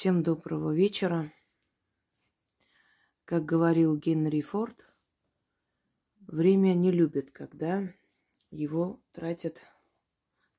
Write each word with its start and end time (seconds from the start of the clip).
Всем 0.00 0.22
доброго 0.22 0.74
вечера. 0.74 1.30
Как 3.26 3.44
говорил 3.44 3.98
Генри 3.98 4.40
Форд, 4.40 4.88
время 6.20 6.72
не 6.72 6.90
любит, 6.90 7.30
когда 7.32 7.92
его 8.50 8.98
тратят 9.12 9.60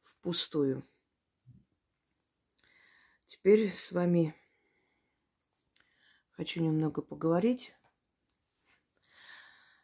впустую. 0.03 0.87
Теперь 3.25 3.71
с 3.71 3.91
вами 3.91 4.35
хочу 6.33 6.61
немного 6.61 7.01
поговорить. 7.01 7.73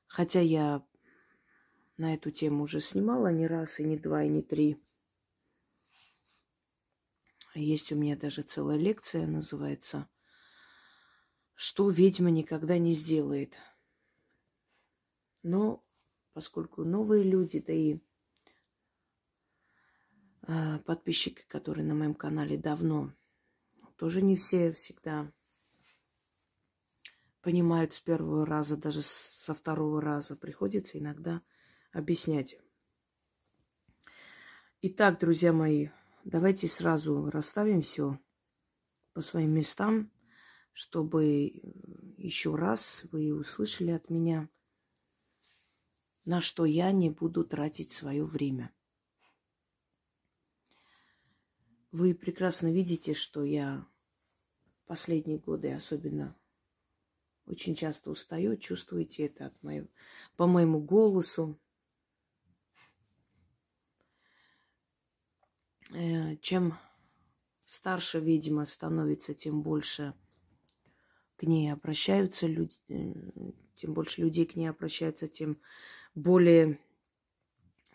Хотя 0.06 0.40
я 0.40 0.86
на 1.98 2.14
эту 2.14 2.30
тему 2.30 2.66
уже 2.66 2.80
снимала 2.80 3.32
не 3.32 3.48
раз, 3.48 3.80
и 3.80 3.84
не 3.84 3.98
два, 3.98 4.24
и 4.24 4.30
не 4.30 4.44
три. 4.44 4.80
Есть 7.60 7.92
у 7.92 7.96
меня 7.96 8.16
даже 8.16 8.44
целая 8.44 8.78
лекция, 8.78 9.26
называется 9.26 10.08
«Что 11.56 11.90
ведьма 11.90 12.30
никогда 12.30 12.78
не 12.78 12.94
сделает». 12.94 13.56
Но 15.42 15.84
поскольку 16.34 16.84
новые 16.84 17.24
люди, 17.24 17.60
да 17.60 17.74
и 17.74 18.00
э, 20.48 20.80
подписчики, 20.80 21.46
которые 21.48 21.84
на 21.86 21.96
моем 21.96 22.14
канале 22.14 22.58
давно, 22.58 23.14
тоже 23.96 24.22
не 24.22 24.36
все 24.36 24.72
всегда 24.72 25.32
понимают 27.42 27.94
с 27.94 28.02
первого 28.02 28.46
раза, 28.46 28.78
даже 28.78 29.02
со 29.02 29.56
второго 29.56 30.00
раза. 30.00 30.36
Приходится 30.36 31.00
иногда 31.00 31.42
объяснять. 31.92 32.60
Итак, 34.82 35.20
друзья 35.20 35.54
мои, 35.54 35.88
Давайте 36.30 36.68
сразу 36.68 37.30
расставим 37.30 37.82
все 37.82 38.20
по 39.14 39.22
своим 39.22 39.52
местам, 39.52 40.12
чтобы 40.74 41.54
еще 42.18 42.54
раз 42.54 43.06
вы 43.14 43.34
услышали 43.34 43.92
от 43.92 44.10
меня, 44.10 44.50
на 46.26 46.42
что 46.42 46.66
я 46.66 46.92
не 46.92 47.10
буду 47.10 47.46
тратить 47.46 47.92
свое 47.92 48.26
время. 48.26 48.76
Вы 51.94 52.14
прекрасно 52.14 52.74
видите, 52.74 53.14
что 53.14 53.46
я 53.46 53.88
последние 54.86 55.38
годы 55.38 55.72
особенно 55.72 56.38
очень 57.46 57.74
часто 57.74 58.12
устаю, 58.12 58.58
чувствуете 58.58 59.28
это 59.28 59.46
от 59.46 59.64
моего, 59.64 59.88
по 60.36 60.46
моему 60.46 60.82
голосу, 60.82 61.58
чем 66.42 66.78
старше 67.68 68.20
видимо, 68.20 68.66
становится, 68.66 69.34
тем 69.34 69.62
больше 69.62 70.14
к 71.36 71.44
ней 71.44 71.72
обращаются 71.72 72.48
люди, 72.48 72.76
э, 72.90 73.14
тем 73.76 73.94
больше 73.94 74.22
людей 74.22 74.46
к 74.46 74.56
ней 74.56 74.68
обращаются, 74.68 75.28
тем 75.28 75.60
более 76.16 76.80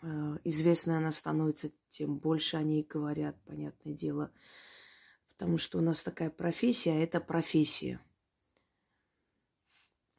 э, 0.01 0.37
известной 0.45 0.97
она 0.97 1.11
становится, 1.11 1.71
тем 1.89 2.17
больше 2.17 2.55
о 2.55 2.63
ней 2.63 2.83
говорят, 2.83 3.35
понятное 3.43 3.93
дело. 3.93 4.31
Потому 5.27 5.57
что 5.57 5.79
у 5.79 5.81
нас 5.81 6.03
такая 6.03 6.29
профессия, 6.29 6.93
а 6.93 7.03
это 7.03 7.19
профессия. 7.19 7.99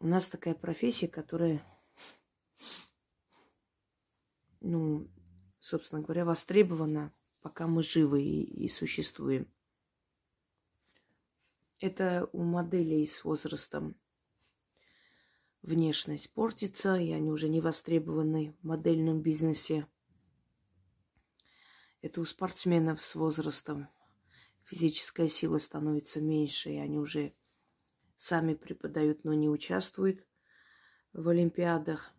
У 0.01 0.07
нас 0.07 0.29
такая 0.29 0.55
профессия, 0.55 1.09
которая, 1.09 1.65
ну, 4.61 5.09
собственно 5.61 6.03
говоря, 6.03 6.27
востребована 6.27 7.13
пока 7.45 7.67
мы 7.67 7.83
живы 7.83 8.23
и, 8.23 8.65
и 8.65 8.71
существуем. 8.71 9.47
Это 11.79 12.27
у 12.33 12.43
моделей 12.43 13.07
с 13.07 13.23
возрастом 13.23 13.97
внешность 15.61 16.33
портится, 16.33 16.97
и 16.97 17.13
они 17.13 17.31
уже 17.31 17.51
не 17.51 17.61
востребованы 17.61 18.57
в 18.63 18.67
модельном 18.67 19.21
бизнесе. 19.21 19.87
Это 22.01 22.23
у 22.23 22.25
спортсменов 22.25 23.03
с 23.03 23.15
возрастом 23.15 23.89
физическая 24.63 25.29
сила 25.29 25.59
становится 25.59 26.23
меньше, 26.23 26.71
и 26.71 26.79
они 26.79 26.99
уже 26.99 27.35
сами 28.17 28.55
преподают, 28.55 29.23
но 29.25 29.35
не 29.35 29.51
участвуют 29.51 30.27
в 31.13 31.29
олимпиадах. 31.29 32.14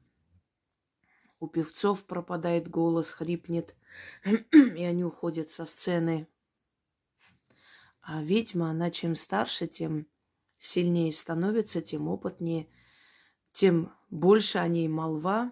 У 1.46 1.48
певцов 1.48 2.06
пропадает 2.06 2.68
голос, 2.68 3.12
хрипнет 3.12 3.76
и 4.52 4.84
они 4.84 5.04
уходят 5.04 5.52
со 5.52 5.68
сцены. 5.68 6.28
А 8.02 8.24
ведьма, 8.24 8.72
она 8.72 8.90
чем 8.90 9.16
старше, 9.16 9.68
тем 9.68 10.08
сильнее 10.58 11.12
становится, 11.12 11.82
тем 11.82 12.08
опытнее, 12.08 12.68
тем 13.52 13.94
больше 14.10 14.58
о 14.58 14.68
ней 14.68 14.88
молва, 14.88 15.52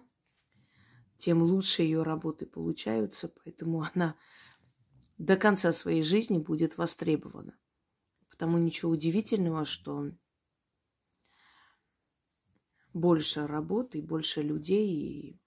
тем 1.16 1.42
лучше 1.42 1.82
ее 1.82 2.02
работы 2.02 2.44
получаются, 2.44 3.28
поэтому 3.28 3.86
она 3.94 4.16
до 5.16 5.36
конца 5.36 5.70
своей 5.70 6.02
жизни 6.02 6.38
будет 6.38 6.76
востребована. 6.76 7.56
Потому 8.30 8.58
ничего 8.58 8.90
удивительного, 8.90 9.64
что 9.64 10.10
больше 12.92 13.46
работы, 13.46 14.02
больше 14.02 14.42
людей 14.42 14.90
и, 14.90 15.43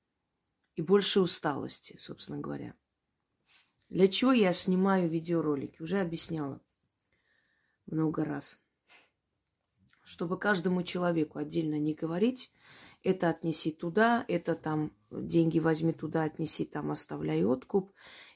и 0.77 0.81
больше 0.81 1.19
усталости, 1.19 1.97
собственно 1.97 2.39
говоря. 2.39 2.75
Для 3.89 4.07
чего 4.07 4.31
я 4.31 4.53
снимаю 4.53 5.09
видеоролики? 5.09 5.81
Уже 5.81 5.99
объясняла 5.99 6.61
много 7.87 8.23
раз. 8.23 8.59
Чтобы 10.03 10.37
каждому 10.37 10.83
человеку 10.83 11.39
отдельно 11.39 11.79
не 11.79 11.93
говорить, 11.93 12.53
это 13.03 13.29
отнеси 13.29 13.71
туда, 13.71 14.23
это 14.27 14.53
там 14.55 14.93
деньги 15.09 15.59
возьми 15.59 15.93
туда, 15.93 16.23
отнеси 16.23 16.63
там, 16.63 16.91
оставляй 16.91 17.43
откуп. 17.43 17.91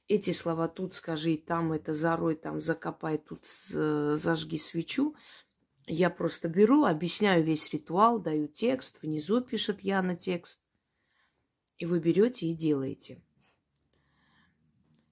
Эти 0.08 0.31
слова 0.31 0.68
тут 0.68 0.94
скажи, 0.94 1.38
там 1.38 1.73
это 1.73 1.94
зарой, 1.94 2.35
там 2.35 2.59
закопай, 2.59 3.19
тут 3.19 3.46
зажги 3.46 4.58
свечу. 4.58 5.16
Я 5.85 6.09
просто 6.09 6.47
беру, 6.47 6.85
объясняю 6.85 7.44
весь 7.44 7.72
ритуал, 7.72 8.19
даю 8.19 8.47
текст, 8.47 9.02
внизу 9.02 9.41
пишет 9.41 9.81
Яна 9.81 10.16
текст. 10.16 10.60
И 11.81 11.85
вы 11.85 11.99
берете 11.99 12.45
и 12.47 12.53
делаете 12.53 13.21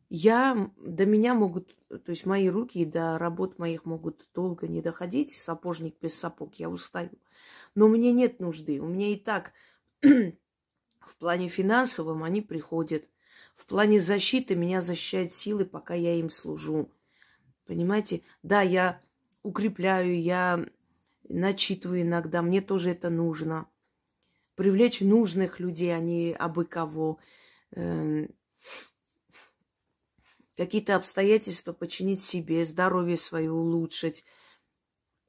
я, 0.09 0.71
до 0.77 1.05
меня 1.05 1.35
могут, 1.35 1.75
то 1.87 2.09
есть 2.11 2.25
мои 2.25 2.49
руки 2.49 2.83
до 2.83 3.17
работ 3.17 3.59
моих 3.59 3.85
могут 3.85 4.27
долго 4.33 4.67
не 4.67 4.81
доходить, 4.81 5.31
сапожник 5.33 5.95
без 6.01 6.15
сапог, 6.15 6.55
я 6.55 6.69
устаю. 6.69 7.11
Но 7.75 7.87
мне 7.87 8.11
нет 8.11 8.39
нужды, 8.39 8.81
у 8.81 8.87
меня 8.87 9.13
и 9.13 9.15
так 9.15 9.53
в 10.01 11.15
плане 11.19 11.47
финансовом 11.47 12.23
они 12.23 12.41
приходят. 12.41 13.07
В 13.53 13.65
плане 13.65 13.99
защиты 13.99 14.55
меня 14.55 14.81
защищают 14.81 15.33
силы, 15.33 15.65
пока 15.65 15.93
я 15.93 16.15
им 16.15 16.29
служу. 16.29 16.91
Понимаете? 17.65 18.23
Да, 18.41 18.61
я 18.61 19.01
укрепляю, 19.43 20.19
я 20.19 20.65
начитываю 21.27 22.01
иногда, 22.01 22.41
мне 22.41 22.61
тоже 22.61 22.91
это 22.91 23.11
нужно. 23.11 23.67
Привлечь 24.59 24.99
нужных 24.99 25.61
людей, 25.61 25.95
а 25.95 26.01
не 26.01 26.33
абы 26.33 26.65
кого. 26.65 27.17
Эм, 27.71 28.27
какие-то 30.57 30.97
обстоятельства 30.97 31.71
починить 31.71 32.25
себе, 32.25 32.65
здоровье 32.65 33.15
свое 33.15 33.53
улучшить. 33.53 34.25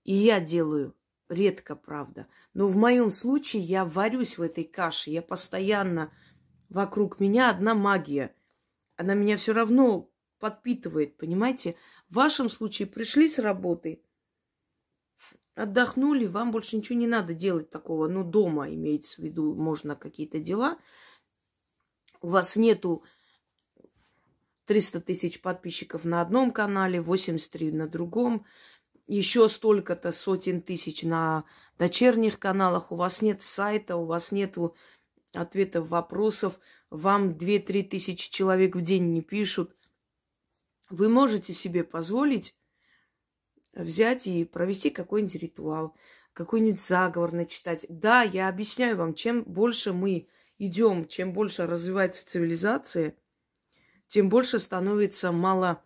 И 0.02 0.14
я 0.14 0.40
делаю 0.40 0.96
редко, 1.28 1.76
правда. 1.76 2.26
Но 2.54 2.66
в 2.66 2.76
моем 2.76 3.12
случае 3.12 3.62
я 3.62 3.84
варюсь 3.84 4.36
в 4.36 4.42
этой 4.42 4.64
каше. 4.64 5.10
Я 5.10 5.22
постоянно 5.22 6.12
вокруг 6.68 7.20
меня 7.20 7.50
одна 7.50 7.76
магия. 7.76 8.34
Она 8.96 9.14
меня 9.14 9.36
все 9.36 9.52
равно 9.52 10.10
подпитывает, 10.40 11.16
понимаете? 11.16 11.76
В 12.08 12.16
вашем 12.16 12.50
случае 12.50 12.88
пришли 12.88 13.28
с 13.28 13.38
работы, 13.38 14.02
отдохнули, 15.54 16.26
вам 16.26 16.50
больше 16.50 16.76
ничего 16.76 16.98
не 16.98 17.06
надо 17.06 17.34
делать 17.34 17.70
такого. 17.70 18.08
Ну, 18.08 18.24
дома 18.24 18.72
имеется 18.72 19.20
в 19.20 19.24
виду, 19.24 19.54
можно 19.54 19.96
какие-то 19.96 20.38
дела. 20.38 20.78
У 22.20 22.28
вас 22.28 22.56
нету 22.56 23.04
300 24.66 25.00
тысяч 25.00 25.40
подписчиков 25.40 26.04
на 26.04 26.20
одном 26.20 26.52
канале, 26.52 27.00
83 27.00 27.72
на 27.72 27.88
другом, 27.88 28.44
еще 29.06 29.48
столько-то 29.48 30.12
сотен 30.12 30.62
тысяч 30.62 31.02
на 31.02 31.44
дочерних 31.78 32.38
каналах. 32.38 32.92
У 32.92 32.94
вас 32.94 33.22
нет 33.22 33.42
сайта, 33.42 33.96
у 33.96 34.04
вас 34.04 34.30
нет 34.30 34.56
ответов 35.32 35.88
вопросов, 35.88 36.60
вам 36.90 37.30
2-3 37.30 37.82
тысячи 37.84 38.30
человек 38.30 38.76
в 38.76 38.82
день 38.82 39.12
не 39.12 39.22
пишут. 39.22 39.74
Вы 40.88 41.08
можете 41.08 41.54
себе 41.54 41.82
позволить 41.82 42.56
взять 43.74 44.26
и 44.26 44.44
провести 44.44 44.90
какой-нибудь 44.90 45.36
ритуал, 45.36 45.94
какой-нибудь 46.32 46.80
заговор 46.80 47.32
начитать. 47.32 47.86
Да, 47.88 48.22
я 48.22 48.48
объясняю 48.48 48.96
вам, 48.96 49.14
чем 49.14 49.42
больше 49.44 49.92
мы 49.92 50.28
идем, 50.58 51.06
чем 51.08 51.32
больше 51.32 51.66
развивается 51.66 52.26
цивилизация– 52.26 53.14
тем 54.10 54.28
больше 54.28 54.58
становится 54.58 55.30
мало 55.30 55.84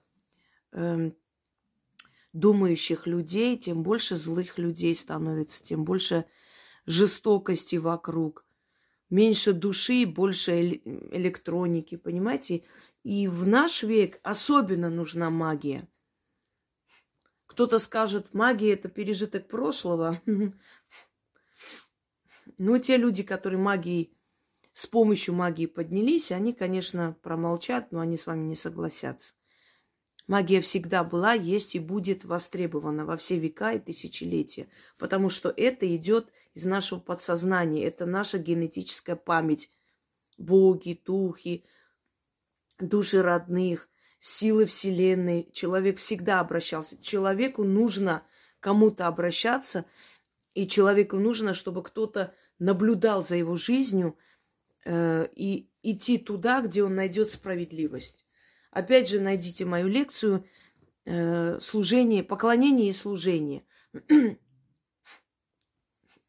э, 0.73 1.11
думающих 2.33 3.07
людей, 3.07 3.59
тем 3.59 3.83
больше 3.83 4.17
злых 4.17 4.59
людей 4.59 4.95
становится, 4.95 5.63
тем 5.63 5.85
больше 5.85 6.25
жестокости 6.87 7.77
вокруг. 7.77 8.47
Меньше 9.11 9.53
души, 9.53 10.07
больше 10.07 10.81
электроники, 11.13 11.97
понимаете? 11.97 12.65
И 13.03 13.29
в 13.29 13.47
наш 13.47 13.83
век 13.83 14.19
особенно 14.23 14.89
нужна 14.89 15.29
магия. 15.29 15.87
Кто-то 17.55 17.79
скажет, 17.79 18.35
магия 18.35 18.73
это 18.73 18.89
пережиток 18.89 19.47
прошлого. 19.47 20.21
Но 22.59 22.79
те 22.79 22.97
люди, 22.97 23.23
которые 23.23 23.61
магией, 23.61 24.13
с 24.73 24.89
помощью 24.89 25.37
магии 25.37 25.67
поднялись, 25.67 26.33
они, 26.33 26.53
конечно, 26.53 27.17
промолчат, 27.23 27.93
но 27.93 28.01
они 28.01 28.17
с 28.17 28.27
вами 28.27 28.47
не 28.47 28.57
согласятся. 28.57 29.35
Магия 30.27 30.61
всегда 30.61 31.05
была, 31.05 31.35
есть 31.35 31.77
и 31.77 31.79
будет 31.79 32.25
востребована 32.25 33.07
во 33.07 33.17
все 33.17 33.39
века 33.39 33.73
и 33.73 33.79
тысячелетия, 33.79 34.69
потому 34.99 35.31
что 35.31 35.55
это 35.57 35.95
идет 35.95 36.33
из 36.55 36.65
нашего 36.65 36.99
подсознания, 36.99 37.85
это 37.85 38.05
наша 38.05 38.39
генетическая 38.39 39.15
память. 39.15 39.71
Боги, 40.39 41.01
духи, 41.07 41.65
души 42.81 43.23
родных, 43.23 43.89
силы 44.25 44.65
Вселенной. 44.65 45.51
Человек 45.53 45.99
всегда 45.99 46.41
обращался. 46.41 46.97
Человеку 47.03 47.63
нужно 47.63 48.27
кому-то 48.59 49.07
обращаться, 49.07 49.85
и 50.55 50.67
человеку 50.67 51.17
нужно, 51.19 51.53
чтобы 51.53 51.83
кто-то 51.83 52.35
наблюдал 52.59 53.23
за 53.23 53.37
его 53.37 53.57
жизнью 53.57 54.17
э, 54.87 55.29
и 55.37 55.69
идти 55.83 56.17
туда, 56.17 56.63
где 56.63 56.83
он 56.83 56.95
найдет 56.95 57.31
справедливость. 57.31 58.25
Опять 58.71 59.11
же, 59.11 59.21
найдите 59.21 59.67
мою 59.67 59.89
лекцию 59.89 60.47
э, 61.05 61.61
«Служение, 61.61 62.25
поклонение 62.25 62.89
и 62.89 62.93
служение», 62.93 63.67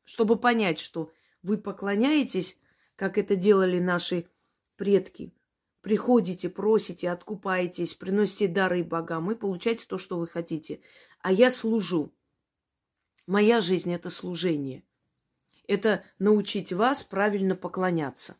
чтобы 0.03 0.35
понять, 0.35 0.79
что 0.79 1.13
вы 1.43 1.57
поклоняетесь, 1.57 2.57
как 2.97 3.17
это 3.17 3.37
делали 3.37 3.79
наши 3.79 4.27
предки. 4.75 5.34
Приходите, 5.85 6.49
просите, 6.49 7.11
откупаетесь, 7.11 7.93
приносите 7.93 8.47
дары 8.47 8.83
богам 8.83 9.29
и 9.29 9.35
получаете 9.35 9.85
то, 9.87 9.99
что 9.99 10.17
вы 10.17 10.27
хотите. 10.27 10.81
А 11.21 11.31
я 11.31 11.51
служу. 11.51 12.11
Моя 13.27 13.61
жизнь– 13.61 13.93
это 13.93 14.09
служение. 14.09 14.81
Это 15.67 16.03
научить 16.17 16.73
вас 16.73 17.03
правильно 17.03 17.53
поклоняться 17.53 18.35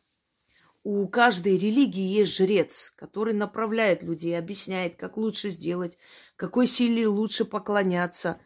у 0.82 1.08
каждой 1.08 1.58
религии 1.58 2.18
есть 2.18 2.36
жрец, 2.36 2.92
который 2.96 3.34
направляет 3.34 4.04
людей, 4.04 4.38
объясняет, 4.38 4.94
как 4.94 5.16
лучше 5.16 5.50
сделать, 5.50 5.98
какой 6.36 6.68
силе 6.68 7.08
лучше 7.08 7.44
поклоняться. 7.44 8.40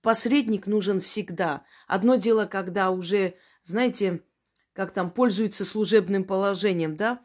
Посредник 0.00 0.68
нужен 0.68 1.00
всегда. 1.00 1.64
Одно 1.88 2.14
дело, 2.14 2.46
когда 2.46 2.92
уже, 2.92 3.34
знаете, 3.64 4.22
как 4.74 4.92
там, 4.92 5.10
пользуется 5.10 5.64
служебным 5.64 6.22
положением, 6.22 6.96
да, 6.96 7.20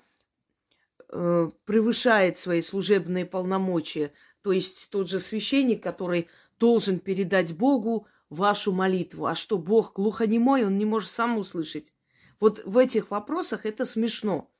э, 1.09 1.49
превышает 1.65 2.37
свои 2.37 2.61
служебные 2.61 3.25
полномочия. 3.25 4.11
То 4.41 4.51
есть 4.51 4.89
тот 4.89 5.09
же 5.09 5.19
священник, 5.19 5.83
который 5.83 6.27
должен 6.59 6.99
передать 6.99 7.55
Богу 7.55 8.07
вашу 8.29 8.71
молитву. 8.71 9.25
А 9.25 9.35
что, 9.35 9.57
Бог 9.57 9.93
глухонемой, 9.93 10.65
он 10.65 10.77
не 10.77 10.85
может 10.85 11.09
сам 11.09 11.37
услышать. 11.37 11.93
Вот 12.39 12.63
в 12.65 12.77
этих 12.77 13.11
вопросах 13.11 13.65
это 13.65 13.85
смешно. 13.85 14.51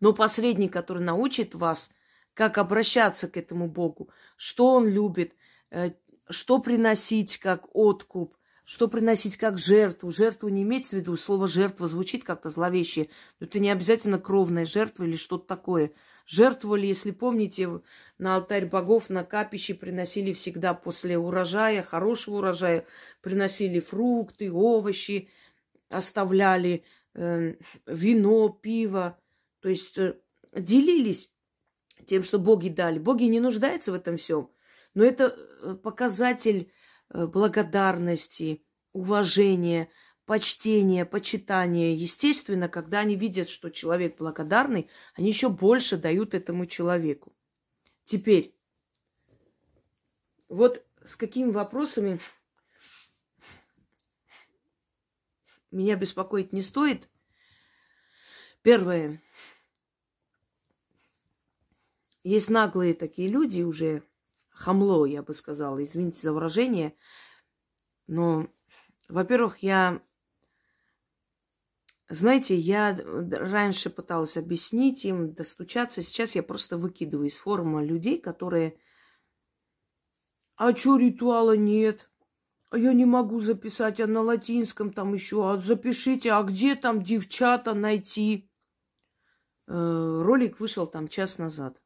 Но 0.00 0.12
посредник, 0.12 0.72
который 0.72 1.02
научит 1.02 1.54
вас, 1.54 1.90
как 2.34 2.58
обращаться 2.58 3.28
к 3.28 3.36
этому 3.36 3.68
Богу, 3.68 4.10
что 4.36 4.74
он 4.74 4.88
любит, 4.88 5.34
э, 5.70 5.90
что 6.30 6.58
приносить 6.60 7.38
как 7.38 7.66
откуп, 7.74 8.37
что 8.68 8.86
приносить 8.86 9.38
как 9.38 9.56
жертву. 9.56 10.10
Жертву 10.10 10.50
не 10.50 10.62
имеется 10.62 10.90
в 10.90 10.98
виду, 11.00 11.16
слово 11.16 11.48
жертва 11.48 11.86
звучит 11.86 12.22
как-то 12.22 12.50
зловеще, 12.50 13.08
но 13.40 13.46
это 13.46 13.60
не 13.60 13.70
обязательно 13.70 14.18
кровная 14.18 14.66
жертва 14.66 15.04
или 15.04 15.16
что-то 15.16 15.46
такое. 15.46 15.92
Жертвовали, 16.26 16.84
если 16.84 17.12
помните, 17.12 17.80
на 18.18 18.36
алтарь 18.36 18.66
богов, 18.66 19.08
на 19.08 19.24
капище 19.24 19.72
приносили 19.72 20.34
всегда 20.34 20.74
после 20.74 21.16
урожая, 21.16 21.82
хорошего 21.82 22.36
урожая, 22.36 22.84
приносили 23.22 23.80
фрукты, 23.80 24.52
овощи, 24.52 25.30
оставляли 25.88 26.84
э, 27.14 27.54
вино, 27.86 28.50
пиво, 28.50 29.18
то 29.60 29.70
есть 29.70 29.96
э, 29.96 30.16
делились 30.52 31.32
тем, 32.04 32.22
что 32.22 32.38
боги 32.38 32.68
дали. 32.68 32.98
Боги 32.98 33.24
не 33.24 33.40
нуждаются 33.40 33.92
в 33.92 33.94
этом 33.94 34.18
всем, 34.18 34.50
но 34.92 35.04
это 35.04 35.34
э, 35.62 35.74
показатель 35.82 36.70
благодарности, 37.10 38.64
уважения, 38.92 39.90
почтения, 40.26 41.04
почитания. 41.04 41.94
Естественно, 41.94 42.68
когда 42.68 43.00
они 43.00 43.16
видят, 43.16 43.48
что 43.48 43.70
человек 43.70 44.18
благодарный, 44.18 44.90
они 45.14 45.28
еще 45.28 45.48
больше 45.48 45.96
дают 45.96 46.34
этому 46.34 46.66
человеку. 46.66 47.34
Теперь, 48.04 48.54
вот 50.48 50.84
с 51.04 51.16
какими 51.16 51.50
вопросами 51.50 52.20
меня 55.70 55.96
беспокоить 55.96 56.52
не 56.52 56.62
стоит. 56.62 57.08
Первое. 58.62 59.22
Есть 62.22 62.50
наглые 62.50 62.94
такие 62.94 63.28
люди 63.28 63.62
уже, 63.62 64.02
хамло, 64.58 65.06
я 65.06 65.22
бы 65.22 65.34
сказала, 65.34 65.82
извините 65.82 66.20
за 66.20 66.32
выражение. 66.32 66.96
Но, 68.08 68.48
во-первых, 69.08 69.58
я, 69.58 70.02
знаете, 72.08 72.56
я 72.56 72.98
раньше 73.04 73.88
пыталась 73.88 74.36
объяснить 74.36 75.04
им, 75.04 75.32
достучаться. 75.32 76.02
Сейчас 76.02 76.34
я 76.34 76.42
просто 76.42 76.76
выкидываю 76.76 77.28
из 77.28 77.36
форума 77.36 77.84
людей, 77.84 78.18
которые... 78.18 78.78
А 80.56 80.74
что 80.74 80.96
ритуала 80.96 81.56
нет? 81.56 82.10
А 82.70 82.78
я 82.78 82.92
не 82.92 83.04
могу 83.04 83.40
записать, 83.40 84.00
а 84.00 84.08
на 84.08 84.22
латинском 84.22 84.92
там 84.92 85.14
еще, 85.14 85.48
а 85.48 85.56
запишите, 85.58 86.32
а 86.32 86.42
где 86.42 86.74
там 86.74 87.02
девчата 87.02 87.74
найти? 87.74 88.50
Э, 89.68 90.22
ролик 90.24 90.58
вышел 90.58 90.86
там 90.88 91.06
час 91.06 91.38
назад. 91.38 91.80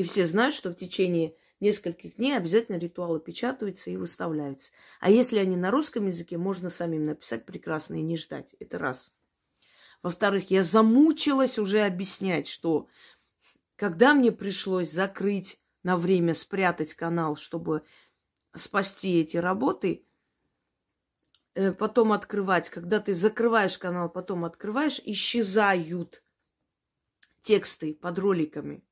И 0.00 0.02
все 0.02 0.24
знают, 0.24 0.54
что 0.54 0.70
в 0.70 0.76
течение 0.76 1.34
нескольких 1.60 2.16
дней 2.16 2.34
обязательно 2.34 2.78
ритуалы 2.78 3.20
печатаются 3.20 3.90
и 3.90 3.98
выставляются. 3.98 4.72
А 4.98 5.10
если 5.10 5.38
они 5.38 5.58
на 5.58 5.70
русском 5.70 6.06
языке, 6.06 6.38
можно 6.38 6.70
самим 6.70 7.04
написать 7.04 7.44
прекрасно 7.44 7.96
и 7.96 8.02
не 8.02 8.16
ждать. 8.16 8.56
Это 8.60 8.78
раз. 8.78 9.12
Во-вторых, 10.02 10.50
я 10.50 10.62
замучилась 10.62 11.58
уже 11.58 11.80
объяснять, 11.80 12.48
что 12.48 12.88
когда 13.76 14.14
мне 14.14 14.32
пришлось 14.32 14.90
закрыть 14.90 15.60
на 15.82 15.98
время, 15.98 16.32
спрятать 16.32 16.94
канал, 16.94 17.36
чтобы 17.36 17.82
спасти 18.56 19.20
эти 19.20 19.36
работы, 19.36 20.06
э, 21.52 21.72
потом 21.72 22.12
открывать. 22.12 22.70
Когда 22.70 23.00
ты 23.00 23.12
закрываешь 23.12 23.76
канал, 23.76 24.08
потом 24.08 24.46
открываешь, 24.46 24.98
исчезают 25.04 26.22
тексты 27.42 27.92
под 27.92 28.18
роликами. 28.18 28.82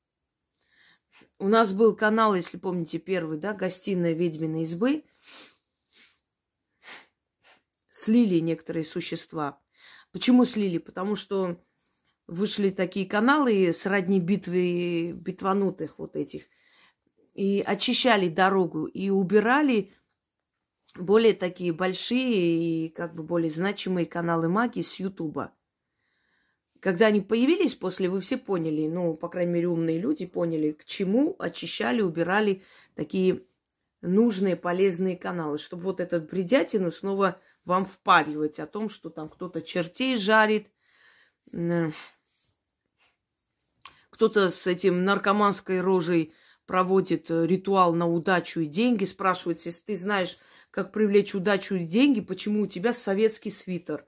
У 1.39 1.49
нас 1.49 1.73
был 1.73 1.95
канал, 1.97 2.35
если 2.35 2.59
помните, 2.59 2.99
первый, 2.99 3.39
да, 3.39 3.55
гостиная 3.55 4.13
ведьминой 4.13 4.63
избы. 4.63 5.05
Слили 7.91 8.39
некоторые 8.41 8.85
существа. 8.85 9.61
Почему 10.13 10.45
слили? 10.45 10.79
Потому 10.79 11.17
что 11.17 11.63
вышли 12.27 12.71
такие 12.71 13.07
каналы 13.07 13.73
сродни 13.73 14.21
битвы 14.21 15.13
битванутых 15.13 15.99
вот 15.99 16.17
этих– 16.17 16.45
и 17.39 17.63
очищали 17.65 18.29
дорогу, 18.29 18.87
и 18.87 19.11
убирали 19.11 19.95
более 20.97 21.35
такие 21.35 21.73
большие 21.73 22.87
и 22.87 22.89
как 22.89 23.15
бы 23.15 23.23
более 23.23 23.49
значимые 23.49 24.07
каналы 24.07 24.49
магии 24.49 24.83
с 24.83 24.99
Ютуба. 24.99 25.53
Когда 26.81 27.07
они 27.07 27.21
появились 27.21 27.75
после, 27.75 28.09
вы 28.09 28.21
все 28.21 28.37
поняли, 28.37 28.87
ну, 28.87 29.15
по 29.15 29.29
крайней 29.29 29.53
мере, 29.53 29.69
умные 29.69 29.99
люди 29.99 30.27
поняли, 30.27 30.73
к 30.73 30.85
чему 30.85 31.35
очищали, 31.39 32.03
убирали 32.03 32.63
такие 32.95 33.43
нужные, 34.01 34.55
полезные 34.55 35.17
каналы, 35.17 35.59
чтобы 35.59 35.85
вот 35.85 36.01
этот 36.01 36.31
бредятину 36.31 36.93
снова 36.93 37.41
вам 37.65 37.85
впаривать 37.85 38.61
о 38.61 38.67
том, 38.67 38.89
что 38.89 39.11
там 39.11 39.29
кто-то 39.29 39.61
чертей 39.61 40.17
жарит, 40.17 40.71
кто-то 44.11 44.51
с 44.51 44.67
этим 44.67 45.05
наркоманской 45.05 45.81
рожей 45.81 46.33
проводит 46.67 47.31
э, 47.31 47.47
ритуал 47.47 47.95
на 47.95 48.07
удачу 48.07 48.61
и 48.61 48.67
деньги, 48.67 49.05
спрашивает, 49.05 49.65
если 49.65 49.81
ты 49.81 49.97
знаешь, 49.97 50.39
как 50.71 50.93
привлечь 50.93 51.35
удачу 51.35 51.77
и 51.77 51.87
деньги, 51.87 52.21
почему 52.21 52.63
у 52.63 52.67
тебя 52.67 52.93
советский 52.93 53.51
свитер. 53.51 54.05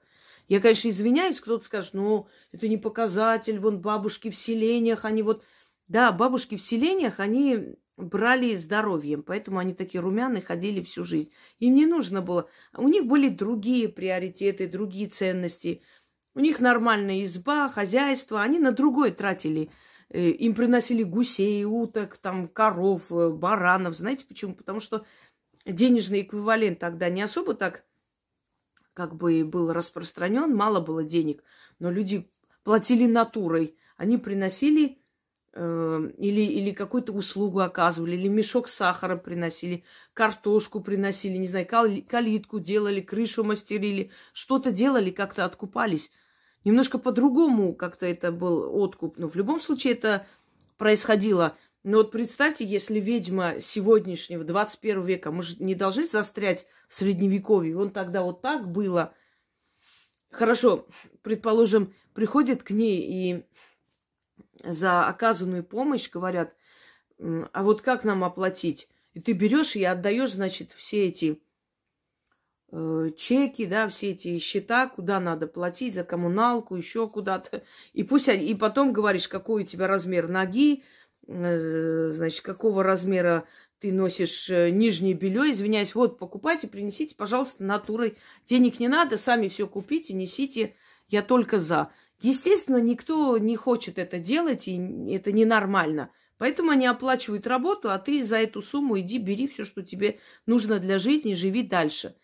Я, 0.47 0.59
конечно, 0.59 0.89
извиняюсь, 0.89 1.39
кто-то 1.39 1.63
скажет, 1.63 1.93
ну, 1.93 2.27
это 2.51 2.67
не 2.67 2.77
показатель, 2.77 3.59
вон 3.59 3.79
бабушки 3.79 4.29
в 4.29 4.35
селениях, 4.35 5.05
они 5.05 5.21
вот... 5.23 5.43
Да, 5.87 6.11
бабушки 6.13 6.55
в 6.55 6.61
селениях, 6.61 7.19
они 7.19 7.75
брали 7.97 8.55
здоровьем, 8.55 9.23
поэтому 9.23 9.59
они 9.59 9.73
такие 9.73 10.01
румяные 10.01 10.41
ходили 10.41 10.81
всю 10.81 11.03
жизнь. 11.03 11.31
Им 11.59 11.75
не 11.75 11.85
нужно 11.85 12.21
было. 12.21 12.49
У 12.75 12.87
них 12.87 13.05
были 13.05 13.29
другие 13.29 13.89
приоритеты, 13.89 14.67
другие 14.67 15.07
ценности. 15.09 15.81
У 16.33 16.39
них 16.39 16.59
нормальная 16.59 17.23
изба, 17.23 17.69
хозяйство. 17.69 18.41
Они 18.41 18.59
на 18.59 18.71
другое 18.71 19.11
тратили. 19.11 19.69
Э, 20.09 20.29
им 20.29 20.55
приносили 20.55 21.03
гусей, 21.03 21.65
уток, 21.65 22.17
там, 22.17 22.47
коров, 22.47 23.11
э, 23.11 23.29
баранов. 23.29 23.95
Знаете 23.95 24.25
почему? 24.25 24.55
Потому 24.55 24.79
что 24.79 25.05
денежный 25.65 26.21
эквивалент 26.21 26.79
тогда 26.79 27.09
не 27.09 27.21
особо 27.21 27.53
так 27.53 27.83
как 28.93 29.15
бы 29.15 29.43
был 29.45 29.71
распространен, 29.71 30.55
мало 30.55 30.79
было 30.79 31.03
денег, 31.03 31.43
но 31.79 31.91
люди 31.91 32.29
платили 32.63 33.05
натурой. 33.05 33.75
Они 33.97 34.17
приносили 34.17 34.99
э, 35.53 36.11
или, 36.17 36.41
или 36.41 36.71
какую-то 36.71 37.13
услугу 37.13 37.59
оказывали, 37.59 38.15
или 38.15 38.27
мешок 38.27 38.67
сахара 38.67 39.15
приносили, 39.15 39.83
картошку 40.13 40.81
приносили, 40.81 41.37
не 41.37 41.47
знаю, 41.47 41.67
кал- 41.67 42.01
калитку 42.07 42.59
делали, 42.59 43.01
крышу 43.01 43.43
мастерили, 43.43 44.11
что-то 44.33 44.71
делали, 44.71 45.11
как-то 45.11 45.45
откупались. 45.45 46.11
Немножко 46.63 46.99
по-другому 46.99 47.73
как-то 47.73 48.05
это 48.05 48.31
был 48.31 48.75
откуп. 48.75 49.17
Но 49.17 49.27
в 49.27 49.35
любом 49.35 49.59
случае 49.59 49.93
это 49.93 50.27
происходило. 50.77 51.57
Но 51.83 51.97
вот 51.97 52.11
представьте, 52.11 52.63
если 52.63 52.99
ведьма 52.99 53.59
сегодняшнего, 53.59 54.43
21 54.43 55.01
века, 55.01 55.31
мы 55.31 55.41
же 55.41 55.55
не 55.59 55.73
должны 55.73 56.05
застрять 56.05 56.67
в 56.87 56.93
средневековье. 56.93 57.77
Он 57.77 57.91
тогда 57.91 58.21
вот 58.21 58.41
так 58.41 58.71
было. 58.71 59.13
Хорошо, 60.29 60.87
предположим, 61.23 61.93
приходят 62.13 62.61
к 62.61 62.69
ней 62.69 63.01
и 63.01 63.45
за 64.63 65.07
оказанную 65.07 65.63
помощь 65.63 66.09
говорят, 66.09 66.55
а 67.19 67.63
вот 67.63 67.81
как 67.81 68.03
нам 68.03 68.23
оплатить? 68.23 68.87
И 69.13 69.19
ты 69.19 69.33
берешь 69.33 69.75
и 69.75 69.83
отдаешь, 69.83 70.33
значит, 70.33 70.71
все 70.71 71.07
эти 71.07 71.41
э, 72.71 73.09
чеки, 73.17 73.65
да, 73.65 73.87
все 73.89 74.11
эти 74.11 74.39
счета, 74.39 74.87
куда 74.87 75.19
надо 75.19 75.47
платить 75.47 75.95
за 75.95 76.03
коммуналку, 76.03 76.75
еще 76.75 77.09
куда-то. 77.09 77.63
И 77.93 78.03
пусть 78.03 78.29
они, 78.29 78.47
и 78.47 78.55
потом 78.55 78.93
говоришь, 78.93 79.27
какой 79.27 79.63
у 79.63 79.65
тебя 79.65 79.87
размер 79.87 80.27
ноги, 80.29 80.83
значит, 81.31 82.41
какого 82.41 82.83
размера 82.83 83.45
ты 83.79 83.91
носишь 83.91 84.49
э, 84.49 84.69
нижнее 84.69 85.15
белье, 85.15 85.49
извиняюсь, 85.49 85.95
вот 85.95 86.19
покупайте, 86.19 86.67
принесите, 86.67 87.15
пожалуйста, 87.15 87.63
натурой. 87.63 88.15
Денег 88.45 88.79
не 88.79 88.87
надо, 88.87 89.17
сами 89.17 89.47
все 89.47 89.67
купите, 89.67 90.13
несите, 90.13 90.75
я 91.09 91.23
только 91.23 91.57
за. 91.57 91.91
Естественно, 92.21 92.77
никто 92.77 93.39
не 93.39 93.55
хочет 93.55 93.97
это 93.97 94.19
делать, 94.19 94.67
и 94.67 94.77
это 95.11 95.31
ненормально. 95.31 96.11
Поэтому 96.37 96.71
они 96.71 96.85
оплачивают 96.85 97.47
работу, 97.47 97.91
а 97.91 97.97
ты 97.97 98.23
за 98.23 98.37
эту 98.37 98.61
сумму 98.61 98.99
иди, 98.99 99.17
бери 99.17 99.47
все, 99.47 99.65
что 99.65 99.81
тебе 99.81 100.19
нужно 100.45 100.79
для 100.79 100.99
жизни, 100.99 101.33
живи 101.33 101.63
дальше. 101.63 102.15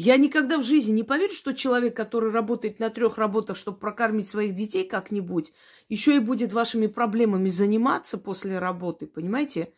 Я 0.00 0.16
никогда 0.16 0.58
в 0.58 0.62
жизни 0.62 0.92
не 0.92 1.02
поверю, 1.02 1.32
что 1.32 1.52
человек, 1.52 1.96
который 1.96 2.30
работает 2.30 2.78
на 2.78 2.88
трех 2.88 3.18
работах, 3.18 3.56
чтобы 3.56 3.80
прокормить 3.80 4.28
своих 4.28 4.54
детей 4.54 4.86
как-нибудь, 4.86 5.52
еще 5.88 6.14
и 6.14 6.20
будет 6.20 6.52
вашими 6.52 6.86
проблемами 6.86 7.48
заниматься 7.48 8.16
после 8.16 8.60
работы, 8.60 9.08
понимаете? 9.08 9.74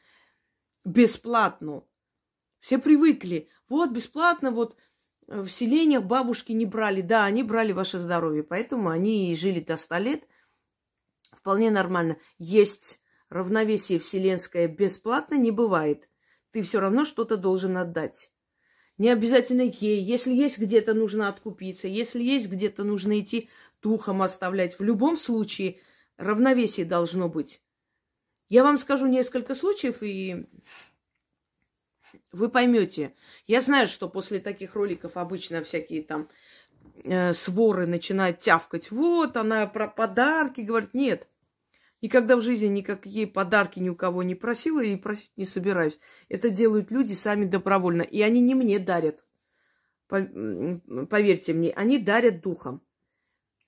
Бесплатно. 0.84 1.84
Все 2.58 2.76
привыкли. 2.76 3.48
Вот, 3.70 3.92
бесплатно, 3.92 4.50
вот 4.50 4.76
в 5.26 5.48
селениях 5.48 6.04
бабушки 6.04 6.52
не 6.52 6.66
брали. 6.66 7.00
Да, 7.00 7.24
они 7.24 7.42
брали 7.42 7.72
ваше 7.72 7.98
здоровье, 7.98 8.42
поэтому 8.42 8.90
они 8.90 9.32
и 9.32 9.34
жили 9.34 9.60
до 9.60 9.78
100 9.78 9.96
лет. 9.96 10.28
Вполне 11.32 11.70
нормально. 11.70 12.18
Есть 12.36 13.00
равновесие 13.30 13.98
вселенское 13.98 14.68
бесплатно 14.68 15.36
не 15.36 15.50
бывает. 15.50 16.10
Ты 16.50 16.60
все 16.60 16.78
равно 16.78 17.06
что-то 17.06 17.38
должен 17.38 17.78
отдать. 17.78 18.30
Не 19.00 19.08
обязательно 19.08 19.62
ей. 19.62 20.04
Если 20.04 20.30
есть 20.30 20.58
где-то 20.58 20.92
нужно 20.92 21.28
откупиться, 21.28 21.88
если 21.88 22.22
есть 22.22 22.50
где-то 22.50 22.84
нужно 22.84 23.18
идти 23.18 23.48
духом 23.80 24.20
оставлять. 24.20 24.78
В 24.78 24.82
любом 24.82 25.16
случае 25.16 25.78
равновесие 26.18 26.84
должно 26.84 27.30
быть. 27.30 27.62
Я 28.50 28.62
вам 28.62 28.76
скажу 28.76 29.06
несколько 29.06 29.54
случаев, 29.54 30.02
и 30.02 30.44
вы 32.30 32.50
поймете. 32.50 33.14
Я 33.46 33.62
знаю, 33.62 33.88
что 33.88 34.06
после 34.06 34.38
таких 34.38 34.74
роликов 34.74 35.16
обычно 35.16 35.62
всякие 35.62 36.02
там 36.02 36.28
э, 37.02 37.32
своры 37.32 37.86
начинают 37.86 38.40
тявкать. 38.40 38.90
Вот, 38.90 39.38
она 39.38 39.66
про 39.66 39.88
подарки 39.88 40.60
говорит. 40.60 40.92
Нет, 40.92 41.26
никогда 42.00 42.36
в 42.36 42.42
жизни 42.42 42.66
никакие 42.68 43.26
подарки 43.26 43.78
ни 43.78 43.88
у 43.88 43.96
кого 43.96 44.22
не 44.22 44.34
просила 44.34 44.82
и 44.82 44.96
просить 44.96 45.32
не 45.36 45.44
собираюсь. 45.44 45.98
Это 46.28 46.50
делают 46.50 46.90
люди 46.90 47.12
сами 47.12 47.44
добровольно. 47.44 48.02
И 48.02 48.20
они 48.22 48.40
не 48.40 48.54
мне 48.54 48.78
дарят. 48.78 49.24
Поверьте 50.08 51.52
мне, 51.52 51.70
они 51.72 51.98
дарят 51.98 52.40
духом. 52.40 52.82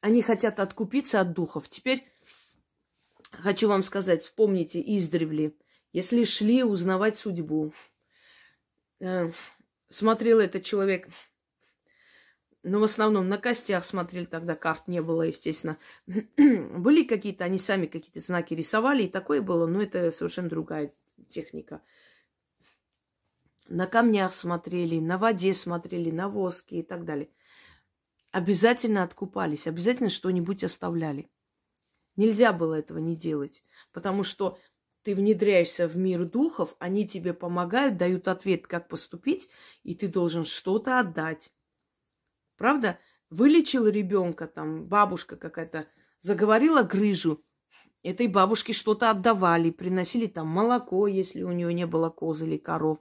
Они 0.00 0.22
хотят 0.22 0.58
откупиться 0.58 1.20
от 1.20 1.32
духов. 1.32 1.68
Теперь 1.68 2.12
хочу 3.30 3.68
вам 3.68 3.82
сказать, 3.82 4.22
вспомните 4.22 4.80
издревле, 4.80 5.54
если 5.92 6.24
шли 6.24 6.64
узнавать 6.64 7.16
судьбу, 7.16 7.72
Э, 9.02 9.32
смотрел 9.88 10.38
этот 10.38 10.62
человек, 10.62 11.08
ну, 12.64 12.78
в 12.78 12.84
основном 12.84 13.28
на 13.28 13.38
костях 13.38 13.84
смотрели, 13.84 14.24
тогда 14.24 14.54
карт 14.54 14.86
не 14.86 15.02
было, 15.02 15.22
естественно. 15.22 15.78
Были 16.06 17.02
какие-то, 17.02 17.44
они 17.44 17.58
сами 17.58 17.86
какие-то 17.86 18.20
знаки 18.20 18.54
рисовали, 18.54 19.04
и 19.04 19.08
такое 19.08 19.42
было, 19.42 19.66
но 19.66 19.82
это 19.82 20.12
совершенно 20.12 20.48
другая 20.48 20.94
техника. 21.28 21.82
На 23.68 23.86
камнях 23.86 24.32
смотрели, 24.32 25.00
на 25.00 25.18
воде 25.18 25.54
смотрели, 25.54 26.10
на 26.10 26.28
воске 26.28 26.80
и 26.80 26.82
так 26.82 27.04
далее. 27.04 27.30
Обязательно 28.30 29.02
откупались, 29.02 29.66
обязательно 29.66 30.08
что-нибудь 30.08 30.62
оставляли. 30.62 31.30
Нельзя 32.16 32.52
было 32.52 32.74
этого 32.74 32.98
не 32.98 33.16
делать, 33.16 33.64
потому 33.92 34.22
что 34.22 34.58
ты 35.02 35.16
внедряешься 35.16 35.88
в 35.88 35.96
мир 35.96 36.26
духов, 36.26 36.76
они 36.78 37.08
тебе 37.08 37.34
помогают, 37.34 37.96
дают 37.96 38.28
ответ, 38.28 38.66
как 38.68 38.88
поступить, 38.88 39.48
и 39.82 39.94
ты 39.94 40.06
должен 40.06 40.44
что-то 40.44 41.00
отдать. 41.00 41.50
Правда? 42.62 43.00
Вылечил 43.28 43.88
ребенка, 43.88 44.46
там, 44.46 44.86
бабушка 44.86 45.34
какая-то 45.34 45.88
заговорила 46.20 46.84
грыжу, 46.84 47.44
этой 48.04 48.28
бабушке 48.28 48.72
что-то 48.72 49.10
отдавали, 49.10 49.72
приносили 49.72 50.28
там 50.28 50.46
молоко, 50.46 51.08
если 51.08 51.42
у 51.42 51.50
нее 51.50 51.74
не 51.74 51.88
было 51.88 52.08
коз 52.08 52.40
или 52.42 52.58
коров, 52.58 53.00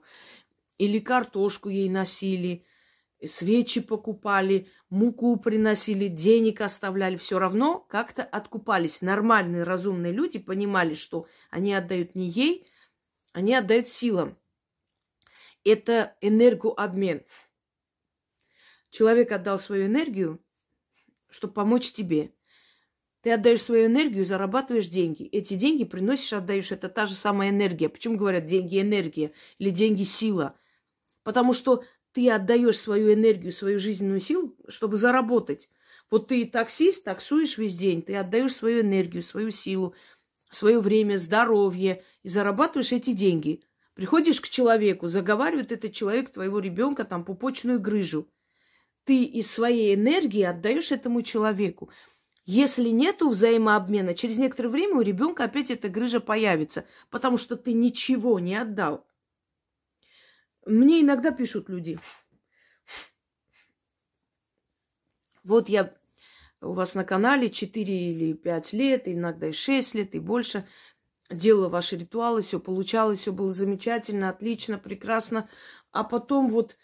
или 0.78 0.98
картошку 0.98 1.68
ей 1.68 1.88
носили, 1.88 2.66
свечи 3.24 3.80
покупали, 3.80 4.66
муку 4.90 5.36
приносили, 5.36 6.08
денег 6.08 6.60
оставляли, 6.60 7.14
все 7.14 7.38
равно 7.38 7.78
как-то 7.78 8.24
откупались. 8.24 9.00
Нормальные, 9.00 9.62
разумные 9.62 10.12
люди 10.12 10.40
понимали, 10.40 10.94
что 10.94 11.28
они 11.50 11.72
отдают 11.72 12.16
не 12.16 12.28
ей, 12.28 12.66
они 13.32 13.54
отдают 13.54 13.86
силам. 13.86 14.36
Это 15.62 16.16
энергообмен. 16.20 17.22
Человек 18.92 19.32
отдал 19.32 19.58
свою 19.58 19.86
энергию, 19.86 20.38
чтобы 21.30 21.54
помочь 21.54 21.92
тебе. 21.92 22.34
Ты 23.22 23.32
отдаешь 23.32 23.62
свою 23.62 23.86
энергию, 23.86 24.26
зарабатываешь 24.26 24.88
деньги. 24.88 25.24
Эти 25.24 25.54
деньги 25.54 25.84
приносишь, 25.84 26.34
отдаешь. 26.34 26.72
Это 26.72 26.90
та 26.90 27.06
же 27.06 27.14
самая 27.14 27.48
энергия. 27.48 27.88
Почему 27.88 28.18
говорят 28.18 28.44
деньги 28.44 28.78
энергия 28.78 29.32
или 29.58 29.70
деньги 29.70 30.02
сила? 30.02 30.58
Потому 31.22 31.54
что 31.54 31.84
ты 32.12 32.30
отдаешь 32.30 32.78
свою 32.78 33.14
энергию, 33.14 33.50
свою 33.52 33.78
жизненную 33.78 34.20
силу, 34.20 34.54
чтобы 34.68 34.98
заработать. 34.98 35.70
Вот 36.10 36.28
ты 36.28 36.44
таксист, 36.44 37.04
таксуешь 37.04 37.56
весь 37.56 37.74
день, 37.74 38.02
ты 38.02 38.14
отдаешь 38.14 38.54
свою 38.54 38.82
энергию, 38.82 39.22
свою 39.22 39.50
силу, 39.52 39.94
свое 40.50 40.80
время, 40.80 41.16
здоровье 41.16 42.04
и 42.22 42.28
зарабатываешь 42.28 42.92
эти 42.92 43.12
деньги. 43.12 43.62
Приходишь 43.94 44.42
к 44.42 44.50
человеку, 44.50 45.06
заговаривает 45.06 45.72
этот 45.72 45.94
человек 45.94 46.30
твоего 46.30 46.58
ребенка 46.58 47.04
там 47.04 47.24
пупочную 47.24 47.80
грыжу. 47.80 48.28
Ты 49.04 49.24
из 49.24 49.50
своей 49.50 49.94
энергии 49.94 50.42
отдаешь 50.42 50.92
этому 50.92 51.22
человеку. 51.22 51.90
Если 52.44 52.88
нету 52.88 53.28
взаимообмена, 53.28 54.14
через 54.14 54.36
некоторое 54.36 54.68
время 54.68 54.96
у 54.96 55.00
ребенка 55.00 55.44
опять 55.44 55.70
эта 55.70 55.88
грыжа 55.88 56.20
появится, 56.20 56.86
потому 57.10 57.36
что 57.36 57.56
ты 57.56 57.72
ничего 57.72 58.38
не 58.38 58.56
отдал. 58.56 59.06
Мне 60.66 61.00
иногда 61.00 61.30
пишут 61.30 61.68
люди. 61.68 61.98
Вот 65.44 65.68
я 65.68 65.94
у 66.60 66.72
вас 66.72 66.94
на 66.94 67.04
канале 67.04 67.50
4 67.50 68.10
или 68.12 68.32
5 68.32 68.72
лет, 68.72 69.02
иногда 69.06 69.48
и 69.48 69.52
6 69.52 69.94
лет, 69.94 70.14
и 70.14 70.20
больше. 70.20 70.66
Делала 71.30 71.68
ваши 71.68 71.96
ритуалы, 71.96 72.42
все 72.42 72.60
получалось, 72.60 73.20
все 73.20 73.32
было 73.32 73.52
замечательно, 73.52 74.28
отлично, 74.28 74.78
прекрасно. 74.78 75.48
А 75.90 76.04
потом 76.04 76.48
вот 76.48 76.76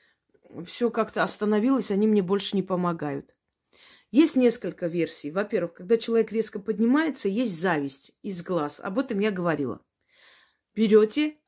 все 0.64 0.90
как-то 0.90 1.22
остановилось, 1.22 1.90
они 1.90 2.06
мне 2.06 2.22
больше 2.22 2.56
не 2.56 2.62
помогают. 2.62 3.34
Есть 4.10 4.36
несколько 4.36 4.86
версий. 4.86 5.30
Во-первых, 5.30 5.74
когда 5.74 5.98
человек 5.98 6.32
резко 6.32 6.58
поднимается, 6.58 7.28
есть 7.28 7.60
зависть 7.60 8.12
из 8.22 8.42
глаз. 8.42 8.80
Об 8.80 8.98
этом 8.98 9.18
я 9.18 9.30
говорила. 9.30 9.84
берете, 10.74 11.38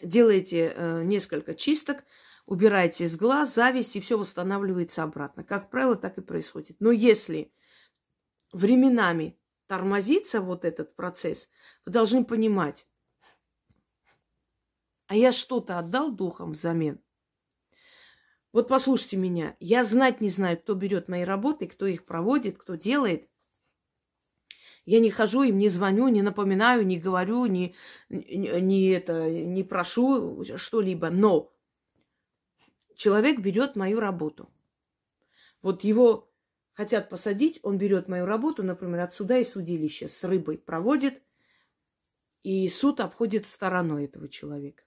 делаете 0.00 0.72
э, 0.74 1.02
несколько 1.02 1.54
чисток, 1.54 2.04
убираете 2.46 3.04
из 3.04 3.16
глаз 3.16 3.54
зависть, 3.54 3.96
и 3.96 4.00
все 4.00 4.16
восстанавливается 4.16 5.02
обратно. 5.02 5.44
Как 5.44 5.68
правило, 5.68 5.96
так 5.96 6.16
и 6.16 6.22
происходит. 6.22 6.76
Но 6.80 6.90
если 6.90 7.52
временами 8.52 9.38
тормозится 9.66 10.40
вот 10.40 10.64
этот 10.64 10.96
процесс, 10.96 11.50
вы 11.84 11.92
должны 11.92 12.24
понимать, 12.24 12.86
а 15.06 15.14
я 15.14 15.32
что-то 15.32 15.78
отдал 15.78 16.10
духом 16.12 16.52
взамен. 16.52 17.00
Вот 18.56 18.68
послушайте 18.68 19.18
меня, 19.18 19.54
я 19.60 19.84
знать 19.84 20.22
не 20.22 20.30
знаю, 20.30 20.56
кто 20.56 20.72
берет 20.72 21.08
мои 21.08 21.24
работы, 21.24 21.66
кто 21.66 21.84
их 21.84 22.06
проводит, 22.06 22.56
кто 22.56 22.74
делает. 22.74 23.28
Я 24.86 25.00
не 25.00 25.10
хожу 25.10 25.42
им, 25.42 25.58
не 25.58 25.68
звоню, 25.68 26.08
не 26.08 26.22
напоминаю, 26.22 26.86
не 26.86 26.98
говорю, 26.98 27.44
не, 27.44 27.74
не, 28.08 28.58
не, 28.62 28.88
это, 28.92 29.28
не 29.28 29.62
прошу 29.62 30.42
что-либо. 30.56 31.10
Но 31.10 31.54
человек 32.94 33.40
берет 33.40 33.76
мою 33.76 34.00
работу. 34.00 34.48
Вот 35.60 35.84
его 35.84 36.32
хотят 36.72 37.10
посадить, 37.10 37.60
он 37.62 37.76
берет 37.76 38.08
мою 38.08 38.24
работу, 38.24 38.62
например, 38.62 39.00
от 39.00 39.12
суда 39.12 39.36
и 39.36 39.44
судилища 39.44 40.08
с 40.08 40.24
рыбой 40.24 40.56
проводит, 40.56 41.22
и 42.42 42.70
суд 42.70 43.00
обходит 43.00 43.44
стороной 43.44 44.06
этого 44.06 44.30
человека. 44.30 44.85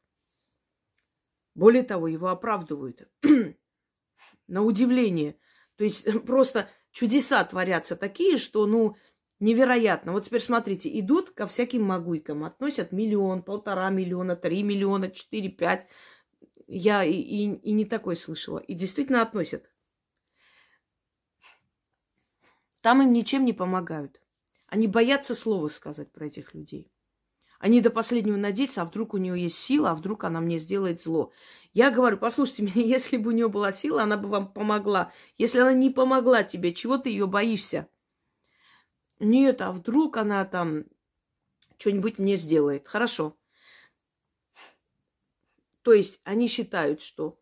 Более 1.59 1.83
того, 1.83 2.07
его 2.07 2.29
оправдывают. 2.29 3.09
На 4.47 4.63
удивление. 4.63 5.37
То 5.75 5.83
есть 5.83 6.05
просто 6.25 6.69
чудеса 6.91 7.43
творятся 7.43 7.97
такие, 7.97 8.37
что, 8.37 8.65
ну, 8.65 8.95
невероятно. 9.41 10.13
Вот 10.13 10.23
теперь 10.23 10.41
смотрите, 10.41 10.97
идут 11.01 11.31
ко 11.31 11.47
всяким 11.47 11.83
могуйкам, 11.83 12.45
относят 12.45 12.93
миллион, 12.93 13.43
полтора 13.43 13.89
миллиона, 13.89 14.37
три 14.37 14.63
миллиона, 14.63 15.11
четыре, 15.11 15.49
пять. 15.49 15.85
Я 16.65 17.03
и, 17.03 17.11
и, 17.11 17.53
и 17.53 17.71
не 17.73 17.83
такой 17.83 18.15
слышала. 18.15 18.59
И 18.59 18.73
действительно 18.73 19.21
относят. 19.21 19.69
Там 22.79 23.01
им 23.01 23.11
ничем 23.11 23.43
не 23.43 23.51
помогают. 23.51 24.21
Они 24.67 24.87
боятся 24.87 25.35
слова 25.35 25.67
сказать 25.67 26.09
про 26.13 26.27
этих 26.27 26.53
людей. 26.53 26.89
Они 27.59 27.81
до 27.81 27.89
последнего 27.89 28.37
надеются, 28.37 28.81
а 28.81 28.85
вдруг 28.85 29.13
у 29.13 29.17
нее 29.17 29.39
есть 29.39 29.57
сила, 29.57 29.91
а 29.91 29.95
вдруг 29.95 30.23
она 30.23 30.39
мне 30.39 30.59
сделает 30.59 31.01
зло. 31.01 31.31
Я 31.73 31.91
говорю, 31.91 32.17
послушайте 32.17 32.63
меня, 32.75 32.85
если 32.85 33.17
бы 33.17 33.29
у 33.29 33.33
нее 33.33 33.49
была 33.49 33.71
сила, 33.71 34.03
она 34.03 34.17
бы 34.17 34.29
вам 34.29 34.51
помогла. 34.51 35.11
Если 35.37 35.59
она 35.59 35.73
не 35.73 35.89
помогла 35.89 36.43
тебе, 36.43 36.73
чего 36.73 36.97
ты 36.97 37.09
ее 37.09 37.27
боишься? 37.27 37.89
Нет, 39.19 39.61
а 39.61 39.73
вдруг 39.73 40.15
она 40.15 40.45
там 40.45 40.85
что-нибудь 41.77 42.17
мне 42.17 42.37
сделает. 42.37 42.87
Хорошо. 42.87 43.37
То 45.81 45.91
есть 45.93 46.21
они 46.23 46.47
считают, 46.47 47.01
что 47.01 47.39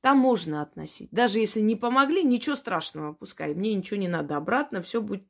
там 0.00 0.18
можно 0.18 0.62
относить. 0.62 1.10
Даже 1.10 1.40
если 1.40 1.60
не 1.60 1.76
помогли, 1.76 2.22
ничего 2.22 2.56
страшного, 2.56 3.12
пускай. 3.12 3.54
Мне 3.54 3.74
ничего 3.74 3.98
не 3.98 4.08
надо 4.08 4.36
обратно, 4.36 4.80
все 4.80 5.02
будет. 5.02 5.26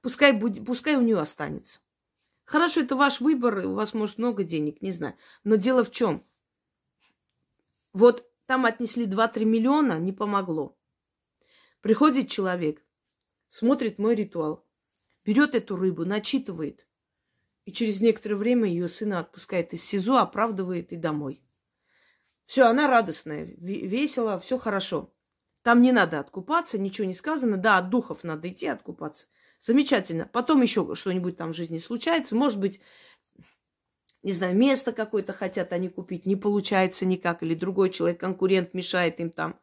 Пускай, 0.00 0.32
будет, 0.32 0.64
пускай 0.64 0.96
у 0.96 1.02
нее 1.02 1.18
останется. 1.18 1.80
Хорошо, 2.50 2.80
это 2.80 2.96
ваш 2.96 3.20
выбор, 3.20 3.58
у 3.64 3.74
вас 3.74 3.94
может 3.94 4.18
много 4.18 4.42
денег, 4.42 4.82
не 4.82 4.90
знаю. 4.90 5.14
Но 5.44 5.54
дело 5.54 5.84
в 5.84 5.92
чем? 5.92 6.26
Вот 7.92 8.28
там 8.46 8.66
отнесли 8.66 9.06
2-3 9.06 9.44
миллиона, 9.44 10.00
не 10.00 10.10
помогло. 10.10 10.76
Приходит 11.80 12.28
человек, 12.28 12.84
смотрит 13.50 14.00
мой 14.00 14.16
ритуал, 14.16 14.66
берет 15.24 15.54
эту 15.54 15.76
рыбу, 15.76 16.04
начитывает. 16.04 16.88
И 17.66 17.72
через 17.72 18.00
некоторое 18.00 18.34
время 18.34 18.68
ее 18.68 18.88
сына 18.88 19.20
отпускает 19.20 19.72
из 19.72 19.84
СИЗО, 19.84 20.16
оправдывает 20.16 20.92
и 20.92 20.96
домой. 20.96 21.44
Все, 22.46 22.64
она 22.64 22.88
радостная, 22.88 23.44
весело, 23.44 24.40
все 24.40 24.58
хорошо. 24.58 25.14
Там 25.62 25.82
не 25.82 25.92
надо 25.92 26.18
откупаться, 26.18 26.78
ничего 26.78 27.06
не 27.06 27.14
сказано. 27.14 27.58
Да, 27.58 27.78
от 27.78 27.90
духов 27.90 28.24
надо 28.24 28.48
идти 28.48 28.66
откупаться. 28.66 29.28
Замечательно. 29.60 30.28
Потом 30.32 30.62
еще 30.62 30.94
что-нибудь 30.94 31.36
там 31.36 31.52
в 31.52 31.56
жизни 31.56 31.78
случается. 31.78 32.34
Может 32.34 32.58
быть, 32.58 32.80
не 34.22 34.32
знаю, 34.32 34.56
место 34.56 34.92
какое-то 34.92 35.34
хотят 35.34 35.72
они 35.72 35.88
купить, 35.88 36.24
не 36.26 36.34
получается 36.34 37.04
никак, 37.04 37.42
или 37.42 37.54
другой 37.54 37.90
человек, 37.90 38.18
конкурент 38.18 38.72
мешает 38.72 39.20
им 39.20 39.30
там. 39.30 39.60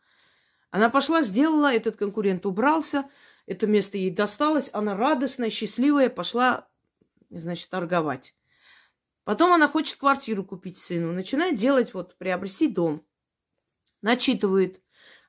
Она 0.70 0.90
пошла, 0.90 1.24
сделала, 1.24 1.74
этот 1.74 1.96
конкурент 1.98 2.46
убрался, 2.46 3.10
это 3.48 3.66
место 3.66 3.98
ей 3.98 4.12
досталось, 4.12 4.70
она 4.72 4.96
радостная, 4.96 5.50
счастливая, 5.50 6.10
пошла, 6.10 6.68
значит, 7.30 7.70
торговать. 7.70 8.36
Потом 9.24 9.52
она 9.52 9.68
хочет 9.68 9.98
квартиру 9.98 10.44
купить 10.44 10.78
сыну, 10.78 11.12
начинает 11.12 11.56
делать, 11.56 11.94
вот, 11.94 12.18
приобрести 12.18 12.68
дом. 12.68 13.04
Начитывает. 14.02 14.80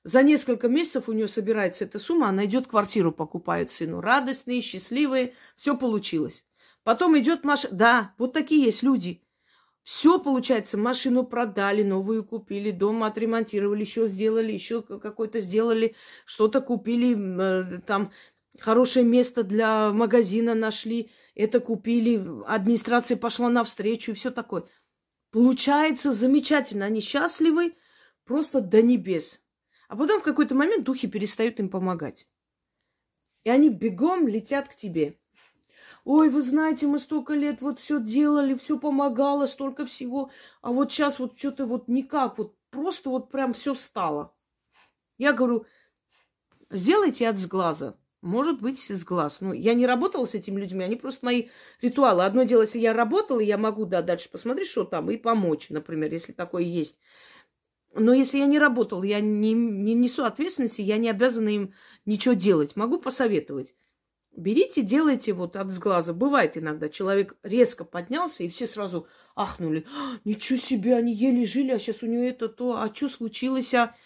За 0.04 0.22
несколько 0.22 0.68
месяцев 0.68 1.08
у 1.08 1.12
нее 1.12 1.28
собирается 1.28 1.84
эта 1.84 1.98
сумма, 1.98 2.28
она 2.28 2.44
идет 2.46 2.66
квартиру 2.66 3.12
покупает 3.12 3.70
сыну. 3.70 4.00
Радостные, 4.00 4.60
счастливые, 4.60 5.34
все 5.56 5.76
получилось. 5.76 6.44
Потом 6.84 7.18
идет 7.18 7.44
Маша. 7.44 7.68
Да, 7.70 8.14
вот 8.16 8.32
такие 8.32 8.64
есть 8.64 8.82
люди. 8.82 9.22
Все 9.82 10.18
получается, 10.18 10.76
машину 10.76 11.24
продали, 11.24 11.82
новую 11.82 12.22
купили, 12.22 12.70
дом 12.70 13.04
отремонтировали, 13.04 13.80
еще 13.80 14.06
сделали, 14.06 14.52
еще 14.52 14.82
какой-то 14.82 15.40
сделали, 15.40 15.94
что-то 16.26 16.60
купили, 16.60 17.16
э, 17.16 17.80
там 17.86 18.12
хорошее 18.58 19.06
место 19.06 19.44
для 19.44 19.90
магазина 19.92 20.54
нашли, 20.54 21.10
это 21.34 21.60
купили, 21.60 22.22
администрация 22.46 23.16
пошла 23.16 23.48
навстречу 23.48 24.12
и 24.12 24.14
все 24.14 24.30
такое. 24.30 24.64
Получается 25.30 26.12
замечательно, 26.12 26.84
они 26.84 27.00
счастливы 27.00 27.74
просто 28.24 28.60
до 28.60 28.82
небес. 28.82 29.40
А 29.88 29.96
потом 29.96 30.20
в 30.20 30.24
какой-то 30.24 30.54
момент 30.54 30.84
духи 30.84 31.08
перестают 31.08 31.58
им 31.58 31.68
помогать. 31.68 32.28
И 33.44 33.50
они 33.50 33.70
бегом 33.70 34.28
летят 34.28 34.68
к 34.68 34.74
тебе. 34.74 35.18
Ой, 36.04 36.28
вы 36.28 36.42
знаете, 36.42 36.86
мы 36.86 36.98
столько 36.98 37.34
лет 37.34 37.60
вот 37.60 37.80
все 37.80 38.00
делали, 38.00 38.54
все 38.54 38.78
помогало, 38.78 39.46
столько 39.46 39.84
всего, 39.84 40.30
а 40.62 40.72
вот 40.72 40.92
сейчас 40.92 41.18
вот 41.18 41.38
что-то 41.38 41.66
вот 41.66 41.88
никак, 41.88 42.38
вот 42.38 42.54
просто 42.70 43.10
вот 43.10 43.30
прям 43.30 43.52
все 43.52 43.74
встало. 43.74 44.34
Я 45.18 45.32
говорю, 45.32 45.66
сделайте 46.70 47.28
от 47.28 47.38
сглаза. 47.38 47.98
Может 48.20 48.60
быть, 48.60 48.80
с 48.80 49.04
глаз. 49.04 49.40
Ну, 49.40 49.52
я 49.52 49.74
не 49.74 49.86
работала 49.86 50.24
с 50.24 50.34
этими 50.34 50.60
людьми, 50.60 50.84
они 50.84 50.96
просто 50.96 51.24
мои 51.24 51.48
ритуалы. 51.80 52.24
Одно 52.24 52.42
дело, 52.42 52.62
если 52.62 52.80
я 52.80 52.92
работала, 52.92 53.38
я 53.38 53.58
могу, 53.58 53.86
да, 53.86 54.02
дальше 54.02 54.28
посмотреть, 54.28 54.68
что 54.68 54.84
там, 54.84 55.08
и 55.10 55.16
помочь, 55.16 55.70
например, 55.70 56.12
если 56.12 56.32
такое 56.32 56.64
есть. 56.64 56.98
Но 57.94 58.12
если 58.12 58.38
я 58.38 58.46
не 58.46 58.58
работала, 58.58 59.02
я 59.02 59.20
не, 59.20 59.52
не 59.52 59.94
несу 59.94 60.24
ответственности, 60.24 60.82
я 60.82 60.98
не 60.98 61.08
обязана 61.08 61.48
им 61.48 61.74
ничего 62.06 62.34
делать. 62.34 62.76
Могу 62.76 62.98
посоветовать. 63.00 63.74
Берите, 64.36 64.82
делайте 64.82 65.32
вот 65.32 65.56
от 65.56 65.70
сглаза. 65.70 66.12
Бывает 66.12 66.56
иногда, 66.56 66.88
человек 66.88 67.36
резко 67.42 67.84
поднялся, 67.84 68.44
и 68.44 68.48
все 68.48 68.66
сразу 68.66 69.08
ахнули. 69.34 69.86
«А, 69.96 70.18
ничего 70.24 70.58
себе, 70.58 70.94
они 70.94 71.12
еле 71.12 71.44
жили, 71.44 71.72
а 71.72 71.78
сейчас 71.78 72.02
у 72.02 72.06
нее 72.06 72.28
это 72.28 72.48
то, 72.48 72.80
а 72.80 72.94
что 72.94 73.08
случилось? 73.08 73.74
А 73.74 73.96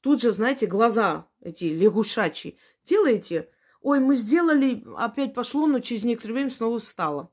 тут 0.00 0.20
же, 0.20 0.32
знаете, 0.32 0.66
глаза 0.66 1.26
эти 1.40 1.64
лягушачьи 1.64 2.58
делаете, 2.84 3.48
ой, 3.80 4.00
мы 4.00 4.16
сделали, 4.16 4.84
опять 4.96 5.32
пошло, 5.32 5.66
но 5.66 5.80
через 5.80 6.04
некоторое 6.04 6.34
время 6.34 6.50
снова 6.50 6.78
встало. 6.78 7.30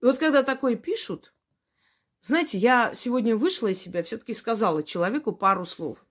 И 0.00 0.04
вот 0.04 0.18
когда 0.18 0.42
такое 0.42 0.76
пишут, 0.76 1.32
знаете, 2.28 2.58
я 2.58 2.92
сегодня 2.94 3.34
вышла 3.34 3.68
из 3.68 3.80
себя, 3.80 4.02
все-таки 4.02 4.34
сказала 4.34 4.82
человеку 4.82 5.32
пару 5.32 5.64
слов. 5.64 6.04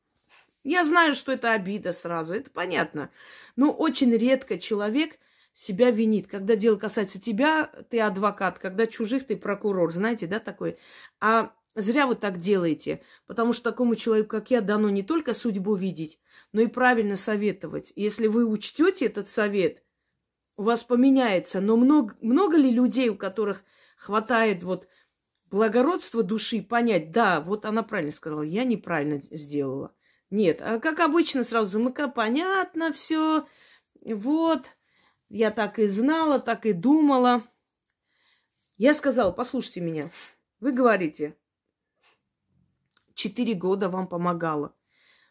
Я 0.64 0.84
знаю, 0.84 1.14
что 1.14 1.32
это 1.32 1.54
обида 1.54 1.94
сразу, 1.94 2.34
это 2.34 2.50
понятно. 2.50 3.10
Но 3.56 3.72
очень 3.72 4.12
редко 4.12 4.58
человек 4.60 5.20
себя 5.54 5.92
винит. 5.92 6.28
Когда 6.28 6.56
дело 6.56 6.76
касается 6.76 7.22
тебя, 7.22 7.72
ты 7.90 8.02
адвокат, 8.02 8.60
когда 8.60 8.86
чужих, 8.86 9.26
ты 9.26 9.38
прокурор. 9.38 9.94
Знаете, 9.94 10.28
да, 10.28 10.40
такой. 10.40 10.78
А 11.20 11.54
Зря 11.76 12.08
вы 12.08 12.16
так 12.16 12.40
делаете, 12.40 13.04
потому 13.28 13.54
что 13.54 13.70
такому 13.70 13.96
человеку, 13.96 14.30
как 14.30 14.50
я, 14.50 14.62
дано 14.62 14.90
не 14.90 15.04
только 15.04 15.36
судьбу 15.36 15.76
видеть, 15.76 16.20
но 16.52 16.62
и 16.62 16.66
правильно 16.68 17.16
советовать. 17.16 17.94
Если 17.96 18.26
вы 18.26 18.48
учтете 18.48 19.06
этот 19.06 19.30
совет, 19.30 19.84
у 20.56 20.64
вас 20.64 20.84
поменяется. 20.84 21.62
Но 21.62 21.78
много, 21.78 22.16
много 22.20 22.58
ли 22.58 22.72
людей, 22.72 23.10
у 23.10 23.16
которых 23.16 23.64
хватает 23.96 24.64
вот 24.64 24.88
благородства 25.50 26.24
души 26.24 26.62
понять, 26.62 27.12
да, 27.12 27.42
вот 27.42 27.66
она 27.66 27.84
правильно 27.84 28.12
сказала, 28.12 28.42
я 28.42 28.64
неправильно 28.64 29.22
сделала. 29.32 29.94
Нет, 30.30 30.62
а 30.62 30.80
как 30.80 31.00
обычно 31.00 31.44
сразу 31.44 31.72
замыка, 31.72 32.08
понятно 32.08 32.92
все, 32.92 33.48
вот, 34.02 34.66
я 35.30 35.52
так 35.52 35.80
и 35.80 35.88
знала, 35.88 36.40
так 36.40 36.66
и 36.66 36.74
думала. 36.74 37.44
Я 38.78 38.94
сказала, 38.94 39.32
послушайте 39.32 39.82
меня, 39.82 40.12
вы 40.60 40.72
говорите, 40.72 41.38
четыре 43.14 43.54
года 43.54 43.90
вам 43.90 44.08
помогала. 44.08 44.74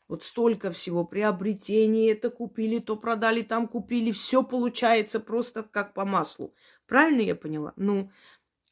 Вот 0.08 0.22
столько 0.22 0.70
всего, 0.70 1.04
приобретений, 1.04 2.12
это 2.12 2.30
купили, 2.30 2.78
то 2.78 2.96
продали, 2.96 3.42
там 3.42 3.66
купили, 3.66 4.12
все 4.12 4.44
получается 4.44 5.18
просто 5.18 5.64
как 5.64 5.94
по 5.94 6.04
маслу. 6.04 6.54
Правильно 6.86 7.22
я 7.22 7.34
поняла? 7.34 7.72
Ну, 7.74 8.12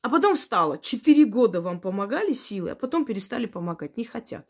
А 0.04 0.10
потом 0.10 0.36
встала. 0.36 0.76
Четыре 0.76 1.24
года 1.24 1.62
вам 1.62 1.80
помогали 1.80 2.34
силы, 2.34 2.72
а 2.72 2.74
потом 2.74 3.06
перестали 3.06 3.46
помогать. 3.46 3.96
Не 3.96 4.04
хотят. 4.04 4.46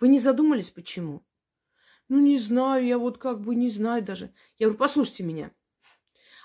Вы 0.00 0.08
не 0.08 0.18
задумались, 0.18 0.70
почему? 0.70 1.22
Ну, 2.08 2.18
не 2.18 2.38
знаю, 2.38 2.86
я 2.86 2.96
вот 2.96 3.18
как 3.18 3.42
бы 3.42 3.54
не 3.54 3.68
знаю 3.68 4.02
даже. 4.02 4.32
Я 4.58 4.68
говорю, 4.68 4.78
послушайте 4.78 5.22
меня. 5.22 5.50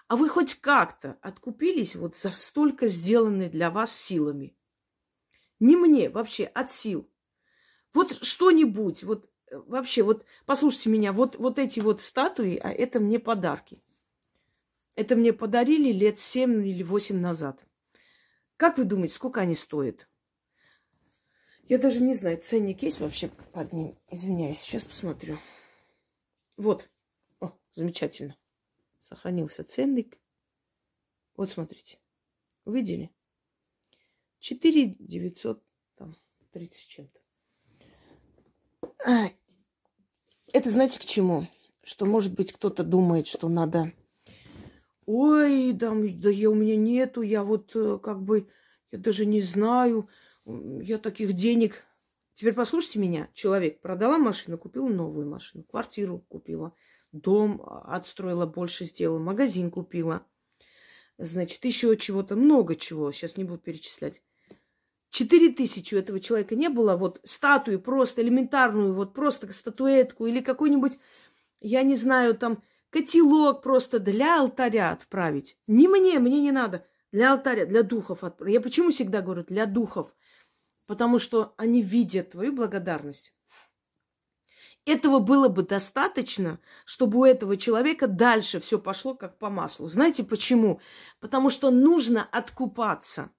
А 0.10 0.17
вы 0.17 0.28
хоть 0.28 0.56
как-то 0.56 1.17
откупились 1.21 1.95
вот 1.95 2.17
за 2.17 2.30
столько 2.30 2.89
сделанной 2.89 3.48
для 3.48 3.71
вас 3.71 3.95
силами? 3.95 4.54
Не 5.62 5.78
мне, 5.78 6.10
вообще, 6.10 6.43
от 6.43 6.76
сил. 6.76 7.10
Вот 7.93 8.21
что-нибудь, 8.21 9.06
вот 9.06 9.30
э, 9.50 9.56
вообще, 9.65 10.04
вот 10.04 10.26
послушайте 10.45 10.89
меня, 10.89 11.13
вот, 11.13 11.38
вот 11.38 11.58
эти 11.58 11.80
вот 11.80 12.02
статуи, 12.02 12.58
а 12.58 12.69
это 12.69 13.00
мне 13.00 13.17
подарки. 13.17 13.82
Это 14.95 15.15
мне 15.15 15.32
подарили 15.32 15.93
лет 15.93 16.19
семь 16.19 16.67
или 16.67 16.84
восемь 16.84 17.21
назад. 17.21 17.65
Как 18.57 18.77
вы 18.77 18.85
думаете, 18.85 19.15
сколько 19.15 19.41
они 19.41 19.55
стоят? 19.55 20.07
Я 21.63 21.77
даже 21.77 21.99
не 21.99 22.13
знаю, 22.13 22.41
ценник 22.41 22.83
есть 22.83 22.99
вообще 22.99 23.27
под 23.27 23.73
ним. 23.73 23.97
Извиняюсь, 24.07 24.59
сейчас 24.59 24.85
посмотрю. 24.85 25.39
Вот. 26.57 26.89
О, 27.39 27.51
замечательно. 27.73 28.37
Сохранился 29.01 29.63
ценник. 29.63 30.17
Вот 31.35 31.49
смотрите. 31.49 31.99
Видели? 32.65 33.11
4 34.39 34.95
900, 34.99 35.63
там, 35.95 36.15
30 36.51 36.79
с 36.79 36.85
чем-то. 36.85 37.19
Это 40.53 40.69
знаете 40.69 40.99
к 40.99 41.05
чему? 41.05 41.47
Что, 41.83 42.05
может 42.05 42.33
быть, 42.33 42.53
кто-то 42.53 42.83
думает, 42.83 43.27
что 43.27 43.49
надо... 43.49 43.91
Ой, 45.05 45.71
да, 45.73 45.93
да 45.93 46.29
я, 46.29 46.49
у 46.49 46.55
меня 46.55 46.75
нету, 46.75 47.21
я 47.21 47.43
вот 47.43 47.75
э, 47.75 47.99
как 48.01 48.23
бы, 48.23 48.47
я 48.91 48.97
даже 48.97 49.25
не 49.25 49.41
знаю, 49.41 50.09
я 50.45 50.97
таких 50.97 51.33
денег 51.33 51.85
Теперь 52.35 52.53
послушайте 52.53 52.99
меня. 52.99 53.29
Человек 53.33 53.79
продала 53.79 54.17
машину, 54.17 54.57
купила 54.57 54.89
новую 54.89 55.27
машину, 55.27 55.63
квартиру 55.63 56.19
купила, 56.27 56.73
дом 57.13 57.61
отстроила, 57.65 58.45
больше 58.45 58.83
сделала, 58.83 59.19
магазин 59.19 59.71
купила. 59.71 60.25
Значит, 61.17 61.63
еще 61.63 61.95
чего-то, 61.95 62.35
много 62.35 62.75
чего. 62.75 63.09
Сейчас 63.13 63.37
не 63.37 63.45
буду 63.45 63.59
перечислять. 63.59 64.21
Четыре 65.11 65.53
тысячи 65.53 65.95
у 65.95 65.97
этого 65.97 66.19
человека 66.19 66.55
не 66.55 66.67
было. 66.67 66.97
Вот 66.97 67.21
статую 67.23 67.79
просто 67.81 68.21
элементарную, 68.21 68.93
вот 68.93 69.13
просто 69.13 69.51
статуэтку 69.53 70.25
или 70.25 70.41
какой-нибудь, 70.41 70.99
я 71.61 71.83
не 71.83 71.95
знаю, 71.95 72.35
там, 72.35 72.61
котелок 72.89 73.62
просто 73.62 74.00
для 74.00 74.39
алтаря 74.39 74.91
отправить. 74.91 75.58
Не 75.67 75.88
мне, 75.88 76.19
мне 76.19 76.39
не 76.39 76.52
надо. 76.52 76.86
Для 77.12 77.32
алтаря, 77.32 77.65
для 77.65 77.84
духов 77.84 78.24
отправить. 78.24 78.54
Я 78.54 78.62
почему 78.62 78.91
всегда 78.91 79.21
говорю 79.21 79.43
для 79.43 79.65
духов? 79.65 80.13
потому 80.88 81.19
что 81.19 81.54
они 81.58 81.82
видят 81.82 82.32
твою 82.32 82.54
благодарность. 82.54 83.34
Этого 84.86 85.17
было 85.19 85.48
бы 85.48 85.63
достаточно, 85.63 86.60
чтобы 86.86 87.19
у 87.19 87.26
этого 87.26 87.58
человека 87.58 88.08
дальше 88.08 88.60
все 88.60 88.78
пошло 88.78 89.15
как 89.15 89.39
по 89.39 89.50
маслу. 89.50 89.88
Знаете 89.89 90.24
почему? 90.24 90.80
Потому 91.19 91.50
что 91.50 91.71
нужно 91.71 92.24
откупаться. 92.24 93.32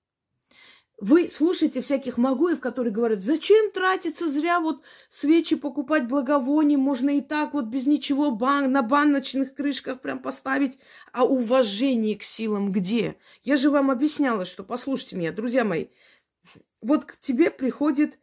Вы 0.99 1.29
слушаете 1.29 1.83
всяких 1.83 2.17
могуев, 2.17 2.61
которые 2.61 2.91
говорят, 2.91 3.21
зачем 3.21 3.71
тратиться 3.71 4.29
зря 4.29 4.61
вот 4.61 4.83
свечи 5.11 5.55
покупать 5.55 6.09
благовония, 6.09 6.79
можно 6.79 7.19
и 7.19 7.21
так 7.21 7.53
вот 7.53 7.67
без 7.67 7.87
ничего 7.87 8.31
бан 8.31 8.73
на 8.73 8.81
баночных 8.81 9.55
крышках 9.55 10.01
прям 10.01 10.21
поставить. 10.21 10.79
А 11.13 11.25
уважение 11.25 12.17
к 12.17 12.23
силам 12.23 12.73
где? 12.73 13.17
Я 13.43 13.57
же 13.57 13.71
вам 13.71 13.91
объясняла, 13.91 14.47
что, 14.47 14.65
послушайте 14.65 15.17
меня, 15.17 15.33
друзья 15.33 15.67
мои, 15.67 15.89
вот 16.81 17.05
к 17.05 17.21
тебе 17.21 17.51
приходит, 17.51 18.19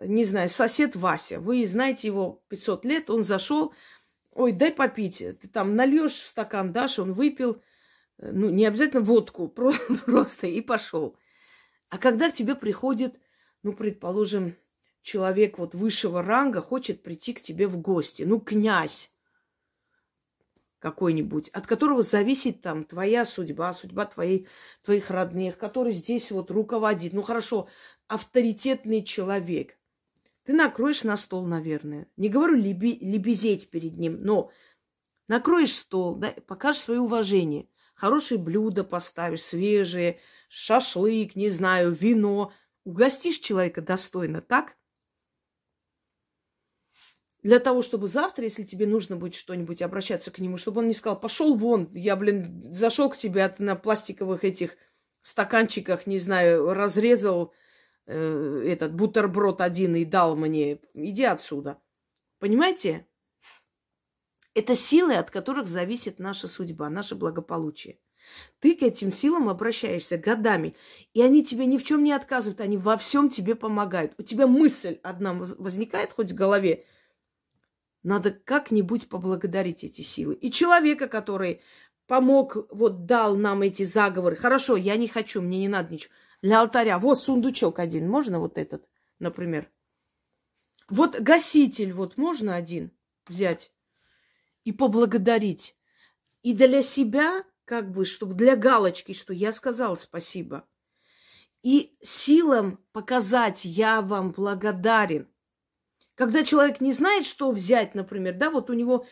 не 0.00 0.26
знаю, 0.26 0.50
сосед 0.50 0.96
Вася. 0.96 1.40
Вы 1.40 1.66
знаете 1.66 2.08
его 2.08 2.42
500 2.48 2.84
лет, 2.84 3.08
он 3.08 3.22
зашел, 3.22 3.72
ой, 4.32 4.52
дай 4.52 4.70
попить. 4.70 5.18
Ты 5.18 5.48
там 5.48 5.76
нальешь 5.76 6.12
в 6.12 6.26
стакан, 6.26 6.72
дашь, 6.72 6.98
он 6.98 7.14
выпил, 7.14 7.62
ну, 8.18 8.50
не 8.50 8.66
обязательно 8.66 9.00
водку, 9.00 9.48
просто 10.04 10.46
и 10.46 10.60
пошел. 10.60 11.16
А 11.90 11.98
когда 11.98 12.30
к 12.30 12.34
тебе 12.34 12.54
приходит, 12.54 13.20
ну, 13.62 13.72
предположим, 13.72 14.56
человек 15.02 15.58
вот 15.58 15.74
высшего 15.74 16.22
ранга 16.22 16.60
хочет 16.60 17.02
прийти 17.02 17.34
к 17.34 17.40
тебе 17.40 17.66
в 17.66 17.76
гости, 17.76 18.22
ну, 18.22 18.40
князь, 18.40 19.12
какой-нибудь, 20.80 21.48
от 21.50 21.66
которого 21.66 22.02
зависит 22.02 22.62
там 22.62 22.84
твоя 22.84 23.26
судьба, 23.26 23.74
судьба 23.74 24.06
твоей, 24.06 24.48
твоих 24.82 25.10
родных, 25.10 25.58
который 25.58 25.92
здесь 25.92 26.30
вот 26.30 26.50
руководит. 26.50 27.12
Ну 27.12 27.22
хорошо, 27.22 27.68
авторитетный 28.08 29.04
человек. 29.04 29.76
Ты 30.44 30.54
накроешь 30.54 31.04
на 31.04 31.16
стол, 31.18 31.44
наверное. 31.44 32.08
Не 32.16 32.30
говорю 32.30 32.54
леби, 32.54 32.98
лебезеть 33.00 33.68
перед 33.68 33.98
ним, 33.98 34.22
но 34.22 34.50
накроешь 35.28 35.74
стол, 35.74 36.16
да, 36.16 36.34
покажешь 36.46 36.82
свое 36.82 37.00
уважение. 37.00 37.68
Хорошие 37.94 38.38
блюда 38.38 38.82
поставишь, 38.82 39.42
свежие, 39.42 40.18
шашлык, 40.50 41.36
не 41.36 41.48
знаю, 41.48 41.92
вино. 41.92 42.52
Угостишь 42.84 43.38
человека 43.38 43.80
достойно, 43.80 44.40
так? 44.42 44.76
для 47.42 47.58
того, 47.58 47.82
чтобы 47.82 48.08
завтра, 48.08 48.44
если 48.44 48.64
тебе 48.64 48.86
нужно 48.86 49.16
будет 49.16 49.34
что-нибудь 49.34 49.82
обращаться 49.82 50.30
к 50.30 50.38
нему, 50.38 50.56
чтобы 50.56 50.80
он 50.80 50.88
не 50.88 50.94
сказал, 50.94 51.18
пошел 51.18 51.54
вон, 51.54 51.90
я, 51.94 52.16
блин, 52.16 52.70
зашел 52.72 53.08
к 53.08 53.16
тебе, 53.16 53.44
а 53.44 53.54
на 53.58 53.76
пластиковых 53.76 54.44
этих 54.44 54.76
стаканчиках, 55.22 56.06
не 56.06 56.18
знаю, 56.18 56.74
разрезал 56.74 57.54
э, 58.06 58.64
этот 58.66 58.94
бутерброд 58.94 59.60
один 59.60 59.96
и 59.96 60.04
дал 60.04 60.36
мне, 60.36 60.80
иди 60.94 61.24
отсюда. 61.24 61.80
Понимаете? 62.38 63.06
Это 64.54 64.74
силы, 64.74 65.14
от 65.14 65.30
которых 65.30 65.66
зависит 65.66 66.18
наша 66.18 66.48
судьба, 66.48 66.90
наше 66.90 67.14
благополучие. 67.14 67.98
Ты 68.58 68.76
к 68.76 68.82
этим 68.82 69.12
силам 69.12 69.48
обращаешься 69.48 70.18
годами, 70.18 70.76
и 71.14 71.22
они 71.22 71.44
тебе 71.44 71.66
ни 71.66 71.78
в 71.78 71.84
чем 71.84 72.02
не 72.02 72.12
отказывают, 72.12 72.60
они 72.60 72.76
во 72.76 72.96
всем 72.96 73.30
тебе 73.30 73.54
помогают. 73.54 74.14
У 74.18 74.22
тебя 74.22 74.46
мысль 74.46 74.98
одна 75.02 75.34
возникает 75.34 76.12
хоть 76.12 76.32
в 76.32 76.34
голове, 76.34 76.84
надо 78.02 78.30
как-нибудь 78.30 79.08
поблагодарить 79.08 79.84
эти 79.84 80.02
силы. 80.02 80.34
И 80.34 80.50
человека, 80.50 81.06
который 81.08 81.60
помог, 82.06 82.56
вот 82.70 83.06
дал 83.06 83.36
нам 83.36 83.62
эти 83.62 83.82
заговоры. 83.82 84.36
Хорошо, 84.36 84.76
я 84.76 84.96
не 84.96 85.06
хочу, 85.06 85.42
мне 85.42 85.58
не 85.58 85.68
надо 85.68 85.92
ничего. 85.92 86.12
Для 86.42 86.60
алтаря. 86.60 86.98
Вот 86.98 87.20
сундучок 87.20 87.78
один. 87.78 88.08
Можно 88.08 88.40
вот 88.40 88.56
этот, 88.56 88.88
например? 89.18 89.70
Вот 90.88 91.20
гаситель 91.20 91.92
вот 91.92 92.16
можно 92.16 92.56
один 92.56 92.90
взять 93.28 93.70
и 94.64 94.72
поблагодарить. 94.72 95.76
И 96.42 96.54
для 96.54 96.82
себя, 96.82 97.44
как 97.70 97.92
бы, 97.92 98.04
чтобы 98.04 98.34
для 98.34 98.56
галочки, 98.56 99.12
что 99.12 99.32
я 99.32 99.52
сказал 99.52 99.96
спасибо. 99.96 100.64
И 101.62 101.94
силам 102.02 102.80
показать, 102.90 103.64
я 103.64 104.02
вам 104.02 104.32
благодарен. 104.32 105.28
Когда 106.16 106.42
человек 106.42 106.80
не 106.80 106.92
знает, 106.92 107.24
что 107.24 107.52
взять, 107.52 107.94
например, 107.94 108.36
да, 108.36 108.50
вот 108.50 108.70
у 108.70 108.72
него, 108.72 109.06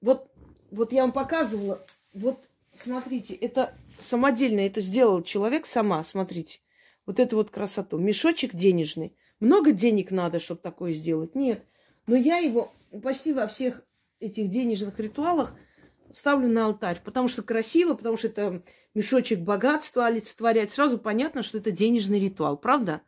вот, 0.00 0.32
вот 0.70 0.94
я 0.94 1.02
вам 1.02 1.12
показывала, 1.12 1.84
вот 2.14 2.38
смотрите, 2.72 3.34
это 3.34 3.74
самодельно, 4.00 4.60
это 4.60 4.80
сделал 4.80 5.22
человек 5.22 5.66
сама, 5.66 6.02
смотрите. 6.02 6.60
Вот 7.04 7.20
эту 7.20 7.36
вот 7.36 7.50
красоту. 7.50 7.98
Мешочек 7.98 8.54
денежный. 8.54 9.14
Много 9.38 9.72
денег 9.72 10.12
надо, 10.12 10.40
чтобы 10.40 10.62
такое 10.62 10.94
сделать? 10.94 11.34
Нет. 11.34 11.62
Но 12.06 12.16
я 12.16 12.38
его 12.38 12.72
почти 13.02 13.34
во 13.34 13.46
всех 13.46 13.82
этих 14.18 14.48
денежных 14.48 14.98
ритуалах 14.98 15.54
ставлю 16.12 16.48
на 16.48 16.66
алтарь, 16.66 17.00
потому 17.04 17.28
что 17.28 17.42
красиво, 17.42 17.94
потому 17.94 18.16
что 18.16 18.28
это 18.28 18.62
мешочек 18.94 19.40
богатства 19.40 20.06
олицетворяет. 20.06 20.70
Сразу 20.70 20.98
понятно, 20.98 21.42
что 21.42 21.58
это 21.58 21.70
денежный 21.70 22.20
ритуал, 22.20 22.56
правда? 22.56 23.02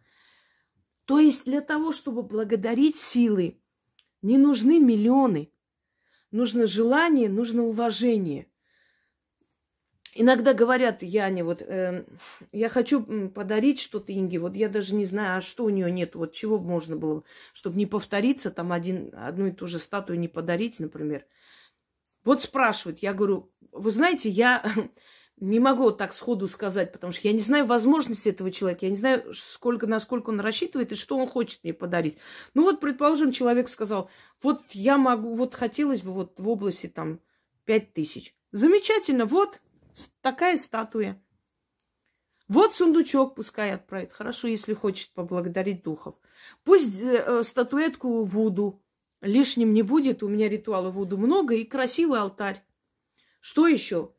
То 1.04 1.18
есть 1.18 1.44
для 1.44 1.60
того, 1.60 1.92
чтобы 1.92 2.22
благодарить 2.22 2.96
силы, 2.96 3.60
не 4.22 4.38
нужны 4.38 4.78
миллионы. 4.78 5.52
Нужно 6.30 6.66
желание, 6.66 7.28
нужно 7.28 7.64
уважение. 7.64 8.46
Иногда 10.14 10.54
говорят, 10.54 11.02
Яне, 11.02 11.44
вот 11.44 11.62
э, 11.62 12.04
я 12.50 12.68
хочу 12.68 13.30
подарить 13.30 13.80
что-то 13.80 14.12
Инге, 14.12 14.40
вот 14.40 14.56
я 14.56 14.68
даже 14.68 14.94
не 14.94 15.04
знаю, 15.04 15.38
а 15.38 15.40
что 15.40 15.64
у 15.64 15.70
нее 15.70 15.90
нет, 15.90 16.16
вот 16.16 16.32
чего 16.32 16.58
можно 16.58 16.96
было, 16.96 17.22
чтобы 17.52 17.76
не 17.76 17.86
повториться, 17.86 18.50
там 18.50 18.72
один, 18.72 19.14
одну 19.16 19.46
и 19.46 19.52
ту 19.52 19.68
же 19.68 19.78
статую 19.78 20.18
не 20.18 20.26
подарить, 20.26 20.80
например. 20.80 21.24
Вот 22.24 22.42
спрашивают, 22.42 23.00
я 23.00 23.14
говорю, 23.14 23.50
вы 23.72 23.90
знаете, 23.90 24.28
я 24.28 24.64
не 25.36 25.58
могу 25.58 25.84
вот 25.84 25.98
так 25.98 26.12
сходу 26.12 26.48
сказать, 26.48 26.92
потому 26.92 27.12
что 27.12 27.26
я 27.28 27.32
не 27.32 27.40
знаю 27.40 27.66
возможности 27.66 28.28
этого 28.28 28.50
человека, 28.50 28.86
я 28.86 28.90
не 28.90 28.96
знаю, 28.96 29.32
сколько, 29.34 29.86
насколько 29.86 30.30
он 30.30 30.40
рассчитывает 30.40 30.92
и 30.92 30.96
что 30.96 31.16
он 31.16 31.28
хочет 31.28 31.64
мне 31.64 31.72
подарить. 31.72 32.18
Ну 32.54 32.62
вот, 32.62 32.80
предположим, 32.80 33.32
человек 33.32 33.68
сказал, 33.68 34.10
вот 34.42 34.62
я 34.72 34.98
могу, 34.98 35.34
вот 35.34 35.54
хотелось 35.54 36.02
бы 36.02 36.12
вот 36.12 36.38
в 36.38 36.48
области 36.48 36.88
там 36.88 37.20
пять 37.64 37.92
тысяч. 37.94 38.34
Замечательно, 38.52 39.24
вот 39.24 39.60
такая 40.20 40.58
статуя. 40.58 41.20
Вот 42.48 42.74
сундучок 42.74 43.36
пускай 43.36 43.72
отправит. 43.72 44.12
Хорошо, 44.12 44.48
если 44.48 44.74
хочет 44.74 45.12
поблагодарить 45.12 45.84
духов. 45.84 46.16
Пусть 46.64 47.00
э, 47.00 47.44
статуэтку 47.44 48.24
Вуду 48.24 48.82
лишним 49.20 49.72
не 49.72 49.82
будет. 49.82 50.22
У 50.22 50.28
меня 50.28 50.48
ритуала 50.48 50.90
Вуду 50.90 51.18
много 51.18 51.54
и 51.54 51.64
красивый 51.64 52.20
алтарь. 52.20 52.62
Что 53.40 53.66
еще? 53.66 54.14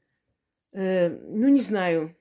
Э, 0.71 1.09
ну, 1.09 1.47
не 1.47 1.61
знаю. 1.61 2.15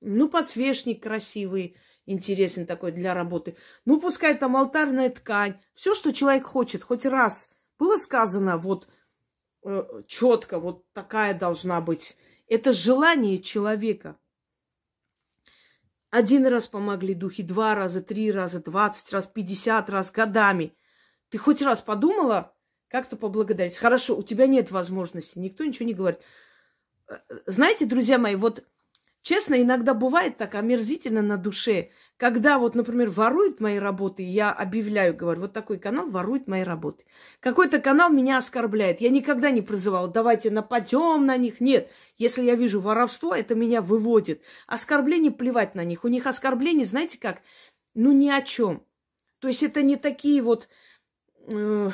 Ну, 0.00 0.28
подсвечник 0.28 1.02
красивый, 1.02 1.76
интересный 2.06 2.66
такой 2.66 2.92
для 2.92 3.14
работы. 3.14 3.56
Ну, 3.84 4.00
пускай 4.00 4.36
там 4.36 4.56
алтарная 4.56 5.10
ткань. 5.10 5.60
Все, 5.74 5.94
что 5.94 6.12
человек 6.12 6.44
хочет, 6.44 6.82
хоть 6.82 7.06
раз 7.06 7.50
было 7.78 7.96
сказано, 7.96 8.58
вот 8.58 8.88
э, 9.64 10.02
четко, 10.06 10.58
вот 10.58 10.90
такая 10.92 11.34
должна 11.34 11.80
быть. 11.80 12.16
Это 12.48 12.72
желание 12.72 13.40
человека. 13.40 14.18
Один 16.10 16.46
раз 16.46 16.68
помогли 16.68 17.14
духи, 17.14 17.42
два 17.42 17.74
раза, 17.74 18.02
три 18.02 18.30
раза, 18.30 18.62
двадцать 18.62 19.12
раз, 19.12 19.26
пятьдесят 19.26 19.88
раз, 19.88 20.10
годами. 20.10 20.76
Ты 21.32 21.38
хоть 21.38 21.62
раз 21.62 21.80
подумала, 21.80 22.54
как-то 22.88 23.16
поблагодарить? 23.16 23.78
Хорошо, 23.78 24.18
у 24.18 24.22
тебя 24.22 24.46
нет 24.46 24.70
возможности, 24.70 25.38
никто 25.38 25.64
ничего 25.64 25.86
не 25.86 25.94
говорит. 25.94 26.20
Э, 27.08 27.14
знаете, 27.46 27.86
друзья 27.86 28.18
мои, 28.18 28.36
вот 28.36 28.66
честно, 29.22 29.62
иногда 29.62 29.94
бывает 29.94 30.36
так 30.36 30.54
омерзительно 30.54 31.22
на 31.22 31.38
душе, 31.38 31.88
когда 32.18 32.58
вот, 32.58 32.74
например, 32.74 33.08
воруют 33.08 33.60
мои 33.60 33.78
работы, 33.78 34.22
я 34.22 34.52
объявляю, 34.52 35.16
говорю, 35.16 35.40
вот 35.40 35.54
такой 35.54 35.78
канал 35.78 36.10
ворует 36.10 36.48
мои 36.48 36.64
работы. 36.64 37.06
Какой-то 37.40 37.80
канал 37.80 38.12
меня 38.12 38.36
оскорбляет. 38.36 39.00
Я 39.00 39.08
никогда 39.08 39.50
не 39.50 39.62
призывала, 39.62 40.08
давайте 40.08 40.50
нападем 40.50 41.24
на 41.24 41.38
них. 41.38 41.62
Нет, 41.62 41.90
если 42.18 42.42
я 42.42 42.56
вижу 42.56 42.78
воровство, 42.78 43.34
это 43.34 43.54
меня 43.54 43.80
выводит. 43.80 44.42
Оскорбление 44.66 45.32
плевать 45.32 45.74
на 45.74 45.82
них. 45.82 46.04
У 46.04 46.08
них 46.08 46.26
оскорбление, 46.26 46.84
знаете 46.84 47.18
как, 47.18 47.40
ну 47.94 48.12
ни 48.12 48.28
о 48.28 48.42
чем. 48.42 48.84
То 49.42 49.48
есть 49.48 49.64
это 49.64 49.82
не 49.82 49.96
такие 49.96 50.40
вот, 50.40 50.68
э, 51.46 51.90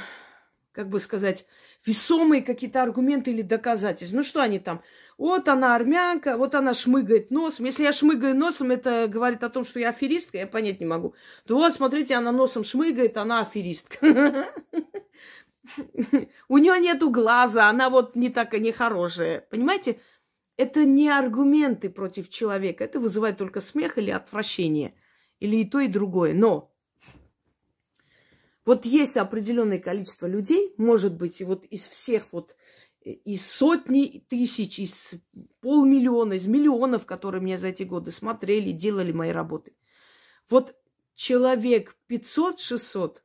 как 0.72 0.88
бы 0.88 1.00
сказать, 1.00 1.46
весомые 1.84 2.42
какие-то 2.42 2.82
аргументы 2.82 3.30
или 3.32 3.42
доказательства. 3.42 4.16
Ну 4.16 4.22
что 4.22 4.40
они 4.40 4.58
там? 4.58 4.82
Вот 5.16 5.48
она 5.48 5.74
армянка, 5.74 6.36
вот 6.36 6.54
она 6.54 6.74
шмыгает 6.74 7.30
носом. 7.30 7.66
Если 7.66 7.82
я 7.82 7.92
шмыгаю 7.92 8.36
носом, 8.36 8.70
это 8.70 9.08
говорит 9.08 9.42
о 9.42 9.50
том, 9.50 9.64
что 9.64 9.80
я 9.80 9.88
аферистка, 9.88 10.38
я 10.38 10.46
понять 10.46 10.80
не 10.80 10.86
могу. 10.86 11.14
То 11.46 11.56
вот, 11.56 11.74
смотрите, 11.74 12.14
она 12.14 12.30
носом 12.30 12.64
шмыгает, 12.64 13.16
она 13.16 13.40
аферистка. 13.40 13.98
У 16.48 16.58
нее 16.58 16.78
нету 16.80 17.10
глаза, 17.10 17.68
она 17.68 17.90
вот 17.90 18.16
не 18.16 18.30
такая 18.30 18.60
нехорошая. 18.60 19.46
Понимаете? 19.50 20.00
Это 20.56 20.84
не 20.84 21.08
аргументы 21.08 21.90
против 21.90 22.28
человека. 22.28 22.84
Это 22.84 23.00
вызывает 23.00 23.38
только 23.38 23.60
смех 23.60 23.98
или 23.98 24.10
отвращение. 24.10 24.94
Или 25.40 25.56
и 25.56 25.64
то, 25.68 25.80
и 25.80 25.88
другое. 25.88 26.34
Но 26.34 26.72
вот 28.68 28.84
есть 28.84 29.16
определенное 29.16 29.78
количество 29.78 30.26
людей, 30.26 30.74
может 30.76 31.14
быть, 31.14 31.40
и 31.40 31.44
вот 31.44 31.64
из 31.64 31.84
всех 31.84 32.24
вот, 32.32 32.54
э, 33.02 33.12
из 33.12 33.50
сотни 33.50 34.22
тысяч, 34.28 34.78
из 34.78 35.14
полмиллиона, 35.62 36.34
из 36.34 36.46
миллионов, 36.46 37.06
которые 37.06 37.40
меня 37.40 37.56
за 37.56 37.68
эти 37.68 37.84
годы 37.84 38.10
смотрели, 38.10 38.72
делали 38.72 39.10
мои 39.10 39.30
работы. 39.30 39.72
Вот 40.50 40.76
человек 41.14 41.96
500-600, 42.10 43.22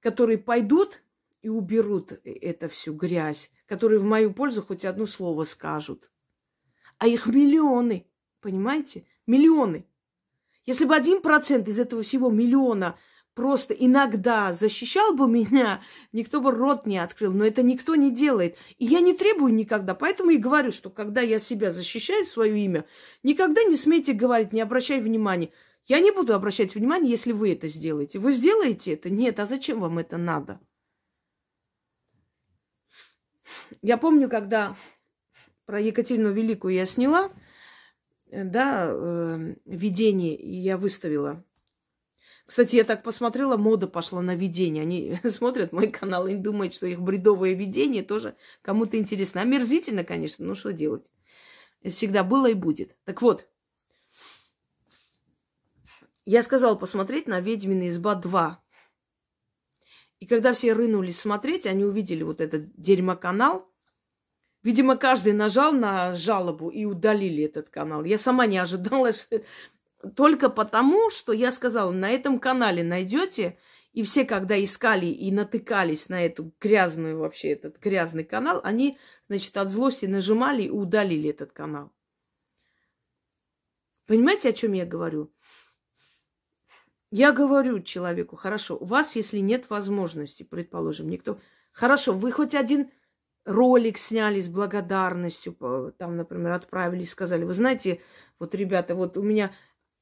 которые 0.00 0.38
пойдут 0.38 1.04
и 1.40 1.48
уберут 1.48 2.14
это 2.24 2.66
всю 2.66 2.94
грязь, 2.94 3.52
которые 3.66 4.00
в 4.00 4.04
мою 4.04 4.34
пользу 4.34 4.62
хоть 4.62 4.84
одно 4.84 5.06
слово 5.06 5.44
скажут. 5.44 6.10
А 6.98 7.06
их 7.06 7.28
миллионы, 7.28 8.08
понимаете? 8.40 9.06
Миллионы. 9.24 9.86
Если 10.66 10.84
бы 10.84 10.96
один 10.96 11.22
процент 11.22 11.68
из 11.68 11.78
этого 11.78 12.02
всего 12.02 12.28
миллиона 12.28 12.98
просто 13.38 13.72
иногда 13.72 14.52
защищал 14.52 15.14
бы 15.14 15.28
меня, 15.28 15.80
никто 16.10 16.40
бы 16.40 16.50
рот 16.50 16.86
не 16.86 16.98
открыл. 16.98 17.32
Но 17.32 17.46
это 17.46 17.62
никто 17.62 17.94
не 17.94 18.10
делает. 18.10 18.56
И 18.78 18.84
я 18.84 18.98
не 19.00 19.12
требую 19.14 19.54
никогда. 19.54 19.94
Поэтому 19.94 20.30
и 20.30 20.38
говорю, 20.38 20.72
что 20.72 20.90
когда 20.90 21.20
я 21.20 21.38
себя 21.38 21.70
защищаю, 21.70 22.24
свое 22.24 22.58
имя, 22.58 22.84
никогда 23.22 23.62
не 23.62 23.76
смейте 23.76 24.12
говорить, 24.12 24.52
не 24.52 24.60
обращай 24.60 25.00
внимания. 25.00 25.52
Я 25.86 26.00
не 26.00 26.10
буду 26.10 26.34
обращать 26.34 26.74
внимание, 26.74 27.12
если 27.12 27.30
вы 27.30 27.52
это 27.52 27.68
сделаете. 27.68 28.18
Вы 28.18 28.32
сделаете 28.32 28.94
это? 28.94 29.08
Нет. 29.08 29.38
А 29.38 29.46
зачем 29.46 29.78
вам 29.78 30.00
это 30.00 30.16
надо? 30.16 30.58
Я 33.80 33.98
помню, 33.98 34.28
когда 34.28 34.76
про 35.64 35.78
Екатерину 35.78 36.32
Великую 36.32 36.74
я 36.74 36.86
сняла, 36.86 37.30
да, 38.32 38.88
э, 38.90 39.54
видение, 39.64 40.34
и 40.34 40.56
я 40.56 40.76
выставила 40.76 41.44
кстати, 42.48 42.76
я 42.76 42.84
так 42.84 43.02
посмотрела, 43.02 43.58
мода 43.58 43.86
пошла 43.86 44.22
на 44.22 44.34
видение. 44.34 44.80
Они 44.82 45.18
смотрят 45.28 45.70
мой 45.70 45.88
канал 45.88 46.26
и 46.26 46.34
думают, 46.34 46.72
что 46.72 46.86
их 46.86 46.98
бредовое 46.98 47.52
видение 47.52 48.02
тоже 48.02 48.36
кому-то 48.62 48.96
интересно. 48.96 49.42
Омерзительно, 49.42 50.02
конечно, 50.02 50.46
но 50.46 50.54
что 50.54 50.72
делать? 50.72 51.12
Всегда 51.84 52.24
было 52.24 52.46
и 52.46 52.54
будет. 52.54 52.96
Так 53.04 53.20
вот, 53.20 53.46
я 56.24 56.42
сказала 56.42 56.74
посмотреть 56.74 57.26
на 57.26 57.40
«Ведьмина 57.40 57.90
изба 57.90 58.18
2». 58.18 58.56
И 60.20 60.26
когда 60.26 60.54
все 60.54 60.72
рынулись 60.72 61.20
смотреть, 61.20 61.66
они 61.66 61.84
увидели 61.84 62.22
вот 62.22 62.40
этот 62.40 62.74
дерьмоканал. 62.80 63.70
Видимо, 64.62 64.96
каждый 64.96 65.34
нажал 65.34 65.72
на 65.72 66.14
жалобу 66.14 66.70
и 66.70 66.86
удалили 66.86 67.44
этот 67.44 67.68
канал. 67.68 68.04
Я 68.04 68.16
сама 68.16 68.46
не 68.46 68.56
ожидала, 68.56 69.12
что 69.12 69.42
только 70.16 70.48
потому, 70.48 71.10
что 71.10 71.32
я 71.32 71.50
сказала, 71.50 71.90
на 71.90 72.10
этом 72.10 72.38
канале 72.38 72.82
найдете, 72.82 73.58
и 73.92 74.02
все, 74.02 74.24
когда 74.24 74.62
искали 74.62 75.06
и 75.06 75.30
натыкались 75.32 76.08
на 76.08 76.24
эту 76.24 76.52
грязную 76.60 77.18
вообще, 77.18 77.48
этот 77.48 77.78
грязный 77.78 78.24
канал, 78.24 78.60
они, 78.62 78.98
значит, 79.28 79.56
от 79.56 79.70
злости 79.70 80.06
нажимали 80.06 80.64
и 80.64 80.70
удалили 80.70 81.30
этот 81.30 81.52
канал. 81.52 81.92
Понимаете, 84.06 84.50
о 84.50 84.52
чем 84.52 84.72
я 84.72 84.86
говорю? 84.86 85.32
Я 87.10 87.32
говорю 87.32 87.80
человеку, 87.80 88.36
хорошо, 88.36 88.76
у 88.76 88.84
вас, 88.84 89.16
если 89.16 89.38
нет 89.38 89.70
возможности, 89.70 90.42
предположим, 90.42 91.08
никто... 91.08 91.40
Хорошо, 91.72 92.12
вы 92.12 92.32
хоть 92.32 92.54
один 92.54 92.90
ролик 93.44 93.98
сняли 93.98 94.40
с 94.40 94.48
благодарностью, 94.48 95.54
там, 95.98 96.16
например, 96.16 96.52
отправили, 96.52 97.04
сказали, 97.04 97.44
вы 97.44 97.54
знаете, 97.54 98.02
вот, 98.38 98.54
ребята, 98.54 98.94
вот 98.94 99.16
у 99.16 99.22
меня 99.22 99.52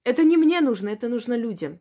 это 0.06 0.22
не 0.22 0.36
мне 0.36 0.60
нужно, 0.60 0.90
это 0.90 1.08
нужно 1.08 1.34
людям. 1.36 1.80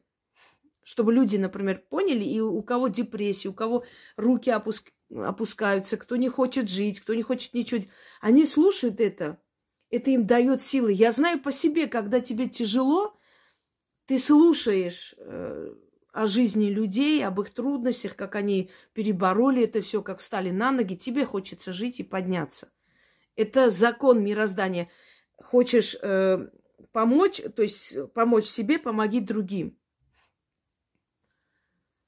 Чтобы 0.83 1.13
люди, 1.13 1.37
например, 1.37 1.83
поняли, 1.89 2.23
и 2.23 2.39
у 2.39 2.63
кого 2.63 2.87
депрессия, 2.87 3.49
у 3.49 3.53
кого 3.53 3.85
руки 4.17 4.49
опуск... 4.49 4.91
опускаются, 5.15 5.95
кто 5.95 6.15
не 6.15 6.27
хочет 6.27 6.67
жить, 6.67 6.99
кто 6.99 7.13
не 7.13 7.21
хочет 7.21 7.53
ничего. 7.53 7.81
Они 8.21 8.47
слушают 8.47 8.99
это. 8.99 9.39
Это 9.91 10.09
им 10.09 10.25
дает 10.25 10.63
силы. 10.63 10.91
Я 10.91 11.11
знаю 11.11 11.39
по 11.39 11.51
себе, 11.51 11.85
когда 11.85 12.19
тебе 12.19 12.49
тяжело, 12.49 13.15
ты 14.07 14.17
слушаешь 14.17 15.13
э, 15.19 15.75
о 16.11 16.25
жизни 16.25 16.65
людей, 16.71 17.23
об 17.23 17.39
их 17.41 17.51
трудностях, 17.51 18.15
как 18.15 18.33
они 18.33 18.71
перебороли 18.93 19.65
это 19.65 19.81
все, 19.81 20.01
как 20.01 20.17
встали 20.17 20.49
на 20.49 20.71
ноги, 20.71 20.95
тебе 20.95 21.25
хочется 21.25 21.71
жить 21.73 21.99
и 21.99 22.03
подняться. 22.03 22.71
Это 23.35 23.69
закон 23.69 24.23
мироздания. 24.23 24.89
Хочешь 25.37 25.95
э, 26.01 26.47
помочь, 26.95 27.41
то 27.57 27.61
есть 27.61 27.93
помочь 28.13 28.45
себе, 28.45 28.79
помоги 28.79 29.19
другим. 29.19 29.77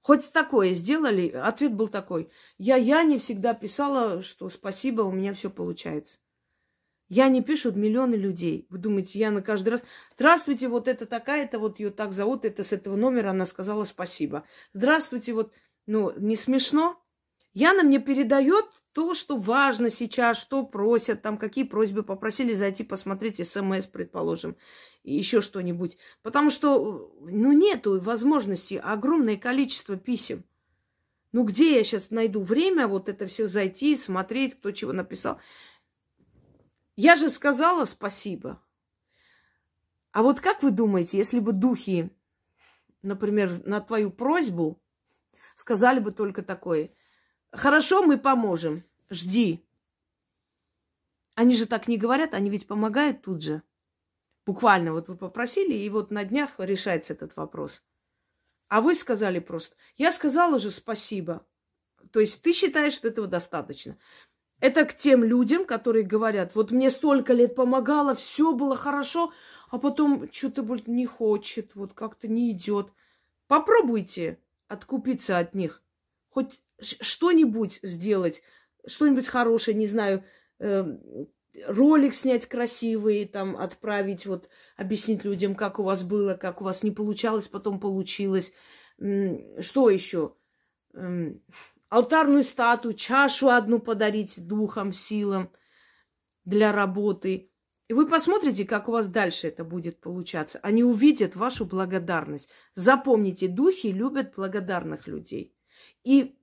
Хоть 0.01 0.31
такое 0.31 0.75
сделали, 0.75 1.27
ответ 1.27 1.73
был 1.73 1.89
такой. 1.89 2.31
Я 2.57 2.77
я 2.77 3.03
не 3.03 3.19
всегда 3.19 3.53
писала, 3.53 4.21
что 4.21 4.49
спасибо, 4.49 5.01
у 5.01 5.11
меня 5.11 5.33
все 5.33 5.49
получается. 5.49 6.19
Я 7.09 7.27
не 7.27 7.41
пишут 7.41 7.75
миллионы 7.75 8.15
людей. 8.15 8.65
Вы 8.69 8.77
думаете, 8.77 9.19
я 9.19 9.29
на 9.29 9.41
каждый 9.41 9.69
раз... 9.69 9.83
Здравствуйте, 10.15 10.69
вот 10.69 10.87
это 10.87 11.05
такая-то, 11.05 11.59
вот 11.59 11.79
ее 11.79 11.89
так 11.89 12.13
зовут, 12.13 12.45
это 12.45 12.63
с 12.63 12.71
этого 12.71 12.95
номера 12.95 13.31
она 13.31 13.45
сказала 13.45 13.83
спасибо. 13.83 14.45
Здравствуйте, 14.71 15.33
вот... 15.33 15.53
Ну, 15.85 16.13
не 16.17 16.37
смешно? 16.37 16.97
Яна 17.53 17.83
мне 17.83 17.99
передает 17.99 18.65
то, 18.97 19.13
что 19.13 19.37
важно 19.37 19.91
сейчас, 19.91 20.39
что 20.39 20.65
просят, 20.65 21.21
там 21.21 21.37
какие 21.37 21.65
просьбы 21.65 22.01
попросили 22.01 22.55
зайти 22.55 22.83
посмотреть 22.83 23.47
смс, 23.47 23.85
предположим, 23.85 24.57
и 25.03 25.13
еще 25.13 25.39
что-нибудь. 25.39 25.99
Потому 26.23 26.49
что, 26.49 27.13
ну, 27.21 27.51
нету 27.51 27.99
возможности, 27.99 28.81
огромное 28.83 29.37
количество 29.37 29.97
писем. 29.97 30.45
Ну, 31.31 31.43
где 31.43 31.77
я 31.77 31.83
сейчас 31.83 32.09
найду 32.09 32.41
время 32.41 32.87
вот 32.87 33.07
это 33.07 33.27
все 33.27 33.45
зайти, 33.45 33.95
смотреть, 33.95 34.55
кто 34.55 34.71
чего 34.71 34.93
написал? 34.93 35.39
Я 36.95 37.15
же 37.15 37.29
сказала 37.29 37.85
спасибо. 37.85 38.63
А 40.11 40.23
вот 40.23 40.41
как 40.41 40.63
вы 40.63 40.71
думаете, 40.71 41.19
если 41.19 41.39
бы 41.39 41.51
духи, 41.51 42.09
например, 43.03 43.53
на 43.63 43.79
твою 43.79 44.09
просьбу 44.09 44.81
сказали 45.55 45.99
бы 45.99 46.11
только 46.11 46.41
такое– 46.41 46.89
Хорошо, 47.51 48.03
мы 48.03 48.17
поможем. 48.17 48.83
Жди. 49.09 49.63
Они 51.35 51.55
же 51.55 51.65
так 51.65 51.87
не 51.87 51.97
говорят, 51.97 52.33
они 52.33 52.49
ведь 52.49 52.67
помогают 52.67 53.21
тут 53.21 53.41
же. 53.41 53.61
Буквально 54.45 54.93
вот 54.93 55.07
вы 55.07 55.15
попросили, 55.15 55.73
и 55.73 55.89
вот 55.89 56.09
на 56.09 56.23
днях 56.23 56.55
решается 56.57 57.13
этот 57.13 57.35
вопрос. 57.35 57.83
А 58.69 58.81
вы 58.81 58.95
сказали 58.95 59.39
просто, 59.39 59.75
я 59.97 60.11
сказала 60.11 60.59
же 60.59 60.71
спасибо. 60.71 61.45
То 62.11 62.19
есть 62.19 62.41
ты 62.41 62.53
считаешь, 62.53 62.93
что 62.93 63.07
этого 63.07 63.27
достаточно. 63.27 63.97
Это 64.59 64.85
к 64.85 64.95
тем 64.95 65.23
людям, 65.23 65.65
которые 65.65 66.03
говорят, 66.03 66.55
вот 66.55 66.71
мне 66.71 66.89
столько 66.89 67.33
лет 67.33 67.55
помогало, 67.55 68.15
все 68.15 68.53
было 68.53 68.75
хорошо, 68.75 69.31
а 69.69 69.77
потом 69.77 70.31
что-то 70.31 70.63
будет 70.63 70.87
не 70.87 71.05
хочет, 71.05 71.75
вот 71.75 71.93
как-то 71.93 72.27
не 72.27 72.51
идет. 72.51 72.91
Попробуйте 73.47 74.39
откупиться 74.67 75.37
от 75.37 75.53
них. 75.53 75.83
Хоть 76.29 76.59
что-нибудь 76.79 77.79
сделать, 77.83 78.41
что-нибудь 78.87 79.27
хорошее, 79.27 79.77
не 79.77 79.85
знаю, 79.85 80.23
э, 80.59 80.97
ролик 81.65 82.13
снять 82.13 82.45
красивый, 82.45 83.25
там 83.25 83.57
отправить, 83.57 84.25
вот 84.25 84.49
объяснить 84.75 85.23
людям, 85.23 85.55
как 85.55 85.79
у 85.79 85.83
вас 85.83 86.03
было, 86.03 86.35
как 86.35 86.61
у 86.61 86.63
вас 86.63 86.83
не 86.83 86.91
получалось, 86.91 87.47
потом 87.47 87.79
получилось. 87.79 88.53
Что 88.97 89.89
еще? 89.89 90.35
Алтарную 91.89 92.43
статую, 92.43 92.95
чашу 92.95 93.49
одну 93.49 93.79
подарить 93.79 94.45
духом, 94.45 94.91
силам 94.93 95.51
для 96.43 96.71
работы. 96.71 97.51
И 97.87 97.93
вы 97.93 98.07
посмотрите, 98.07 98.65
как 98.65 98.89
у 98.89 98.91
вас 98.91 99.07
дальше 99.07 99.47
это 99.47 99.63
будет 99.63 100.01
получаться. 100.01 100.59
Они 100.61 100.83
увидят 100.83 101.35
вашу 101.35 101.65
благодарность. 101.65 102.49
Запомните, 102.73 103.47
духи 103.47 103.87
любят 103.87 104.33
благодарных 104.35 105.07
людей. 105.07 105.55
И 106.03 106.37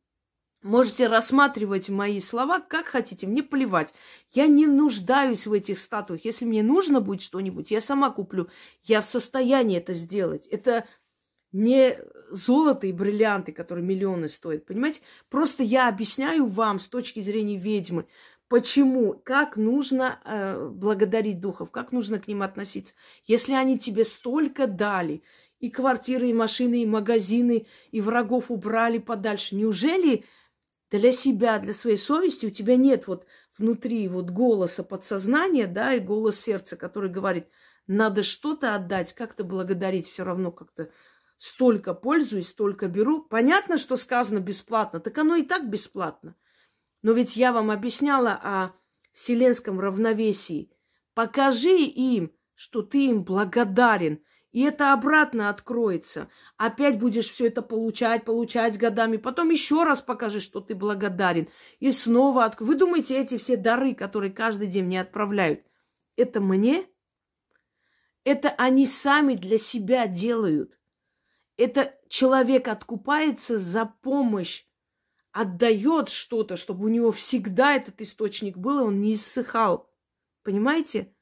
Можете 0.64 1.08
рассматривать 1.08 1.90
мои 1.90 2.18
слова 2.20 2.58
как 2.58 2.86
хотите, 2.86 3.26
мне 3.26 3.42
плевать. 3.42 3.92
Я 4.32 4.46
не 4.46 4.66
нуждаюсь 4.66 5.46
в 5.46 5.52
этих 5.52 5.78
статуях. 5.78 6.24
Если 6.24 6.46
мне 6.46 6.62
нужно 6.62 7.02
будет 7.02 7.20
что-нибудь, 7.20 7.70
я 7.70 7.82
сама 7.82 8.10
куплю. 8.10 8.48
Я 8.82 9.02
в 9.02 9.04
состоянии 9.04 9.76
это 9.76 9.92
сделать. 9.92 10.46
Это 10.46 10.86
не 11.52 11.98
золото 12.30 12.86
и 12.86 12.92
бриллианты, 12.92 13.52
которые 13.52 13.84
миллионы 13.84 14.30
стоят, 14.30 14.64
понимаете? 14.64 15.02
Просто 15.28 15.62
я 15.62 15.86
объясняю 15.86 16.46
вам 16.46 16.78
с 16.78 16.88
точки 16.88 17.20
зрения 17.20 17.58
ведьмы, 17.58 18.06
почему, 18.48 19.20
как 19.22 19.58
нужно 19.58 20.18
э, 20.24 20.70
благодарить 20.70 21.40
духов, 21.40 21.72
как 21.72 21.92
нужно 21.92 22.18
к 22.18 22.26
ним 22.26 22.40
относиться. 22.40 22.94
Если 23.26 23.52
они 23.52 23.78
тебе 23.78 24.06
столько 24.06 24.66
дали, 24.66 25.24
и 25.60 25.70
квартиры, 25.70 26.30
и 26.30 26.34
машины, 26.34 26.82
и 26.82 26.86
магазины, 26.86 27.66
и 27.90 28.00
врагов 28.00 28.50
убрали 28.50 28.96
подальше, 28.96 29.56
неужели 29.56 30.24
для 30.98 31.10
себя, 31.10 31.58
для 31.58 31.74
своей 31.74 31.96
совести 31.96 32.46
у 32.46 32.50
тебя 32.50 32.76
нет 32.76 33.08
вот 33.08 33.26
внутри 33.58 34.06
вот 34.06 34.30
голоса 34.30 34.84
подсознания, 34.84 35.66
да, 35.66 35.94
и 35.94 35.98
голос 35.98 36.38
сердца, 36.38 36.76
который 36.76 37.10
говорит, 37.10 37.48
надо 37.88 38.22
что-то 38.22 38.76
отдать, 38.76 39.12
как-то 39.12 39.42
благодарить, 39.42 40.08
все 40.08 40.22
равно 40.22 40.52
как-то 40.52 40.90
столько 41.38 41.94
пользуюсь, 41.94 42.48
столько 42.48 42.86
беру. 42.86 43.22
Понятно, 43.22 43.76
что 43.76 43.96
сказано 43.96 44.38
бесплатно, 44.38 45.00
так 45.00 45.18
оно 45.18 45.34
и 45.34 45.42
так 45.42 45.68
бесплатно. 45.68 46.36
Но 47.02 47.10
ведь 47.10 47.34
я 47.34 47.52
вам 47.52 47.72
объясняла 47.72 48.38
о 48.40 48.70
вселенском 49.14 49.80
равновесии. 49.80 50.70
Покажи 51.12 51.76
им, 51.76 52.32
что 52.54 52.82
ты 52.82 53.06
им 53.06 53.24
благодарен– 53.24 54.22
и 54.54 54.62
это 54.62 54.92
обратно 54.92 55.50
откроется. 55.50 56.28
Опять 56.56 57.00
будешь 57.00 57.28
все 57.28 57.48
это 57.48 57.60
получать, 57.60 58.24
получать 58.24 58.78
годами. 58.78 59.16
Потом 59.16 59.50
еще 59.50 59.82
раз 59.82 60.00
покажи, 60.00 60.38
что 60.38 60.60
ты 60.60 60.76
благодарен. 60.76 61.48
И 61.80 61.90
снова 61.90 62.44
от... 62.44 62.60
Вы 62.60 62.76
думаете, 62.76 63.20
эти 63.20 63.36
все 63.36 63.56
дары, 63.56 63.96
которые 63.96 64.32
каждый 64.32 64.68
день 64.68 64.84
мне 64.84 65.00
отправляют, 65.00 65.64
это 66.16 66.40
мне? 66.40 66.86
Это 68.22 68.50
они 68.50 68.86
сами 68.86 69.34
для 69.34 69.58
себя 69.58 70.06
делают. 70.06 70.78
Это 71.56 71.92
человек 72.08 72.68
откупается 72.68 73.58
за 73.58 73.86
помощь, 74.02 74.66
отдает 75.32 76.10
что-то, 76.10 76.54
чтобы 76.54 76.84
у 76.84 76.88
него 76.88 77.10
всегда 77.10 77.74
этот 77.74 78.00
источник 78.00 78.56
был, 78.56 78.78
и 78.78 78.84
он 78.84 79.00
не 79.00 79.14
иссыхал. 79.14 79.90
Понимаете? 80.44 81.12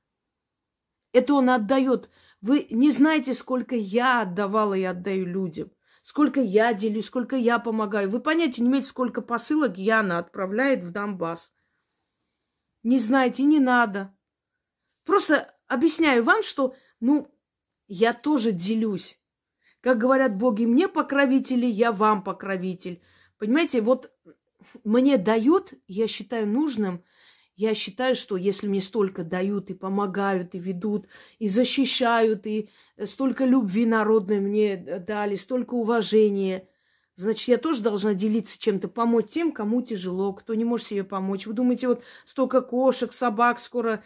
Это 1.15 1.33
он 1.33 1.49
отдает 1.49 2.11
вы 2.43 2.67
не 2.71 2.91
знаете, 2.91 3.35
сколько 3.35 3.77
я 3.77 4.23
отдавала 4.23 4.75
и 4.75 4.83
отдаю 4.83 5.25
людям. 5.27 5.71
Сколько 6.03 6.41
я 6.41 6.75
делюсь, 6.75 7.07
сколько 7.07 7.37
я 7.37 7.61
помогаю. 7.61 8.11
Вы 8.11 8.21
понятия 8.21 8.63
не 8.63 8.69
имеете, 8.69 8.89
сколько 8.89 9.23
посылок 9.23 9.79
Яна 9.79 10.19
отправляет 10.19 10.83
в 10.83 10.91
Донбасс. 10.91 11.55
Не 12.83 12.99
знаете, 12.99 13.45
не 13.45 13.61
надо. 13.61 14.13
Просто 15.05 15.55
объясняю 15.69 16.25
вам, 16.25 16.43
что, 16.43 16.75
ну, 16.99 17.33
я 17.87 18.13
тоже 18.13 18.51
делюсь. 18.51 19.21
Как 19.81 19.99
говорят 19.99 20.37
боги, 20.37 20.65
мне 20.65 20.89
покровители, 20.89 21.67
я 21.67 21.93
вам 21.93 22.25
покровитель. 22.25 23.03
Понимаете, 23.39 23.81
вот 23.81 24.13
мне 24.83 25.17
дают, 25.17 25.75
я 25.87 26.09
считаю 26.09 26.49
нужным 26.49 27.05
я 27.63 27.75
считаю, 27.75 28.17
что 28.17 28.37
если 28.37 28.67
мне 28.67 28.81
столько 28.81 29.23
дают 29.23 29.71
и 29.71 29.75
помогают, 29.75 30.57
и 30.57 30.59
ведут, 30.59 31.07
и 31.39 31.47
защищают, 31.49 32.45
и 32.45 32.69
столько 33.05 33.45
любви 33.45 33.87
народной 33.87 34.41
мне 34.41 34.77
дали, 34.77 35.37
столько 35.37 35.75
уважения, 35.75 36.69
значит, 37.15 37.47
я 37.47 37.59
тоже 37.59 37.81
должна 37.81 38.15
делиться 38.15 38.59
чем-то, 38.59 38.89
помочь 38.89 39.31
тем, 39.31 39.53
кому 39.53 39.81
тяжело, 39.81 40.33
кто 40.33 40.55
не 40.55 40.65
может 40.65 40.89
себе 40.89 41.05
помочь. 41.05 41.47
Вы 41.47 41.53
думаете, 41.53 41.87
вот 41.87 42.03
столько 42.25 42.63
кошек, 42.63 43.13
собак, 43.13 43.61
скоро 43.61 44.03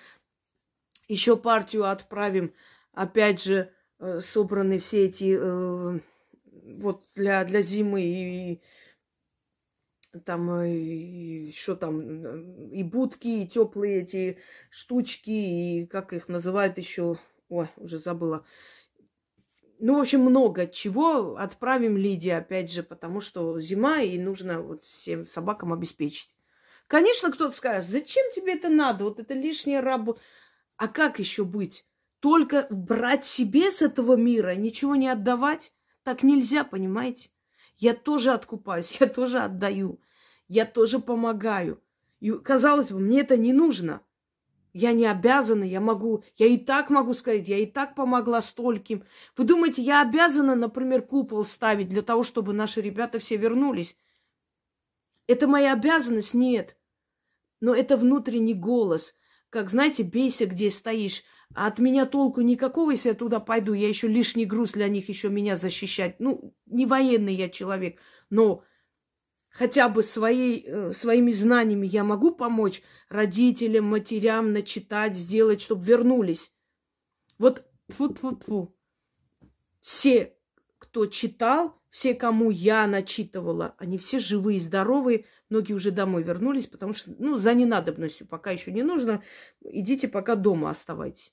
еще 1.09 1.39
партию 1.39 1.91
отправим, 1.91 2.53
опять 2.93 3.43
же, 3.43 3.73
э, 4.01 4.21
собраны 4.21 4.79
все 4.81 5.07
эти 5.07 5.35
э, 5.35 6.01
вот 6.79 7.05
для, 7.15 7.43
для 7.45 7.63
зимы 7.63 8.03
и 8.03 8.61
там 10.21 10.51
э, 10.61 10.77
еще 11.47 11.77
там 11.77 12.69
и 12.71 12.83
будки, 12.83 13.29
и 13.29 13.47
теплые 13.47 14.03
эти 14.03 14.39
штучки, 14.71 15.31
и 15.31 15.87
как 15.87 16.13
их 16.13 16.29
называют 16.29 16.79
еще, 16.79 17.19
ой, 17.49 17.69
уже 17.77 17.99
забыла. 17.99 18.45
Ну, 19.79 19.97
в 19.97 20.01
общем, 20.01 20.21
много 20.21 20.67
чего 20.67 21.37
отправим 21.37 21.97
Лидии, 21.97 22.31
опять 22.31 22.73
же, 22.73 22.83
потому 22.83 23.21
что 23.21 23.61
зима, 23.61 24.01
и 24.01 24.19
нужно 24.19 24.61
вот 24.63 24.83
всем 24.83 25.27
собакам 25.27 25.73
обеспечить. 25.73 26.31
Конечно, 26.87 27.31
кто-то 27.31 27.55
скажет, 27.55 27.89
зачем 27.89 28.25
тебе 28.33 28.55
это 28.55 28.69
надо, 28.69 29.05
вот 29.05 29.19
это 29.19 29.35
лишняя 29.35 29.81
работа. 29.81 30.21
А 30.77 30.89
как 30.89 31.19
еще 31.19 31.45
быть? 31.45 31.85
Только 32.21 32.67
брать 32.71 33.25
себе 33.25 33.71
с 33.71 33.83
этого 33.83 34.17
мира, 34.17 34.55
ничего 34.55 34.95
не 34.95 35.09
отдавать? 35.09 35.73
Так 36.05 36.23
нельзя, 36.23 36.65
понимаете? 36.65 37.31
Я 37.77 37.95
тоже 37.95 38.33
откупаюсь, 38.33 38.97
я 39.01 39.07
тоже 39.07 39.39
отдаю 39.39 40.01
я 40.49 40.65
тоже 40.65 40.99
помогаю. 40.99 41.83
И, 42.21 42.31
казалось 42.33 42.93
бы, 42.93 42.99
мне 42.99 43.21
это 43.21 43.37
не 43.37 43.53
нужно. 43.53 44.03
Я 44.73 44.93
не 44.93 45.07
обязана, 45.07 45.65
я 45.65 45.81
могу, 45.81 46.23
я 46.37 46.47
и 46.47 46.59
так 46.59 46.91
могу 46.91 47.15
сказать, 47.15 47.49
я 47.49 47.59
и 47.59 47.67
так 47.67 47.95
помогла 47.95 48.43
стольким. 48.43 49.05
Вы 49.37 49.45
думаете, 49.45 49.81
я 49.83 50.03
обязана, 50.03 50.55
например, 50.55 51.03
купол 51.03 51.45
ставить 51.45 51.89
для 51.89 52.03
того, 52.03 52.23
чтобы 52.23 52.53
наши 52.53 52.83
ребята 52.83 53.19
все 53.19 53.37
вернулись? 53.37 53.97
Это 55.27 55.47
моя 55.47 55.73
обязанность? 55.73 56.35
Нет. 56.35 56.77
Но 57.61 57.75
это 57.75 57.97
внутренний 57.97 58.55
голос. 58.55 59.15
Как, 59.49 59.71
знаете, 59.71 60.03
бейся, 60.03 60.45
где 60.45 60.71
стоишь. 60.71 61.23
А 61.55 61.69
от 61.69 61.79
меня 61.79 62.07
толку 62.07 62.43
никакого, 62.43 62.91
если 62.91 63.11
я 63.11 63.15
туда 63.15 63.41
пойду. 63.41 63.73
Я 63.73 63.89
еще 63.89 64.09
лишний 64.09 64.45
груз 64.45 64.73
для 64.73 64.89
них, 64.89 65.09
еще 65.09 65.29
меня 65.29 65.57
защищать. 65.57 66.17
Ну, 66.19 66.55
не 66.67 66.87
военный 66.87 67.35
я 67.35 67.49
человек. 67.49 67.99
Но 68.31 68.63
хотя 69.49 69.89
бы 69.89 70.03
своей, 70.03 70.65
э, 70.67 70.93
своими 70.93 71.31
знаниями 71.31 71.87
я 71.87 72.05
могу 72.05 72.35
помочь 72.35 72.83
родителям, 73.09 73.87
матерям 73.87 74.53
начитать, 74.53 75.17
сделать, 75.17 75.63
чтобы 75.63 75.85
вернулись. 75.85 76.53
Вот 77.39 77.65
фу 77.89 78.09
-фу 78.09 78.39
-фу. 78.39 78.73
все, 79.81 80.35
кто 80.79 81.07
читал, 81.07 81.81
все, 81.91 82.15
кому 82.15 82.51
я 82.51 82.87
начитывала, 82.87 83.75
они 83.79 83.97
все 83.97 84.19
живые, 84.19 84.61
здоровые, 84.61 85.25
многие 85.49 85.75
уже 85.75 85.91
домой 85.91 86.23
вернулись, 86.23 86.67
потому 86.67 86.93
что, 86.93 87.13
ну, 87.19 87.37
за 87.37 87.55
ненадобностью 87.55 88.27
пока 88.27 88.51
еще 88.51 88.73
не 88.73 88.83
нужно, 88.83 89.23
идите 89.63 90.09
пока 90.09 90.35
дома 90.35 90.71
оставайтесь. 90.71 91.33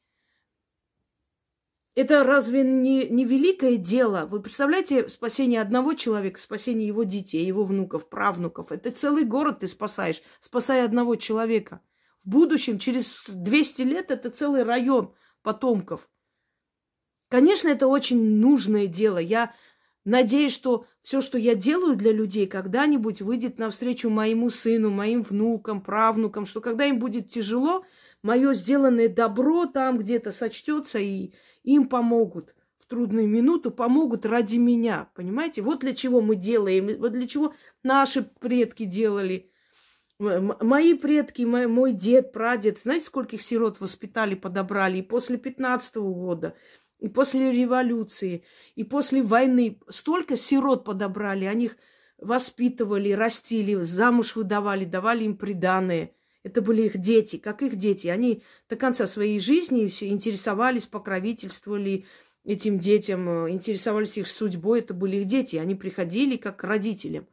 Это 1.95 2.23
разве 2.23 2.63
не, 2.63 3.07
не 3.07 3.23
великое 3.23 3.77
дело? 3.77 4.25
Вы 4.25 4.41
представляете 4.41 5.09
спасение 5.09 5.61
одного 5.61 5.93
человека, 5.93 6.39
спасение 6.39 6.87
его 6.87 7.03
детей, 7.03 7.45
его 7.45 7.63
внуков, 7.63 8.09
правнуков? 8.09 8.71
Это 8.71 8.89
целый 8.91 9.25
город 9.25 9.59
ты 9.59 9.67
спасаешь, 9.67 10.21
спасая 10.39 10.85
одного 10.85 11.15
человека. 11.15 11.81
В 12.23 12.29
будущем, 12.29 12.79
через 12.79 13.23
200 13.27 13.81
лет, 13.83 14.09
это 14.09 14.31
целый 14.31 14.63
район 14.63 15.13
потомков. 15.43 16.09
Конечно, 17.29 17.67
это 17.67 17.87
очень 17.87 18.37
нужное 18.37 18.87
дело. 18.87 19.19
Я 19.19 19.53
надеюсь, 20.05 20.53
что 20.53 20.85
все, 21.01 21.21
что 21.21 21.37
я 21.37 21.55
делаю 21.55 21.95
для 21.95 22.11
людей, 22.11 22.47
когда-нибудь 22.47 23.21
выйдет 23.21 23.57
навстречу 23.57 24.09
моему 24.09 24.49
сыну, 24.49 24.89
моим 24.89 25.21
внукам, 25.21 25.81
правнукам, 25.81 26.45
что 26.45 26.61
когда 26.61 26.85
им 26.85 26.99
будет 26.99 27.29
тяжело, 27.29 27.85
мое 28.21 28.53
сделанное 28.53 29.09
добро 29.09 29.65
там 29.65 29.97
где-то 29.97 30.31
сочтется, 30.31 30.99
и 30.99 31.33
им 31.63 31.87
помогут 31.87 32.53
в 32.79 32.87
трудную 32.87 33.27
минуту, 33.27 33.71
помогут 33.71 34.25
ради 34.25 34.57
меня. 34.57 35.09
Понимаете? 35.15 35.61
Вот 35.61 35.79
для 35.79 35.93
чего 35.93 36.21
мы 36.21 36.35
делаем, 36.35 36.97
вот 36.99 37.13
для 37.13 37.27
чего 37.27 37.53
наши 37.81 38.23
предки 38.23 38.85
делали. 38.85 39.49
Мои 40.19 40.93
предки, 40.93 41.41
мой, 41.41 41.67
мой 41.67 41.91
дед, 41.91 42.31
прадед, 42.31 42.79
знаете, 42.79 43.05
скольких 43.05 43.41
сирот 43.41 43.79
воспитали, 43.79 44.35
подобрали? 44.35 44.99
И 44.99 45.01
после 45.01 45.37
15 45.37 45.97
-го 45.97 46.13
года, 46.13 46.55
и 47.03 47.09
после 47.09 47.51
революции, 47.51 48.45
и 48.75 48.85
после 48.85 49.21
войны. 49.21 49.77
Столько 49.89 50.37
сирот 50.37 50.85
подобрали, 50.85 51.43
они 51.43 51.65
их 51.65 51.77
воспитывали, 52.17 53.11
растили, 53.11 53.75
замуж 53.81 54.37
выдавали, 54.37 54.85
давали 54.85 55.25
им 55.25 55.35
приданные. 55.35 56.15
Это 56.43 56.61
были 56.61 56.83
их 56.83 56.97
дети, 56.97 57.35
как 57.35 57.61
их 57.61 57.75
дети. 57.75 58.07
Они 58.07 58.41
до 58.69 58.77
конца 58.77 59.05
своей 59.05 59.37
жизни 59.41 59.87
все 59.87 60.07
интересовались, 60.07 60.85
покровительствовали 60.85 62.05
этим 62.45 62.79
детям, 62.79 63.49
интересовались 63.49 64.17
их 64.17 64.29
судьбой. 64.29 64.79
Это 64.79 64.93
были 64.93 65.17
их 65.17 65.25
дети. 65.25 65.57
Они 65.57 65.75
приходили 65.75 66.37
как 66.37 66.55
к 66.55 66.63
родителям. 66.63 67.27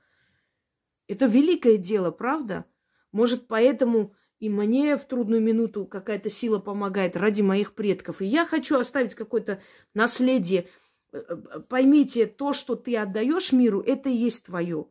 Это 1.07 1.27
великое 1.27 1.77
дело, 1.77 2.11
правда? 2.11 2.65
Может, 3.13 3.47
поэтому 3.47 4.17
и 4.41 4.49
мне 4.49 4.97
в 4.97 5.05
трудную 5.05 5.41
минуту 5.41 5.87
какая-то 5.87 6.31
сила 6.31 6.59
помогает 6.59 7.17
ради 7.17 7.43
моих 7.43 7.75
предков. 7.75 8.21
И 8.21 8.27
я 8.27 8.45
хочу 8.45 8.77
оставить 8.79 9.15
какое-то 9.15 9.63
наследие– 9.95 10.69
Э, 11.13 11.19
э, 11.29 11.61
поймите, 11.61 12.27
то, 12.27 12.53
что 12.53 12.77
ты 12.77 12.97
отдаешь 12.97 13.53
миру, 13.53 13.81
это 13.81 14.09
и 14.09 14.17
есть 14.17 14.45
твое. 14.45 14.87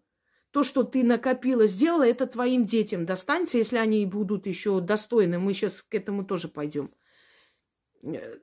То, 0.51 0.63
что 0.63 0.83
ты 0.83 1.03
накопила, 1.03 1.67
сделала, 1.67 2.07
это 2.07 2.25
твоим 2.25 2.65
детям 2.65 3.05
достанется, 3.05 3.57
если 3.57 3.77
они 3.77 4.05
будут 4.05 4.47
еще 4.47 4.81
достойны. 4.81 5.39
Мы 5.39 5.53
сейчас 5.53 5.83
к 5.83 5.93
этому 5.93 6.25
тоже 6.25 6.47
пойдем. 6.49 6.91
Э, 8.03 8.39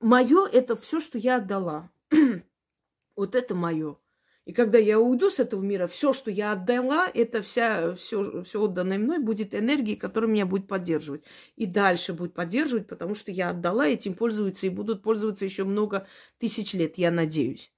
мое 0.00 0.46
это 0.46 0.76
все, 0.76 1.00
что 1.00 1.18
я 1.18 1.36
отдала. 1.36 1.90
вот 3.16 3.34
это 3.34 3.54
мое. 3.54 3.98
И 4.46 4.52
когда 4.52 4.78
я 4.78 4.98
уйду 4.98 5.28
с 5.28 5.38
этого 5.38 5.62
мира, 5.62 5.86
все, 5.86 6.12
что 6.12 6.30
я 6.30 6.52
отдала, 6.52 7.08
это 7.12 7.42
вся, 7.42 7.94
все, 7.94 8.42
все 8.42 8.60
отданное 8.60 8.98
мной 8.98 9.18
будет 9.18 9.54
энергией, 9.54 9.96
которая 9.96 10.30
меня 10.30 10.46
будет 10.46 10.66
поддерживать. 10.66 11.24
И 11.56 11.66
дальше 11.66 12.14
будет 12.14 12.32
поддерживать, 12.32 12.88
потому 12.88 13.14
что 13.14 13.30
я 13.30 13.50
отдала, 13.50 13.86
этим 13.86 14.14
пользуются 14.14 14.66
и 14.66 14.70
будут 14.70 15.02
пользоваться 15.02 15.44
еще 15.44 15.64
много 15.64 16.06
тысяч 16.38 16.72
лет, 16.72 16.96
я 16.96 17.10
надеюсь. 17.10 17.72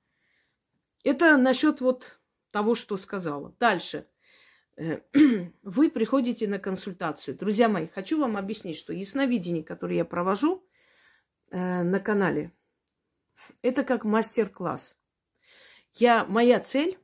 Это 1.02 1.36
насчет 1.36 1.80
вот 1.80 2.20
того, 2.52 2.76
что 2.76 2.96
сказала. 2.96 3.54
Дальше. 3.58 4.06
Вы 5.62 5.90
приходите 5.90 6.46
на 6.46 6.60
консультацию. 6.60 7.36
Друзья 7.36 7.68
мои, 7.68 7.88
хочу 7.88 8.20
вам 8.20 8.36
объяснить, 8.36 8.76
что 8.76 8.92
ясновидение, 8.92 9.64
которое 9.64 9.96
я 9.96 10.04
провожу 10.04 10.64
э, 11.50 11.82
на 11.82 11.98
канале, 11.98 12.52
это 13.62 13.82
как 13.82 14.04
мастер-класс– 14.04 14.96
я, 15.94 16.24
моя 16.24 16.60
цель 16.60 16.98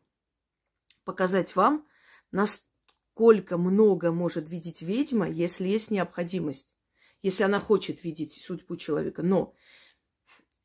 показать 1.05 1.57
вам, 1.57 1.87
насколько 2.31 3.57
много 3.57 4.13
может 4.13 4.49
видеть 4.49 4.83
ведьма, 4.83 5.29
если 5.29 5.69
есть 5.69 5.91
необходимость, 5.91 6.75
если 7.23 7.45
она 7.45 7.61
хочет 7.61 8.05
видеть 8.05 8.35
судьбу 8.35 8.77
человека. 8.77 9.23
Но 9.23 9.55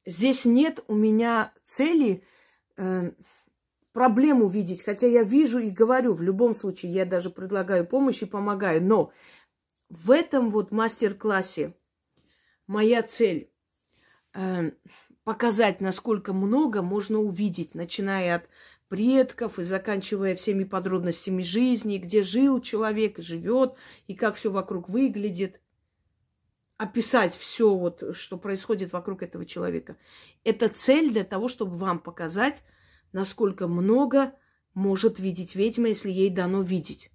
здесь 0.06 0.46
нет 0.46 0.84
у 0.88 0.96
меня 0.96 1.54
цели 1.64 2.24
э, 2.78 3.12
проблему 3.94 4.48
видеть, 4.48 4.84
хотя 4.84 5.08
я 5.08 5.24
вижу 5.24 5.60
и 5.60 5.70
говорю, 5.70 6.14
в 6.14 6.22
любом 6.22 6.56
случае 6.56 6.92
я 6.92 7.06
даже 7.06 7.30
предлагаю 7.30 7.88
помощь 7.88 8.22
и 8.22 8.26
помогаю, 8.26 8.84
но 8.84 9.12
в 9.90 10.12
этом 10.12 10.50
вот 10.50 10.72
мастер-классе 10.72 11.76
моя 12.68 13.04
цель 13.04 13.52
э, 14.34 14.72
показать, 15.24 15.82
насколько 15.82 16.34
много 16.34 16.82
можно 16.82 17.20
увидеть, 17.20 17.76
начиная 17.76 18.36
от 18.36 18.50
предков 18.90 19.60
и 19.60 19.64
заканчивая 19.64 20.36
всеми 20.36 20.64
подробностями 20.66 21.42
жизни, 21.44 21.98
где 21.98 22.22
жил 22.22 22.62
человек 22.62 23.20
и 23.20 23.24
живет, 23.24 23.76
и 24.08 24.16
как 24.16 24.36
все 24.36 24.52
вокруг 24.52 24.90
выглядит. 24.90 25.60
Описать 26.78 27.36
все, 27.36 27.74
вот, 27.74 28.16
что 28.16 28.38
происходит 28.38 28.92
вокруг 28.92 29.24
этого 29.24 29.46
человека. 29.46 29.98
Это 30.44 30.68
цель 30.70 31.12
для 31.12 31.24
того, 31.24 31.48
чтобы 31.48 31.78
вам 31.78 32.00
показать, 32.00 32.64
насколько 33.14 33.68
много 33.68 34.34
может 34.74 35.20
видеть 35.20 35.56
ведьма, 35.56 35.90
если 35.90 36.12
ей 36.12 36.30
дано 36.30 36.62
видеть. 36.62 37.12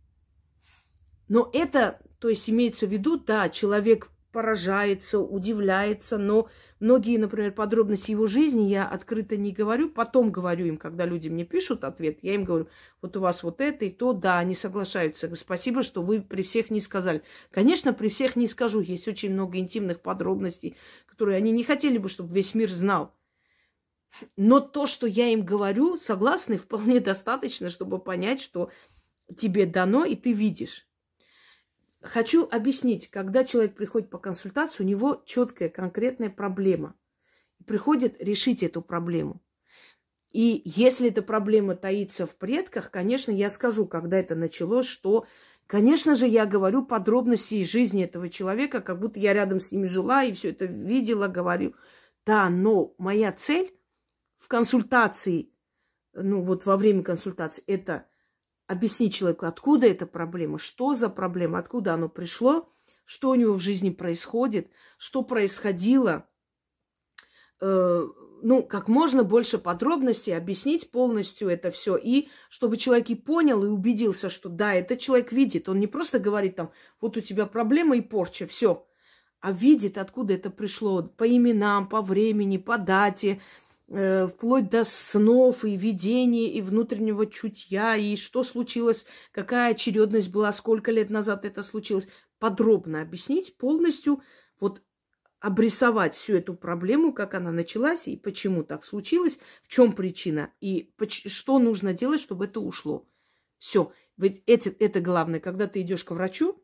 Но 1.28 1.50
это, 1.52 2.00
то 2.18 2.28
есть 2.28 2.48
имеется 2.48 2.86
в 2.86 2.90
виду, 2.90 3.18
да, 3.18 3.50
человек 3.50 4.10
поражается, 4.32 5.18
удивляется, 5.18 6.18
но 6.18 6.48
многие, 6.80 7.16
например, 7.16 7.52
подробности 7.52 8.10
его 8.10 8.26
жизни 8.26 8.62
я 8.62 8.86
открыто 8.86 9.36
не 9.36 9.52
говорю, 9.52 9.90
потом 9.90 10.30
говорю 10.30 10.66
им, 10.66 10.76
когда 10.76 11.06
люди 11.06 11.28
мне 11.28 11.44
пишут 11.44 11.84
ответ, 11.84 12.18
я 12.22 12.34
им 12.34 12.44
говорю, 12.44 12.68
вот 13.00 13.16
у 13.16 13.20
вас 13.20 13.42
вот 13.42 13.60
это 13.60 13.84
и 13.86 13.90
то, 13.90 14.12
да, 14.12 14.38
они 14.38 14.54
соглашаются, 14.54 15.34
спасибо, 15.34 15.82
что 15.82 16.02
вы 16.02 16.20
при 16.20 16.42
всех 16.42 16.70
не 16.70 16.80
сказали. 16.80 17.22
Конечно, 17.50 17.92
при 17.92 18.08
всех 18.08 18.36
не 18.36 18.46
скажу, 18.46 18.80
есть 18.80 19.08
очень 19.08 19.32
много 19.32 19.58
интимных 19.58 20.00
подробностей, 20.00 20.76
которые 21.06 21.36
они 21.36 21.50
не 21.50 21.64
хотели 21.64 21.98
бы, 21.98 22.08
чтобы 22.08 22.34
весь 22.34 22.54
мир 22.54 22.70
знал. 22.70 23.14
Но 24.36 24.60
то, 24.60 24.86
что 24.86 25.06
я 25.06 25.28
им 25.28 25.44
говорю, 25.44 25.96
согласны, 25.96 26.56
вполне 26.56 27.00
достаточно, 27.00 27.70
чтобы 27.70 27.98
понять, 27.98 28.40
что 28.40 28.70
тебе 29.36 29.66
дано, 29.66 30.04
и 30.04 30.16
ты 30.16 30.32
видишь. 30.32 30.87
Хочу 32.08 32.48
объяснить, 32.50 33.10
когда 33.10 33.44
человек 33.44 33.74
приходит 33.74 34.08
по 34.08 34.18
консультации, 34.18 34.82
у 34.82 34.86
него 34.86 35.22
четкая, 35.26 35.68
конкретная 35.68 36.30
проблема. 36.30 36.94
приходит 37.66 38.16
решить 38.22 38.62
эту 38.62 38.80
проблему. 38.80 39.42
И 40.30 40.62
если 40.64 41.08
эта 41.08 41.20
проблема 41.20 41.74
таится 41.74 42.26
в 42.26 42.34
предках, 42.34 42.90
конечно, 42.90 43.30
я 43.30 43.50
скажу, 43.50 43.86
когда 43.86 44.18
это 44.18 44.34
началось, 44.36 44.86
что, 44.86 45.26
конечно 45.66 46.16
же, 46.16 46.26
я 46.26 46.46
говорю 46.46 46.82
подробности 46.86 47.56
из 47.56 47.68
жизни 47.68 48.04
этого 48.04 48.30
человека, 48.30 48.80
как 48.80 49.00
будто 49.00 49.18
я 49.18 49.34
рядом 49.34 49.60
с 49.60 49.70
ним 49.70 49.86
жила 49.86 50.24
и 50.24 50.32
все 50.32 50.50
это 50.50 50.64
видела, 50.64 51.28
говорю. 51.28 51.74
Да, 52.24 52.48
но 52.48 52.94
моя 52.96 53.32
цель 53.32 53.74
в 54.38 54.48
консультации, 54.48 55.50
ну 56.14 56.40
вот 56.40 56.64
во 56.64 56.78
время 56.78 57.02
консультации, 57.02 57.62
это– 57.66 58.06
объяснить 58.68 59.14
человеку, 59.14 59.46
откуда 59.46 59.88
эта 59.88 60.06
проблема, 60.06 60.58
что 60.58 60.94
за 60.94 61.08
проблема, 61.08 61.58
откуда 61.58 61.94
оно 61.94 62.08
пришло, 62.08 62.70
что 63.04 63.30
у 63.30 63.34
него 63.34 63.54
в 63.54 63.60
жизни 63.60 63.90
происходит, 63.90 64.70
что 64.98 65.22
происходило. 65.22 66.28
Э, 67.60 68.06
ну, 68.42 68.62
как 68.62 68.86
можно 68.86 69.24
больше 69.24 69.56
подробностей, 69.58 70.36
объяснить 70.36 70.90
полностью 70.90 71.48
это 71.48 71.70
все. 71.70 71.96
И 71.96 72.28
чтобы 72.50 72.76
человек 72.76 73.08
и 73.08 73.14
понял, 73.14 73.64
и 73.64 73.68
убедился, 73.68 74.28
что 74.28 74.50
да, 74.50 74.74
этот 74.74 74.98
человек 75.00 75.32
видит. 75.32 75.68
Он 75.68 75.80
не 75.80 75.86
просто 75.86 76.18
говорит 76.18 76.56
там, 76.56 76.70
вот 77.00 77.16
у 77.16 77.20
тебя 77.22 77.46
проблема 77.46 77.96
и 77.96 78.02
порча, 78.02 78.46
все. 78.46 78.86
А 79.40 79.50
видит, 79.50 79.96
откуда 79.96 80.34
это 80.34 80.50
пришло, 80.50 81.02
по 81.02 81.26
именам, 81.26 81.88
по 81.88 82.02
времени, 82.02 82.58
по 82.58 82.76
дате, 82.76 83.40
вплоть 83.88 84.68
до 84.68 84.84
снов 84.84 85.64
и 85.64 85.74
видений, 85.74 86.48
и 86.48 86.60
внутреннего 86.60 87.26
чутья, 87.26 87.96
и 87.96 88.16
что 88.16 88.42
случилось, 88.42 89.06
какая 89.32 89.72
очередность 89.72 90.30
была, 90.30 90.52
сколько 90.52 90.90
лет 90.90 91.08
назад 91.08 91.44
это 91.44 91.62
случилось. 91.62 92.06
Подробно 92.38 93.00
объяснить, 93.00 93.56
полностью 93.56 94.20
вот 94.60 94.82
обрисовать 95.40 96.14
всю 96.14 96.34
эту 96.34 96.54
проблему, 96.54 97.12
как 97.12 97.34
она 97.34 97.50
началась 97.50 98.08
и 98.08 98.16
почему 98.16 98.62
так 98.62 98.84
случилось, 98.84 99.38
в 99.62 99.68
чем 99.68 99.92
причина 99.92 100.52
и 100.60 100.92
что 101.08 101.58
нужно 101.58 101.94
делать, 101.94 102.20
чтобы 102.20 102.46
это 102.46 102.60
ушло. 102.60 103.08
Все. 103.58 103.92
Это, 104.46 104.70
это 104.78 105.00
главное, 105.00 105.40
когда 105.40 105.66
ты 105.66 105.80
идешь 105.80 106.04
к 106.04 106.10
врачу, 106.10 106.62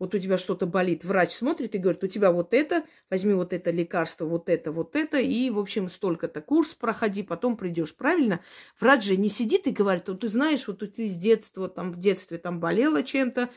вот 0.00 0.14
у 0.14 0.18
тебя 0.18 0.38
что-то 0.38 0.66
болит, 0.66 1.04
врач 1.04 1.32
смотрит 1.32 1.74
и 1.74 1.78
говорит, 1.78 2.02
у 2.02 2.06
тебя 2.08 2.32
вот 2.32 2.54
это, 2.54 2.84
возьми 3.10 3.34
вот 3.34 3.52
это 3.52 3.70
лекарство, 3.70 4.24
вот 4.24 4.48
это, 4.48 4.72
вот 4.72 4.96
это, 4.96 5.18
и, 5.18 5.50
в 5.50 5.58
общем, 5.58 5.90
столько-то 5.90 6.40
курс 6.40 6.74
проходи, 6.74 7.22
потом 7.22 7.56
придешь, 7.56 7.94
правильно? 7.94 8.40
Врач 8.80 9.04
же 9.04 9.16
не 9.18 9.28
сидит 9.28 9.66
и 9.66 9.70
говорит, 9.70 10.08
вот 10.08 10.20
ты 10.20 10.28
знаешь, 10.28 10.66
вот 10.66 10.78
ты 10.78 11.08
с 11.08 11.14
детства, 11.16 11.68
там, 11.68 11.92
в 11.92 11.98
детстве 11.98 12.38
там 12.38 12.60
болела 12.60 13.02
чем-то, 13.02 13.50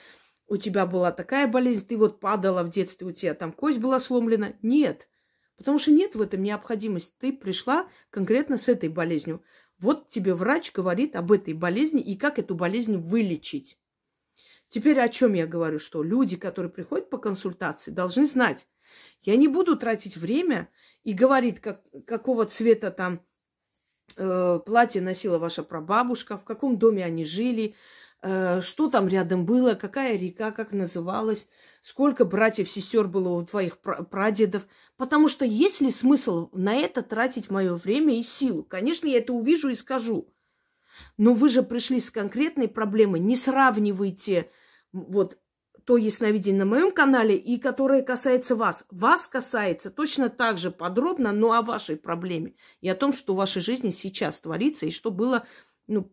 у 0.48 0.58
тебя 0.58 0.86
была 0.86 1.14
такая 1.14 1.48
болезнь, 1.48 1.88
ты 1.88 1.96
вот 1.96 2.20
падала 2.20 2.64
в 2.64 2.70
детстве, 2.70 3.08
у 3.08 3.12
тебя 3.12 3.34
там 3.34 3.54
кость 3.54 3.80
была 3.80 4.02
сломлена. 4.02 4.54
Нет, 4.62 5.08
потому 5.56 5.78
что 5.78 5.92
нет 5.92 6.14
в 6.14 6.22
этом 6.22 6.44
необходимости. 6.44 7.14
Ты 7.20 7.32
пришла 7.32 7.88
конкретно 8.10 8.58
с 8.58 8.68
этой 8.68 8.90
болезнью. 8.90 9.42
Вот 9.80 10.10
тебе 10.10 10.34
врач 10.34 10.74
говорит 10.74 11.16
об 11.16 11.32
этой 11.32 11.54
болезни 11.54 12.02
и 12.02 12.18
как 12.18 12.38
эту 12.38 12.54
болезнь 12.54 12.98
вылечить. 12.98 13.78
Теперь 14.74 15.00
о 15.00 15.08
чем 15.08 15.34
я 15.34 15.46
говорю, 15.46 15.78
что 15.78 16.02
люди, 16.02 16.36
которые 16.36 16.72
приходят 16.72 17.08
по 17.12 17.20
консультации, 17.20 17.92
должны 17.92 18.26
знать. 18.26 18.68
Я 19.22 19.36
не 19.36 19.48
буду 19.48 19.76
тратить 19.76 20.18
время 20.18 20.68
и 21.04 21.14
говорить, 21.14 21.60
как, 21.60 21.84
какого 22.08 22.48
цвета 22.48 22.90
там 22.90 23.22
э, 24.18 24.60
платье 24.66 25.00
носила 25.00 25.38
ваша 25.38 25.62
прабабушка, 25.62 26.40
в 26.40 26.44
каком 26.44 26.80
доме 26.80 27.06
они 27.06 27.24
жили, 27.24 27.76
э, 28.24 28.62
что 28.62 28.90
там 28.90 29.08
рядом 29.08 29.46
было, 29.46 29.76
какая 29.76 30.18
река, 30.18 30.50
как 30.50 30.72
называлась, 30.72 31.48
сколько 31.84 32.26
братьев, 32.26 32.68
сестер 32.68 33.08
было 33.08 33.30
у 33.30 33.46
твоих 33.46 33.78
прадедов. 33.78 34.66
Потому 34.98 35.28
что 35.28 35.46
есть 35.46 35.82
ли 35.82 35.92
смысл 35.92 36.50
на 36.52 36.74
это 36.74 37.04
тратить 37.04 37.52
мое 37.52 37.76
время 37.76 38.18
и 38.18 38.24
силу? 38.24 38.64
Конечно, 38.64 39.06
я 39.06 39.20
это 39.20 39.34
увижу 39.34 39.70
и 39.70 39.76
скажу. 39.76 40.34
Но 41.18 41.36
вы 41.36 41.50
же 41.50 41.62
пришли 41.62 42.00
с 42.00 42.10
конкретной 42.10 42.68
проблемой. 42.68 43.20
Не 43.20 43.36
сравнивайте 43.36 44.50
вот 44.94 45.38
то 45.86 45.98
ясновидение 45.98 46.60
на 46.60 46.70
моем 46.70 46.92
канале 46.92 47.36
и 47.36 47.60
которое 47.60 48.04
касается 48.04 48.56
вас. 48.56 48.86
Вас 48.90 49.28
касается 49.28 49.92
точно 49.92 50.30
так 50.30 50.58
же 50.58 50.72
подробно, 50.72 51.34
но 51.34 51.52
о 51.52 51.62
вашей 51.62 51.98
проблеме 51.98 52.56
и 52.80 52.88
о 52.88 52.96
том, 52.96 53.12
что 53.12 53.34
в 53.34 53.38
вашей 53.38 53.62
жизни 53.62 53.92
сейчас 53.92 54.40
творится 54.40 54.86
и 54.86 54.92
что 54.92 55.12
было 55.12 55.46
ну, 55.88 56.10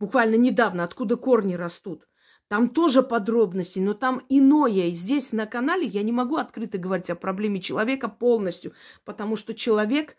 буквально 0.00 0.34
недавно, 0.34 0.82
откуда 0.82 1.16
корни 1.16 1.54
растут. 1.54 2.08
Там 2.48 2.70
тоже 2.70 3.02
подробности, 3.02 3.78
но 3.78 3.92
там 3.92 4.24
иное. 4.30 4.86
И 4.86 4.92
здесь 4.92 5.32
на 5.32 5.46
канале 5.46 5.86
я 5.86 6.02
не 6.02 6.12
могу 6.12 6.36
открыто 6.36 6.78
говорить 6.78 7.10
о 7.10 7.14
проблеме 7.14 7.60
человека 7.60 8.08
полностью, 8.08 8.72
потому 9.04 9.36
что 9.36 9.54
человек, 9.54 10.16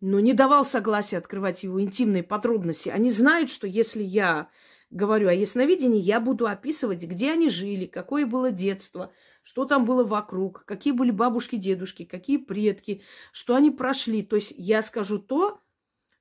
ну, 0.00 0.20
не 0.20 0.32
давал 0.32 0.64
согласия 0.64 1.18
открывать 1.18 1.64
его 1.64 1.82
интимные 1.82 2.22
подробности. 2.22 2.88
Они 2.88 3.10
знают, 3.10 3.50
что 3.50 3.66
если 3.66 4.02
я 4.02 4.48
говорю 4.90 5.28
о 5.28 5.34
ясновидении, 5.34 6.00
я 6.00 6.20
буду 6.20 6.46
описывать, 6.46 7.02
где 7.02 7.32
они 7.32 7.50
жили, 7.50 7.86
какое 7.86 8.26
было 8.26 8.50
детство, 8.50 9.12
что 9.42 9.64
там 9.64 9.84
было 9.84 10.04
вокруг, 10.04 10.64
какие 10.64 10.92
были 10.92 11.10
бабушки, 11.10 11.56
дедушки, 11.56 12.04
какие 12.04 12.36
предки, 12.36 13.02
что 13.32 13.54
они 13.54 13.70
прошли. 13.70 14.22
То 14.22 14.36
есть 14.36 14.54
я 14.56 14.82
скажу 14.82 15.18
то, 15.18 15.60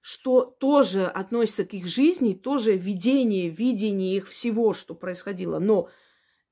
что 0.02 0.46
тоже 0.46 1.08
относится 1.08 1.66
к 1.66 1.74
их 1.74 1.88
жизни, 1.88 2.34
тоже 2.34 2.78
видение, 2.78 3.50
видение 3.50 4.18
их 4.18 4.28
всего, 4.28 4.74
что 4.74 4.94
происходило, 4.94 5.58
но 5.58 5.90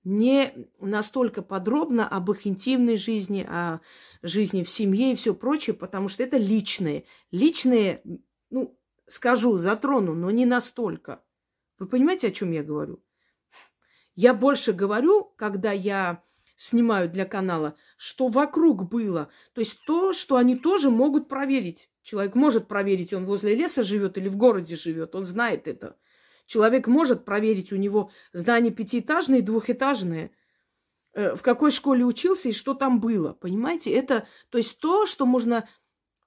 не 0.04 0.54
настолько 0.80 1.42
подробно 1.42 2.08
об 2.08 2.32
их 2.32 2.46
интимной 2.48 2.98
жизни, 2.98 3.46
о 3.48 3.80
жизни 4.22 4.64
в 4.64 4.70
семье 4.70 5.12
и 5.12 5.16
все 5.16 5.34
прочее, 5.34 5.76
потому 5.76 6.08
что 6.10 6.24
это 6.24 6.38
личное. 6.38 7.04
Личное, 7.32 8.02
ну, 8.50 8.78
скажу, 9.08 9.58
затрону, 9.58 10.14
но 10.14 10.32
не 10.32 10.46
настолько. 10.46 11.24
Вы 11.84 11.90
понимаете, 11.90 12.28
о 12.28 12.32
чем 12.32 12.52
я 12.52 12.64
говорю? 12.64 13.04
Я 14.16 14.34
больше 14.34 14.72
говорю, 14.72 15.34
когда 15.36 15.74
я 15.74 16.24
снимаю 16.56 17.10
для 17.10 17.26
канала, 17.26 17.76
что 17.98 18.30
вокруг 18.30 18.88
было. 18.88 19.30
То 19.54 19.60
есть 19.60 19.84
то, 19.86 20.14
что 20.14 20.38
они 20.38 20.56
тоже 20.56 20.90
могут 20.90 21.28
проверить. 21.28 21.90
Человек 22.02 22.36
может 22.36 22.70
проверить, 22.70 23.12
он 23.12 23.26
возле 23.26 23.54
леса 23.54 23.84
живет 23.84 24.18
или 24.18 24.30
в 24.30 24.38
городе 24.38 24.78
живет, 24.78 25.14
он 25.14 25.26
знает 25.26 25.68
это. 25.68 25.98
Человек 26.46 26.88
может 26.88 27.26
проверить, 27.26 27.74
у 27.74 27.76
него 27.76 28.12
здание 28.32 28.72
пятиэтажное 28.72 29.40
и 29.40 29.42
двухэтажное, 29.42 30.32
э, 31.12 31.36
в 31.36 31.42
какой 31.42 31.72
школе 31.72 32.06
учился 32.06 32.48
и 32.48 32.54
что 32.54 32.76
там 32.76 33.02
было. 33.02 33.34
Понимаете? 33.34 33.92
Это, 33.92 34.26
то 34.50 34.58
есть 34.58 34.80
то, 34.80 35.06
что 35.06 35.26
можно 35.26 35.68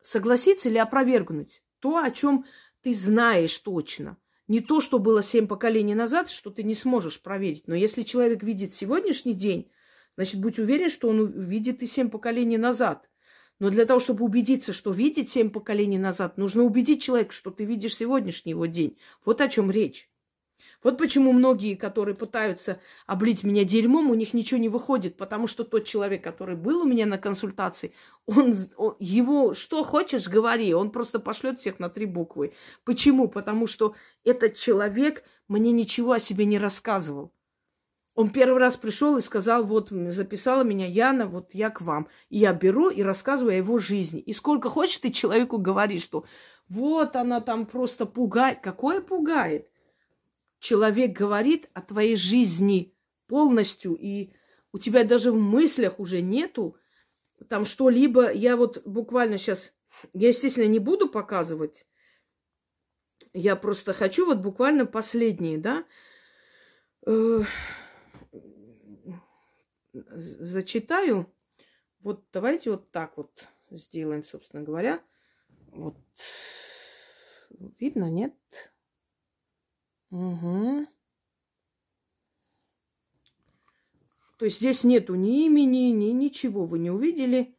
согласиться 0.03 0.69
или 0.69 0.77
опровергнуть. 0.77 1.63
То, 1.81 1.97
о 1.97 2.11
чем 2.11 2.45
ты 2.83 2.93
знаешь 2.93 3.59
точно. 3.59 4.19
Не 4.49 4.61
то, 4.61 4.81
что 4.81 4.99
было 4.99 5.23
семь 5.23 5.47
поколений 5.47 5.95
назад, 5.95 6.31
что 6.31 6.51
ты 6.51 6.63
не 6.63 6.75
сможешь 6.75 7.21
проверить. 7.21 7.67
Но 7.67 7.75
если 7.75 8.03
человек 8.03 8.43
видит 8.43 8.73
сегодняшний 8.75 9.35
день, 9.35 9.71
значит, 10.17 10.41
будь 10.41 10.59
уверен, 10.59 10.89
что 10.89 11.09
он 11.09 11.21
увидит 11.21 11.83
и 11.83 11.87
семь 11.87 12.11
поколений 12.11 12.59
назад– 12.59 13.09
но 13.59 13.71
для 13.71 13.87
того, 13.87 14.01
чтобы 14.01 14.25
убедиться, 14.25 14.73
что 14.73 14.93
видеть 14.93 15.31
семь 15.31 15.51
поколений 15.51 15.99
назад, 15.99 16.37
нужно 16.37 16.63
убедить 16.63 17.03
человека, 17.03 17.33
что 17.33 17.51
ты 17.51 17.65
видишь 17.65 17.97
сегодняшний 17.97 18.51
его 18.51 18.67
день. 18.67 18.99
Вот 19.25 19.41
о 19.41 19.49
чем 19.49 19.71
речь. 19.71 20.11
Вот 20.83 20.99
почему 20.99 21.33
многие, 21.33 21.75
которые 21.75 22.15
пытаются 22.15 22.81
облить 23.07 23.45
меня 23.45 23.65
дерьмом, 23.65 24.11
у 24.11 24.15
них 24.15 24.35
ничего 24.35 24.59
не 24.59 24.69
выходит, 24.69 25.17
потому 25.17 25.47
что 25.47 25.65
тот 25.65 25.85
человек, 25.85 26.23
который 26.23 26.57
был 26.57 26.83
у 26.83 26.87
меня 26.87 27.07
на 27.07 27.19
консультации, 27.19 27.93
он, 28.27 28.55
он 28.77 28.97
его 28.99 29.55
что 29.55 29.85
хочешь 29.85 30.29
говори, 30.29 30.75
он 30.75 30.91
просто 30.91 31.19
пошлет 31.19 31.59
всех 31.59 31.79
на 31.79 31.89
три 31.89 32.07
буквы. 32.07 32.55
Почему? 32.85 33.29
Потому 33.29 33.67
что 33.67 33.95
этот 34.25 34.55
человек 34.55 35.25
мне 35.49 35.73
ничего 35.73 36.13
о 36.13 36.21
себе 36.21 36.45
не 36.45 36.59
рассказывал. 36.59 37.33
Он 38.17 38.31
первый 38.31 38.59
раз 38.59 38.79
пришел 38.79 39.19
и 39.19 39.21
сказал, 39.21 39.63
вот 39.65 39.91
записала 39.91 40.63
меня 40.63 40.87
Яна, 40.87 41.27
вот 41.27 41.51
я 41.53 41.69
к 41.69 41.83
вам. 41.83 42.09
И 42.31 42.39
я 42.39 42.55
беру 42.55 42.89
и 42.89 43.03
рассказываю 43.03 43.53
о 43.53 43.57
его 43.59 43.79
жизни. 43.79 44.21
И 44.21 44.33
сколько 44.33 44.71
хочешь 44.71 44.99
ты 44.99 45.11
человеку 45.11 45.59
говоришь, 45.59 46.03
что 46.03 46.25
вот 46.69 47.15
она 47.15 47.43
там 47.43 47.67
просто 47.67 48.07
пугает. 48.07 48.61
Какое 48.63 49.03
пугает? 49.03 49.69
Человек 50.67 51.13
говорит 51.13 51.71
о 51.75 51.81
твоей 51.81 52.17
жизни 52.17 52.93
полностью, 53.29 53.95
и 53.95 54.33
у 54.73 54.79
тебя 54.79 55.05
даже 55.05 55.31
в 55.31 55.37
мыслях 55.37 56.01
уже 56.01 56.23
нету 56.23 56.77
там 57.49 57.65
что-либо. 57.65 58.33
Я 58.33 58.57
вот 58.57 58.85
буквально 58.85 59.39
сейчас, 59.39 59.73
я, 60.13 60.27
естественно, 60.27 60.67
не 60.67 60.81
буду 60.81 61.09
показывать. 61.09 61.87
Я 63.33 63.55
просто 63.55 63.93
хочу 63.93 64.27
вот 64.27 64.39
буквально 64.39 64.87
последние, 64.87 65.59
да, 65.59 65.85
э, 67.07 67.43
зачитаю. 69.93 71.33
Вот 72.01 72.25
давайте 72.33 72.73
вот 72.73 72.91
так 72.91 73.17
вот 73.17 73.47
сделаем, 73.71 74.25
собственно 74.25 74.65
говоря. 74.65 75.01
Вот. 75.69 75.97
Видно, 77.79 78.11
нет? 78.11 78.35
Угу. 80.11 80.87
То 84.39 84.45
есть 84.45 84.59
здесь 84.59 84.85
нету 84.85 85.15
ни 85.15 85.47
имени, 85.47 85.91
ни 85.91 86.11
ничего 86.11 86.67
вы 86.67 86.79
не 86.79 86.91
увидели, 86.91 87.57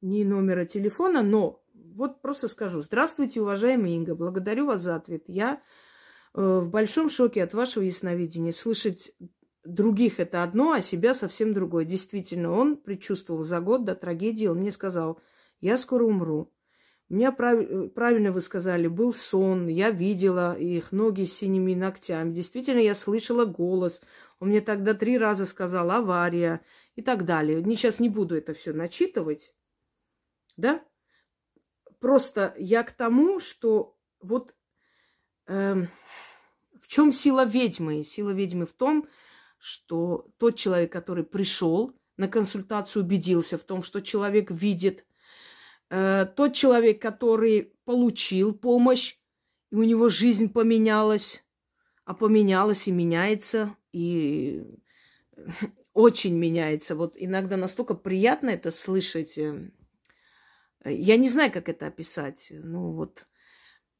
ни 0.00 0.22
номера 0.22 0.64
телефона, 0.64 1.22
но 1.22 1.62
вот 1.74 2.22
просто 2.22 2.48
скажу. 2.48 2.80
Здравствуйте, 2.80 3.40
уважаемый 3.40 3.96
Инга, 3.96 4.14
благодарю 4.14 4.66
вас 4.66 4.80
за 4.80 4.96
ответ. 4.96 5.24
Я 5.26 5.62
э, 6.34 6.40
в 6.40 6.70
большом 6.70 7.10
шоке 7.10 7.42
от 7.42 7.54
вашего 7.54 7.82
ясновидения. 7.82 8.52
Слышать 8.52 9.12
других 9.64 10.20
это 10.20 10.42
одно, 10.42 10.72
а 10.72 10.80
себя 10.82 11.14
совсем 11.14 11.52
другое. 11.52 11.84
Действительно, 11.84 12.52
он 12.52 12.76
предчувствовал 12.76 13.42
за 13.42 13.60
год 13.60 13.84
до 13.84 13.94
трагедии, 13.94 14.46
он 14.46 14.58
мне 14.58 14.70
сказал, 14.70 15.20
я 15.60 15.76
скоро 15.76 16.04
умру. 16.04 16.52
Меня, 17.12 17.30
прав... 17.30 17.58
правильно 17.94 18.32
вы 18.32 18.40
сказали, 18.40 18.86
был 18.86 19.12
сон, 19.12 19.68
я 19.68 19.90
видела 19.90 20.56
их 20.58 20.92
ноги 20.92 21.26
с 21.26 21.34
синими 21.34 21.74
ногтями. 21.74 22.32
Действительно, 22.32 22.78
я 22.78 22.94
слышала 22.94 23.44
голос. 23.44 24.00
Он 24.40 24.48
мне 24.48 24.62
тогда 24.62 24.94
три 24.94 25.18
раза 25.18 25.44
сказал 25.44 25.90
авария 25.90 26.62
и 26.96 27.02
так 27.02 27.26
далее. 27.26 27.62
Не, 27.62 27.76
сейчас 27.76 28.00
не 28.00 28.08
буду 28.08 28.34
это 28.34 28.54
все 28.54 28.72
начитывать. 28.72 29.52
Да? 30.56 30.82
Просто 32.00 32.54
я 32.56 32.82
к 32.82 32.92
тому, 32.92 33.40
что 33.40 33.94
вот 34.18 34.54
э, 35.48 35.86
в 36.80 36.88
чем 36.88 37.12
сила 37.12 37.44
ведьмы? 37.44 38.04
Сила 38.04 38.30
ведьмы 38.30 38.64
в 38.64 38.72
том, 38.72 39.06
что 39.58 40.30
тот 40.38 40.56
человек, 40.56 40.90
который 40.90 41.24
пришел 41.24 41.94
на 42.16 42.26
консультацию, 42.26 43.04
убедился 43.04 43.58
в 43.58 43.64
том, 43.64 43.82
что 43.82 44.00
человек 44.00 44.50
видит, 44.50 45.04
э, 45.92 46.26
тот 46.34 46.54
человек, 46.54 47.00
который 47.00 47.74
получил 47.84 48.54
помощь, 48.54 49.16
и 49.70 49.76
у 49.76 49.82
него 49.82 50.08
жизнь 50.08 50.52
поменялась, 50.52 51.44
а 52.04 52.14
поменялась 52.14 52.88
и 52.88 52.92
меняется, 52.92 53.76
и 53.92 54.64
очень 55.92 56.34
меняется. 56.34 56.96
Вот 56.96 57.14
иногда 57.16 57.56
настолько 57.56 57.94
приятно 57.94 58.50
это 58.50 58.70
слышать. 58.70 59.36
Э, 59.36 59.70
я 60.84 61.16
не 61.16 61.28
знаю, 61.28 61.52
как 61.52 61.68
это 61.68 61.86
описать. 61.86 62.48
Ну 62.50 62.92
вот 62.92 63.26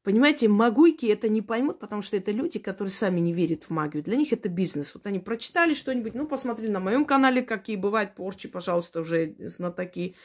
Понимаете, 0.03 0.49
магуйки 0.49 1.05
это 1.05 1.29
не 1.29 1.41
поймут, 1.41 1.79
потому 1.79 2.01
что 2.01 2.17
это 2.17 2.31
люди, 2.31 2.59
которые 2.59 2.91
сами 2.91 3.21
не 3.21 3.31
верят 3.31 3.63
в 3.63 3.69
магию. 3.69 4.03
Для 4.03 4.17
них 4.17 4.33
это 4.33 4.49
бизнес. 4.49 4.93
Вот 4.93 5.07
они 5.07 5.19
прочитали 5.19 5.73
что-нибудь, 5.73 6.13
ну, 6.13 6.27
посмотрели 6.27 6.69
на 6.69 6.81
моем 6.81 7.05
канале, 7.05 7.41
какие 7.41 7.77
бывают 7.77 8.13
порчи, 8.13 8.49
пожалуйста, 8.49 8.99
уже 8.99 9.33
знатоки. 9.39 10.17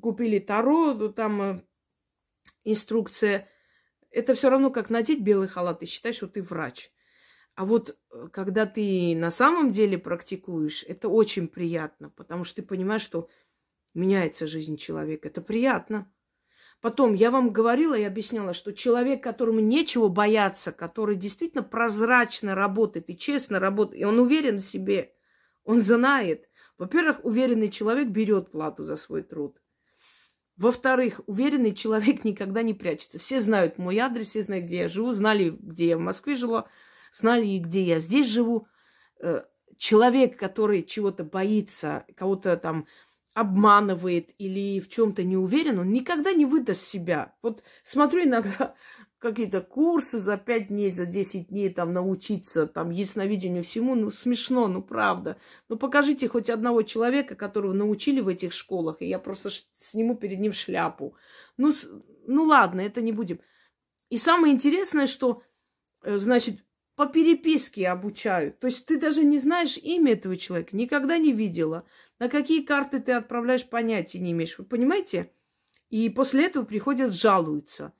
Купили 0.00 0.38
таро, 0.38 0.94
там 1.08 1.42
э, 1.42 1.62
инструкция. 2.64 3.48
Это 4.10 4.34
все 4.34 4.50
равно, 4.50 4.70
как 4.70 4.90
надеть 4.90 5.20
белый 5.20 5.48
халат 5.48 5.82
и 5.82 5.86
считать, 5.86 6.14
что 6.14 6.28
ты 6.28 6.42
врач. 6.42 6.90
А 7.54 7.64
вот 7.64 7.98
э, 8.10 8.28
когда 8.32 8.66
ты 8.66 9.14
на 9.16 9.30
самом 9.30 9.70
деле 9.70 9.98
практикуешь, 9.98 10.84
это 10.86 11.08
очень 11.08 11.48
приятно, 11.48 12.10
потому 12.10 12.44
что 12.44 12.56
ты 12.56 12.62
понимаешь, 12.62 13.02
что 13.02 13.28
меняется 13.94 14.46
жизнь 14.46 14.76
человека. 14.76 15.28
Это 15.28 15.40
приятно. 15.40 16.10
Потом, 16.80 17.14
я 17.14 17.32
вам 17.32 17.52
говорила 17.52 17.98
и 17.98 18.04
объясняла, 18.04 18.54
что 18.54 18.72
человек, 18.72 19.22
которому 19.22 19.58
нечего 19.58 20.06
бояться, 20.06 20.70
который 20.70 21.16
действительно 21.16 21.64
прозрачно 21.64 22.54
работает 22.54 23.10
и 23.10 23.16
честно 23.16 23.58
работает, 23.58 24.02
и 24.02 24.04
он 24.04 24.20
уверен 24.20 24.58
в 24.58 24.64
себе, 24.64 25.12
он 25.64 25.80
знает. 25.80 26.48
Во-первых, 26.78 27.24
уверенный 27.24 27.70
человек 27.70 28.08
берет 28.08 28.52
плату 28.52 28.84
за 28.84 28.96
свой 28.96 29.24
труд. 29.24 29.60
Во-вторых, 30.58 31.20
уверенный 31.26 31.72
человек 31.72 32.24
никогда 32.24 32.62
не 32.62 32.74
прячется. 32.74 33.18
Все 33.18 33.40
знают 33.40 33.78
мой 33.78 33.98
адрес, 33.98 34.28
все 34.28 34.42
знают, 34.42 34.66
где 34.66 34.78
я 34.78 34.88
живу, 34.88 35.12
знали, 35.12 35.50
где 35.50 35.88
я 35.88 35.96
в 35.96 36.00
Москве 36.00 36.34
жила. 36.34 36.68
знали, 37.12 37.58
где 37.58 37.82
я 37.82 38.00
здесь 38.00 38.26
живу. 38.26 38.66
Э, 39.22 39.44
человек, 39.76 40.36
который 40.36 40.82
чего-то 40.82 41.24
боится, 41.24 42.04
кого-то 42.16 42.56
там 42.56 42.86
обманывает 43.34 44.30
или 44.38 44.80
в 44.80 44.88
чем-то 44.88 45.22
не 45.22 45.36
уверен, 45.36 45.78
он 45.78 45.92
никогда 45.92 46.32
не 46.32 46.44
выдаст 46.44 46.82
себя. 46.82 47.36
Вот 47.40 47.62
смотрю 47.84 48.24
иногда 48.24 48.74
какие-то 49.18 49.60
курсы 49.60 50.18
за 50.18 50.36
пять 50.36 50.68
дней, 50.68 50.92
за 50.92 51.04
10 51.06 51.48
дней 51.48 51.70
там 51.70 51.92
научиться, 51.92 52.66
там 52.66 52.90
ясновидению 52.90 53.64
всему, 53.64 53.94
ну 53.94 54.10
смешно, 54.10 54.68
ну 54.68 54.82
правда. 54.82 55.38
Ну 55.68 55.76
покажите 55.76 56.28
хоть 56.28 56.48
одного 56.50 56.82
человека, 56.82 57.34
которого 57.34 57.72
научили 57.72 58.20
в 58.20 58.28
этих 58.28 58.52
школах, 58.52 59.02
и 59.02 59.06
я 59.06 59.18
просто 59.18 59.50
сниму 59.76 60.16
перед 60.16 60.38
ним 60.38 60.52
шляпу. 60.52 61.16
Ну, 61.56 61.72
ну 62.26 62.44
ладно, 62.44 62.80
это 62.80 63.00
не 63.00 63.12
будем. 63.12 63.40
И 64.08 64.18
самое 64.18 64.54
интересное, 64.54 65.06
что, 65.06 65.42
э, 66.02 66.16
значит, 66.16 66.64
по 66.94 67.06
переписке 67.06 67.88
обучают. 67.88 68.58
То 68.58 68.66
есть 68.68 68.86
ты 68.86 68.98
даже 68.98 69.24
не 69.24 69.38
знаешь 69.38 69.76
имя 69.76 70.12
этого 70.12 70.36
человека, 70.36 70.76
никогда 70.76 71.18
не 71.18 71.32
видела. 71.32 71.84
На 72.18 72.28
какие 72.28 72.62
карты 72.62 73.00
ты 73.00 73.12
отправляешь, 73.12 73.68
понятия 73.68 74.18
не 74.18 74.32
имеешь. 74.32 74.58
Вы 74.58 74.64
понимаете? 74.64 75.32
И 75.90 76.08
после 76.08 76.46
этого 76.46 76.64
приходят, 76.64 77.14
жалуются. 77.14 77.92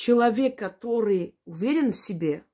Человек, 0.00 0.58
который 0.58 1.34
уверен 1.44 1.92
в 1.92 1.96
себе, 1.96 2.46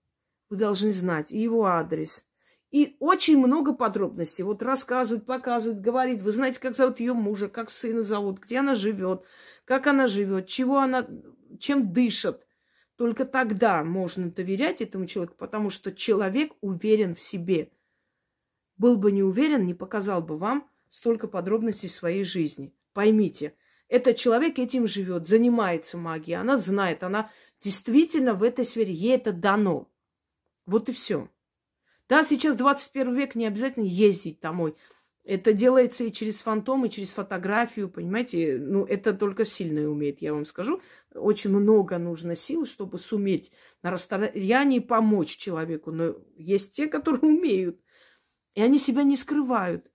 вы 0.50 0.56
должны 0.56 0.92
знать 0.92 1.30
и 1.30 1.38
его 1.38 1.66
адрес. 1.66 2.24
И 2.72 2.96
очень 2.98 3.38
много 3.38 3.72
подробностей. 3.72 4.42
Вот 4.42 4.64
рассказывают, 4.64 5.26
показывают, 5.26 5.80
говорит. 5.80 6.22
Вы 6.22 6.32
знаете, 6.32 6.58
как 6.58 6.74
зовут 6.74 6.98
ее 6.98 7.12
мужа, 7.12 7.48
как 7.48 7.70
сына 7.70 8.02
зовут, 8.02 8.40
где 8.40 8.58
она 8.58 8.74
живет, 8.74 9.22
как 9.64 9.86
она 9.86 10.08
живет, 10.08 10.48
чего 10.48 10.80
она, 10.80 11.06
чем 11.60 11.92
дышит. 11.92 12.44
Только 12.96 13.24
тогда 13.24 13.84
можно 13.84 14.28
доверять 14.28 14.80
этому 14.80 15.06
человеку, 15.06 15.36
потому 15.38 15.70
что 15.70 15.92
человек 15.92 16.52
уверен 16.62 17.14
в 17.14 17.22
себе. 17.22 17.70
Был 18.76 18.96
бы 18.96 19.12
не 19.12 19.22
уверен, 19.22 19.66
не 19.66 19.74
показал 19.74 20.20
бы 20.20 20.36
вам 20.36 20.68
столько 20.88 21.28
подробностей 21.28 21.88
своей 21.88 22.24
жизни. 22.24 22.74
Поймите, 22.92 23.54
этот 23.88 24.16
человек 24.16 24.58
этим 24.58 24.86
живет, 24.86 25.26
занимается 25.26 25.96
магией, 25.96 26.40
она 26.40 26.56
знает, 26.56 27.02
она 27.02 27.30
действительно 27.60 28.34
в 28.34 28.42
этой 28.42 28.64
сфере, 28.64 28.92
ей 28.92 29.14
это 29.14 29.32
дано. 29.32 29.90
Вот 30.66 30.88
и 30.88 30.92
все. 30.92 31.28
Да, 32.08 32.22
сейчас 32.22 32.56
21 32.56 33.14
век, 33.14 33.34
не 33.34 33.46
обязательно 33.46 33.84
ездить 33.84 34.40
домой. 34.40 34.76
Это 35.24 35.52
делается 35.52 36.04
и 36.04 36.12
через 36.12 36.40
фантом, 36.40 36.84
и 36.84 36.90
через 36.90 37.10
фотографию, 37.10 37.88
понимаете? 37.88 38.58
Ну, 38.58 38.84
это 38.84 39.12
только 39.12 39.44
сильные 39.44 39.88
умеет, 39.88 40.22
я 40.22 40.32
вам 40.32 40.44
скажу. 40.44 40.80
Очень 41.14 41.50
много 41.50 41.98
нужно 41.98 42.36
сил, 42.36 42.64
чтобы 42.64 42.98
суметь 42.98 43.50
на 43.82 43.90
расстоянии 43.90 44.78
помочь 44.78 45.36
человеку. 45.36 45.90
Но 45.90 46.14
есть 46.36 46.76
те, 46.76 46.86
которые 46.86 47.22
умеют. 47.22 47.80
И 48.54 48.62
они 48.62 48.78
себя 48.78 49.02
не 49.02 49.16
скрывают. 49.16 49.90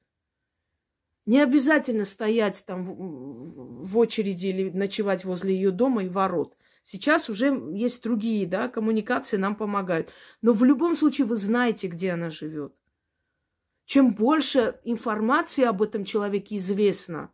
Не 1.26 1.40
обязательно 1.40 2.06
стоять 2.06 2.64
там 2.66 2.84
в 2.84 3.98
очереди 3.98 4.48
или 4.48 4.70
ночевать 4.70 5.24
возле 5.24 5.54
ее 5.54 5.72
дома 5.72 6.04
и 6.04 6.10
ворот. 6.10 6.58
Сейчас 6.84 7.30
уже 7.30 7.48
есть 7.74 8.04
другие, 8.04 8.48
да, 8.48 8.68
коммуникации 8.68 9.38
нам 9.38 9.56
помогают. 9.56 10.12
Но 10.42 10.52
в 10.52 10.64
любом 10.64 10.96
случае 10.96 11.28
вы 11.28 11.36
знаете, 11.36 11.88
где 11.88 12.12
она 12.12 12.30
живет. 12.32 12.76
Чем 13.86 14.14
больше 14.14 14.80
информации 14.84 15.64
об 15.64 15.82
этом 15.82 16.06
человеке 16.06 16.58
известно, 16.58 17.32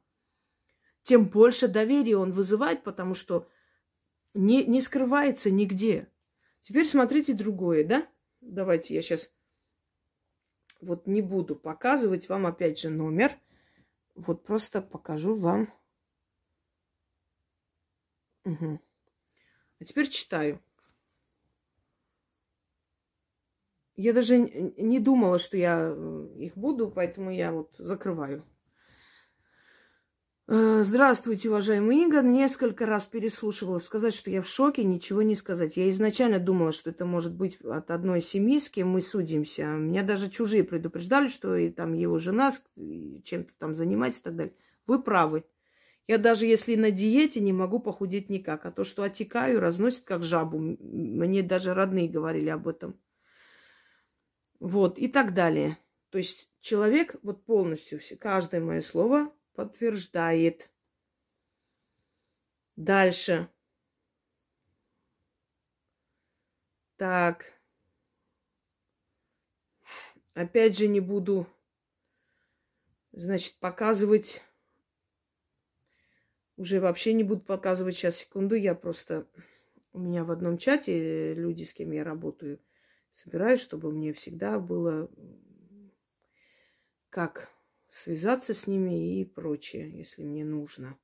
тем 1.04 1.28
больше 1.28 1.68
доверия 1.68 2.18
он 2.18 2.32
вызывает, 2.32 2.84
потому 2.84 3.16
что 3.16 3.48
не, 4.34 4.66
не 4.66 4.82
скрывается 4.82 5.50
нигде. 5.50 6.12
Теперь 6.62 6.86
смотрите 6.86 7.34
другое, 7.34 7.86
да? 7.86 8.08
Давайте 8.42 8.94
я 8.96 9.02
сейчас 9.02 9.32
вот 10.82 11.08
не 11.08 11.22
буду 11.22 11.56
показывать 11.56 12.28
вам 12.28 12.46
опять 12.46 12.80
же 12.80 12.90
номер. 12.90 13.32
Вот 14.18 14.44
просто 14.44 14.82
покажу 14.82 15.36
вам. 15.36 15.72
Угу. 18.46 18.80
А 19.80 19.84
теперь 19.84 20.10
читаю. 20.10 20.60
Я 23.96 24.14
даже 24.14 24.40
не 24.40 25.00
думала, 25.00 25.38
что 25.38 25.56
я 25.56 25.94
э, 25.96 26.28
их 26.38 26.58
буду, 26.58 26.90
поэтому 26.90 27.32
я 27.32 27.52
вот 27.52 27.76
закрываю. 27.78 28.44
Э, 30.50 30.82
здравствуйте, 30.82 31.50
уважаемый 31.50 32.06
Игорь. 32.06 32.24
Несколько 32.24 32.86
раз 32.86 33.06
переслушивала. 33.06 33.80
Сказать, 33.80 34.14
что 34.14 34.30
я 34.30 34.42
в 34.42 34.48
шоке, 34.48 34.86
ничего 34.86 35.22
не 35.22 35.36
сказать. 35.36 35.76
Я 35.76 35.90
изначально 35.90 36.40
думала, 36.40 36.72
что 36.72 36.90
это 36.90 37.04
может 37.04 37.34
быть 37.34 37.60
от 37.60 37.92
одной 37.92 38.22
семьи, 38.22 38.58
с 38.58 38.70
кем 38.70 38.88
мы 38.88 39.02
судимся. 39.02 39.66
Меня 39.66 40.04
даже 40.04 40.30
чужие 40.30 40.64
предупреждали, 40.64 41.28
что 41.28 41.58
и 41.58 41.70
там 41.70 41.92
его 41.94 42.18
жена 42.18 42.54
чем-то 42.78 43.52
там 43.58 43.76
занимается 43.76 44.22
и 44.22 44.24
так 44.24 44.36
далее. 44.38 44.54
Вы 44.86 45.02
правы. 45.04 45.44
Я 46.08 46.18
даже 46.18 46.46
если 46.46 46.76
на 46.76 46.92
диете 46.92 47.42
не 47.42 47.52
могу 47.52 47.80
похудеть 47.80 48.30
никак. 48.30 48.66
А 48.66 48.72
то, 48.72 48.86
что 48.86 49.04
отекаю, 49.04 49.60
разносит 49.60 50.06
как 50.06 50.24
жабу. 50.24 50.60
Мне 50.60 51.44
даже 51.44 51.74
родные 51.74 52.08
говорили 52.08 52.48
об 52.48 52.70
этом. 52.70 52.98
Вот, 54.62 54.98
и 54.98 55.10
так 55.10 55.34
далее. 55.34 55.78
То 56.10 56.20
есть 56.20 56.50
человек 56.62 57.18
вот 57.22 57.44
полностью, 57.44 58.00
каждое 58.18 58.62
мое 58.62 58.80
слово 58.80 59.30
подтверждает. 59.58 60.70
Дальше. 62.76 63.50
Так. 66.96 67.60
Опять 70.36 70.78
же 70.78 70.88
не 70.88 71.00
буду, 71.00 71.48
значит, 73.12 73.56
показывать. 73.56 74.44
Уже 76.56 76.80
вообще 76.80 77.14
не 77.14 77.24
буду 77.24 77.42
показывать. 77.42 77.96
Сейчас, 77.96 78.18
секунду, 78.18 78.54
я 78.54 78.76
просто... 78.76 79.28
У 79.92 79.98
меня 79.98 80.24
в 80.24 80.30
одном 80.30 80.60
чате 80.60 81.34
люди, 81.34 81.64
с 81.64 81.74
кем 81.74 81.92
я 81.94 82.04
работаю, 82.04 82.60
собираюсь, 83.12 83.62
чтобы 83.62 83.92
мне 83.92 84.14
всегда 84.14 84.60
было 84.60 85.10
как 87.10 87.57
связаться 87.90 88.54
с 88.54 88.68
ними 88.68 89.20
и 89.20 89.26
прочее, 89.26 89.90
если 89.90 90.24
мне 90.24 90.44
нужно. 90.44 90.98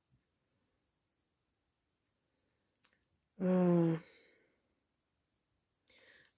А. 3.38 3.96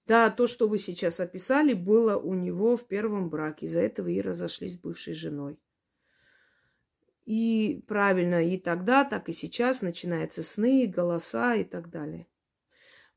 Да, 0.05 0.29
то, 0.29 0.47
что 0.47 0.67
вы 0.67 0.79
сейчас 0.79 1.19
описали, 1.19 1.73
было 1.73 2.17
у 2.17 2.33
него 2.33 2.77
в 2.77 2.87
первом 2.87 3.29
браке. 3.29 3.65
Из-за 3.65 3.81
этого 3.81 4.07
и 4.07 4.21
разошлись 4.21 4.75
с 4.75 4.79
бывшей 4.79 5.13
женой. 5.13 5.59
И 7.25 7.83
правильно, 7.87 8.41
и 8.41 8.57
тогда, 8.57 9.03
так 9.03 9.27
и 9.27 9.33
сейчас 9.33 9.81
начинаются 9.81 10.43
сны, 10.43 10.87
голоса 10.87 11.55
и 11.55 11.65
так 11.65 11.89
далее. 11.89 12.25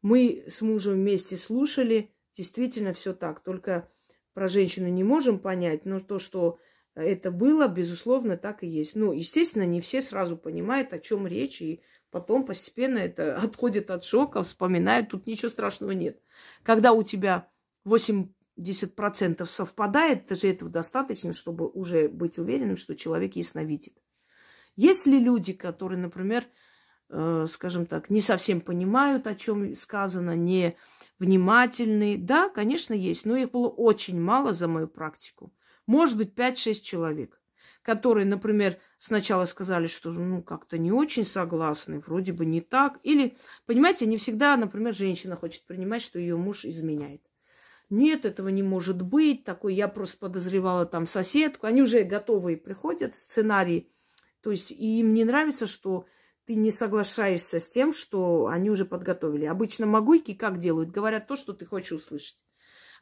Мы 0.03 0.45
с 0.49 0.63
мужем 0.63 0.95
вместе 0.95 1.37
слушали, 1.37 2.13
действительно 2.35 2.93
все 2.93 3.15
так. 3.15 3.41
Только 3.45 3.89
про 4.35 4.49
женщину 4.49 4.89
не 4.89 5.05
можем 5.05 5.39
понять, 5.39 5.85
но 5.85 6.01
то, 6.01 6.19
что 6.19 6.59
это 6.95 7.31
было, 7.31 7.69
безусловно, 7.69 8.37
так 8.37 8.63
и 8.63 8.67
есть. 8.67 8.97
Ну, 8.97 9.13
естественно, 9.13 9.65
не 9.65 9.81
все 9.81 10.03
сразу 10.03 10.37
понимают, 10.37 10.93
о 10.93 10.99
чем 10.99 11.27
речь, 11.27 11.63
и 11.63 11.83
потом 12.11 12.45
постепенно 12.45 12.99
это 12.99 13.37
отходит 13.43 13.91
от 13.91 14.05
шока, 14.05 14.43
вспоминают, 14.43 15.11
тут 15.11 15.27
ничего 15.27 15.49
страшного 15.49 15.93
нет. 15.93 16.21
Когда 16.63 16.93
у 16.93 17.03
тебя 17.03 17.49
80% 17.87 19.45
совпадает, 19.45 20.27
даже 20.27 20.49
этого 20.49 20.71
достаточно, 20.71 21.33
чтобы 21.33 21.69
уже 21.69 22.09
быть 22.09 22.39
уверенным, 22.39 22.77
что 22.77 22.97
человек 22.97 23.37
ясновидит. 23.37 23.97
Есть 24.77 25.07
ли 25.07 25.19
люди, 25.19 25.53
которые, 25.53 25.99
например, 25.99 26.47
э, 27.09 27.47
скажем 27.53 27.87
так, 27.87 28.11
не 28.11 28.21
совсем 28.21 28.61
понимают, 28.61 29.27
о 29.27 29.35
чем 29.35 29.75
сказано, 29.75 30.35
не 30.35 30.77
внимательны? 31.19 32.17
Да, 32.19 32.49
конечно, 32.49 32.95
есть, 32.95 33.27
но 33.27 33.37
их 33.37 33.51
было 33.51 33.69
очень 33.69 34.21
мало 34.21 34.53
за 34.53 34.69
мою 34.69 34.89
практику. 34.89 35.53
Может 35.91 36.17
быть, 36.17 36.35
5-6 36.35 36.83
человек, 36.83 37.43
которые, 37.83 38.25
например, 38.25 38.79
сначала 38.99 39.45
сказали, 39.45 39.89
что 39.89 40.13
ну 40.13 40.41
как-то 40.41 40.79
не 40.79 40.93
очень 40.93 41.25
согласны, 41.25 41.99
вроде 41.99 42.33
бы 42.33 42.47
не 42.47 42.61
так. 42.61 43.01
Или, 43.03 43.37
понимаете, 43.67 44.07
не 44.07 44.17
всегда, 44.17 44.57
например, 44.57 44.95
женщина 44.95 45.35
хочет 45.35 45.67
принимать, 45.67 46.03
что 46.03 46.21
ее 46.21 46.37
муж 46.37 46.65
изменяет. 46.65 47.23
Нет, 47.89 48.25
этого 48.25 48.51
не 48.51 48.63
может 48.63 49.03
быть. 49.03 49.43
Такой 49.43 49.75
я 49.75 49.89
просто 49.89 50.17
подозревала 50.19 50.87
там 50.87 51.09
соседку. 51.09 51.67
Они 51.67 51.83
уже 51.83 52.05
готовые 52.05 52.57
приходят, 52.57 53.19
сценарии. 53.19 53.91
То 54.43 54.53
есть 54.53 54.71
и 54.71 55.01
им 55.01 55.13
не 55.13 55.25
нравится, 55.25 55.67
что 55.67 56.07
ты 56.45 56.55
не 56.55 56.71
соглашаешься 56.71 57.59
с 57.59 57.69
тем, 57.69 57.93
что 57.93 58.47
они 58.47 58.71
уже 58.71 58.85
подготовили. 58.85 59.45
Обычно 59.47 59.87
могуйки 59.87 60.35
как 60.35 60.61
делают? 60.61 60.93
Говорят 60.93 61.27
то, 61.27 61.35
что 61.35 61.53
ты 61.53 61.67
хочешь 61.67 61.91
услышать. 61.91 62.39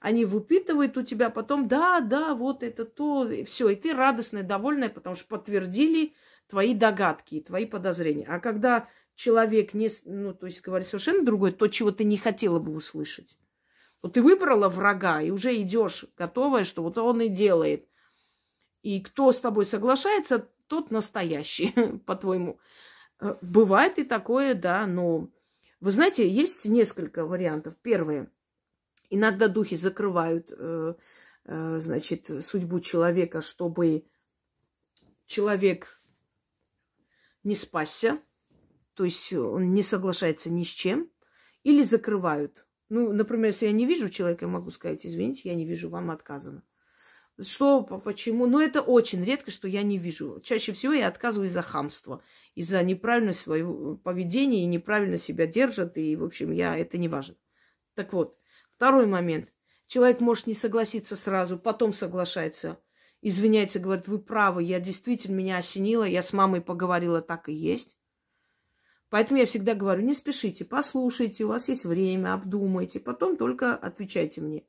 Они 0.01 0.25
выпитывают 0.25 0.97
у 0.97 1.03
тебя 1.03 1.29
потом, 1.29 1.67
да, 1.67 2.01
да, 2.01 2.35
вот 2.35 2.63
это 2.63 2.85
то, 2.85 3.29
и 3.29 3.43
все. 3.45 3.71
И 3.71 3.77
ты 3.77 3.95
радостная, 3.95 4.45
довольная, 4.45 4.89
потому 4.89 5.17
что 5.17 5.27
подтвердили 5.27 6.15
твои 6.47 6.75
догадки, 6.75 7.41
твои 7.41 7.67
подозрения. 7.67 8.27
А 8.29 8.39
когда 8.39 8.89
человек 9.17 9.75
не, 9.75 9.89
ну, 10.05 10.33
то 10.33 10.47
есть 10.47 10.63
говорит 10.63 10.87
совершенно 10.87 11.25
другое, 11.25 11.51
то, 11.51 11.67
чего 11.67 11.91
ты 11.91 12.05
не 12.05 12.17
хотела 12.17 12.61
бы 12.61 12.73
услышать, 12.73 13.37
Вот 14.01 14.13
ты 14.13 14.23
выбрала 14.23 14.69
врага 14.69 15.21
и 15.21 15.31
уже 15.31 15.61
идешь 15.61 16.05
готовая, 16.17 16.63
что 16.63 16.85
вот 16.85 16.97
он 16.99 17.21
и 17.21 17.29
делает. 17.29 17.89
И 18.83 19.01
кто 19.01 19.33
с 19.33 19.41
тобой 19.41 19.65
соглашается, 19.65 20.49
тот 20.69 20.93
настоящий, 20.93 21.75
по-твоему. 22.07 22.61
Э, 23.21 23.35
бывает 23.43 23.99
и 23.99 24.05
такое, 24.05 24.55
да, 24.55 24.87
но 24.87 25.29
вы 25.81 25.91
знаете, 25.91 26.29
есть 26.29 26.65
несколько 26.67 27.25
вариантов. 27.25 27.75
Первое. 27.83 28.31
Иногда 29.11 29.49
духи 29.49 29.77
закрывают, 29.77 30.51
э, 30.51 30.95
э, 31.45 31.79
значит, 31.81 32.31
судьбу 32.45 32.81
человека, 32.81 33.41
чтобы 33.41 34.05
человек 35.27 36.03
не 37.45 37.55
спасся, 37.55 38.21
то 38.95 39.05
есть 39.05 39.33
он 39.33 39.73
не 39.73 39.83
соглашается 39.83 40.51
ни 40.51 40.65
с 40.65 40.69
чем, 40.69 41.11
или 41.63 41.83
закрывают. 41.83 42.67
Ну, 42.89 43.13
например, 43.13 43.47
если 43.47 43.67
я 43.67 43.73
не 43.73 43.87
вижу 43.87 44.09
человека, 44.09 44.47
я 44.47 44.51
могу 44.51 44.71
сказать, 44.71 45.05
извините, 45.05 45.49
я 45.49 45.55
не 45.55 45.67
вижу, 45.67 45.91
вам 45.91 46.11
отказано. 46.11 46.63
Что, 47.41 47.83
почему? 47.83 48.47
Но 48.47 48.61
это 48.61 48.83
очень 48.83 49.23
редко, 49.23 49.51
что 49.51 49.69
я 49.69 49.83
не 49.83 49.97
вижу. 49.97 50.41
Чаще 50.43 50.73
всего 50.73 50.93
я 50.93 51.07
отказываю 51.07 51.49
из-за 51.49 51.63
хамства, 51.63 52.23
из-за 52.57 52.83
неправильности 52.83 53.45
своего 53.45 53.97
поведения 53.97 54.65
и 54.65 54.67
неправильно 54.67 55.19
себя 55.19 55.47
держат. 55.47 55.97
И, 55.99 56.17
в 56.17 56.25
общем, 56.25 56.51
я 56.51 56.77
это 56.77 56.99
не 56.99 57.09
важно. 57.09 57.37
Так 57.95 58.13
вот, 58.13 58.37
второй 58.79 59.07
момент. 59.07 59.49
Человек 59.89 60.21
может 60.21 60.47
не 60.47 60.55
согласиться 60.55 61.17
сразу, 61.17 61.59
потом 61.59 61.93
соглашается, 61.93 62.79
извиняется, 63.23 63.81
говорит, 63.81 64.07
вы 64.07 64.21
правы, 64.21 64.63
я 64.63 64.79
действительно 64.79 65.35
меня 65.35 65.57
осенила, 65.57 66.05
я 66.05 66.23
с 66.23 66.33
мамой 66.33 66.61
поговорила, 66.61 67.21
так 67.21 67.49
и 67.49 67.53
есть. 67.53 67.99
Поэтому 69.11 69.41
я 69.41 69.47
всегда 69.47 69.75
говорю, 69.75 70.03
не 70.03 70.15
спешите, 70.15 70.65
послушайте, 70.65 71.45
у 71.45 71.49
вас 71.49 71.69
есть 71.69 71.85
время, 71.85 72.35
обдумайте, 72.35 73.01
потом 73.01 73.37
только 73.37 73.75
отвечайте 73.75 74.43
мне. 74.43 74.65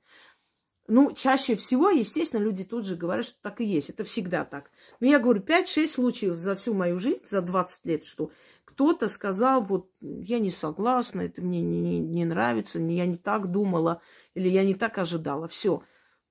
Ну, 0.88 1.14
чаще 1.14 1.56
всего, 1.56 1.92
естественно, 1.92 2.42
люди 2.42 2.64
тут 2.64 2.84
же 2.84 2.96
говорят, 2.96 3.26
что 3.26 3.40
так 3.44 3.62
и 3.62 3.66
есть. 3.66 3.92
Это 3.92 4.04
всегда 4.04 4.44
так. 4.44 4.72
Но 5.00 5.06
я 5.06 5.20
говорю, 5.20 5.44
5-6 5.44 5.86
случаев 5.86 6.34
за 6.34 6.56
всю 6.56 6.74
мою 6.74 6.98
жизнь, 6.98 7.28
за 7.28 7.44
20 7.44 7.86
лет, 7.86 8.06
что 8.06 8.32
кто-то 8.70 9.08
сказал, 9.08 9.62
вот, 9.64 9.90
я 10.00 10.38
не 10.38 10.52
согласна, 10.52 11.22
это 11.22 11.42
мне 11.42 11.60
не, 11.62 11.82
не, 11.82 12.00
не 12.00 12.24
нравится, 12.24 12.80
я 12.80 13.08
не 13.08 13.18
так 13.18 13.48
думала, 13.48 14.02
или 14.36 14.48
я 14.48 14.64
не 14.64 14.76
так 14.76 15.00
ожидала. 15.00 15.48
Все. 15.48 15.82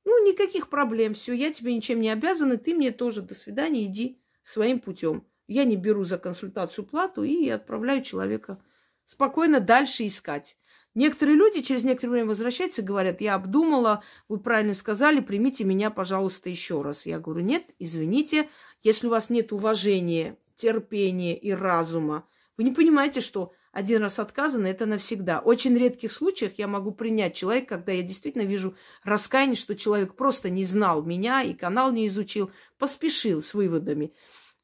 Ну, 0.05 0.25
никаких 0.25 0.69
проблем, 0.69 1.15
все, 1.15 1.33
я 1.33 1.53
тебе 1.53 1.75
ничем 1.75 2.01
не 2.01 2.11
обязана, 2.11 2.57
ты 2.57 2.75
мне 2.75 2.93
тоже, 2.93 3.23
до 3.23 3.35
свидания, 3.35 3.85
иди 3.85 4.23
своим 4.45 4.79
путем. 4.79 5.27
Я 5.49 5.65
не 5.65 5.77
беру 5.77 6.05
за 6.05 6.17
консультацию 6.17 6.87
плату 6.87 7.25
и 7.25 7.49
отправляю 7.49 8.03
человека 8.03 8.63
спокойно 9.07 9.59
дальше 9.59 10.07
искать. 10.07 10.57
Некоторые 10.95 11.37
люди 11.37 11.61
через 11.61 11.83
некоторое 11.83 12.13
время 12.13 12.29
возвращаются 12.29 12.83
и 12.83 12.85
говорят, 12.85 13.21
я 13.21 13.35
обдумала, 13.35 14.05
вы 14.29 14.39
правильно 14.39 14.75
сказали, 14.75 15.21
примите 15.21 15.65
меня, 15.65 15.91
пожалуйста, 15.91 16.51
еще 16.51 16.83
раз. 16.83 17.05
Я 17.05 17.19
говорю, 17.19 17.41
нет, 17.41 17.75
извините, 17.81 18.49
если 18.83 19.09
у 19.09 19.11
вас 19.11 19.29
нет 19.29 19.53
уважения, 19.53 20.39
терпения 20.59 21.37
и 21.37 21.53
разума, 21.53 22.27
вы 22.57 22.65
не 22.65 22.73
понимаете, 22.73 23.21
что 23.21 23.53
один 23.73 24.03
раз 24.03 24.19
отказано, 24.19 24.67
это 24.67 24.87
навсегда. 24.87 25.39
Очень 25.39 25.77
редких 25.79 26.11
случаях 26.11 26.59
я 26.59 26.67
могу 26.67 26.91
принять 26.91 27.35
человека, 27.35 27.77
когда 27.77 27.93
я 27.93 28.03
действительно 28.03 28.43
вижу 28.43 28.75
раскаяние, 29.05 29.57
что 29.57 29.77
человек 29.77 30.15
просто 30.15 30.51
не 30.51 30.65
знал 30.65 31.03
меня 31.03 31.43
и 31.43 31.55
канал 31.55 31.93
не 31.93 32.09
изучил, 32.09 32.51
поспешил 32.79 33.41
с 33.41 33.55
выводами. 33.55 34.13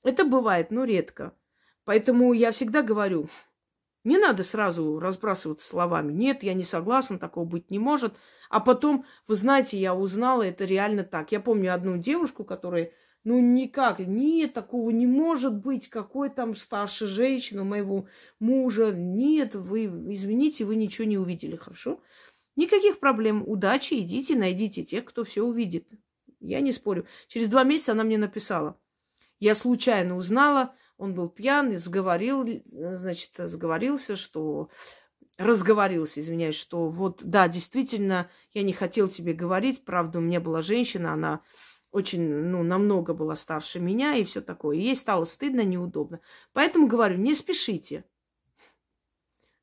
Это 0.03 0.25
бывает, 0.25 0.71
но 0.71 0.85
редко. 0.85 1.33
Поэтому 1.85 2.33
я 2.33 2.51
всегда 2.51 2.83
говорю, 2.83 3.29
не 4.05 4.19
надо 4.19 4.43
сразу 4.43 4.99
разбрасываться 4.99 5.67
словами. 5.67 6.13
Нет, 6.13 6.43
я 6.43 6.55
не 6.55 6.63
согласна, 6.63 7.19
такого 7.19 7.45
быть 7.45 7.71
не 7.71 7.79
может. 7.79 8.15
А 8.51 8.61
потом, 8.61 9.07
вы 9.27 9.37
знаете, 9.37 9.79
я 9.79 9.95
узнала, 9.95 10.43
это 10.43 10.65
реально 10.65 11.05
так. 11.05 11.33
Я 11.33 11.41
помню 11.41 11.73
одну 11.73 11.97
девушку, 11.97 12.45
которая, 12.45 12.93
ну 13.25 13.41
никак, 13.41 14.01
нет, 14.01 14.53
такого 14.53 14.91
не 14.91 15.07
может 15.07 15.55
быть. 15.55 15.89
Какой 15.89 16.29
там 16.29 16.55
старшая 16.55 17.09
женщина 17.09 17.65
моего 17.65 18.07
мужа. 18.39 18.93
Нет, 18.93 19.55
вы, 19.55 19.87
извините, 19.87 20.67
вы 20.67 20.77
ничего 20.77 21.07
не 21.07 21.17
увидели, 21.17 21.57
хорошо? 21.57 22.01
Никаких 22.55 23.01
проблем. 23.01 23.43
Удачи, 23.47 23.95
идите, 23.95 24.37
найдите 24.37 24.85
тех, 24.85 25.07
кто 25.07 25.25
все 25.25 25.43
увидит. 25.43 25.89
Я 26.41 26.61
не 26.61 26.71
спорю. 26.71 27.07
Через 27.27 27.49
два 27.49 27.65
месяца 27.65 27.93
она 27.93 28.05
мне 28.05 28.19
написала. 28.19 28.79
Я 29.41 29.55
случайно 29.55 30.17
узнала, 30.17 30.75
он 30.99 31.15
был 31.15 31.29
пьян 31.29 31.73
и 31.73 31.77
сговорил, 31.77 32.47
значит, 32.67 33.33
сговорился, 33.37 34.17
что 34.17 34.69
разговорился, 35.39 36.21
извиняюсь, 36.21 36.55
что 36.55 36.89
вот, 36.89 37.21
да, 37.25 37.49
действительно, 37.49 38.31
я 38.53 38.63
не 38.63 38.73
хотел 38.73 39.09
тебе 39.09 39.33
говорить, 39.33 39.85
правда, 39.85 40.19
у 40.19 40.23
меня 40.23 40.41
была 40.41 40.63
женщина, 40.63 41.13
она 41.13 41.41
очень, 41.95 42.23
ну, 42.23 42.63
намного 42.63 43.15
была 43.15 43.35
старше 43.37 43.81
меня 43.81 44.17
и 44.17 44.25
все 44.25 44.41
такое. 44.41 44.77
И 44.77 44.83
ей 44.83 44.97
стало 44.97 45.25
стыдно, 45.25 45.63
неудобно. 45.63 46.21
Поэтому 46.53 46.87
говорю, 46.87 47.17
не 47.17 47.35
спешите. 47.35 48.05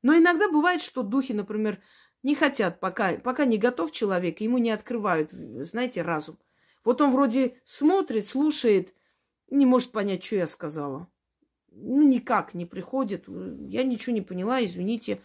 Но 0.01 0.17
иногда 0.17 0.49
бывает, 0.49 0.81
что 0.81 1.03
духи, 1.03 1.33
например, 1.33 1.79
не 2.23 2.33
хотят, 2.33 2.79
пока, 2.79 3.13
пока 3.17 3.45
не 3.45 3.57
готов 3.57 3.91
человек, 3.91 4.41
ему 4.41 4.57
не 4.57 4.71
открывают, 4.71 5.31
знаете, 5.31 6.01
разум. 6.01 6.39
Вот 6.83 7.01
он 7.01 7.11
вроде 7.11 7.61
смотрит, 7.65 8.27
слушает, 8.27 8.95
не 9.49 9.65
может 9.67 9.91
понять, 9.91 10.23
что 10.23 10.37
я 10.37 10.47
сказала 10.47 11.07
ну, 11.71 12.03
никак 12.07 12.53
не 12.53 12.65
приходит. 12.65 13.25
Я 13.27 13.83
ничего 13.83 14.13
не 14.13 14.21
поняла, 14.21 14.63
извините. 14.63 15.21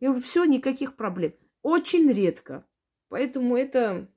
Говорю, 0.00 0.20
все, 0.22 0.44
никаких 0.44 0.96
проблем. 0.96 1.34
Очень 1.62 2.10
редко. 2.10 2.64
Поэтому 3.08 3.56
это... 3.56 4.08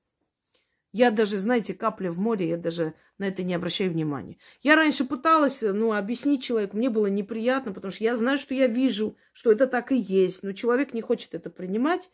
Я 0.91 1.09
даже, 1.09 1.39
знаете, 1.39 1.73
капля 1.73 2.11
в 2.11 2.19
море, 2.19 2.49
я 2.49 2.57
даже 2.57 2.93
на 3.17 3.27
это 3.27 3.43
не 3.43 3.53
обращаю 3.53 3.91
внимания. 3.91 4.37
Я 4.61 4.75
раньше 4.75 5.05
пыталась, 5.05 5.61
ну, 5.61 5.93
объяснить 5.93 6.43
человеку, 6.43 6.75
мне 6.75 6.89
было 6.89 7.07
неприятно, 7.07 7.71
потому 7.71 7.91
что 7.91 8.03
я 8.03 8.15
знаю, 8.15 8.37
что 8.37 8.53
я 8.53 8.67
вижу, 8.67 9.15
что 9.31 9.51
это 9.51 9.67
так 9.67 9.91
и 9.91 9.97
есть, 9.97 10.43
но 10.43 10.51
человек 10.51 10.93
не 10.93 11.01
хочет 11.01 11.33
это 11.33 11.49
принимать. 11.49 12.09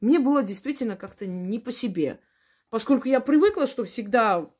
Мне 0.00 0.18
было 0.18 0.42
действительно 0.42 0.96
как-то 0.96 1.26
не 1.26 1.58
по 1.58 1.70
себе. 1.70 2.18
Поскольку 2.70 3.08
я 3.08 3.20
привыкла, 3.20 3.66
что 3.66 3.84
всегда 3.84 4.50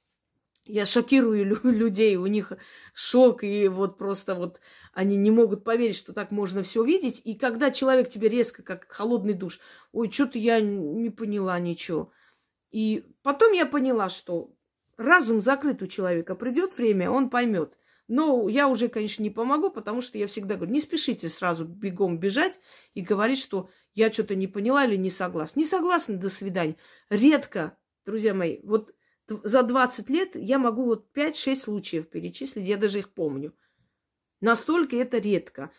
я 0.66 0.86
шокирую 0.86 1.58
людей, 1.64 2.16
у 2.16 2.26
них 2.26 2.52
шок, 2.92 3.44
и 3.44 3.68
вот 3.68 3.98
просто 3.98 4.34
вот 4.34 4.60
они 4.92 5.16
не 5.16 5.30
могут 5.30 5.64
поверить, 5.64 5.96
что 5.96 6.12
так 6.12 6.30
можно 6.30 6.62
все 6.62 6.84
видеть. 6.84 7.20
И 7.24 7.34
когда 7.34 7.70
человек 7.70 8.08
тебе 8.08 8.28
резко, 8.28 8.62
как 8.62 8.90
холодный 8.90 9.34
душ, 9.34 9.60
ой, 9.92 10.10
что-то 10.10 10.38
я 10.38 10.60
не 10.60 11.10
поняла 11.10 11.58
ничего. 11.58 12.12
И 12.74 13.04
потом 13.22 13.52
я 13.52 13.66
поняла, 13.66 14.08
что 14.08 14.52
разум 14.96 15.40
закрыт 15.40 15.80
у 15.80 15.86
человека, 15.86 16.34
придет 16.34 16.76
время, 16.76 17.08
он 17.08 17.30
поймет. 17.30 17.78
Но 18.08 18.48
я 18.48 18.66
уже, 18.66 18.88
конечно, 18.88 19.22
не 19.22 19.30
помогу, 19.30 19.70
потому 19.70 20.00
что 20.00 20.18
я 20.18 20.26
всегда 20.26 20.56
говорю, 20.56 20.72
не 20.72 20.80
спешите 20.80 21.28
сразу 21.28 21.64
бегом 21.66 22.18
бежать 22.18 22.58
и 22.94 23.00
говорить, 23.00 23.38
что 23.38 23.70
я 23.94 24.12
что-то 24.12 24.34
не 24.34 24.48
поняла 24.48 24.86
или 24.86 24.96
не 24.96 25.10
согласна. 25.10 25.60
Не 25.60 25.66
согласна, 25.66 26.16
до 26.16 26.28
свидания. 26.28 26.74
Редко, 27.10 27.78
друзья 28.04 28.34
мои, 28.34 28.58
вот 28.64 28.92
за 29.28 29.62
20 29.62 30.10
лет 30.10 30.30
я 30.34 30.58
могу 30.58 30.84
вот 30.84 31.06
5-6 31.16 31.54
случаев 31.54 32.08
перечислить, 32.08 32.66
я 32.66 32.76
даже 32.76 32.98
их 32.98 33.10
помню. 33.10 33.54
Настолько 34.40 34.96
это 34.96 35.18
редко. 35.18 35.70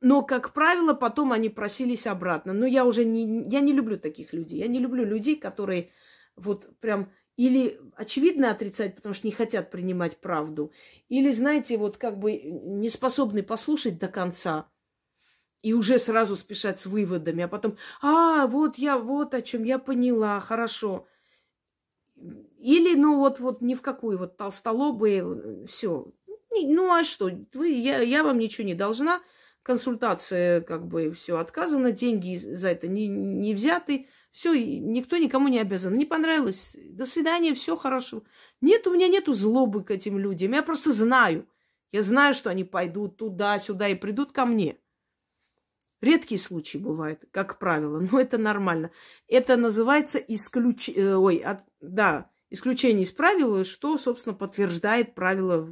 Но, 0.00 0.22
как 0.22 0.52
правило, 0.52 0.94
потом 0.94 1.30
они 1.30 1.48
просились 1.48 2.08
обратно. 2.08 2.52
Но 2.52 2.66
я 2.66 2.84
уже 2.84 3.04
не, 3.04 3.48
я 3.48 3.60
не 3.60 3.72
люблю 3.72 4.00
таких 4.00 4.32
людей. 4.32 4.58
Я 4.58 4.66
не 4.66 4.80
люблю 4.80 5.04
людей, 5.04 5.36
которые 5.36 5.92
вот 6.36 6.70
прям 6.80 7.12
или 7.36 7.80
очевидно 7.96 8.50
отрицать, 8.50 8.94
потому 8.94 9.14
что 9.14 9.26
не 9.26 9.32
хотят 9.32 9.70
принимать 9.70 10.18
правду, 10.20 10.72
или, 11.08 11.32
знаете, 11.32 11.76
вот 11.78 11.96
как 11.96 12.18
бы 12.18 12.34
не 12.36 12.88
способны 12.88 13.42
послушать 13.42 13.98
до 13.98 14.08
конца 14.08 14.70
и 15.62 15.72
уже 15.72 15.98
сразу 15.98 16.36
спешать 16.36 16.78
с 16.78 16.86
выводами, 16.86 17.42
а 17.42 17.48
потом, 17.48 17.76
а, 18.02 18.46
вот 18.46 18.76
я, 18.76 18.98
вот 18.98 19.34
о 19.34 19.42
чем 19.42 19.64
я 19.64 19.78
поняла, 19.78 20.38
хорошо. 20.40 21.06
Или, 22.58 22.94
ну, 22.94 23.18
вот, 23.18 23.40
вот 23.40 23.62
ни 23.62 23.74
в 23.74 23.82
какую, 23.82 24.18
вот 24.18 24.36
толстолобые, 24.36 25.66
все. 25.66 26.12
Ну, 26.50 26.94
а 26.94 27.02
что, 27.02 27.30
вы, 27.54 27.70
я, 27.70 28.00
я 28.00 28.22
вам 28.22 28.38
ничего 28.38 28.66
не 28.66 28.74
должна, 28.74 29.20
консультация, 29.62 30.60
как 30.60 30.86
бы, 30.86 31.12
все 31.12 31.38
отказано, 31.38 31.90
деньги 31.90 32.36
за 32.36 32.68
это 32.68 32.86
не, 32.86 33.08
не 33.08 33.54
взяты, 33.54 34.08
все, 34.34 34.52
никто 34.80 35.16
никому 35.16 35.46
не 35.46 35.60
обязан. 35.60 35.94
Не 35.94 36.06
понравилось, 36.06 36.76
до 36.76 37.06
свидания, 37.06 37.54
все 37.54 37.76
хорошо. 37.76 38.24
Нет, 38.60 38.84
у 38.88 38.92
меня 38.92 39.06
нету 39.06 39.32
злобы 39.32 39.84
к 39.84 39.92
этим 39.92 40.18
людям, 40.18 40.54
я 40.54 40.64
просто 40.64 40.90
знаю. 40.90 41.46
Я 41.92 42.02
знаю, 42.02 42.34
что 42.34 42.50
они 42.50 42.64
пойдут 42.64 43.16
туда-сюда 43.16 43.86
и 43.86 43.94
придут 43.94 44.32
ко 44.32 44.44
мне. 44.44 44.76
Редкие 46.00 46.40
случаи 46.40 46.78
бывают, 46.78 47.20
как 47.30 47.60
правило, 47.60 48.00
но 48.00 48.18
это 48.18 48.36
нормально. 48.36 48.90
Это 49.28 49.56
называется 49.56 50.18
исключ... 50.18 50.88
Э, 50.88 51.14
ой, 51.14 51.36
от... 51.36 51.60
да, 51.80 52.28
исключение 52.50 53.04
из 53.04 53.12
правила, 53.12 53.64
что, 53.64 53.96
собственно, 53.98 54.34
подтверждает 54.34 55.14
правило 55.14 55.64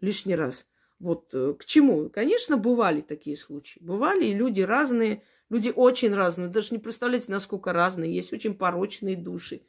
лишний 0.00 0.36
раз. 0.36 0.68
Вот 1.00 1.30
э, 1.32 1.54
к 1.58 1.64
чему? 1.64 2.10
Конечно, 2.10 2.56
бывали 2.56 3.00
такие 3.00 3.36
случаи. 3.36 3.80
Бывали, 3.82 4.26
и 4.26 4.34
люди 4.34 4.60
разные, 4.60 5.24
Люди 5.50 5.72
очень 5.74 6.14
разные. 6.14 6.48
Даже 6.48 6.68
не 6.72 6.78
представляете, 6.78 7.30
насколько 7.30 7.72
разные. 7.72 8.14
Есть 8.14 8.32
очень 8.32 8.54
порочные 8.54 9.16
души. 9.16 9.62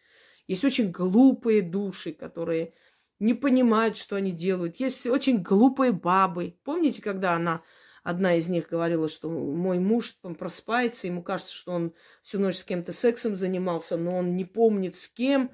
Есть 0.48 0.66
очень 0.66 0.92
глупые 0.92 1.62
души, 1.62 2.12
которые 2.12 2.74
не 3.20 3.34
понимают, 3.34 3.98
что 3.98 4.16
они 4.16 4.32
делают. 4.32 4.78
Есть 4.78 5.06
очень 5.08 5.42
глупые 5.42 5.92
бабы. 5.92 6.58
Помните, 6.64 7.02
когда 7.02 7.34
она, 7.34 7.62
одна 8.04 8.36
из 8.36 8.50
них 8.50 8.70
говорила, 8.70 9.10
что 9.10 9.30
мой 9.30 9.80
муж 9.80 10.18
он 10.24 10.36
просыпается, 10.36 11.08
ему 11.08 11.24
кажется, 11.24 11.54
что 11.54 11.74
он 11.74 11.94
всю 12.24 12.40
ночь 12.40 12.58
с 12.58 12.64
кем-то 12.64 12.92
сексом 12.92 13.36
занимался, 13.36 13.98
но 13.98 14.18
он 14.18 14.36
не 14.36 14.46
помнит 14.46 14.96
с 14.96 15.08
кем, 15.08 15.52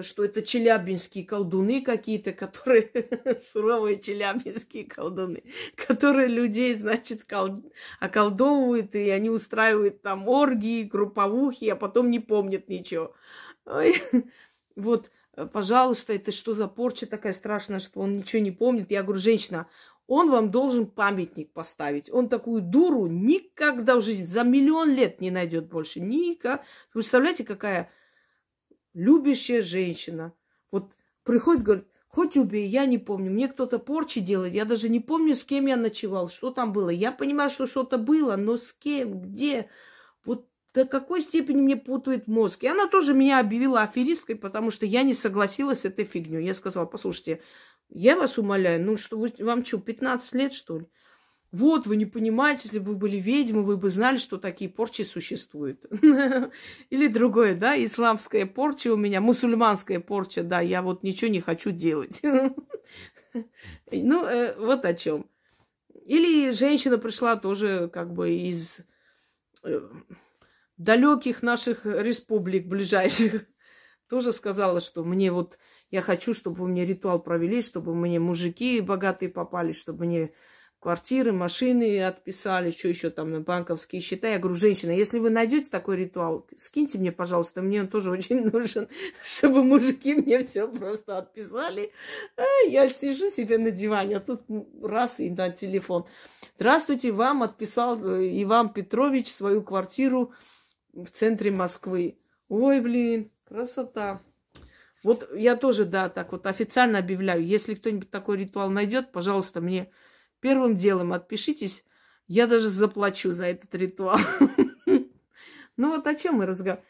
что 0.00 0.24
это 0.24 0.42
челябинские 0.42 1.24
колдуны 1.24 1.82
какие-то, 1.82 2.32
которые 2.32 2.90
суровые 3.52 4.00
челябинские 4.00 4.84
колдуны, 4.84 5.42
которые 5.76 6.28
людей, 6.28 6.74
значит, 6.74 7.24
кол... 7.24 7.62
околдовывают, 8.00 8.94
и 8.94 9.10
они 9.10 9.28
устраивают 9.30 10.02
там 10.02 10.28
оргии, 10.28 10.84
групповухи, 10.84 11.68
а 11.68 11.76
потом 11.76 12.10
не 12.10 12.20
помнят 12.20 12.68
ничего. 12.68 13.14
Ой. 13.66 14.02
Вот 14.74 15.10
Э, 15.34 15.46
пожалуйста, 15.46 16.12
это 16.12 16.32
что 16.32 16.54
за 16.54 16.68
порча 16.68 17.06
такая 17.06 17.32
страшная, 17.32 17.80
что 17.80 18.00
он 18.00 18.18
ничего 18.18 18.42
не 18.42 18.50
помнит. 18.50 18.90
Я 18.90 19.02
говорю, 19.02 19.20
женщина, 19.20 19.68
он 20.06 20.30
вам 20.30 20.50
должен 20.50 20.86
памятник 20.86 21.52
поставить. 21.52 22.10
Он 22.10 22.28
такую 22.28 22.60
дуру 22.62 23.06
никогда 23.06 23.96
в 23.96 24.02
жизни, 24.02 24.26
за 24.26 24.42
миллион 24.42 24.90
лет 24.94 25.20
не 25.20 25.30
найдет 25.30 25.68
больше. 25.68 26.00
Вы 26.00 26.48
представляете, 26.92 27.44
какая 27.44 27.90
любящая 28.94 29.62
женщина. 29.62 30.32
Вот 30.70 30.92
приходит, 31.24 31.62
говорит, 31.62 31.86
хоть 32.08 32.36
убей, 32.36 32.68
я 32.68 32.86
не 32.86 32.98
помню. 32.98 33.30
Мне 33.30 33.48
кто-то 33.48 33.78
порчи 33.78 34.20
делает. 34.20 34.54
Я 34.54 34.64
даже 34.64 34.88
не 34.88 35.00
помню, 35.00 35.34
с 35.34 35.44
кем 35.44 35.66
я 35.66 35.76
ночевал, 35.76 36.28
что 36.28 36.50
там 36.50 36.72
было. 36.72 36.90
Я 36.90 37.12
понимаю, 37.12 37.50
что 37.50 37.66
что-то 37.66 37.98
было, 37.98 38.36
но 38.36 38.56
с 38.56 38.72
кем, 38.72 39.20
где. 39.20 39.68
Вот 40.24 40.46
до 40.74 40.84
какой 40.86 41.20
степени 41.20 41.60
мне 41.60 41.76
путает 41.76 42.26
мозг. 42.26 42.62
И 42.62 42.68
она 42.68 42.86
тоже 42.86 43.14
меня 43.14 43.40
объявила 43.40 43.82
аферисткой, 43.82 44.36
потому 44.36 44.70
что 44.70 44.86
я 44.86 45.02
не 45.02 45.14
согласилась 45.14 45.80
с 45.80 45.84
этой 45.84 46.04
фигней. 46.04 46.44
Я 46.44 46.54
сказала, 46.54 46.86
послушайте, 46.86 47.42
я 47.88 48.16
вас 48.16 48.38
умоляю, 48.38 48.82
ну 48.82 48.96
что, 48.96 49.18
вы, 49.18 49.32
вам 49.38 49.64
что, 49.64 49.78
15 49.78 50.34
лет, 50.34 50.54
что 50.54 50.78
ли? 50.78 50.86
Вот, 51.52 51.86
вы 51.86 51.96
не 51.96 52.06
понимаете, 52.06 52.62
если 52.64 52.78
бы 52.78 52.92
вы 52.92 52.96
были 52.96 53.18
ведьмы, 53.18 53.62
вы 53.62 53.76
бы 53.76 53.90
знали, 53.90 54.16
что 54.16 54.38
такие 54.38 54.70
порчи 54.70 55.02
существуют. 55.02 55.84
Или 56.90 57.08
другое, 57.08 57.54
да, 57.54 57.82
исламская 57.84 58.46
порча 58.46 58.90
у 58.90 58.96
меня, 58.96 59.20
мусульманская 59.20 60.00
порча, 60.00 60.42
да, 60.42 60.62
я 60.62 60.80
вот 60.80 61.02
ничего 61.02 61.30
не 61.30 61.40
хочу 61.40 61.70
делать. 61.70 62.22
Ну, 63.90 64.26
э, 64.26 64.54
вот 64.58 64.84
о 64.84 64.92
чем. 64.92 65.26
Или 66.04 66.50
женщина 66.50 66.98
пришла 66.98 67.36
тоже 67.36 67.88
как 67.88 68.12
бы 68.12 68.34
из 68.34 68.80
э, 69.62 69.80
далеких 70.76 71.42
наших 71.42 71.86
республик 71.86 72.66
ближайших, 72.66 73.46
тоже 74.08 74.32
сказала, 74.32 74.80
что 74.80 75.02
мне 75.02 75.32
вот, 75.32 75.58
я 75.90 76.02
хочу, 76.02 76.34
чтобы 76.34 76.56
вы 76.56 76.68
мне 76.68 76.84
ритуал 76.84 77.22
провели, 77.22 77.62
чтобы 77.62 77.94
мне 77.94 78.20
мужики 78.20 78.82
богатые 78.82 79.30
попали, 79.30 79.72
чтобы 79.72 80.04
мне 80.04 80.32
квартиры, 80.82 81.32
машины 81.32 82.02
отписали, 82.02 82.72
что 82.72 82.88
еще 82.88 83.10
там 83.10 83.30
на 83.30 83.40
банковские 83.40 84.02
счета. 84.02 84.28
Я 84.28 84.40
говорю, 84.40 84.56
женщина, 84.56 84.90
если 84.90 85.20
вы 85.20 85.30
найдете 85.30 85.70
такой 85.70 85.96
ритуал, 85.96 86.44
скиньте 86.58 86.98
мне, 86.98 87.12
пожалуйста, 87.12 87.62
мне 87.62 87.82
он 87.82 87.88
тоже 87.88 88.10
очень 88.10 88.40
нужен, 88.52 88.88
чтобы 89.22 89.62
мужики 89.62 90.12
мне 90.12 90.42
все 90.42 90.66
просто 90.66 91.18
отписали. 91.18 91.92
А 92.36 92.68
я 92.68 92.88
сижу 92.90 93.30
себе 93.30 93.58
на 93.58 93.70
диване, 93.70 94.16
а 94.16 94.20
тут 94.20 94.42
раз 94.82 95.20
и 95.20 95.30
на 95.30 95.50
телефон. 95.50 96.04
Здравствуйте, 96.56 97.12
вам 97.12 97.44
отписал 97.44 97.96
э, 98.04 98.42
Иван 98.42 98.72
Петрович 98.72 99.32
свою 99.32 99.62
квартиру 99.62 100.32
в 100.92 101.06
центре 101.10 101.52
Москвы. 101.52 102.18
Ой, 102.48 102.80
блин, 102.80 103.30
красота. 103.44 104.20
Вот 105.04 105.28
я 105.32 105.54
тоже, 105.54 105.84
да, 105.84 106.08
так 106.08 106.32
вот 106.32 106.44
официально 106.48 106.98
объявляю. 106.98 107.46
Если 107.46 107.74
кто-нибудь 107.74 108.10
такой 108.10 108.38
ритуал 108.38 108.68
найдет, 108.68 109.12
пожалуйста, 109.12 109.60
мне 109.60 109.92
первым 110.42 110.76
делом 110.76 111.14
отпишитесь. 111.14 111.84
Я 112.26 112.46
даже 112.46 112.68
заплачу 112.68 113.32
за 113.32 113.46
этот 113.46 113.74
ритуал. 113.74 114.18
Ну 115.78 115.88
вот 115.88 116.06
о 116.06 116.14
чем 116.14 116.34
мы 116.34 116.46
разговариваем. 116.46 116.86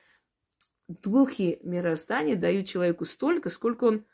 Духи 0.88 1.60
мироздания 1.62 2.34
дают 2.34 2.66
человеку 2.66 3.04
столько, 3.04 3.48
сколько 3.48 3.84
он 3.84 4.04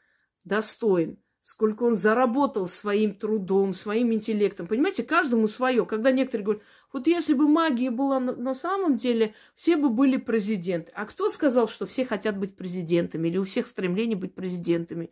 достоин, 0.44 1.18
сколько 1.42 1.84
он 1.84 1.94
заработал 1.94 2.68
своим 2.68 3.14
трудом, 3.14 3.72
своим 3.72 4.12
интеллектом. 4.12 4.66
Понимаете, 4.66 5.04
каждому 5.04 5.48
свое. 5.48 5.86
Когда 5.86 6.10
некоторые 6.10 6.44
говорят, 6.44 6.62
вот 6.92 7.06
если 7.06 7.32
бы 7.32 7.48
магия 7.48 7.90
была 7.90 8.20
на, 8.20 8.52
самом 8.52 8.96
деле, 8.96 9.34
все 9.54 9.78
бы 9.78 9.88
были 9.88 10.18
президенты. 10.18 10.92
А 10.94 11.06
кто 11.06 11.30
сказал, 11.30 11.66
что 11.66 11.86
все 11.86 12.04
хотят 12.04 12.36
быть 12.36 12.54
президентами 12.54 13.28
или 13.28 13.38
у 13.38 13.44
всех 13.44 13.66
стремление 13.66 14.16
быть 14.16 14.34
президентами? 14.34 15.10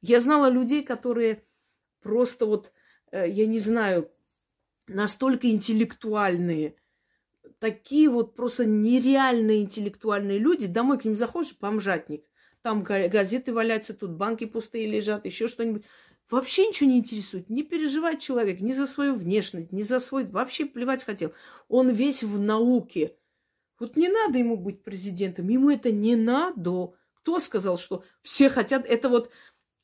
Я 0.00 0.20
знала 0.20 0.48
людей, 0.48 0.84
которые 0.84 1.42
просто 2.00 2.46
вот, 2.46 2.72
я 3.22 3.46
не 3.46 3.58
знаю, 3.58 4.10
настолько 4.86 5.48
интеллектуальные, 5.48 6.76
такие 7.58 8.08
вот 8.08 8.34
просто 8.34 8.64
нереальные 8.64 9.62
интеллектуальные 9.62 10.38
люди. 10.38 10.66
Домой 10.66 10.98
к 10.98 11.04
ним 11.04 11.16
заходишь, 11.16 11.56
бомжатник. 11.58 12.24
Там 12.62 12.82
газеты 12.82 13.52
валяются, 13.52 13.94
тут 13.94 14.12
банки 14.12 14.46
пустые 14.46 14.86
лежат, 14.86 15.26
еще 15.26 15.48
что-нибудь. 15.48 15.84
Вообще 16.30 16.66
ничего 16.66 16.88
не 16.88 16.98
интересует. 16.98 17.50
Не 17.50 17.62
переживает 17.62 18.20
человек 18.20 18.60
ни 18.60 18.72
за 18.72 18.86
свою 18.86 19.14
внешность, 19.14 19.72
ни 19.72 19.82
за 19.82 19.98
свой... 19.98 20.24
Вообще 20.24 20.64
плевать 20.64 21.04
хотел. 21.04 21.34
Он 21.68 21.90
весь 21.90 22.22
в 22.22 22.40
науке. 22.40 23.16
Вот 23.78 23.96
не 23.96 24.08
надо 24.08 24.38
ему 24.38 24.56
быть 24.56 24.82
президентом. 24.82 25.48
Ему 25.48 25.68
это 25.68 25.92
не 25.92 26.16
надо. 26.16 26.94
Кто 27.16 27.38
сказал, 27.40 27.76
что 27.76 28.04
все 28.22 28.48
хотят... 28.48 28.86
Это 28.86 29.10
вот, 29.10 29.30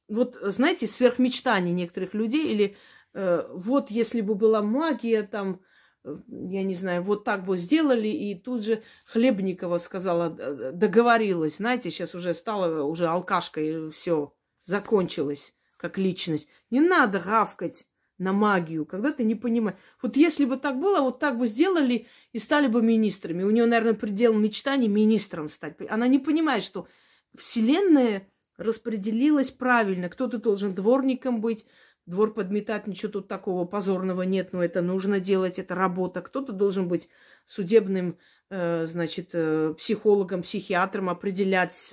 вот 0.09 0.39
знаете, 0.41 0.87
сверхмечтание 0.87 1.75
некоторых 1.75 2.15
людей. 2.15 2.51
Или 2.51 2.65
э, 2.65 2.77
вот 3.15 3.91
если 3.91 4.21
бы 4.21 4.35
была 4.35 4.63
магия, 4.63 5.23
там, 5.23 5.61
э, 6.05 6.17
я 6.29 6.63
не 6.63 6.75
знаю, 6.75 7.03
вот 7.03 7.25
так 7.25 7.45
бы 7.45 7.57
сделали, 7.57 8.09
и 8.09 8.35
тут 8.37 8.65
же 8.65 8.83
Хлебникова 9.07 9.79
сказала, 9.79 10.31
договорилась. 10.73 11.57
Знаете, 11.57 11.91
сейчас 11.91 12.15
уже 12.15 12.35
стала 12.35 12.85
уже 12.85 13.07
алкашкой, 13.07 13.91
все, 13.91 14.35
закончилось 14.65 15.55
как 15.81 15.97
личность. 15.97 16.47
Не 16.71 16.81
надо 16.81 17.19
гавкать 17.19 17.87
на 18.19 18.35
магию, 18.35 18.85
когда 18.85 19.13
ты 19.13 19.25
не 19.25 19.35
понимаешь. 19.35 19.79
Вот 20.03 20.17
если 20.17 20.45
бы 20.45 20.59
так 20.59 20.79
было, 20.79 21.01
вот 21.01 21.19
так 21.19 21.39
бы 21.39 21.47
сделали 21.47 22.07
и 22.33 22.39
стали 22.39 22.67
бы 22.67 22.83
министрами. 22.83 23.45
У 23.45 23.51
нее, 23.51 23.65
наверное, 23.65 23.95
предел 23.95 24.35
мечтаний 24.35 24.89
министром 24.89 25.49
стать. 25.49 25.77
Она 25.89 26.07
не 26.07 26.19
понимает, 26.19 26.63
что 26.63 26.87
Вселенная 27.35 28.29
распределилась 28.59 29.51
правильно. 29.51 30.11
Кто-то 30.11 30.37
должен 30.37 30.75
дворником 30.75 31.41
быть, 31.41 31.65
двор 32.11 32.35
подметать, 32.35 32.87
ничего 32.87 33.11
тут 33.13 33.29
такого 33.29 33.65
позорного 33.65 34.23
нет, 34.23 34.53
но 34.53 34.63
это 34.63 34.83
нужно 34.83 35.21
делать, 35.21 35.59
это 35.59 35.75
работа. 35.75 36.21
Кто-то 36.21 36.53
должен 36.53 36.89
быть 36.89 37.09
судебным, 37.47 38.19
э, 38.51 38.87
значит, 38.87 39.31
э, 39.33 39.75
психологом, 39.79 40.43
психиатром, 40.43 41.09
определять, 41.09 41.93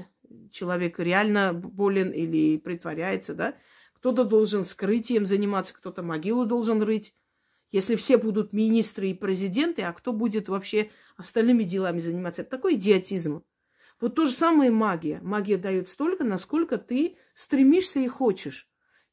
человек 0.51 0.99
реально 0.99 1.53
болен 1.53 2.09
или 2.11 2.57
притворяется, 2.57 3.33
да. 3.33 3.55
Кто-то 3.93 4.25
должен 4.25 4.65
скрытием 4.65 5.25
заниматься, 5.25 5.73
кто-то 5.73 6.03
могилу 6.03 6.45
должен 6.45 6.81
рыть. 6.83 7.15
Если 7.71 7.95
все 7.95 8.17
будут 8.17 8.53
министры 8.53 9.09
и 9.09 9.13
президенты, 9.13 9.81
а 9.83 9.93
кто 9.93 10.13
будет 10.13 10.49
вообще 10.49 10.89
остальными 11.15 11.63
делами 11.63 11.99
заниматься? 11.99 12.41
Это 12.41 12.51
такой 12.51 12.75
идиотизм. 12.75 13.43
Вот 13.99 14.15
то 14.15 14.25
же 14.25 14.31
самое 14.31 14.71
магия. 14.71 15.19
Магия 15.21 15.57
дает 15.57 15.89
столько, 15.89 16.23
насколько 16.23 16.77
ты 16.77 17.17
стремишься 17.33 17.99
и 17.99 18.07
хочешь. 18.07 18.67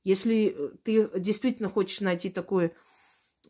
Если 0.05 0.55
э, 0.57 0.71
ты 0.85 1.11
действительно 1.19 1.69
хочешь 1.69 2.01
найти 2.01 2.31
такой 2.31 2.67
э, 2.67 2.71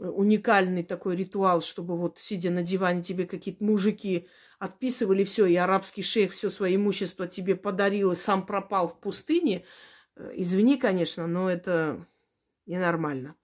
уникальный 0.06 0.82
такой 0.82 1.16
ритуал, 1.16 1.60
чтобы 1.60 1.98
вот 1.98 2.18
сидя 2.18 2.50
на 2.50 2.62
диване 2.62 3.02
тебе 3.02 3.26
какие-то 3.26 3.62
мужики 3.62 4.28
отписывали 4.58 5.24
все, 5.24 5.46
и 5.46 5.56
арабский 5.56 6.02
шейх 6.02 6.32
все 6.32 6.48
свое 6.48 6.76
имущество 6.76 7.26
тебе 7.26 7.56
подарил 7.56 8.12
и 8.12 8.16
сам 8.16 8.46
пропал 8.46 8.88
в 8.88 8.98
пустыне– 8.98 9.64
Э, 10.16 10.32
извини, 10.34 10.76
конечно, 10.76 11.26
но 11.26 11.50
это 11.50 12.06
ненормально. 12.66 13.36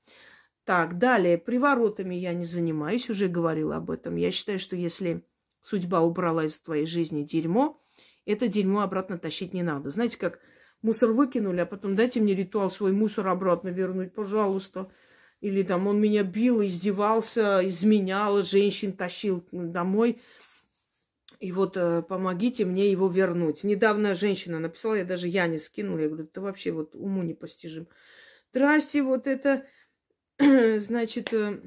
Так, 0.65 0.99
далее, 0.99 1.39
приворотами 1.39 2.15
я 2.15 2.33
не 2.33 2.45
занимаюсь, 2.45 3.11
уже 3.11 3.29
говорила 3.29 3.77
об 3.77 3.91
этом. 3.91 4.17
Я 4.17 4.31
считаю, 4.31 4.59
что 4.59 4.77
если 4.77 5.25
судьба 5.63 6.01
убрала 6.01 6.45
из 6.45 6.61
твоей 6.61 6.87
жизни 6.87 7.23
дерьмо, 7.23 7.81
это 8.25 8.47
дерьмо 8.47 8.81
обратно 8.83 9.19
тащить 9.19 9.53
не 9.53 9.63
надо. 9.63 9.91
Знаете, 9.91 10.19
как 10.19 10.39
мусор 10.83 11.13
выкинули, 11.13 11.61
а 11.61 11.67
потом 11.67 11.95
дайте 11.95 12.21
мне 12.21 12.35
ритуал 12.35 12.71
свой 12.71 12.93
мусор 12.93 13.29
обратно 13.29 13.69
вернуть, 13.69 14.13
пожалуйста. 14.15 14.91
Или 15.41 15.63
там 15.63 15.87
он 15.87 16.01
меня 16.01 16.23
бил, 16.23 16.63
издевался, 16.63 17.67
изменял, 17.67 18.43
женщин 18.43 18.93
тащил 18.93 19.47
домой. 19.53 20.21
И 21.39 21.53
вот 21.53 21.79
э, 21.79 22.03
помогите 22.03 22.67
мне 22.67 22.91
его 22.91 23.09
вернуть. 23.09 23.65
Недавно 23.65 24.15
женщина 24.15 24.59
написала, 24.59 24.95
я 24.97 25.05
даже 25.05 25.27
я 25.27 25.47
не 25.47 25.59
скинула. 25.59 26.01
Я 26.01 26.09
говорю, 26.09 26.25
это 26.25 26.43
вообще 26.43 26.71
вот 26.71 26.95
уму 26.95 27.23
непостижим. 27.23 27.89
Здрасте, 28.51 29.03
вот 29.03 29.27
это, 29.27 29.65
значит, 30.39 31.33
э, 31.33 31.63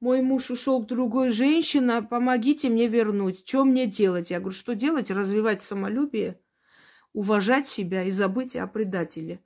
мой 0.00 0.22
муж 0.22 0.50
ушел 0.50 0.82
к 0.82 0.86
другой 0.86 1.30
женщине, 1.30 2.00
помогите 2.00 2.70
мне 2.70 2.86
вернуть. 2.86 3.46
Что 3.46 3.64
мне 3.66 3.86
делать? 3.86 4.30
Я 4.30 4.40
говорю, 4.40 4.56
что 4.56 4.74
делать? 4.74 5.10
Развивать 5.10 5.62
самолюбие, 5.62 6.40
уважать 7.16 7.66
себя 7.66 8.02
и 8.02 8.10
забыть 8.10 8.56
о 8.56 8.66
предателе. 8.66 9.40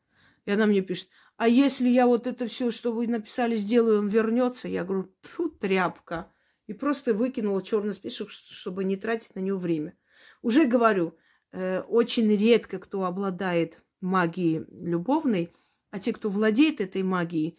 И 0.44 0.50
она 0.50 0.66
мне 0.66 0.80
пишет, 0.80 1.08
а 1.36 1.46
если 1.46 1.88
я 1.88 2.08
вот 2.08 2.26
это 2.26 2.48
все, 2.48 2.72
что 2.72 2.92
вы 2.92 3.06
написали, 3.06 3.54
сделаю, 3.54 4.00
он 4.00 4.08
вернется? 4.08 4.66
Я 4.66 4.82
говорю, 4.82 5.14
фу, 5.22 5.50
тряпка. 5.50 6.32
И 6.66 6.72
просто 6.72 7.14
выкинула 7.14 7.62
черный 7.62 7.94
список, 7.94 8.30
чтобы 8.30 8.82
не 8.82 8.96
тратить 8.96 9.36
на 9.36 9.40
него 9.40 9.56
время. 9.56 9.96
Уже 10.42 10.64
говорю, 10.64 11.16
э, 11.52 11.82
очень 11.82 12.36
редко 12.36 12.80
кто 12.80 13.04
обладает 13.04 13.80
магией 14.00 14.66
любовной, 14.72 15.52
а 15.92 16.00
те, 16.00 16.12
кто 16.12 16.28
владеет 16.28 16.80
этой 16.80 17.04
магией, 17.04 17.56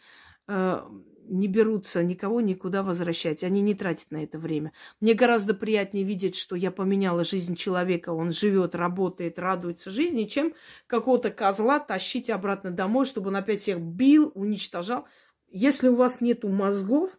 э, 0.49 0.81
не 1.27 1.47
берутся 1.47 2.03
никого 2.03 2.41
никуда 2.41 2.83
возвращать. 2.83 3.43
Они 3.43 3.61
не 3.61 3.73
тратят 3.73 4.11
на 4.11 4.23
это 4.23 4.37
время. 4.37 4.73
Мне 4.99 5.13
гораздо 5.13 5.53
приятнее 5.53 6.03
видеть, 6.03 6.35
что 6.35 6.55
я 6.55 6.71
поменяла 6.71 7.23
жизнь 7.23 7.55
человека. 7.55 8.11
Он 8.11 8.31
живет, 8.31 8.75
работает, 8.75 9.39
радуется 9.39 9.89
жизни, 9.91 10.25
чем 10.25 10.53
какого-то 10.87 11.31
козла 11.31 11.79
тащить 11.79 12.29
обратно 12.29 12.71
домой, 12.71 13.05
чтобы 13.05 13.29
он 13.29 13.37
опять 13.37 13.61
всех 13.61 13.79
бил, 13.79 14.31
уничтожал. 14.35 15.07
Если 15.49 15.87
у 15.87 15.95
вас 15.95 16.21
нету 16.21 16.49
мозгов, 16.49 17.17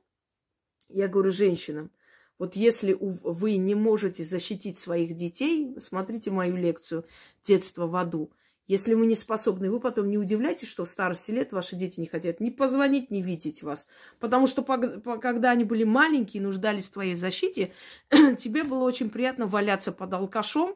я 0.89 1.09
говорю 1.09 1.31
женщинам, 1.31 1.91
вот 2.39 2.57
если 2.57 2.97
вы 2.99 3.57
не 3.57 3.75
можете 3.75 4.25
защитить 4.25 4.79
своих 4.79 5.15
детей, 5.15 5.77
смотрите 5.81 6.31
мою 6.31 6.57
лекцию 6.57 7.07
«Детство 7.45 7.87
в 7.87 7.95
аду». 7.95 8.33
Если 8.73 8.95
вы 8.95 9.05
не 9.05 9.17
способны, 9.17 9.71
вы 9.71 9.81
потом 9.81 10.09
не 10.09 10.17
удивляйтесь, 10.17 10.67
что 10.67 10.87
в 10.87 10.89
старости 10.89 11.31
лет 11.31 11.53
ваши 11.53 11.77
дети 11.77 12.01
не 12.01 12.07
хотят 12.07 12.41
ни 12.41 12.49
позвонить, 12.49 13.11
ни 13.11 13.21
видеть 13.21 13.63
вас. 13.63 13.87
Потому 14.19 14.47
что 14.47 14.63
когда 14.63 15.51
они 15.51 15.65
были 15.65 15.85
маленькие, 15.85 16.43
нуждались 16.43 16.89
в 16.89 16.93
твоей 16.93 17.15
защите, 17.15 17.75
тебе 18.11 18.65
было 18.65 18.85
очень 18.85 19.11
приятно 19.11 19.47
валяться 19.47 19.93
под 19.93 20.15
алкашом, 20.15 20.75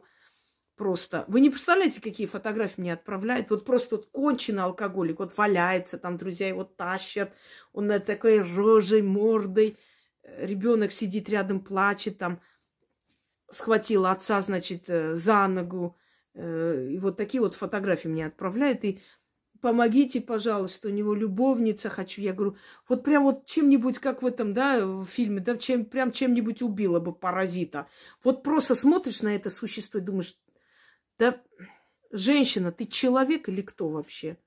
просто. 0.76 1.24
Вы 1.28 1.40
не 1.40 1.48
представляете, 1.48 2.02
какие 2.02 2.26
фотографии 2.26 2.82
мне 2.82 2.92
отправляют. 2.92 3.48
Вот 3.48 3.64
просто 3.64 3.96
вот 3.96 4.10
конченый 4.12 4.64
алкоголик, 4.64 5.18
вот 5.18 5.34
валяется, 5.34 5.96
там 5.96 6.18
друзья 6.18 6.48
его 6.48 6.64
тащат, 6.64 7.32
он 7.72 7.86
на 7.86 7.98
такой 7.98 8.42
рожей, 8.42 9.00
мордой, 9.00 9.78
ребенок 10.22 10.92
сидит 10.92 11.30
рядом, 11.30 11.60
плачет, 11.60 12.18
там 12.18 12.42
схватил 13.48 14.04
отца, 14.04 14.42
значит, 14.42 14.82
э, 14.90 15.14
за 15.14 15.48
ногу, 15.48 15.96
и 16.36 16.98
вот 16.98 17.16
такие 17.16 17.40
вот 17.40 17.54
фотографии 17.54 18.08
мне 18.08 18.26
отправляют. 18.26 18.84
И 18.84 19.00
помогите, 19.60 20.20
пожалуйста, 20.20 20.88
у 20.88 20.90
него 20.90 21.14
любовница 21.14 21.88
хочу. 21.88 22.20
Я 22.20 22.32
говорю, 22.32 22.56
вот 22.88 23.02
прям 23.02 23.24
вот 23.24 23.46
чем-нибудь, 23.46 23.98
как 23.98 24.22
в 24.22 24.26
этом, 24.26 24.52
да, 24.52 24.86
в 24.86 25.06
фильме, 25.06 25.40
да, 25.40 25.56
чем, 25.56 25.84
прям 25.86 26.12
чем-нибудь 26.12 26.62
убила 26.62 27.00
бы 27.00 27.14
паразита. 27.14 27.88
Вот 28.22 28.42
просто 28.42 28.74
смотришь 28.74 29.22
на 29.22 29.34
это 29.34 29.50
существо 29.50 29.98
и 29.98 30.02
думаешь, 30.02 30.38
да, 31.18 31.42
женщина, 32.10 32.72
ты 32.72 32.84
человек 32.86 33.48
или 33.48 33.62
кто 33.62 33.88
вообще? 33.88 34.38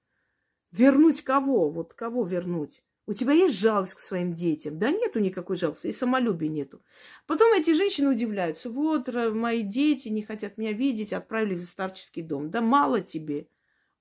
Вернуть 0.71 1.23
кого? 1.23 1.71
Вот 1.71 1.93
кого 1.93 2.23
вернуть? 2.23 2.83
У 3.09 3.13
тебя 3.15 3.33
есть 3.33 3.57
жалость 3.57 3.95
к 3.95 3.99
своим 3.99 4.35
детям? 4.35 4.77
Да 4.77 4.91
нету 4.91 5.17
никакой 5.19 5.57
жалости, 5.57 5.87
и 5.87 5.91
самолюбия 5.91 6.47
нету. 6.47 6.79
Потом 7.25 7.51
эти 7.59 7.73
женщины 7.73 8.11
удивляются. 8.11 8.69
Вот, 8.69 9.07
мои 9.33 9.63
дети 9.63 10.09
не 10.09 10.21
хотят 10.21 10.59
меня 10.59 10.73
видеть, 10.73 11.11
отправили 11.11 11.55
в 11.55 11.63
старческий 11.63 12.21
дом. 12.21 12.51
Да 12.51 12.61
мало 12.61 13.01
тебе, 13.01 13.47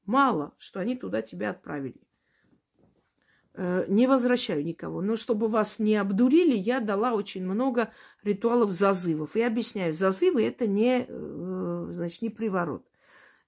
мало, 0.04 0.52
что 0.58 0.80
они 0.80 0.94
туда 0.94 1.22
тебя 1.22 1.48
отправили. 1.48 2.02
Э, 3.54 3.86
не 3.88 4.06
возвращаю 4.06 4.62
никого. 4.62 5.00
Но 5.00 5.16
чтобы 5.16 5.48
вас 5.48 5.78
не 5.78 5.96
обдурили, 5.96 6.54
я 6.54 6.80
дала 6.80 7.14
очень 7.14 7.46
много 7.46 7.90
ритуалов 8.22 8.72
зазывов. 8.72 9.36
И 9.36 9.40
объясняю, 9.40 9.94
зазывы 9.94 10.44
это 10.44 10.66
не, 10.66 11.06
э, 11.08 11.86
значит, 11.92 12.20
не 12.20 12.28
приворот. 12.28 12.84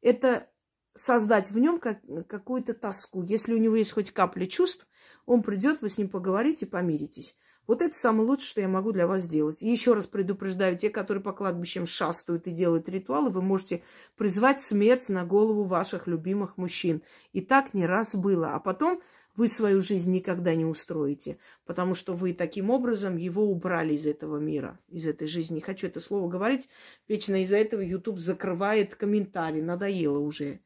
Это 0.00 0.48
создать 0.94 1.50
в 1.50 1.58
нем 1.58 1.78
как, 1.78 2.00
какую-то 2.28 2.72
тоску. 2.72 3.22
Если 3.22 3.52
у 3.52 3.58
него 3.58 3.76
есть 3.76 3.92
хоть 3.92 4.10
капля 4.10 4.46
чувств, 4.46 4.86
он 5.30 5.42
придет, 5.42 5.80
вы 5.80 5.88
с 5.88 5.96
ним 5.96 6.08
поговорите, 6.08 6.66
помиритесь. 6.66 7.36
Вот 7.68 7.82
это 7.82 7.96
самое 7.96 8.26
лучшее, 8.26 8.48
что 8.48 8.60
я 8.62 8.68
могу 8.68 8.90
для 8.90 9.06
вас 9.06 9.22
сделать. 9.22 9.62
И 9.62 9.70
еще 9.70 9.94
раз 9.94 10.08
предупреждаю, 10.08 10.76
те, 10.76 10.90
которые 10.90 11.22
по 11.22 11.32
кладбищам 11.32 11.86
шастают 11.86 12.48
и 12.48 12.50
делают 12.50 12.88
ритуалы, 12.88 13.30
вы 13.30 13.40
можете 13.40 13.84
призвать 14.16 14.60
смерть 14.60 15.08
на 15.08 15.24
голову 15.24 15.62
ваших 15.62 16.08
любимых 16.08 16.56
мужчин. 16.56 17.02
И 17.32 17.42
так 17.42 17.74
не 17.74 17.86
раз 17.86 18.16
было. 18.16 18.54
А 18.54 18.58
потом 18.58 19.00
вы 19.36 19.46
свою 19.46 19.82
жизнь 19.82 20.10
никогда 20.10 20.56
не 20.56 20.64
устроите, 20.64 21.38
потому 21.64 21.94
что 21.94 22.12
вы 22.12 22.34
таким 22.34 22.68
образом 22.68 23.16
его 23.16 23.44
убрали 23.44 23.94
из 23.94 24.06
этого 24.06 24.38
мира, 24.38 24.80
из 24.88 25.06
этой 25.06 25.28
жизни. 25.28 25.54
Не 25.54 25.60
хочу 25.60 25.86
это 25.86 26.00
слово 26.00 26.28
говорить, 26.28 26.68
вечно 27.06 27.40
из-за 27.40 27.58
этого 27.58 27.82
YouTube 27.82 28.18
закрывает 28.18 28.96
комментарии, 28.96 29.60
надоело 29.60 30.18
уже 30.18 30.58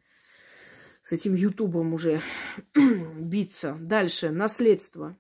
с 1.05 1.13
этим 1.13 1.35
Ютубом 1.35 1.93
уже 1.93 2.23
биться. 2.75 3.77
Дальше, 3.79 4.31
наследство. 4.31 5.19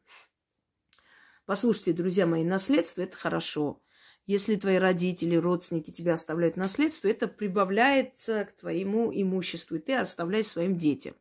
Послушайте, 1.44 1.92
друзья 1.92 2.26
мои, 2.26 2.42
наследство– 2.42 3.02
это 3.02 3.16
хорошо. 3.18 3.82
Если 4.24 4.56
твои 4.56 4.76
родители, 4.76 5.36
родственники 5.36 5.90
тебя 5.90 6.14
оставляют 6.14 6.56
наследство, 6.56 7.08
это 7.08 7.28
прибавляется 7.28 8.46
к 8.46 8.56
твоему 8.56 9.12
имуществу, 9.12 9.76
и 9.76 9.78
ты 9.78 9.92
оставляешь 9.92 10.46
своим 10.46 10.78
детям. 10.78 11.16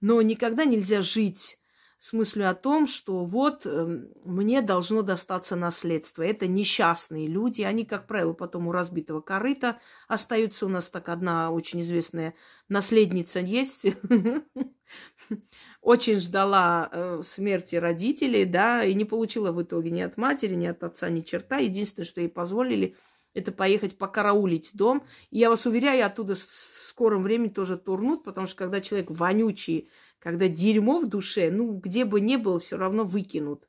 Но 0.00 0.22
никогда 0.22 0.64
нельзя 0.64 1.02
жить 1.02 1.58
с 2.02 2.12
мыслью 2.12 2.50
о 2.50 2.54
том, 2.54 2.88
что 2.88 3.24
вот 3.24 3.62
э, 3.64 4.00
мне 4.24 4.60
должно 4.60 5.02
достаться 5.02 5.54
наследство. 5.54 6.24
Это 6.24 6.48
несчастные 6.48 7.28
люди, 7.28 7.62
они, 7.62 7.84
как 7.84 8.08
правило, 8.08 8.32
потом 8.32 8.66
у 8.66 8.72
разбитого 8.72 9.20
корыта 9.20 9.78
остаются. 10.08 10.66
У 10.66 10.68
нас 10.68 10.90
так 10.90 11.08
одна 11.08 11.52
очень 11.52 11.80
известная 11.80 12.34
наследница 12.68 13.38
есть, 13.38 13.84
очень 15.80 16.18
ждала 16.18 16.88
э, 16.90 17.20
смерти 17.22 17.76
родителей, 17.76 18.46
да, 18.46 18.82
и 18.82 18.94
не 18.94 19.04
получила 19.04 19.52
в 19.52 19.62
итоге 19.62 19.92
ни 19.92 20.00
от 20.00 20.16
матери, 20.16 20.56
ни 20.56 20.66
от 20.66 20.82
отца, 20.82 21.08
ни 21.08 21.20
черта. 21.20 21.58
Единственное, 21.58 22.04
что 22.04 22.20
ей 22.20 22.28
позволили, 22.28 22.96
это 23.32 23.52
поехать 23.52 23.96
покараулить 23.96 24.72
дом. 24.74 25.04
И 25.30 25.38
я 25.38 25.50
вас 25.50 25.66
уверяю, 25.66 26.04
оттуда 26.04 26.34
в 26.34 26.40
скором 26.40 27.22
времени 27.22 27.50
тоже 27.50 27.78
турнут, 27.78 28.24
потому 28.24 28.48
что 28.48 28.56
когда 28.56 28.80
человек 28.80 29.08
вонючий, 29.08 29.88
когда 30.22 30.46
дерьмо 30.46 31.00
в 31.00 31.08
душе, 31.08 31.50
ну, 31.50 31.72
где 31.72 32.04
бы 32.04 32.20
ни 32.20 32.36
было, 32.36 32.60
все 32.60 32.76
равно 32.76 33.02
выкинут. 33.02 33.68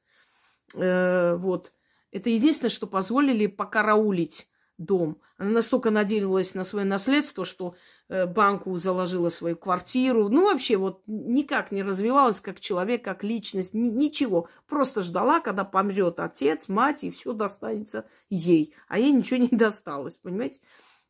Э, 0.75 1.35
вот. 1.35 1.73
Это 2.11 2.29
единственное, 2.29 2.69
что 2.69 2.85
позволили 2.85 3.47
покараулить 3.47 4.47
дом. 4.77 5.19
Она 5.37 5.49
настолько 5.49 5.89
надеялась 5.89 6.53
на 6.53 6.63
свое 6.63 6.85
наследство, 6.85 7.43
что 7.43 7.75
э, 8.07 8.27
банку 8.27 8.75
заложила 8.75 9.29
свою 9.29 9.55
квартиру. 9.55 10.29
Ну, 10.29 10.45
вообще, 10.45 10.77
вот 10.77 11.01
никак 11.07 11.71
не 11.71 11.81
развивалась 11.81 12.39
как 12.39 12.59
человек, 12.59 13.03
как 13.03 13.23
личность, 13.23 13.73
ни, 13.73 13.89
ничего. 13.89 14.47
Просто 14.67 15.01
ждала, 15.01 15.39
когда 15.39 15.63
помрет 15.63 16.19
отец, 16.19 16.67
мать, 16.67 17.03
и 17.03 17.09
все 17.09 17.33
достанется 17.33 18.05
ей. 18.29 18.75
А 18.87 18.99
ей 18.99 19.11
ничего 19.11 19.39
не 19.39 19.57
досталось, 19.57 20.13
понимаете? 20.21 20.59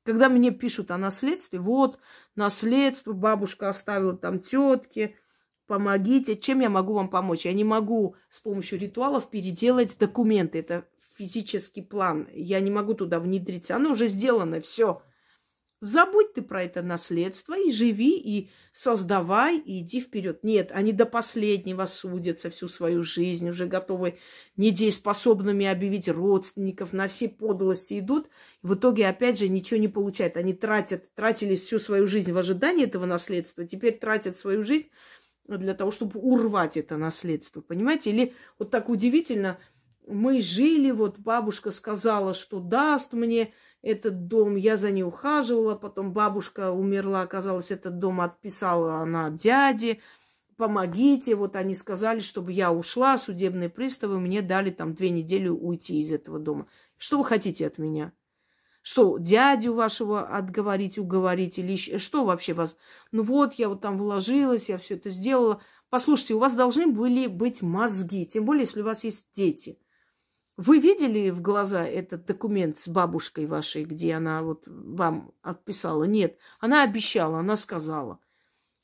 Когда 0.06 0.30
мне 0.30 0.52
пишут 0.52 0.92
о 0.92 0.98
наследстве, 0.98 1.60
вот, 1.60 2.00
наследство 2.36 3.14
бабушка 3.14 3.70
оставила 3.70 4.16
там 4.16 4.40
тетке, 4.40 5.18
помогите, 5.68 6.36
чем 6.36 6.60
я 6.60 6.70
могу 6.70 6.94
вам 6.94 7.10
помочь? 7.10 7.46
Я 7.46 7.54
не 7.54 7.64
могу 7.64 8.16
с 8.30 8.40
помощью 8.40 8.80
ритуалов 8.80 9.30
переделать 9.30 9.98
документы. 9.98 10.60
Это 10.60 10.86
физический 11.18 11.82
план. 11.82 12.28
Я 12.34 12.60
не 12.60 12.72
могу 12.72 12.94
туда 12.94 13.20
внедриться. 13.20 13.76
Оно 13.76 13.92
уже 13.92 14.08
сделано, 14.08 14.60
все. 14.60 15.02
Забудь 15.84 16.34
ты 16.34 16.42
про 16.42 16.64
это 16.64 16.82
наследство 16.82 17.60
и 17.60 17.70
живи, 17.70 18.18
и 18.18 18.50
создавай, 18.72 19.58
и 19.58 19.80
иди 19.80 20.00
вперед. 20.00 20.42
Нет, 20.42 20.72
они 20.74 20.94
до 20.94 21.06
последнего 21.06 21.86
судятся 21.88 22.50
всю 22.50 22.70
свою 22.70 23.04
жизнь, 23.04 23.50
уже 23.50 23.66
готовы 23.66 24.18
недееспособными 24.56 25.66
объявить 25.66 26.08
родственников, 26.08 26.94
на 26.94 27.08
все 27.08 27.28
подлости 27.28 28.00
идут. 28.00 28.30
В 28.62 28.76
итоге, 28.76 29.10
опять 29.10 29.38
же, 29.38 29.50
ничего 29.50 29.78
не 29.78 29.90
получают. 29.90 30.38
Они 30.38 30.54
тратят, 30.54 31.14
тратили 31.16 31.58
всю 31.58 31.80
свою 31.80 32.08
жизнь 32.08 32.32
в 32.32 32.38
ожидании 32.38 32.86
этого 32.86 33.06
наследства, 33.06 33.68
теперь 33.68 34.00
тратят 34.00 34.38
свою 34.38 34.64
жизнь 34.64 34.88
для 35.48 35.74
того, 35.74 35.92
чтобы 35.92 36.20
урвать 36.20 36.78
это 36.78 36.98
наследство, 36.98 37.62
понимаете? 37.62 38.12
Или 38.12 38.34
вот 38.60 38.72
так 38.72 38.90
удивительно, 38.90 39.60
мы 40.08 40.42
жили, 40.42 40.92
вот 40.92 41.20
бабушка 41.20 41.72
сказала, 41.72 42.34
что 42.34 42.60
даст 42.60 43.14
мне 43.14 43.54
этот 43.82 44.28
дом, 44.28 44.56
я 44.56 44.78
за 44.78 44.92
ней 44.92 45.04
ухаживала, 45.04 45.76
потом 45.76 46.14
бабушка 46.14 46.72
умерла, 46.72 47.22
оказалось, 47.22 47.72
этот 47.72 48.00
дом 48.00 48.22
отписала 48.22 48.96
она 48.96 49.30
дяде, 49.30 50.00
помогите, 50.56 51.36
вот 51.36 51.56
они 51.56 51.76
сказали, 51.76 52.20
чтобы 52.20 52.52
я 52.54 52.72
ушла, 52.72 53.18
судебные 53.18 53.70
приставы 53.70 54.20
мне 54.20 54.42
дали 54.42 54.72
там 54.72 54.94
две 54.94 55.10
недели 55.10 55.50
уйти 55.50 56.00
из 56.00 56.12
этого 56.12 56.40
дома. 56.40 56.68
Что 56.98 57.18
вы 57.18 57.26
хотите 57.26 57.68
от 57.68 57.78
меня? 57.78 58.14
Что, 58.84 59.18
дядю 59.18 59.74
вашего 59.74 60.28
отговорить, 60.28 61.00
уговорить 61.00 61.58
или 61.58 61.72
еще? 61.72 61.98
Что 62.00 62.26
вообще 62.26 62.54
вас? 62.54 62.76
Ну 63.14 63.24
вот, 63.24 63.54
я 63.54 63.70
вот 63.70 63.80
там 63.80 63.98
вложилась, 63.98 64.68
я 64.68 64.78
все 64.78 64.96
это 64.96 65.10
сделала. 65.10 65.62
Послушайте, 65.90 66.34
у 66.34 66.40
вас 66.40 66.54
должны 66.54 66.88
были 66.88 67.28
быть 67.28 67.62
мозги, 67.62 68.26
тем 68.26 68.44
более, 68.44 68.66
если 68.66 68.82
у 68.82 68.86
вас 68.86 69.06
есть 69.06 69.26
дети. 69.34 69.80
Вы 70.58 70.80
видели 70.80 71.30
в 71.30 71.42
глаза 71.42 71.86
этот 71.86 72.26
документ 72.26 72.78
с 72.78 72.90
бабушкой 72.90 73.46
вашей, 73.46 73.86
где 73.86 74.16
она 74.16 74.44
вот 74.44 74.64
вам 74.68 75.32
отписала? 75.42 76.04
Нет. 76.04 76.38
Она 76.60 76.84
обещала, 76.84 77.40
она 77.40 77.56
сказала. 77.56 78.20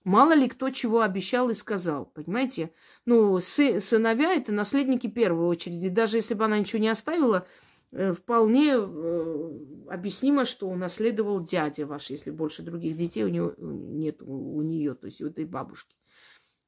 Мало 0.05 0.31
ли 0.33 0.47
кто 0.47 0.69
чего 0.69 1.01
обещал 1.01 1.49
и 1.49 1.53
сказал, 1.53 2.05
понимаете? 2.05 2.71
Ну, 3.05 3.37
сы, 3.41 3.81
сыновья– 3.81 4.33
это 4.35 4.53
наследники 4.53 5.07
первой 5.07 5.45
очереди. 5.45 5.89
Даже 5.89 6.17
если 6.17 6.35
бы 6.35 6.45
она 6.45 6.57
ничего 6.57 6.81
не 6.81 6.87
оставила, 6.87 7.45
вполне 7.91 8.73
э, 8.75 9.51
объяснимо, 9.89 10.45
что 10.45 10.67
унаследовал 10.67 11.41
дядя 11.41 11.85
ваш, 11.85 12.09
если 12.09 12.31
больше 12.31 12.61
других 12.61 12.95
детей 12.95 13.23
у 13.23 13.29
него 13.29 13.53
нет 13.57 14.21
у, 14.21 14.57
у 14.57 14.61
нее, 14.61 14.93
то 14.93 15.07
есть 15.07 15.21
у 15.21 15.27
этой 15.27 15.45
бабушки. 15.45 15.95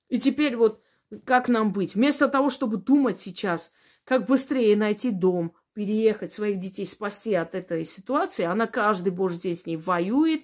И 0.09 0.19
теперь 0.19 0.55
вот 0.55 0.81
как 1.25 1.49
нам 1.49 1.73
быть? 1.73 1.95
Вместо 1.95 2.27
того, 2.27 2.49
чтобы 2.49 2.77
думать 2.77 3.19
сейчас, 3.19 3.71
как 4.03 4.27
быстрее 4.27 4.75
найти 4.75 5.11
дом, 5.11 5.53
переехать, 5.73 6.33
своих 6.33 6.57
детей 6.57 6.85
спасти 6.85 7.33
от 7.33 7.55
этой 7.55 7.85
ситуации, 7.85 8.43
она 8.43 8.67
каждый 8.67 9.11
божий 9.11 9.39
день 9.39 9.55
с 9.55 9.65
ней 9.65 9.77
воюет, 9.77 10.41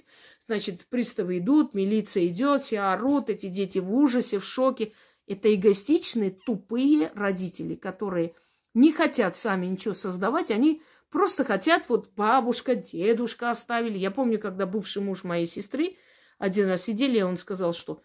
Значит, 0.48 0.86
приставы 0.86 1.40
идут, 1.40 1.74
милиция 1.74 2.28
идет, 2.28 2.62
все 2.62 2.80
орут, 2.80 3.30
эти 3.30 3.48
дети 3.48 3.80
в 3.80 3.94
ужасе, 3.94 4.40
в 4.40 4.46
шоке. 4.46 4.94
Это 5.28 5.54
эгоистичные, 5.54 6.32
тупые 6.32 7.12
родители, 7.14 7.76
которые 7.76 8.34
не 8.78 8.94
хотят 8.94 9.36
сами 9.36 9.66
ничего 9.66 9.96
создавать, 9.96 10.52
они 10.52 10.84
просто 11.10 11.44
хотят, 11.44 11.90
вот 11.90 12.12
бабушка, 12.16 12.76
дедушка 12.76 13.50
оставили. 13.50 13.98
Я 13.98 14.12
помню, 14.12 14.40
когда 14.40 14.68
бывший 14.68 15.02
муж 15.02 15.24
моей 15.24 15.48
сестры 15.48 15.98
один 16.38 16.68
раз 16.68 16.84
сидели, 16.84 17.20
он 17.22 17.38
сказал, 17.38 17.74
что 17.74 18.04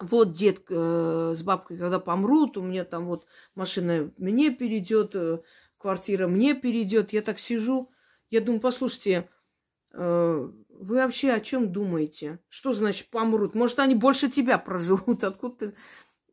вот 0.00 0.32
дед 0.32 0.62
э, 0.70 1.32
с 1.36 1.42
бабкой, 1.42 1.76
когда 1.76 1.98
помрут, 2.00 2.56
у 2.56 2.62
меня 2.62 2.86
там 2.86 3.04
вот 3.04 3.26
машина 3.54 4.10
мне 4.16 4.50
перейдет, 4.50 5.14
э, 5.14 5.40
квартира 5.76 6.28
мне 6.28 6.54
перейдет. 6.54 7.12
Я 7.12 7.20
так 7.20 7.38
сижу, 7.38 7.90
я 8.30 8.40
думаю, 8.40 8.62
послушайте, 8.62 9.28
э, 9.92 10.50
вы 10.70 10.96
вообще 10.96 11.32
о 11.32 11.40
чем 11.40 11.70
думаете? 11.70 12.38
Что 12.48 12.72
значит 12.72 13.10
помрут? 13.10 13.54
Может, 13.54 13.78
они 13.80 13.94
больше 13.94 14.30
тебя 14.30 14.56
проживут? 14.56 15.24
Откуда 15.24 15.56
ты? 15.56 15.74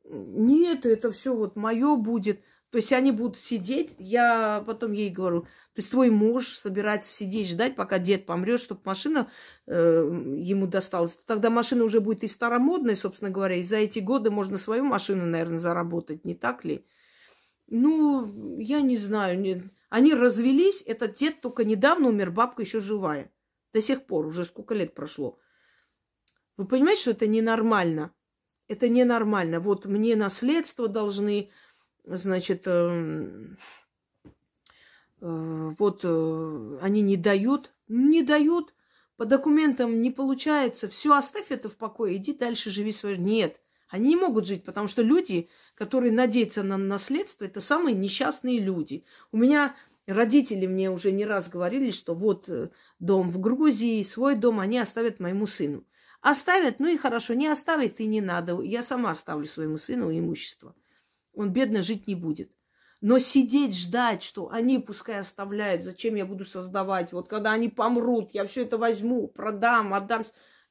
Нет, 0.05 0.85
это 0.85 1.11
все 1.11 1.35
вот 1.35 1.57
мое 1.57 1.97
будет. 1.97 2.41
То 2.71 2.77
есть 2.77 2.93
они 2.93 3.11
будут 3.11 3.37
сидеть, 3.37 3.95
я 3.99 4.63
потом 4.65 4.93
ей 4.93 5.09
говорю, 5.09 5.41
то 5.41 5.77
есть 5.77 5.91
твой 5.91 6.09
муж 6.09 6.55
собирается 6.57 7.11
сидеть, 7.11 7.49
ждать, 7.49 7.75
пока 7.75 7.99
дед 7.99 8.25
помрет, 8.25 8.61
чтобы 8.61 8.81
машина 8.85 9.29
э, 9.67 9.73
ему 10.37 10.67
досталась. 10.67 11.17
Тогда 11.25 11.49
машина 11.49 11.83
уже 11.83 11.99
будет 11.99 12.23
и 12.23 12.27
старомодной, 12.27 12.95
собственно 12.95 13.29
говоря, 13.29 13.57
и 13.57 13.63
за 13.63 13.77
эти 13.77 13.99
годы 13.99 14.31
можно 14.31 14.57
свою 14.57 14.85
машину, 14.85 15.25
наверное, 15.25 15.59
заработать, 15.59 16.23
не 16.23 16.33
так 16.33 16.63
ли? 16.63 16.85
Ну, 17.67 18.57
я 18.57 18.81
не 18.81 18.95
знаю. 18.95 19.39
Не... 19.39 19.69
Они 19.89 20.13
развелись, 20.13 20.81
этот 20.85 21.15
дед 21.15 21.41
только 21.41 21.65
недавно 21.65 22.07
умер, 22.07 22.31
бабка 22.31 22.61
еще 22.61 22.79
живая. 22.79 23.31
До 23.73 23.81
сих 23.81 24.05
пор, 24.05 24.27
уже 24.27 24.45
сколько 24.45 24.73
лет 24.73 24.93
прошло. 24.93 25.39
Вы 26.55 26.67
понимаете, 26.67 27.01
что 27.01 27.11
это 27.11 27.27
ненормально? 27.27 28.13
Это 28.67 28.87
ненормально. 28.87 29.59
Вот 29.59 29.85
мне 29.85 30.15
наследство 30.15 30.87
должны, 30.87 31.51
значит, 32.05 32.63
э, 32.65 33.55
э, 35.21 35.71
вот 35.77 36.01
э, 36.03 36.79
они 36.81 37.01
не 37.01 37.17
дают, 37.17 37.73
не 37.87 38.23
дают, 38.23 38.73
по 39.17 39.25
документам 39.25 40.01
не 40.01 40.11
получается. 40.11 40.87
Все, 40.87 41.15
оставь 41.15 41.51
это 41.51 41.69
в 41.69 41.77
покое, 41.77 42.17
иди 42.17 42.33
дальше, 42.33 42.71
живи 42.71 42.91
свою. 42.91 43.17
Нет, 43.17 43.61
они 43.89 44.09
не 44.09 44.15
могут 44.15 44.47
жить, 44.47 44.63
потому 44.63 44.87
что 44.87 45.01
люди, 45.01 45.49
которые 45.75 46.11
надеются 46.11 46.63
на 46.63 46.77
наследство, 46.77 47.45
это 47.45 47.61
самые 47.61 47.95
несчастные 47.95 48.59
люди. 48.59 49.05
У 49.31 49.37
меня 49.37 49.75
Родители 50.07 50.65
мне 50.65 50.89
уже 50.89 51.11
не 51.11 51.25
раз 51.25 51.47
говорили, 51.47 51.91
что 51.91 52.15
вот 52.15 52.49
э, 52.49 52.69
дом 52.99 53.29
в 53.29 53.39
Грузии, 53.39 54.01
свой 54.01 54.35
дом 54.35 54.59
они 54.59 54.79
оставят 54.79 55.19
моему 55.19 55.45
сыну. 55.45 55.85
Оставят, 56.21 56.79
ну 56.79 56.87
и 56.87 56.97
хорошо, 56.97 57.33
не 57.33 57.47
оставить 57.47 57.99
и 57.99 58.07
не 58.07 58.19
надо. 58.19 58.61
Я 58.61 58.83
сама 58.83 59.11
оставлю 59.11 59.45
своему 59.45 59.77
сыну 59.77 60.11
имущество. 60.11 60.75
Он 61.33 61.51
бедно 61.51 61.81
жить 61.81 62.07
не 62.07 62.15
будет. 62.15 62.51
Но 63.01 63.17
сидеть, 63.17 63.75
ждать, 63.75 64.21
что 64.21 64.49
они 64.51 64.77
пускай 64.77 65.19
оставляют, 65.19 65.83
зачем 65.83 66.13
я 66.15 66.25
буду 66.25 66.45
создавать, 66.45 67.11
вот 67.13 67.27
когда 67.27 67.51
они 67.51 67.67
помрут, 67.67 68.29
я 68.33 68.45
все 68.45 68.61
это 68.63 68.77
возьму, 68.77 69.27
продам, 69.27 69.93
отдам. 69.95 70.23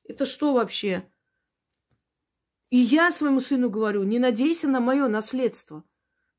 Это 0.04 0.24
что 0.24 0.52
вообще? 0.52 1.10
И 2.70 2.76
я 2.76 3.10
своему 3.10 3.40
сыну 3.40 3.68
говорю, 3.68 4.04
не 4.04 4.20
надейся 4.20 4.68
на 4.68 4.78
мое 4.78 5.08
наследство. 5.08 5.82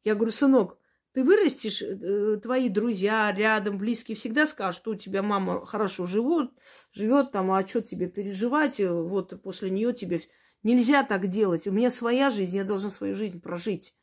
Я 0.06 0.16
говорю, 0.16 0.32
сынок, 0.32 0.78
ты 1.12 1.26
вырастешь, 1.26 1.82
э, 1.82 2.40
твои 2.42 2.70
друзья 2.70 3.30
рядом, 3.34 3.78
близкие 3.78 4.16
всегда 4.16 4.48
скажут, 4.48 4.82
что 4.82 4.92
у 4.92 4.96
тебя 4.96 5.22
мама 5.22 5.66
хорошо 5.66 6.06
живет, 6.06 6.52
живет 6.94 7.34
там, 7.34 7.52
а 7.52 7.68
что 7.68 7.82
тебе 7.82 8.08
переживать, 8.08 8.80
вот 8.80 9.42
после 9.44 9.70
нее 9.70 9.94
тебе 9.94 10.22
нельзя 10.64 11.04
так 11.04 11.28
делать. 11.28 11.68
У 11.68 11.72
меня 11.72 11.92
своя 11.92 12.30
жизнь, 12.30 12.56
я 12.56 12.64
должна 12.64 12.90
свою 12.90 13.14
жизнь 13.14 13.42
прожить. 13.42 13.94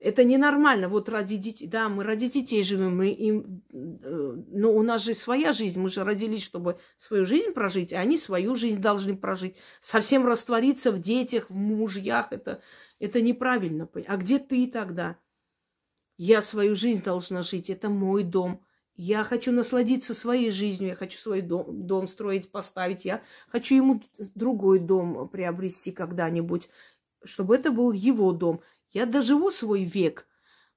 Это 0.00 0.22
ненормально. 0.22 0.88
Вот 0.88 1.08
ради 1.08 1.36
детей, 1.36 1.66
да, 1.66 1.88
мы 1.88 2.04
ради 2.04 2.28
детей 2.28 2.62
живем, 2.62 2.96
мы 2.96 3.08
им, 3.10 3.62
э, 3.72 4.42
но 4.48 4.72
у 4.72 4.82
нас 4.82 5.02
же 5.02 5.12
своя 5.12 5.52
жизнь, 5.52 5.80
мы 5.80 5.88
же 5.88 6.04
родились, 6.04 6.44
чтобы 6.44 6.78
свою 6.96 7.26
жизнь 7.26 7.50
прожить, 7.50 7.92
а 7.92 7.98
они 7.98 8.16
свою 8.16 8.54
жизнь 8.54 8.80
должны 8.80 9.16
прожить. 9.16 9.56
Совсем 9.80 10.24
раствориться 10.24 10.92
в 10.92 11.00
детях, 11.00 11.50
в 11.50 11.54
мужьях, 11.54 12.32
это, 12.32 12.62
это 13.00 13.20
неправильно. 13.20 13.88
А 14.06 14.16
где 14.16 14.38
ты 14.38 14.68
тогда? 14.68 15.18
Я 16.16 16.42
свою 16.42 16.76
жизнь 16.76 17.02
должна 17.02 17.42
жить, 17.42 17.68
это 17.68 17.88
мой 17.88 18.22
дом. 18.22 18.62
Я 18.94 19.22
хочу 19.24 19.52
насладиться 19.52 20.14
своей 20.14 20.50
жизнью, 20.50 20.90
я 20.90 20.96
хочу 20.96 21.18
свой 21.18 21.40
дом, 21.40 21.86
дом 21.86 22.08
строить, 22.08 22.50
поставить. 22.50 23.04
Я 23.04 23.22
хочу 23.48 23.76
ему 23.76 24.02
другой 24.34 24.80
дом 24.80 25.28
приобрести 25.28 25.92
когда-нибудь, 25.92 26.68
чтобы 27.24 27.54
это 27.54 27.70
был 27.70 27.92
его 27.92 28.32
дом. 28.32 28.60
Я 28.90 29.06
доживу 29.06 29.50
свой 29.50 29.84
век. 29.84 30.26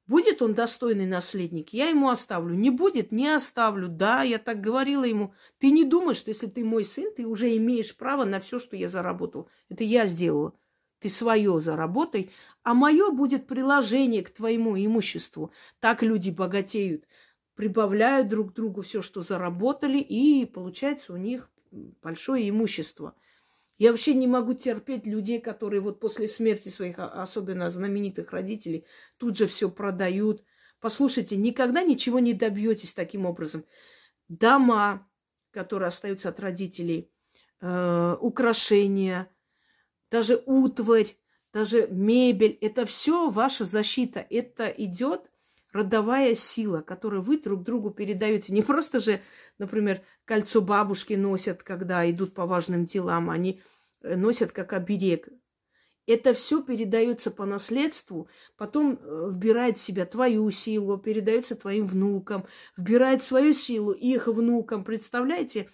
Будет 0.08 0.42
он 0.42 0.54
достойный 0.54 1.06
наследник, 1.06 1.70
я 1.70 1.88
ему 1.88 2.10
оставлю. 2.10 2.54
Не 2.54 2.70
будет, 2.70 3.12
не 3.12 3.30
оставлю. 3.30 3.88
Да, 3.88 4.24
я 4.24 4.40
так 4.40 4.60
говорила 4.60 5.06
ему. 5.06 5.34
Ты 5.60 5.72
не 5.72 5.86
думаешь, 5.86 6.18
что 6.18 6.32
если 6.32 6.48
ты 6.48 6.66
мой 6.66 6.84
сын, 6.84 7.14
ты 7.16 7.26
уже 7.26 7.56
имеешь 7.56 7.96
право 7.96 8.26
на 8.26 8.40
все, 8.40 8.60
что 8.60 8.76
я 8.76 8.88
заработал. 8.88 9.48
Это 9.70 9.84
я 9.84 10.06
сделала. 10.06 10.54
Ты 11.00 11.10
свое 11.10 11.60
заработай, 11.62 12.32
а 12.62 12.74
мое 12.74 13.10
будет 13.12 13.48
приложение 13.48 14.22
к 14.22 14.32
твоему 14.32 14.78
имуществу. 14.78 15.52
Так 15.80 16.04
люди 16.04 16.30
богатеют, 16.30 17.06
прибавляют 17.56 18.28
друг 18.28 18.54
другу 18.54 18.82
все, 18.82 19.02
что 19.02 19.22
заработали, 19.22 19.98
и 19.98 20.46
получается 20.46 21.14
у 21.14 21.18
них 21.18 21.50
большое 22.02 22.50
имущество. 22.50 23.16
Я 23.82 23.90
вообще 23.90 24.14
не 24.14 24.28
могу 24.28 24.54
терпеть 24.54 25.08
людей, 25.08 25.42
которые 25.42 25.82
вот 25.82 26.00
после 26.00 26.28
смерти 26.28 26.70
своих, 26.70 27.00
а, 27.00 27.24
особенно 27.24 27.68
знаменитых 27.72 28.32
родителей, 28.32 28.86
тут 29.18 29.36
же 29.36 29.48
все 29.48 29.72
продают. 29.72 30.44
Послушайте, 30.80 31.36
никогда 31.36 31.82
ничего 31.82 32.20
не 32.20 32.36
добьетесь 32.36 32.94
таким 32.94 33.26
образом. 33.26 33.66
Дома, 34.28 35.10
которые 35.50 35.88
остаются 35.88 36.30
от 36.30 36.40
родителей, 36.40 37.12
э, 37.60 38.18
украшения, 38.22 39.36
даже 40.12 40.44
утварь, 40.46 41.18
даже 41.52 41.88
мебель, 41.88 42.60
это 42.62 42.86
все 42.86 43.32
ваша 43.32 43.66
защита. 43.66 44.24
Это 44.30 44.68
идет 44.68 45.31
родовая 45.72 46.36
сила, 46.36 46.82
которую 46.82 47.22
вы 47.22 47.38
друг 47.40 47.64
другу 47.64 47.92
передаете. 47.92 48.54
Не 48.54 48.62
просто 48.62 49.00
же, 49.00 49.22
например, 49.58 50.02
кольцо 50.26 50.62
бабушки 50.62 51.14
носят, 51.14 51.64
когда 51.64 52.10
идут 52.10 52.34
по 52.34 52.46
важным 52.46 52.86
делам, 52.86 53.30
они 53.30 53.62
э, 54.02 54.16
носят 54.16 54.52
как 54.52 54.74
оберег. 54.74 55.30
Это 56.08 56.34
все 56.34 56.62
передается 56.62 57.32
по 57.32 57.46
наследству, 57.46 58.28
потом 58.58 59.00
э, 59.02 59.30
вбирает 59.32 59.78
в 59.78 59.82
себя 59.82 60.06
твою 60.06 60.50
силу, 60.52 60.98
передается 60.98 61.56
твоим 61.56 61.86
внукам, 61.86 62.46
вбирает 62.76 63.24
свою 63.24 63.54
силу 63.54 63.92
их 63.92 64.28
внукам. 64.28 64.84
Представляете, 64.84 65.70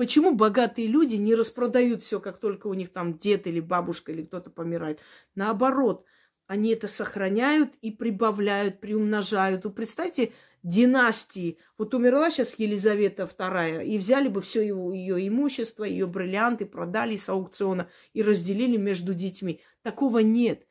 Почему 0.00 0.34
богатые 0.34 0.86
люди 0.88 1.16
не 1.16 1.34
распродают 1.34 2.02
все, 2.02 2.20
как 2.20 2.38
только 2.38 2.68
у 2.68 2.72
них 2.72 2.90
там 2.90 3.18
дед 3.18 3.46
или 3.46 3.60
бабушка 3.60 4.12
или 4.12 4.22
кто-то 4.22 4.48
помирает? 4.48 5.00
Наоборот, 5.34 6.06
они 6.50 6.72
это 6.72 6.88
сохраняют 6.88 7.74
и 7.80 7.92
прибавляют, 7.92 8.80
приумножают. 8.80 9.62
Вы 9.62 9.70
представьте, 9.70 10.32
династии. 10.64 11.58
Вот 11.78 11.94
умерла 11.94 12.28
сейчас 12.28 12.58
Елизавета 12.58 13.22
II, 13.22 13.86
и 13.86 13.96
взяли 13.96 14.26
бы 14.26 14.40
все 14.40 14.66
его, 14.66 14.92
ее 14.92 15.28
имущество, 15.28 15.84
ее 15.84 16.08
бриллианты, 16.08 16.66
продали 16.66 17.14
с 17.14 17.28
аукциона 17.28 17.88
и 18.14 18.22
разделили 18.24 18.76
между 18.76 19.14
детьми. 19.14 19.60
Такого 19.82 20.18
нет. 20.18 20.66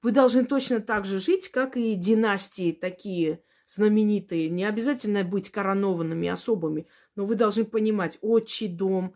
Вы 0.00 0.12
должны 0.12 0.46
точно 0.46 0.80
так 0.80 1.04
же 1.04 1.18
жить, 1.18 1.50
как 1.50 1.76
и 1.76 1.94
династии 1.94 2.72
такие 2.72 3.42
знаменитые. 3.66 4.48
Не 4.48 4.64
обязательно 4.64 5.24
быть 5.24 5.50
коронованными 5.50 6.26
особами. 6.28 6.86
Но 7.16 7.26
вы 7.26 7.34
должны 7.34 7.66
понимать, 7.66 8.16
отчий 8.22 8.68
дом, 8.68 9.14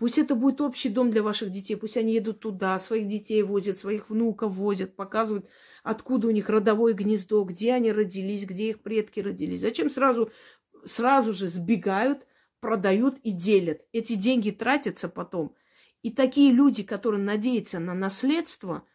Пусть 0.00 0.16
это 0.16 0.34
будет 0.34 0.62
общий 0.62 0.88
дом 0.88 1.10
для 1.10 1.22
ваших 1.22 1.50
детей, 1.50 1.76
пусть 1.76 1.98
они 1.98 2.14
едут 2.14 2.40
туда, 2.40 2.78
своих 2.80 3.06
детей 3.06 3.42
возят, 3.42 3.78
своих 3.78 4.08
внуков 4.08 4.54
возят, 4.54 4.96
показывают, 4.96 5.46
откуда 5.82 6.28
у 6.28 6.30
них 6.30 6.48
родовое 6.48 6.94
гнездо, 6.94 7.44
где 7.44 7.74
они 7.74 7.92
родились, 7.92 8.46
где 8.46 8.70
их 8.70 8.80
предки 8.80 9.20
родились. 9.20 9.60
Зачем 9.60 9.90
сразу, 9.90 10.32
сразу 10.86 11.34
же 11.34 11.48
сбегают, 11.48 12.26
продают 12.60 13.18
и 13.18 13.30
делят? 13.30 13.82
Эти 13.92 14.14
деньги 14.14 14.50
тратятся 14.50 15.10
потом. 15.10 15.54
И 16.02 16.10
такие 16.10 16.50
люди, 16.50 16.82
которые 16.82 17.22
надеются 17.22 17.78
на 17.78 17.92
наследство– 17.92 18.84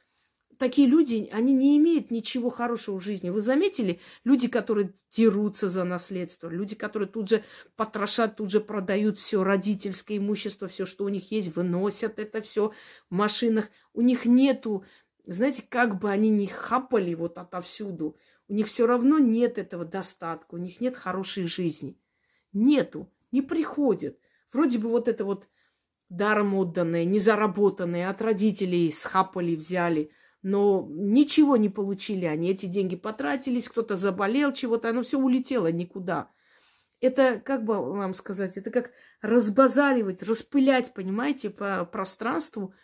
такие 0.58 0.88
люди, 0.88 1.30
они 1.32 1.54
не 1.54 1.78
имеют 1.78 2.12
ничего 2.12 2.50
хорошего 2.50 3.00
в 3.00 3.04
жизни. 3.04 3.30
Вы 3.30 3.42
заметили, 3.42 4.00
люди, 4.24 4.48
которые 4.48 4.94
дерутся 5.12 5.70
за 5.70 5.84
наследство, 5.84 6.50
люди, 6.50 6.76
которые 6.76 7.10
тут 7.10 7.30
же 7.30 7.44
потрошат, 7.76 8.38
тут 8.38 8.52
же 8.52 8.60
продают 8.60 9.18
все 9.18 9.44
родительское 9.44 10.18
имущество, 10.18 10.68
все, 10.68 10.86
что 10.86 11.06
у 11.06 11.10
них 11.10 11.32
есть, 11.32 11.56
выносят 11.56 12.20
это 12.20 12.42
все 12.42 12.72
в 13.10 13.16
машинах. 13.16 13.70
У 13.94 14.02
них 14.02 14.26
нету, 14.26 14.86
знаете, 15.26 15.64
как 15.68 16.00
бы 16.00 16.10
они 16.10 16.30
ни 16.30 16.46
хапали 16.46 17.14
вот 17.14 17.38
отовсюду, 17.38 18.18
у 18.48 18.54
них 18.54 18.68
все 18.68 18.86
равно 18.86 19.20
нет 19.20 19.58
этого 19.58 19.86
достатка, 19.86 20.56
у 20.56 20.58
них 20.58 20.80
нет 20.82 20.96
хорошей 20.96 21.46
жизни. 21.48 21.98
Нету, 22.54 23.12
не 23.32 23.42
приходит. 23.42 24.20
Вроде 24.52 24.78
бы 24.80 24.90
вот 24.90 25.08
это 25.08 25.26
вот 25.26 25.48
даром 26.10 26.54
отданное, 26.54 27.04
незаработанное, 27.04 28.10
от 28.10 28.22
родителей 28.22 28.92
схапали, 28.92 29.56
взяли– 29.56 30.12
но 30.46 30.88
ничего 30.92 31.58
не 31.58 31.70
получили 31.70 32.26
они. 32.26 32.52
Эти 32.52 32.68
деньги 32.68 32.96
потратились, 32.96 33.68
кто-то 33.68 33.96
заболел 33.96 34.54
чего-то, 34.54 34.90
оно 34.90 35.02
все 35.02 35.18
улетело 35.18 35.72
никуда. 35.72 36.30
Это, 37.02 37.42
как 37.44 37.66
бы 37.66 37.82
вам 37.82 38.14
сказать, 38.14 38.56
это 38.56 38.70
как 38.70 38.92
разбазаривать, 39.22 40.22
распылять, 40.22 40.94
понимаете, 40.94 41.50
по 41.50 41.84
пространству 41.86 42.76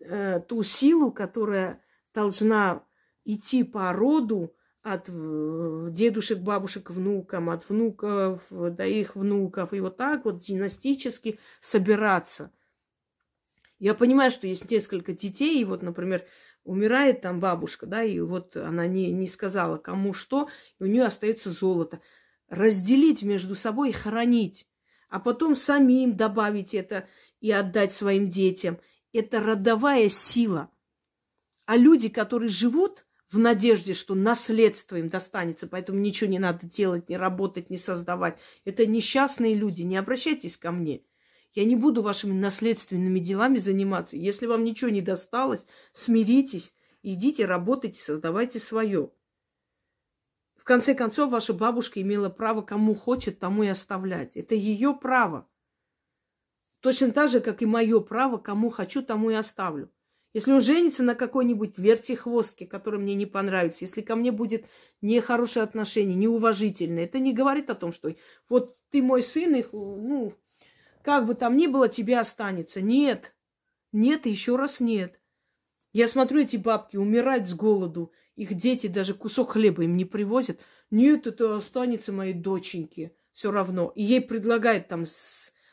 э, 0.00 0.40
ту 0.48 0.64
силу, 0.64 1.12
которая 1.12 1.80
должна 2.12 2.82
идти 3.24 3.62
по 3.62 3.92
роду 3.92 4.52
от 4.82 5.08
э, 5.08 5.88
дедушек, 5.92 6.40
бабушек, 6.40 6.90
внукам, 6.90 7.50
от 7.50 7.68
внуков 7.68 8.42
до 8.50 8.84
их 8.84 9.14
внуков, 9.14 9.72
и 9.72 9.78
вот 9.78 9.96
так 9.96 10.24
вот 10.24 10.38
династически 10.38 11.38
собираться. 11.60 12.50
Я 13.78 13.94
понимаю, 13.94 14.32
что 14.32 14.48
есть 14.48 14.68
несколько 14.68 15.12
детей, 15.12 15.60
и 15.60 15.64
вот, 15.64 15.82
например, 15.82 16.24
умирает 16.66 17.22
там 17.22 17.40
бабушка, 17.40 17.86
да, 17.86 18.02
и 18.02 18.20
вот 18.20 18.56
она 18.56 18.86
не, 18.86 19.10
не 19.12 19.26
сказала 19.26 19.78
кому 19.78 20.12
что, 20.12 20.48
и 20.78 20.82
у 20.82 20.86
нее 20.86 21.04
остается 21.04 21.50
золото. 21.50 22.00
Разделить 22.48 23.22
между 23.22 23.54
собой 23.54 23.90
и 23.90 23.92
хранить, 23.92 24.68
а 25.08 25.20
потом 25.20 25.56
самим 25.56 26.16
добавить 26.16 26.74
это 26.74 27.08
и 27.40 27.50
отдать 27.50 27.92
своим 27.92 28.28
детям. 28.28 28.78
Это 29.12 29.40
родовая 29.40 30.08
сила. 30.08 30.70
А 31.64 31.76
люди, 31.76 32.08
которые 32.08 32.50
живут 32.50 33.06
в 33.28 33.38
надежде, 33.38 33.94
что 33.94 34.14
наследство 34.14 34.96
им 34.96 35.08
достанется, 35.08 35.66
поэтому 35.66 35.98
ничего 35.98 36.30
не 36.30 36.38
надо 36.38 36.66
делать, 36.66 37.08
не 37.08 37.16
работать, 37.16 37.70
не 37.70 37.76
создавать, 37.76 38.38
это 38.64 38.86
несчастные 38.86 39.54
люди. 39.54 39.82
Не 39.82 39.96
обращайтесь 39.96 40.56
ко 40.56 40.70
мне– 40.72 41.02
я 41.56 41.64
не 41.64 41.74
буду 41.74 42.02
вашими 42.02 42.34
наследственными 42.34 43.18
делами 43.18 43.56
заниматься. 43.56 44.16
Если 44.18 44.46
вам 44.46 44.62
ничего 44.62 44.90
не 44.90 45.00
досталось, 45.00 45.66
смиритесь, 45.92 46.74
идите, 47.02 47.46
работайте, 47.46 48.00
создавайте 48.00 48.58
свое. 48.58 49.10
В 50.54 50.64
конце 50.64 50.94
концов, 50.94 51.30
ваша 51.30 51.54
бабушка 51.54 52.02
имела 52.02 52.28
право, 52.28 52.60
кому 52.60 52.94
хочет, 52.94 53.38
тому 53.38 53.62
и 53.62 53.68
оставлять. 53.68 54.36
Это 54.36 54.54
ее 54.54 54.94
право. 54.94 55.48
Точно 56.80 57.10
так 57.10 57.30
же, 57.30 57.40
как 57.40 57.62
и 57.62 57.66
мое 57.66 58.00
право, 58.00 58.36
кому 58.36 58.68
хочу, 58.68 59.02
тому 59.02 59.30
и 59.30 59.34
оставлю. 59.34 59.90
Если 60.34 60.52
он 60.52 60.60
женится 60.60 61.02
на 61.02 61.14
какой-нибудь 61.14 61.78
вертихвостке, 61.78 62.66
который 62.66 63.00
мне 63.00 63.14
не 63.14 63.24
понравится, 63.24 63.86
если 63.86 64.02
ко 64.02 64.14
мне 64.14 64.30
будет 64.30 64.66
нехорошее 65.00 65.62
отношение, 65.62 66.16
неуважительное, 66.16 67.04
это 67.04 67.18
не 67.18 67.32
говорит 67.32 67.70
о 67.70 67.74
том, 67.74 67.92
что 67.92 68.14
вот 68.50 68.76
ты 68.90 69.00
мой 69.00 69.22
сын, 69.22 69.54
и, 69.54 69.64
ну, 69.72 70.34
как 71.06 71.24
бы 71.24 71.36
там 71.36 71.56
ни 71.56 71.68
было, 71.68 71.88
тебе 71.88 72.18
останется. 72.18 72.80
Нет. 72.80 73.36
Нет 73.92 74.26
и 74.26 74.30
еще 74.30 74.56
раз 74.56 74.80
нет. 74.80 75.20
Я 75.92 76.08
смотрю, 76.08 76.40
эти 76.40 76.56
бабки 76.56 76.96
умирать 76.96 77.48
с 77.48 77.54
голоду. 77.54 78.10
Их 78.34 78.54
дети 78.54 78.88
даже 78.88 79.14
кусок 79.14 79.52
хлеба 79.52 79.84
им 79.84 79.96
не 79.96 80.04
привозят. 80.04 80.58
Нет, 80.90 81.28
это 81.28 81.56
останется 81.56 82.12
моей 82.12 82.34
доченьке. 82.34 83.14
Все 83.32 83.52
равно. 83.52 83.92
И 83.94 84.02
ей 84.02 84.20
предлагают 84.20 84.88
там 84.88 85.04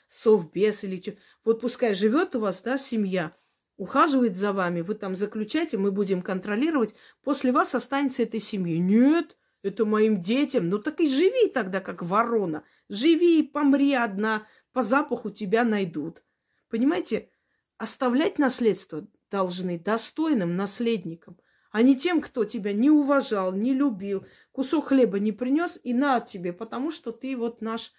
совбес 0.08 0.84
или 0.84 1.02
что. 1.02 1.16
Вот 1.44 1.62
пускай 1.62 1.96
живет 1.96 2.36
у 2.36 2.40
вас, 2.40 2.62
да, 2.62 2.78
семья, 2.78 3.36
ухаживает 3.76 4.36
за 4.36 4.54
вами, 4.54 4.82
вы 4.82 4.94
там 4.94 5.16
заключаете, 5.16 5.80
мы 5.80 5.92
будем 5.92 6.22
контролировать. 6.22 6.94
После 7.24 7.52
вас 7.52 7.74
останется 7.74 8.22
этой 8.22 8.40
семьи. 8.40 8.78
Нет, 8.78 9.36
это 9.64 9.84
моим 9.84 10.22
детям. 10.22 10.70
Ну 10.70 10.78
так 10.78 11.02
и 11.02 11.08
живи 11.08 11.50
тогда, 11.50 11.80
как 11.80 12.04
ворона. 12.04 12.64
Живи 12.88 13.40
и 13.40 13.44
помри 13.44 13.96
одна, 13.96 14.46
по 14.74 14.82
запаху 14.82 15.30
тебя 15.30 15.64
найдут. 15.64 16.24
Понимаете, 16.70 17.30
оставлять 17.78 18.40
наследство 18.40 19.08
должны 19.32 19.80
достойным 19.80 20.56
наследникам, 20.56 21.38
а 21.72 21.82
не 21.82 21.96
тем, 21.96 22.22
кто 22.22 22.44
тебя 22.44 22.74
не 22.74 22.90
уважал, 22.90 23.54
не 23.54 23.74
любил, 23.74 24.26
кусок 24.52 24.88
хлеба 24.90 25.20
не 25.20 25.32
принес 25.32 25.80
и 25.84 25.94
на 25.94 26.20
тебе, 26.20 26.54
потому 26.54 26.92
что 26.92 27.12
ты 27.12 27.36
вот 27.36 27.62
наш 27.62 27.94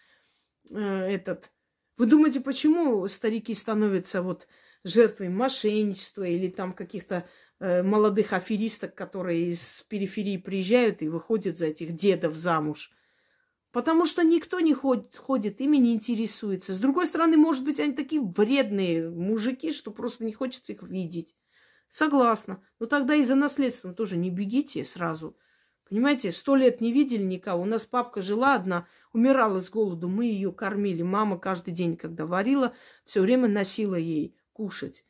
э, 0.71 0.77
этот. 0.77 1.51
Вы 1.97 2.07
думаете, 2.07 2.41
почему 2.41 3.07
старики 3.09 3.55
становятся 3.55 4.23
вот 4.23 4.47
жертвой 4.85 5.29
мошенничества 5.29 6.25
или 6.25 6.49
там 6.49 6.73
каких-то 6.73 7.29
э, 7.59 7.83
молодых 7.83 8.33
аферисток, 8.33 8.95
которые 8.95 9.49
из 9.51 9.83
периферии 9.89 10.37
приезжают 10.37 11.03
и 11.03 11.09
выходят 11.09 11.59
за 11.59 11.67
этих 11.67 11.93
дедов 11.93 12.35
замуж? 12.35 12.93
Потому 13.75 14.07
что 14.07 14.23
никто 14.23 14.61
не 14.61 14.73
ходит, 14.73 15.17
ходит, 15.17 15.61
ими 15.61 15.79
не 15.79 15.95
интересуется. 15.95 16.73
С 16.73 16.79
другой 16.79 17.09
стороны, 17.09 17.37
может 17.37 17.65
быть, 17.65 17.81
они 17.81 17.93
такие 17.93 18.23
вредные 18.23 19.11
мужики, 19.11 19.73
что 19.73 19.91
просто 19.91 20.25
не 20.25 20.33
хочется 20.33 20.73
их 20.73 20.85
видеть. 20.85 21.35
Согласна. 21.89 22.63
Но 22.79 22.87
тогда 22.87 23.17
и 23.17 23.25
за 23.25 23.35
наследством 23.35 23.97
тоже 23.97 24.17
не 24.17 24.31
бегите 24.31 24.85
сразу. 24.85 25.37
Понимаете, 25.89 26.31
сто 26.31 26.55
лет 26.55 26.81
не 26.81 26.93
видели 26.93 27.25
никого. 27.25 27.65
У 27.65 27.67
нас 27.67 27.85
папка 27.85 28.23
жила 28.23 28.55
одна, 28.55 28.87
умирала 29.13 29.59
с 29.59 29.69
голоду. 29.71 30.09
Мы 30.09 30.27
ее 30.27 30.53
кормили. 30.53 31.03
Мама 31.03 31.37
каждый 31.37 31.75
день, 31.75 31.97
когда 31.97 32.27
варила, 32.27 32.75
все 33.05 33.23
время 33.23 33.49
носила 33.49 33.97
ей 33.97 34.37
кушать. 34.53 35.05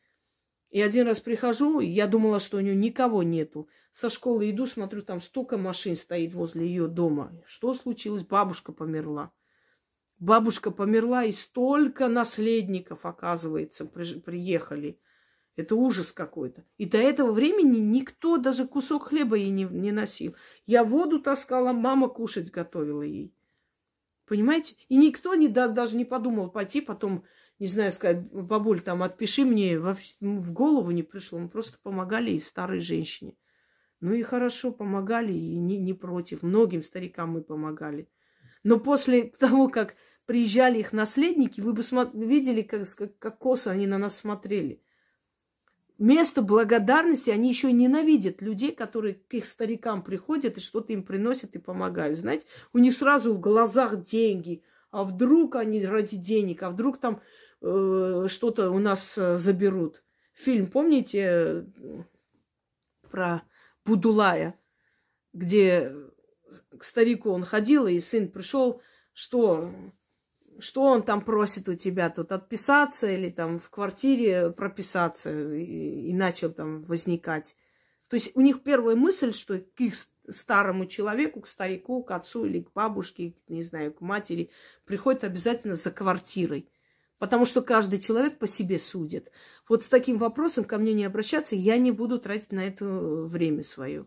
И 0.71 0.81
один 0.81 1.07
раз 1.07 1.21
прихожу, 1.21 1.81
я 1.81 2.07
думала, 2.07 2.41
что 2.41 2.57
у 2.57 2.61
нее 2.61 2.75
никого 2.75 3.23
нету. 3.23 3.69
Со 3.95 4.11
школы 4.11 4.51
иду, 4.51 4.67
смотрю, 4.67 5.03
там 5.03 5.21
столько 5.21 5.57
машин 5.57 5.95
стоит 5.95 6.35
возле 6.35 6.67
ее 6.67 6.89
дома. 6.89 7.33
Что 7.47 7.75
случилось? 7.75 8.25
Бабушка 8.25 8.73
померла. 8.73 9.33
Бабушка 10.19 10.73
померла, 10.73 11.25
и 11.25 11.31
столько 11.31 12.09
наследников, 12.09 13.07
оказывается, 13.07 13.87
при, 13.87 14.19
приехали. 14.19 14.99
Это 15.55 15.77
ужас 15.77 16.11
какой-то. 16.11 16.65
И 16.77 16.87
до 16.87 16.99
этого 16.99 17.31
времени 17.31 17.79
никто 17.79 18.37
даже 18.37 18.67
кусок 18.67 19.11
хлеба 19.11 19.37
ей 19.37 19.51
не, 19.51 19.63
не 19.63 19.93
носил. 19.93 20.35
Я 20.67 20.83
воду 20.83 21.21
таскала, 21.21 21.73
мама 21.73 22.09
кушать 22.09 22.51
готовила 22.51 23.03
ей. 23.03 23.33
Понимаете? 24.27 24.75
И 24.89 24.97
никто 24.97 25.37
не, 25.37 25.47
да, 25.47 25.69
даже 25.69 25.97
не 25.97 26.05
подумал 26.05 26.51
пойти 26.51 26.81
потом 26.81 27.25
не 27.61 27.69
знаю, 27.69 27.93
сказать, 27.93 28.29
бабуль, 28.33 28.81
там, 28.81 29.05
отпиши 29.05 29.45
мне, 29.45 29.79
вообще 29.79 30.15
в 30.21 30.53
голову 30.53 30.91
не 30.91 31.05
пришло. 31.05 31.39
Мы 31.39 31.49
просто 31.49 31.79
помогали 31.81 32.37
старой 32.39 32.81
женщине. 32.81 33.37
Ну 34.01 34.13
и 34.13 34.23
хорошо, 34.23 34.73
помогали, 34.73 35.33
и 35.33 35.57
не, 35.57 35.79
не 35.79 35.95
против. 35.95 36.43
Многим 36.43 36.83
старикам 36.83 37.31
мы 37.33 37.43
помогали. 37.43 38.09
Но 38.63 38.79
после 38.79 39.25
того, 39.39 39.69
как 39.69 39.95
приезжали 40.27 40.79
их 40.79 40.93
наследники, 40.93 41.61
вы 41.61 41.73
бы 41.73 41.83
видели, 42.15 42.63
как, 42.63 42.87
как, 43.19 43.39
косо 43.39 43.71
они 43.71 43.87
на 43.87 43.99
нас 43.99 44.19
смотрели. 44.19 44.83
Вместо 45.97 46.43
благодарности 46.43 47.31
они 47.31 47.49
еще 47.49 47.71
ненавидят 47.71 48.43
людей, 48.43 48.73
которые 48.73 49.15
к 49.15 49.33
их 49.33 49.47
старикам 49.47 50.03
приходят 50.03 50.59
и 50.59 50.61
что-то 50.61 50.93
им 50.93 51.05
приносят 51.05 51.55
и 51.55 51.61
помогают. 51.61 52.19
Знаете, 52.19 52.47
у 52.73 52.79
них 52.79 52.95
сразу 52.95 53.33
в 53.33 53.41
глазах 53.41 54.01
деньги. 54.03 54.65
А 54.91 55.05
вдруг 55.05 55.57
они 55.57 55.85
ради 55.85 56.17
денег, 56.17 56.63
а 56.63 56.71
вдруг 56.71 56.99
там 56.99 57.21
Э, 57.65 58.27
что-то 58.29 58.71
у 58.71 58.79
нас 58.79 59.17
э, 59.17 59.37
заберут. 59.37 60.03
Фильм, 60.35 60.67
помните, 60.67 61.21
э, 61.21 61.65
про 63.11 63.43
Будулая, 63.85 64.59
где 65.33 65.95
к 66.79 66.85
старику 66.85 67.31
он 67.31 67.45
ходил, 67.45 67.87
и 67.87 68.01
сын 68.01 68.29
пришел, 68.29 68.81
что, 69.13 69.73
что 70.59 70.83
он 70.83 71.03
там 71.03 71.25
просит 71.25 71.69
у 71.69 71.75
тебя 71.75 72.11
тут 72.11 72.33
отписаться 72.33 73.11
или 73.11 73.31
там 73.31 73.59
в 73.59 73.71
квартире 73.71 74.51
прописаться, 74.51 75.31
и, 75.55 76.09
и 76.09 76.15
начал 76.15 76.53
там 76.53 76.83
возникать. 76.83 77.57
То 78.09 78.15
есть 78.15 78.37
у 78.37 78.41
них 78.41 78.63
первая 78.63 78.97
мысль, 78.97 79.33
что 79.33 79.59
к 79.59 79.81
их 79.81 79.95
старому 80.29 80.87
человеку, 80.87 81.41
к 81.41 81.47
старику, 81.47 82.03
к 82.03 82.11
отцу 82.13 82.45
или 82.45 82.61
к 82.61 82.73
бабушке, 82.73 83.35
не 83.49 83.63
знаю, 83.63 83.93
к 83.93 84.01
матери, 84.01 84.51
приходит 84.85 85.25
обязательно 85.25 85.75
за 85.75 85.91
квартирой. 85.91 86.69
Потому 87.25 87.47
что 87.47 87.63
каждый 87.63 88.01
человек 88.01 88.39
по 88.39 88.47
себе 88.47 88.79
судит. 88.79 89.31
Вот 89.67 89.83
с 89.83 89.89
таким 89.89 90.19
вопросом 90.19 90.63
ко 90.67 90.77
мне 90.77 90.93
не 90.93 91.07
обращаться, 91.07 91.57
я 91.57 91.79
не 91.79 91.91
буду 91.91 92.19
тратить 92.19 92.53
на 92.53 92.67
это 92.67 92.85
время 92.85 93.63
свое. 93.63 94.05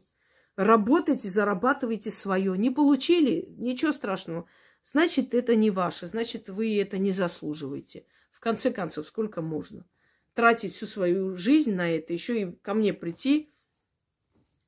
Работайте, 0.56 1.28
зарабатывайте 1.28 2.12
свое. 2.12 2.56
Не 2.56 2.70
получили, 2.70 3.56
ничего 3.58 3.92
страшного. 3.92 4.46
Значит, 4.84 5.34
это 5.34 5.56
не 5.56 5.72
ваше, 5.72 6.06
значит, 6.06 6.48
вы 6.48 6.80
это 6.80 7.00
не 7.00 7.10
заслуживаете. 7.10 8.06
В 8.30 8.40
конце 8.40 8.70
концов, 8.70 9.08
сколько 9.08 9.42
можно? 9.42 9.88
Тратить 10.36 10.76
всю 10.76 10.86
свою 10.86 11.36
жизнь 11.36 11.74
на 11.74 11.90
это, 11.90 12.14
еще 12.14 12.40
и 12.40 12.52
ко 12.52 12.76
мне 12.76 12.94
прийти. 12.94 13.52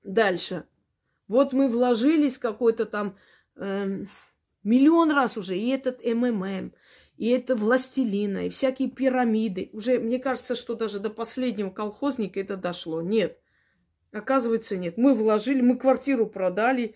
Дальше. 0.02 0.66
Вот 1.28 1.54
мы 1.54 1.70
вложились 1.70 2.40
какой-то 2.40 2.88
там 2.88 3.16
э, 3.58 4.06
миллион 4.64 5.12
раз 5.12 5.38
уже, 5.38 5.56
и 5.56 5.70
этот 5.70 6.04
МММ, 6.04 6.74
и 7.20 7.28
это 7.28 7.54
властелина, 7.54 8.46
и 8.46 8.50
всякие 8.50 8.90
пирамиды. 8.90 9.70
Уже, 9.74 10.00
мне 10.00 10.20
кажется, 10.20 10.56
что 10.56 10.74
даже 10.74 11.02
до 11.02 11.10
последнего 11.10 11.70
колхозника 11.70 12.40
это 12.40 12.56
дошло. 12.56 13.02
Нет. 13.02 13.42
Оказывается, 14.14 14.78
нет. 14.78 14.98
Мы 14.98 15.14
вложили, 15.14 15.60
мы 15.60 15.76
квартиру 15.76 16.28
продали, 16.28 16.96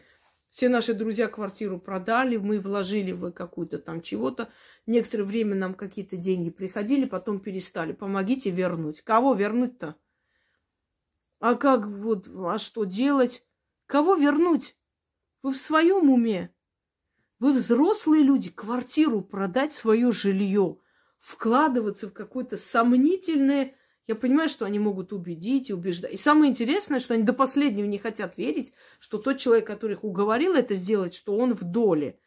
все 0.50 0.70
наши 0.70 0.94
друзья 0.94 1.28
квартиру 1.28 1.78
продали, 1.78 2.38
мы 2.38 2.62
вложили 2.62 3.12
в 3.12 3.34
какую-то 3.34 3.80
там 3.80 4.02
чего-то. 4.02 4.50
Некоторое 4.86 5.26
время 5.26 5.56
нам 5.56 5.74
какие-то 5.74 6.16
деньги 6.16 6.52
приходили, 6.52 7.04
потом 7.04 7.42
перестали. 7.42 7.92
Помогите 7.92 8.50
вернуть. 8.50 9.02
Кого 9.02 9.34
вернуть-то? 9.34 9.98
А 11.42 11.56
как 11.56 11.86
вот, 11.86 12.30
а 12.34 12.60
что 12.60 12.86
делать? 12.86 13.46
Кого 13.88 14.16
вернуть? 14.16 14.78
Вы 15.42 15.52
в 15.52 15.58
своем 15.58 16.10
уме? 16.10 16.54
Вы 17.44 17.52
взрослые 17.52 18.24
люди, 18.24 18.50
квартиру 18.50 19.20
продать, 19.20 19.74
свое 19.74 20.14
жилье, 20.14 20.78
вкладываться 21.20 22.08
в 22.08 22.14
какое-то 22.14 22.56
сомнительное... 22.56 23.76
Я 24.08 24.16
понимаю, 24.16 24.48
что 24.48 24.64
они 24.64 24.80
могут 24.80 25.12
убедить 25.12 25.70
и 25.70 25.74
убеждать. 25.74 26.14
И 26.14 26.16
самое 26.16 26.52
интересное, 26.52 27.02
что 27.02 27.16
они 27.16 27.24
до 27.24 27.34
последнего 27.34 27.86
не 27.86 27.98
хотят 27.98 28.38
верить, 28.38 28.72
что 29.02 29.18
тот 29.18 29.40
человек, 29.40 29.68
который 29.68 29.98
их 29.98 30.06
уговорил 30.06 30.54
это 30.54 30.74
сделать, 30.74 31.14
что 31.14 31.36
он 31.36 31.54
в 31.54 31.66
доле. 31.66 32.18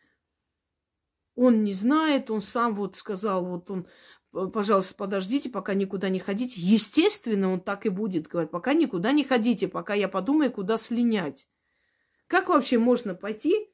Он 1.34 1.64
не 1.64 1.72
знает, 1.72 2.30
он 2.30 2.42
сам 2.42 2.74
вот 2.74 2.96
сказал, 2.96 3.42
вот 3.42 3.70
он, 3.70 3.86
пожалуйста, 4.52 4.94
подождите, 4.96 5.48
пока 5.48 5.72
никуда 5.72 6.10
не 6.10 6.18
ходите. 6.18 6.60
Естественно, 6.60 7.50
он 7.50 7.62
так 7.62 7.86
и 7.86 7.88
будет 7.88 8.26
говорить, 8.26 8.50
пока 8.50 8.74
никуда 8.74 9.12
не 9.12 9.24
ходите, 9.24 9.66
пока 9.66 9.94
я 9.94 10.08
подумаю, 10.08 10.52
куда 10.52 10.76
слинять. 10.76 11.48
Как 12.26 12.50
вообще 12.50 12.78
можно 12.78 13.14
пойти 13.14 13.70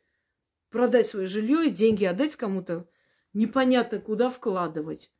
продать 0.73 1.07
свое 1.07 1.27
жилье 1.27 1.69
и 1.69 1.71
деньги 1.71 2.05
отдать 2.05 2.35
кому-то, 2.35 2.89
непонятно 3.33 4.01
куда 4.01 4.29
вкладывать. 4.29 5.11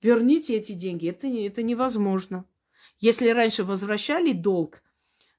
Верните 0.00 0.56
эти 0.56 0.72
деньги. 0.72 1.08
Это, 1.08 1.26
это 1.26 1.62
невозможно. 1.62 2.46
Если 2.98 3.28
раньше 3.28 3.64
возвращали 3.64 4.32
долг, 4.32 4.82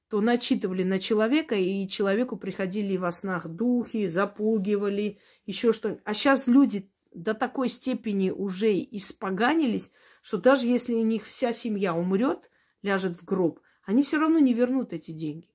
то 0.10 0.22
начитывали 0.22 0.84
на 0.84 1.00
человека, 1.00 1.56
и 1.56 1.88
человеку 1.88 2.38
приходили 2.38 2.98
во 2.98 3.12
снах 3.12 3.48
духи, 3.48 4.08
запугивали, 4.08 5.20
еще 5.46 5.74
что-нибудь. 5.74 6.04
А 6.06 6.14
сейчас 6.14 6.48
люди 6.48 6.92
до 7.14 7.34
такой 7.34 7.70
степени 7.70 8.30
уже 8.30 8.74
испоганились, 8.74 9.90
что 10.22 10.38
даже 10.38 10.68
если 10.68 10.94
у 10.94 11.04
них 11.04 11.26
вся 11.26 11.54
семья 11.54 11.96
умрет, 11.96 12.50
ляжет 12.84 13.18
в 13.18 13.24
гроб, 13.24 13.62
они 13.86 14.04
все 14.04 14.20
равно 14.20 14.40
не 14.40 14.54
вернут 14.54 14.94
эти 14.94 15.12
деньги. 15.12 15.51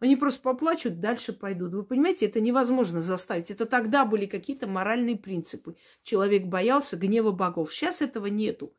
Они 0.00 0.16
просто 0.16 0.40
поплачут, 0.40 0.98
дальше 0.98 1.34
пойдут. 1.34 1.72
Вы 1.72 1.84
понимаете, 1.84 2.24
это 2.26 2.40
невозможно 2.40 3.02
заставить. 3.02 3.50
Это 3.50 3.66
тогда 3.66 4.06
были 4.06 4.24
какие-то 4.24 4.66
моральные 4.66 5.16
принципы. 5.16 5.76
Человек 6.02 6.46
боялся 6.46 6.96
гнева 6.96 7.32
богов. 7.32 7.72
Сейчас 7.72 8.00
этого 8.00 8.26
нету. 8.26 8.74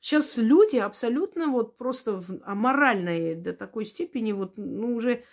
Сейчас 0.00 0.38
люди 0.38 0.76
абсолютно 0.76 1.48
вот 1.48 1.76
просто 1.76 2.22
аморальные 2.44 3.34
до 3.34 3.52
такой 3.52 3.84
степени, 3.84 4.32
вот, 4.32 4.56
ну, 4.56 4.94
уже 4.94 5.24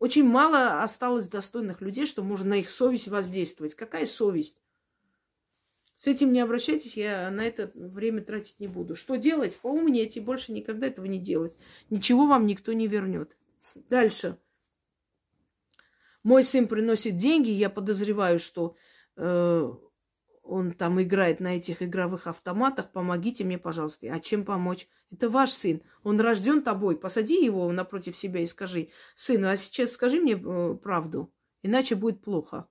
очень 0.00 0.24
мало 0.24 0.82
осталось 0.82 1.28
достойных 1.28 1.80
людей, 1.82 2.04
что 2.04 2.24
можно 2.24 2.50
на 2.50 2.54
их 2.54 2.70
совесть 2.70 3.06
воздействовать. 3.06 3.74
Какая 3.74 4.06
совесть? 4.06 4.60
С 5.96 6.06
этим 6.06 6.32
не 6.32 6.40
обращайтесь, 6.40 6.96
я 6.96 7.30
на 7.30 7.46
это 7.46 7.70
время 7.74 8.22
тратить 8.22 8.58
не 8.60 8.66
буду. 8.66 8.96
Что 8.96 9.16
делать? 9.16 9.58
Поумнейте, 9.60 10.20
больше 10.20 10.52
никогда 10.52 10.86
этого 10.86 11.06
не 11.06 11.18
делать. 11.18 11.56
Ничего 11.90 12.26
вам 12.26 12.46
никто 12.46 12.72
не 12.72 12.86
вернет. 12.86 13.36
Дальше. 13.74 14.38
Мой 16.22 16.44
сын 16.44 16.68
приносит 16.68 17.16
деньги, 17.16 17.50
я 17.50 17.70
подозреваю, 17.70 18.38
что 18.38 18.76
э, 19.16 19.72
он 20.42 20.72
там 20.72 21.00
играет 21.00 21.40
на 21.40 21.56
этих 21.56 21.82
игровых 21.82 22.26
автоматах. 22.26 22.90
Помогите 22.92 23.44
мне, 23.44 23.58
пожалуйста. 23.58 24.08
А 24.12 24.20
чем 24.20 24.44
помочь? 24.44 24.88
Это 25.10 25.28
ваш 25.28 25.50
сын. 25.50 25.82
Он 26.02 26.20
рожден 26.20 26.62
тобой. 26.62 26.98
Посади 26.98 27.44
его 27.44 27.70
напротив 27.70 28.16
себя 28.16 28.40
и 28.40 28.46
скажи, 28.46 28.88
сын, 29.14 29.44
а 29.44 29.56
сейчас 29.56 29.92
скажи 29.92 30.20
мне 30.20 30.34
э, 30.34 30.74
правду, 30.82 31.32
иначе 31.62 31.94
будет 31.94 32.20
плохо. 32.20 32.68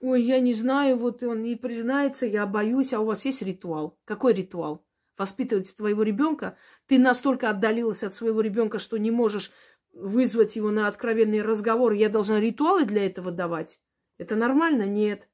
Ой, 0.00 0.22
я 0.22 0.38
не 0.38 0.54
знаю, 0.54 0.96
вот 0.96 1.22
он 1.24 1.42
не 1.42 1.56
признается, 1.56 2.24
я 2.24 2.46
боюсь, 2.46 2.92
а 2.92 3.00
у 3.00 3.06
вас 3.06 3.24
есть 3.24 3.42
ритуал? 3.42 3.98
Какой 4.04 4.32
ритуал? 4.32 4.86
Воспитывать 5.18 5.74
твоего 5.74 6.02
ребенка, 6.02 6.56
ты 6.86 6.98
настолько 6.98 7.50
отдалилась 7.50 8.02
от 8.02 8.14
своего 8.14 8.40
ребенка, 8.40 8.78
что 8.78 8.96
не 8.96 9.10
можешь 9.10 9.50
вызвать 9.92 10.56
его 10.56 10.70
на 10.70 10.88
откровенный 10.88 11.42
разговор. 11.42 11.92
Я 11.92 12.08
должна 12.08 12.40
ритуалы 12.40 12.84
для 12.84 13.06
этого 13.06 13.30
давать. 13.30 13.80
Это 14.16 14.36
нормально? 14.36 14.84
Нет. 14.84 15.28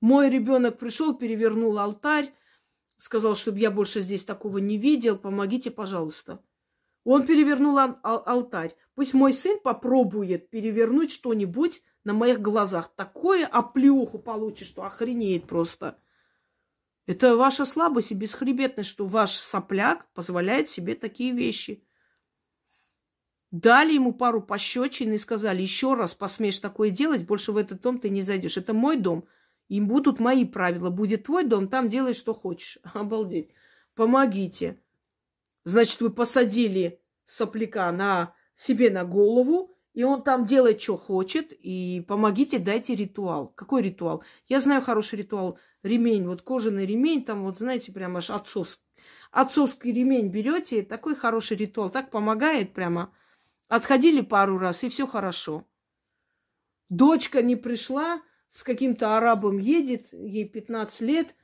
Мой 0.00 0.30
ребенок 0.30 0.78
пришел, 0.78 1.14
перевернул 1.14 1.78
алтарь, 1.78 2.32
сказал, 2.98 3.34
чтобы 3.34 3.58
я 3.58 3.70
больше 3.70 4.00
здесь 4.00 4.24
такого 4.24 4.58
не 4.58 4.78
видел, 4.78 5.18
помогите, 5.18 5.70
пожалуйста. 5.70 6.42
Он 7.04 7.26
перевернул 7.26 7.78
ал- 7.78 7.98
алтарь. 8.02 8.76
Пусть 8.94 9.14
мой 9.14 9.32
сын 9.32 9.58
попробует 9.58 10.50
перевернуть 10.50 11.10
что-нибудь 11.10 11.82
на 12.04 12.12
моих 12.12 12.40
глазах. 12.40 12.92
Такое 12.94 13.46
оплеуху 13.46 14.18
получит, 14.18 14.68
что 14.68 14.84
охренеет 14.84 15.46
просто. 15.46 15.98
Это 17.10 17.34
ваша 17.34 17.64
слабость 17.64 18.12
и 18.12 18.14
бесхребетность, 18.14 18.88
что 18.88 19.04
ваш 19.04 19.32
сопляк 19.32 20.06
позволяет 20.12 20.68
себе 20.68 20.94
такие 20.94 21.32
вещи. 21.32 21.82
Дали 23.50 23.94
ему 23.94 24.14
пару 24.14 24.40
пощечин 24.40 25.12
и 25.12 25.18
сказали, 25.18 25.60
еще 25.60 25.94
раз 25.94 26.14
посмеешь 26.14 26.60
такое 26.60 26.90
делать, 26.90 27.26
больше 27.26 27.50
в 27.50 27.56
этот 27.56 27.80
дом 27.80 27.98
ты 27.98 28.10
не 28.10 28.22
зайдешь. 28.22 28.58
Это 28.58 28.74
мой 28.74 28.96
дом, 28.96 29.26
им 29.66 29.88
будут 29.88 30.20
мои 30.20 30.44
правила. 30.44 30.88
Будет 30.88 31.24
твой 31.24 31.42
дом, 31.42 31.66
там 31.66 31.88
делай, 31.88 32.14
что 32.14 32.32
хочешь. 32.32 32.78
Обалдеть. 32.94 33.50
Помогите. 33.96 34.80
Значит, 35.64 36.00
вы 36.00 36.10
посадили 36.10 37.00
сопляка 37.26 37.90
на 37.90 38.34
себе 38.54 38.88
на 38.88 39.04
голову, 39.04 39.76
и 39.94 40.04
он 40.04 40.22
там 40.22 40.46
делает, 40.46 40.80
что 40.80 40.96
хочет, 40.96 41.50
и 41.50 42.04
помогите, 42.06 42.60
дайте 42.60 42.94
ритуал. 42.94 43.48
Какой 43.48 43.82
ритуал? 43.82 44.22
Я 44.46 44.60
знаю 44.60 44.80
хороший 44.80 45.18
ритуал– 45.18 45.58
ремень, 45.82 46.26
вот 46.26 46.42
кожаный 46.42 46.86
ремень, 46.86 47.24
там 47.24 47.44
вот, 47.44 47.58
знаете, 47.58 47.92
прямо 47.92 48.18
аж 48.18 48.30
отцовский. 48.30 48.84
Отцовский 49.30 49.92
ремень 49.92 50.28
берете, 50.28 50.82
такой 50.82 51.14
хороший 51.14 51.56
ритуал, 51.56 51.90
так 51.90 52.10
помогает 52.10 52.72
прямо. 52.72 53.14
Отходили 53.68 54.20
пару 54.20 54.58
раз, 54.58 54.82
и 54.82 54.88
все 54.88 55.06
хорошо. 55.06 55.64
Дочка 56.88 57.40
не 57.40 57.54
пришла, 57.54 58.20
с 58.48 58.64
каким-то 58.64 59.16
арабом 59.16 59.58
едет, 59.58 60.08
ей 60.12 60.48
15 60.48 61.00
лет, 61.02 61.34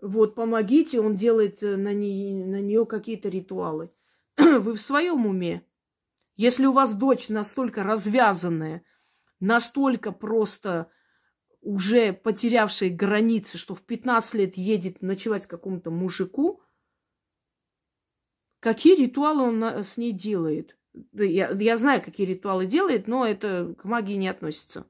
вот, 0.00 0.34
помогите, 0.34 1.00
он 1.00 1.16
делает 1.16 1.62
э, 1.62 1.76
на, 1.76 1.94
не, 1.94 2.34
на 2.34 2.60
нее 2.60 2.84
какие-то 2.84 3.30
ритуалы. 3.30 3.90
Вы 4.36 4.74
в 4.74 4.80
своем 4.80 5.24
уме? 5.24 5.64
Если 6.36 6.66
у 6.66 6.72
вас 6.72 6.94
дочь 6.94 7.30
настолько 7.30 7.82
развязанная, 7.82 8.82
настолько 9.40 10.12
просто 10.12 10.90
уже 11.64 12.12
потерявшей 12.12 12.90
границы, 12.90 13.58
что 13.58 13.74
в 13.74 13.82
15 13.82 14.34
лет 14.34 14.56
едет 14.56 15.02
ночевать 15.02 15.46
какому-то 15.46 15.90
мужику, 15.90 16.62
какие 18.60 18.96
ритуалы 18.96 19.42
он 19.42 19.62
с 19.62 19.96
ней 19.96 20.12
делает? 20.12 20.76
Я, 21.12 21.50
я 21.50 21.76
знаю, 21.76 22.02
какие 22.02 22.26
ритуалы 22.26 22.66
делает, 22.66 23.08
но 23.08 23.26
это 23.26 23.74
к 23.78 23.84
магии 23.84 24.14
не 24.14 24.28
относится. 24.28 24.86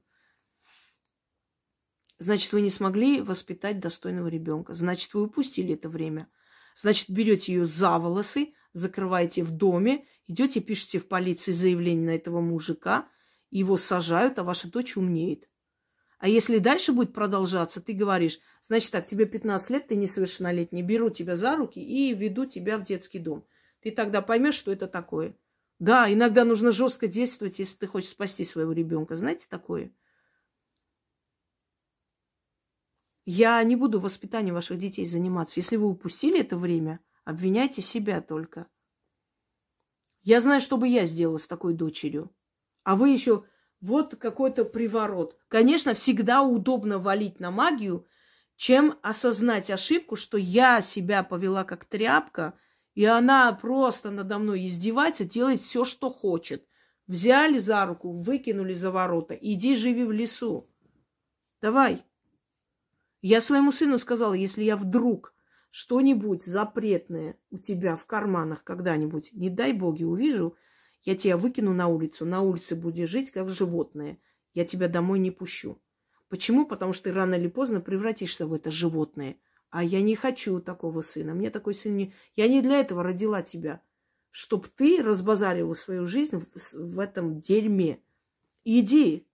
Значит, 2.18 2.52
вы 2.52 2.60
не 2.60 2.70
смогли 2.70 3.20
воспитать 3.20 3.80
достойного 3.80 4.28
ребенка. 4.28 4.74
Значит, 4.74 5.14
вы 5.14 5.22
упустили 5.22 5.74
это 5.74 5.88
время. 5.88 6.28
Значит, 6.76 7.10
берете 7.10 7.55
ее 7.55 7.66
за 7.66 7.98
волосы, 7.98 8.55
закрываете 8.72 9.42
в 9.42 9.52
доме, 9.52 10.06
идете, 10.26 10.60
пишете 10.60 10.98
в 10.98 11.06
полиции 11.06 11.52
заявление 11.52 12.06
на 12.06 12.10
этого 12.10 12.40
мужика, 12.40 13.09
его 13.51 13.76
сажают, 13.76 14.38
а 14.38 14.44
ваша 14.44 14.70
дочь 14.70 14.96
умнеет. 14.96 15.48
А 16.19 16.28
если 16.28 16.59
дальше 16.59 16.93
будет 16.93 17.12
продолжаться, 17.12 17.81
ты 17.81 17.93
говоришь, 17.93 18.39
значит 18.62 18.91
так, 18.91 19.07
тебе 19.07 19.27
15 19.27 19.70
лет, 19.70 19.89
ты 19.89 19.97
несовершеннолетний, 19.97 20.82
беру 20.82 21.11
тебя 21.11 21.36
за 21.36 21.57
руки 21.57 21.81
и 21.81 22.15
веду 22.15 22.47
тебя 22.47 22.78
в 22.78 22.85
детский 22.85 23.19
дом. 23.19 23.45
Ты 23.81 23.91
тогда 23.91 24.23
поймешь, 24.23 24.55
что 24.55 24.73
это 24.73 24.86
такое. 24.86 25.36
Да, 25.78 26.11
иногда 26.11 26.45
нужно 26.45 26.73
жестко 26.73 27.07
действовать, 27.09 27.59
если 27.59 27.77
ты 27.77 27.86
хочешь 27.86 28.11
спасти 28.11 28.45
своего 28.45 28.73
ребенка. 28.73 29.16
Знаете 29.16 29.47
такое? 29.49 29.93
Я 33.27 33.62
не 33.65 33.74
буду 33.74 34.01
воспитанием 34.01 34.55
ваших 34.55 34.78
детей 34.78 35.07
заниматься. 35.07 35.61
Если 35.61 35.77
вы 35.77 35.89
упустили 35.89 36.41
это 36.41 36.57
время, 36.57 37.01
обвиняйте 37.24 37.82
себя 37.82 38.20
только. 38.20 38.66
Я 40.23 40.41
знаю, 40.41 40.61
что 40.61 40.77
бы 40.77 40.89
я 40.89 41.05
сделала 41.05 41.39
с 41.39 41.47
такой 41.47 41.74
дочерью. 41.74 42.35
А 42.82 42.97
вы 42.97 43.11
еще 43.11 43.45
вот 43.85 44.16
какой-то 44.16 44.65
приворот. 44.65 45.36
Конечно, 45.48 45.93
всегда 45.93 46.43
удобно 46.43 46.98
валить 46.98 47.39
на 47.39 47.51
магию, 47.51 48.06
чем 48.56 48.98
осознать 49.02 49.70
ошибку, 49.70 50.16
что 50.16 50.39
я 50.39 50.81
себя 50.81 51.23
повела 51.23 51.65
как 51.65 51.85
тряпка, 51.85 52.55
и 52.94 53.05
она 53.05 53.52
просто 53.52 54.11
надо 54.11 54.39
мной 54.39 54.65
издевается, 54.66 55.24
делает 55.24 55.61
все, 55.61 55.85
что 55.85 56.09
хочет. 56.09 56.66
Взяли 57.06 57.59
за 57.59 57.85
руку, 57.85 58.11
выкинули 58.11 58.73
за 58.73 58.90
ворота. 58.90 59.35
Иди 59.35 59.74
живи 59.74 60.05
в 60.05 60.12
лесу. 60.12 60.70
Давай. 61.61 62.02
Я 63.20 63.43
своему 63.43 63.70
сыну 63.70 63.98
сказала, 63.98 64.32
если 64.32 64.65
я 64.65 64.78
вдруг 64.78 65.35
что-нибудь 65.70 66.43
запретное 66.43 67.36
у 67.51 67.59
тебя 67.59 67.97
в 67.97 68.06
карманах 68.06 68.65
когда-нибудь, 68.65 69.31
не 69.32 69.51
дай 69.51 69.74
боги, 69.74 70.05
увижу, 70.05 70.56
я 71.05 71.16
тебя 71.16 71.36
выкину 71.36 71.74
на 71.74 71.89
улицу, 71.89 72.24
на 72.24 72.40
улице 72.40 72.74
будешь 72.74 73.10
жить, 73.10 73.31
как 73.31 73.51
животное. 73.51 74.18
Я 74.55 74.64
тебя 74.64 74.89
домой 74.89 75.18
не 75.18 75.31
пущу. 75.31 75.78
Почему? 76.28 76.66
Потому 76.66 76.93
что 76.93 77.05
ты 77.05 77.12
рано 77.12 77.35
или 77.35 77.48
поздно 77.48 77.81
превратишься 77.81 78.47
в 78.47 78.55
это 78.55 78.70
животное. 78.70 79.36
А 79.68 79.85
я 79.85 80.01
не 80.01 80.14
хочу 80.14 80.60
такого 80.60 81.02
сына. 81.02 81.35
Мне 81.35 81.51
такой 81.51 81.74
сын 81.74 81.97
не... 81.97 82.14
Я 82.36 82.48
не 82.48 82.62
для 82.62 82.81
этого 82.81 83.02
родила 83.02 83.43
тебя. 83.43 83.82
Чтоб 84.31 84.66
ты 84.68 85.02
разбазарила 85.02 85.74
свою 85.74 86.06
жизнь 86.06 86.39
в, 86.39 86.72
в 86.72 86.98
этом 86.98 87.40
дерьме. 87.40 88.01
Иди. 88.64 89.26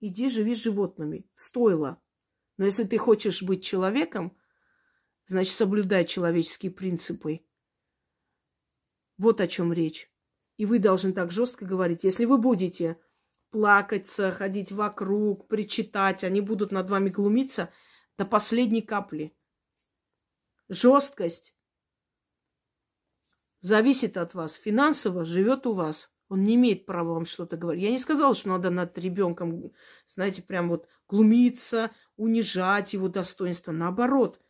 Иди 0.00 0.30
живи 0.30 0.54
с 0.54 0.62
животными. 0.62 1.26
Стоило. 1.34 2.00
Но 2.56 2.64
если 2.64 2.84
ты 2.84 2.96
хочешь 2.96 3.42
быть 3.42 3.64
человеком, 3.64 4.36
значит, 5.26 5.54
соблюдай 5.54 6.04
человеческие 6.04 6.72
принципы. 6.72 7.40
Вот 9.18 9.40
о 9.40 9.46
чем 9.46 9.72
речь. 9.72 10.11
И 10.62 10.64
вы 10.64 10.78
должны 10.78 11.12
так 11.12 11.32
жестко 11.32 11.64
говорить. 11.64 12.04
Если 12.04 12.24
вы 12.24 12.38
будете 12.38 12.96
плакаться, 13.50 14.30
ходить 14.30 14.70
вокруг, 14.70 15.48
причитать, 15.48 16.22
они 16.22 16.40
будут 16.40 16.70
над 16.70 16.88
вами 16.88 17.10
глумиться 17.10 17.72
до 18.16 18.24
последней 18.24 18.80
капли. 18.80 19.36
Жесткость 20.68 21.56
зависит 23.60 24.16
от 24.16 24.34
вас. 24.34 24.54
Финансово 24.54 25.24
живет 25.24 25.66
у 25.66 25.72
вас. 25.72 26.12
Он 26.28 26.44
не 26.44 26.54
имеет 26.54 26.86
права 26.86 27.14
вам 27.14 27.24
что-то 27.24 27.56
говорить. 27.56 27.82
Я 27.82 27.90
не 27.90 27.98
сказала, 27.98 28.32
что 28.32 28.50
надо 28.50 28.70
над 28.70 28.96
ребенком, 28.96 29.72
знаете, 30.06 30.42
прям 30.42 30.68
вот 30.68 30.86
глумиться, 31.08 31.90
унижать 32.16 32.92
его 32.92 33.08
достоинство. 33.08 33.72
Наоборот, 33.72 34.40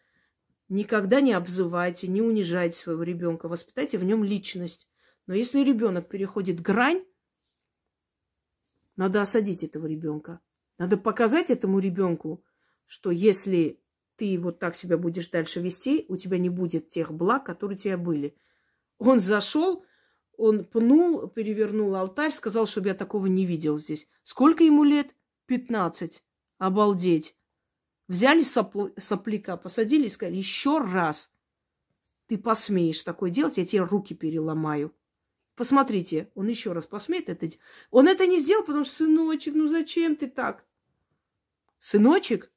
никогда 0.69 1.23
не 1.23 1.33
обзывайте, 1.33 2.07
не 2.07 2.21
унижайте 2.21 2.77
своего 2.77 3.03
ребенка. 3.03 3.49
Воспитайте 3.49 3.97
в 3.97 4.05
нем 4.05 4.23
личность. 4.23 4.91
Но 5.27 5.35
если 5.35 5.61
ребенок 5.61 6.09
переходит 6.09 6.61
грань, 6.61 7.05
надо 8.97 9.21
осадить 9.21 9.63
этого 9.63 9.87
ребенка. 9.87 10.41
Надо 10.79 10.97
показать 10.97 11.51
этому 11.51 11.79
ребенку, 11.79 12.45
что 12.87 13.11
если 13.11 13.81
ты 14.17 14.39
вот 14.39 14.59
так 14.59 14.75
себя 14.77 14.99
будешь 14.99 15.29
дальше 15.29 15.61
вести, 15.61 16.05
у 16.09 16.17
тебя 16.17 16.39
не 16.39 16.51
будет 16.51 16.89
тех 16.89 17.13
благ, 17.13 17.45
которые 17.45 17.77
у 17.77 17.81
тебя 17.81 17.97
были. 17.97 18.37
Он 18.99 19.21
зашел, 19.21 19.85
он 20.37 20.65
пнул, 20.65 21.29
перевернул 21.29 21.95
алтарь, 21.95 22.33
сказал, 22.33 22.67
чтобы 22.67 22.89
я 22.89 22.95
такого 22.95 23.27
не 23.27 23.47
видел 23.47 23.79
здесь. 23.79 24.09
Сколько 24.23 24.65
ему 24.65 24.85
лет? 24.85 25.15
Пятнадцать. 25.47 26.25
Обалдеть. 26.59 27.37
Взяли 28.09 28.43
сопл- 28.43 28.93
сопляка, 28.99 29.57
посадили 29.57 30.07
и 30.07 30.11
сказали, 30.11 30.37
еще 30.37 30.79
раз 30.79 31.31
ты 32.27 32.37
посмеешь 32.39 33.03
такое 33.03 33.31
делать, 33.31 33.59
я 33.59 33.67
тебе 33.67 33.83
руки 33.83 34.15
переломаю. 34.15 34.95
Посмотрите, 35.55 36.31
он 36.35 36.49
еще 36.49 36.73
раз 36.73 36.87
посмеет 36.87 37.29
это. 37.29 37.49
Он 37.91 38.09
это 38.09 38.27
не 38.27 38.39
сделал, 38.39 38.65
потому 38.65 38.85
что, 38.85 39.05
сыночек, 39.05 39.55
ну 39.55 39.69
зачем 39.69 40.17
ты 40.17 40.29
так? 40.29 40.65
Сыночек, 41.79 42.53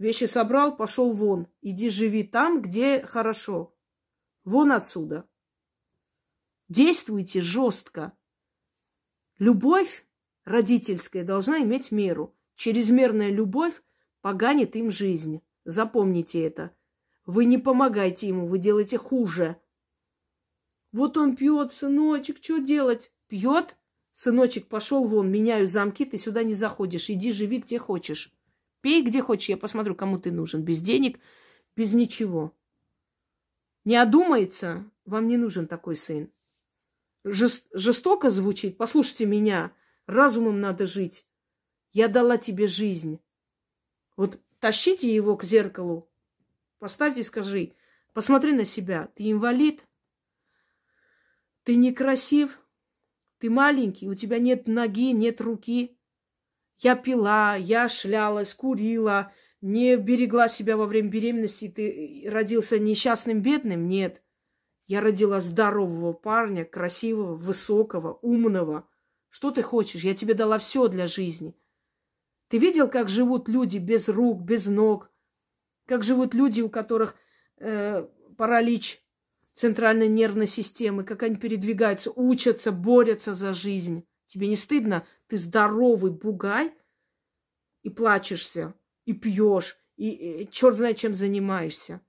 Вещи 0.00 0.24
собрал, 0.24 0.74
пошел 0.74 1.12
вон. 1.12 1.46
Иди 1.60 1.90
живи 1.90 2.22
там, 2.22 2.62
где 2.62 3.02
хорошо. 3.02 3.76
Вон 4.44 4.72
отсюда. 4.72 5.28
Действуйте 6.70 7.42
жестко. 7.42 8.14
Любовь 9.38 10.06
родительская 10.44 11.22
должна 11.22 11.58
иметь 11.58 11.92
меру. 11.92 12.34
Чрезмерная 12.56 13.28
любовь 13.28 13.82
поганит 14.22 14.74
им 14.74 14.90
жизнь. 14.90 15.42
Запомните 15.66 16.46
это. 16.46 16.74
Вы 17.26 17.44
не 17.44 17.58
помогаете 17.58 18.26
ему, 18.26 18.46
вы 18.46 18.58
делаете 18.58 18.96
хуже. 18.96 19.60
Вот 20.92 21.16
он 21.16 21.36
пьет, 21.36 21.72
сыночек, 21.72 22.38
что 22.42 22.58
делать? 22.58 23.12
Пьет? 23.28 23.76
Сыночек, 24.12 24.66
пошел 24.66 25.06
вон, 25.06 25.30
меняю 25.30 25.66
замки, 25.66 26.04
ты 26.04 26.18
сюда 26.18 26.42
не 26.42 26.54
заходишь. 26.54 27.10
Иди 27.10 27.32
живи 27.32 27.58
где 27.58 27.78
хочешь. 27.78 28.32
Пей 28.80 29.02
где 29.02 29.22
хочешь, 29.22 29.48
я 29.48 29.56
посмотрю, 29.56 29.94
кому 29.94 30.18
ты 30.18 30.32
нужен. 30.32 30.62
Без 30.62 30.80
денег, 30.80 31.20
без 31.76 31.92
ничего. 31.92 32.52
Не 33.84 33.96
одумается, 33.96 34.90
вам 35.04 35.28
не 35.28 35.36
нужен 35.36 35.66
такой 35.66 35.96
сын. 35.96 36.30
Жест, 37.24 37.66
жестоко 37.72 38.30
звучит, 38.30 38.76
послушайте 38.78 39.26
меня, 39.26 39.72
разумом 40.06 40.60
надо 40.60 40.86
жить. 40.86 41.26
Я 41.92 42.08
дала 42.08 42.38
тебе 42.38 42.66
жизнь. 42.66 43.20
Вот 44.16 44.38
тащите 44.58 45.12
его 45.14 45.36
к 45.36 45.44
зеркалу, 45.44 46.08
поставьте 46.78 47.20
и 47.20 47.24
скажи, 47.24 47.74
посмотри 48.12 48.52
на 48.52 48.64
себя, 48.64 49.10
ты 49.14 49.30
инвалид, 49.30 49.86
ты 51.70 51.76
некрасив, 51.76 52.58
ты 53.38 53.48
маленький, 53.48 54.08
у 54.08 54.16
тебя 54.16 54.40
нет 54.40 54.66
ноги, 54.66 55.12
нет 55.12 55.40
руки, 55.40 55.96
я 56.78 56.96
пила, 56.96 57.54
я 57.54 57.88
шлялась, 57.88 58.54
курила, 58.54 59.32
не 59.60 59.96
берегла 59.96 60.48
себя 60.48 60.76
во 60.76 60.86
время 60.86 61.10
беременности, 61.10 61.68
ты 61.68 62.24
родился 62.28 62.80
несчастным, 62.80 63.40
бедным? 63.40 63.86
Нет. 63.86 64.20
Я 64.88 65.00
родила 65.00 65.38
здорового 65.38 66.12
парня, 66.12 66.64
красивого, 66.64 67.36
высокого, 67.36 68.14
умного. 68.14 68.88
Что 69.28 69.52
ты 69.52 69.62
хочешь? 69.62 70.02
Я 70.02 70.16
тебе 70.16 70.34
дала 70.34 70.58
все 70.58 70.88
для 70.88 71.06
жизни. 71.06 71.54
Ты 72.48 72.58
видел, 72.58 72.88
как 72.88 73.08
живут 73.08 73.48
люди 73.48 73.78
без 73.78 74.08
рук, 74.08 74.42
без 74.42 74.66
ног? 74.66 75.08
Как 75.86 76.02
живут 76.02 76.34
люди, 76.34 76.62
у 76.62 76.68
которых 76.68 77.14
э, 77.58 78.08
паралич 78.36 79.00
центральной 79.60 80.08
нервной 80.08 80.46
системы, 80.46 81.04
как 81.04 81.22
они 81.22 81.36
передвигаются, 81.36 82.10
учатся, 82.14 82.72
борются 82.72 83.34
за 83.34 83.52
жизнь. 83.52 84.06
Тебе 84.26 84.48
не 84.48 84.56
стыдно? 84.56 85.06
Ты 85.26 85.36
здоровый 85.36 86.10
бугай 86.10 86.72
и 87.82 87.90
плачешься, 87.90 88.74
и 89.04 89.12
пьешь, 89.12 89.76
и, 89.96 90.08
и 90.42 90.50
черт 90.50 90.76
знает, 90.76 90.96
чем 90.96 91.14
занимаешься. 91.14 92.00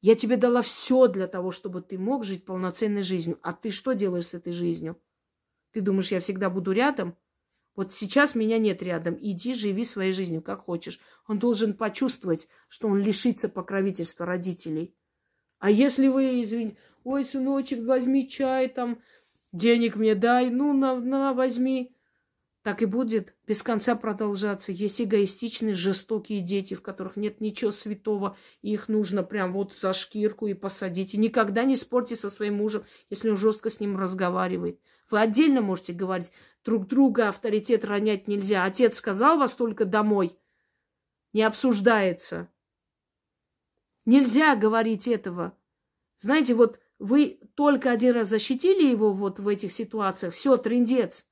Я 0.00 0.16
тебе 0.16 0.36
дала 0.36 0.62
все 0.62 1.06
для 1.06 1.28
того, 1.28 1.52
чтобы 1.52 1.80
ты 1.80 1.96
мог 1.96 2.24
жить 2.24 2.44
полноценной 2.44 3.02
жизнью. 3.02 3.38
А 3.42 3.52
ты 3.52 3.70
что 3.70 3.92
делаешь 3.92 4.26
с 4.28 4.34
этой 4.34 4.52
жизнью? 4.52 5.00
Ты 5.72 5.82
думаешь, 5.82 6.10
я 6.10 6.18
всегда 6.18 6.50
буду 6.50 6.72
рядом? 6.72 7.16
Вот 7.76 7.92
сейчас 7.92 8.34
меня 8.34 8.58
нет 8.58 8.82
рядом. 8.82 9.16
Иди, 9.20 9.54
живи 9.54 9.84
своей 9.84 10.12
жизнью, 10.12 10.42
как 10.42 10.64
хочешь. 10.64 10.98
Он 11.28 11.38
должен 11.38 11.74
почувствовать, 11.74 12.48
что 12.68 12.88
он 12.88 13.00
лишится 13.00 13.48
покровительства 13.48 14.26
родителей. 14.26 14.94
А 15.58 15.70
если 15.70 16.08
вы, 16.08 16.42
извините, 16.42 16.76
ой, 17.06 17.24
сыночек, 17.24 17.84
возьми 17.86 18.28
чай, 18.28 18.68
там, 18.68 19.00
денег 19.52 19.96
мне 19.96 20.14
дай, 20.14 20.50
ну, 20.50 20.72
на, 20.72 20.96
на, 20.96 21.32
возьми 21.32 21.96
так 22.66 22.82
и 22.82 22.84
будет 22.84 23.36
без 23.46 23.62
конца 23.62 23.94
продолжаться. 23.94 24.72
Есть 24.72 25.00
эгоистичные, 25.00 25.76
жестокие 25.76 26.40
дети, 26.40 26.74
в 26.74 26.82
которых 26.82 27.14
нет 27.14 27.40
ничего 27.40 27.70
святого, 27.70 28.36
их 28.60 28.88
нужно 28.88 29.22
прям 29.22 29.52
вот 29.52 29.72
за 29.72 29.92
шкирку 29.92 30.48
и 30.48 30.54
посадить. 30.54 31.14
И 31.14 31.16
никогда 31.16 31.62
не 31.62 31.76
спорьте 31.76 32.16
со 32.16 32.28
своим 32.28 32.56
мужем, 32.56 32.84
если 33.08 33.30
он 33.30 33.36
жестко 33.36 33.70
с 33.70 33.78
ним 33.78 33.96
разговаривает. 33.96 34.80
Вы 35.08 35.20
отдельно 35.20 35.60
можете 35.60 35.92
говорить, 35.92 36.32
друг 36.64 36.88
друга 36.88 37.28
авторитет 37.28 37.84
ронять 37.84 38.26
нельзя. 38.26 38.64
Отец 38.64 38.96
сказал 38.96 39.38
вас 39.38 39.54
только 39.54 39.84
домой. 39.84 40.36
Не 41.32 41.44
обсуждается. 41.44 42.48
Нельзя 44.06 44.56
говорить 44.56 45.06
этого. 45.06 45.56
Знаете, 46.18 46.54
вот 46.54 46.80
вы 46.98 47.40
только 47.54 47.90
один 47.90 48.14
раз 48.14 48.28
защитили 48.28 48.88
его 48.88 49.12
вот 49.12 49.38
в 49.38 49.48
этих 49.48 49.72
ситуациях, 49.72 50.34
все, 50.34 50.56
трендец. 50.56 51.26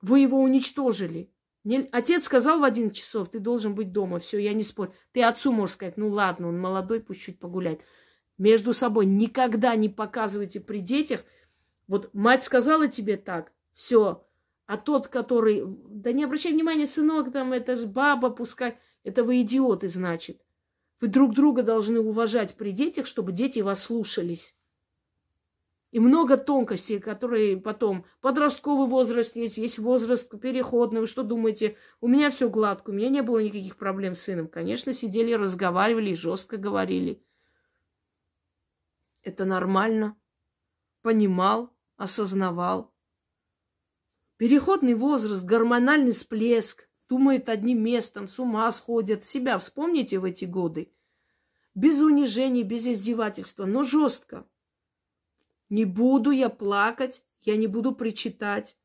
Вы 0.00 0.20
его 0.20 0.40
уничтожили. 0.40 1.30
Не... 1.64 1.88
Отец 1.92 2.24
сказал 2.24 2.60
в 2.60 2.64
один 2.64 2.90
часов, 2.90 3.30
ты 3.30 3.38
должен 3.38 3.74
быть 3.74 3.92
дома. 3.92 4.18
Все, 4.18 4.38
я 4.38 4.52
не 4.52 4.62
спорю. 4.62 4.92
Ты 5.12 5.22
отцу 5.22 5.52
можешь 5.52 5.76
сказать, 5.76 5.96
ну 5.96 6.08
ладно, 6.08 6.48
он 6.48 6.60
молодой, 6.60 7.00
пусть 7.00 7.22
чуть 7.22 7.38
погуляет. 7.38 7.80
Между 8.36 8.74
собой 8.74 9.06
никогда 9.06 9.74
не 9.76 9.88
показывайте 9.88 10.60
при 10.60 10.80
детях. 10.80 11.24
Вот 11.86 12.12
мать 12.12 12.44
сказала 12.44 12.88
тебе 12.88 13.16
так, 13.16 13.52
все. 13.72 14.26
А 14.66 14.76
тот, 14.76 15.08
который, 15.08 15.62
да 15.66 16.12
не 16.12 16.24
обращай 16.24 16.52
внимания, 16.52 16.86
сынок, 16.86 17.30
там, 17.32 17.52
это 17.52 17.76
же 17.76 17.86
баба, 17.86 18.30
пускай. 18.30 18.78
Это 19.02 19.22
вы 19.22 19.42
идиоты, 19.42 19.88
значит. 19.88 20.43
Вы 21.00 21.08
друг 21.08 21.34
друга 21.34 21.62
должны 21.62 22.00
уважать 22.00 22.54
при 22.56 22.72
детях, 22.72 23.06
чтобы 23.06 23.32
дети 23.32 23.60
вас 23.60 23.82
слушались. 23.82 24.54
И 25.94 26.00
много 26.00 26.36
тонкостей, 26.36 26.98
которые 26.98 27.56
потом... 27.56 28.04
Подростковый 28.20 28.88
возраст 28.88 29.36
есть, 29.36 29.58
есть 29.58 29.78
возраст 29.78 30.28
переходный. 30.40 31.00
Вы 31.00 31.06
что 31.06 31.22
думаете? 31.22 31.76
У 32.00 32.08
меня 32.08 32.30
все 32.30 32.50
гладко, 32.50 32.90
у 32.90 32.92
меня 32.92 33.08
не 33.10 33.22
было 33.22 33.38
никаких 33.38 33.76
проблем 33.76 34.16
с 34.16 34.22
сыном. 34.22 34.48
Конечно, 34.48 34.92
сидели, 34.92 35.32
разговаривали, 35.34 36.12
жестко 36.12 36.56
говорили. 36.56 37.22
Это 39.22 39.44
нормально. 39.44 40.16
Понимал, 41.02 41.72
осознавал. 41.96 42.92
Переходный 44.36 44.94
возраст, 44.94 45.44
гормональный 45.44 46.10
всплеск. 46.10 46.88
Думает 47.08 47.48
одним 47.48 47.82
местом, 47.82 48.28
с 48.28 48.38
ума 48.38 48.70
сходят. 48.72 49.24
Себя 49.24 49.58
вспомните 49.58 50.18
в 50.18 50.24
эти 50.24 50.44
годы. 50.44 50.92
Без 51.74 51.98
унижений, 51.98 52.62
без 52.62 52.86
издевательства, 52.86 53.66
но 53.66 53.82
жестко. 53.82 54.46
Не 55.68 55.84
буду 55.84 56.30
я 56.30 56.48
плакать, 56.48 57.24
я 57.42 57.56
не 57.56 57.66
буду 57.66 57.94
причитать. 57.94 58.76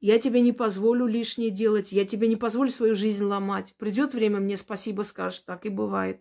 Я 0.00 0.18
тебе 0.18 0.42
не 0.42 0.52
позволю 0.52 1.06
лишнее 1.06 1.50
делать, 1.50 1.92
я 1.92 2.04
тебе 2.04 2.28
не 2.28 2.36
позволю 2.36 2.70
свою 2.70 2.94
жизнь 2.94 3.24
ломать. 3.24 3.74
Придет 3.78 4.12
время, 4.12 4.38
мне 4.38 4.56
спасибо 4.56 5.02
скажешь, 5.02 5.40
так 5.40 5.64
и 5.64 5.70
бывает. 5.70 6.20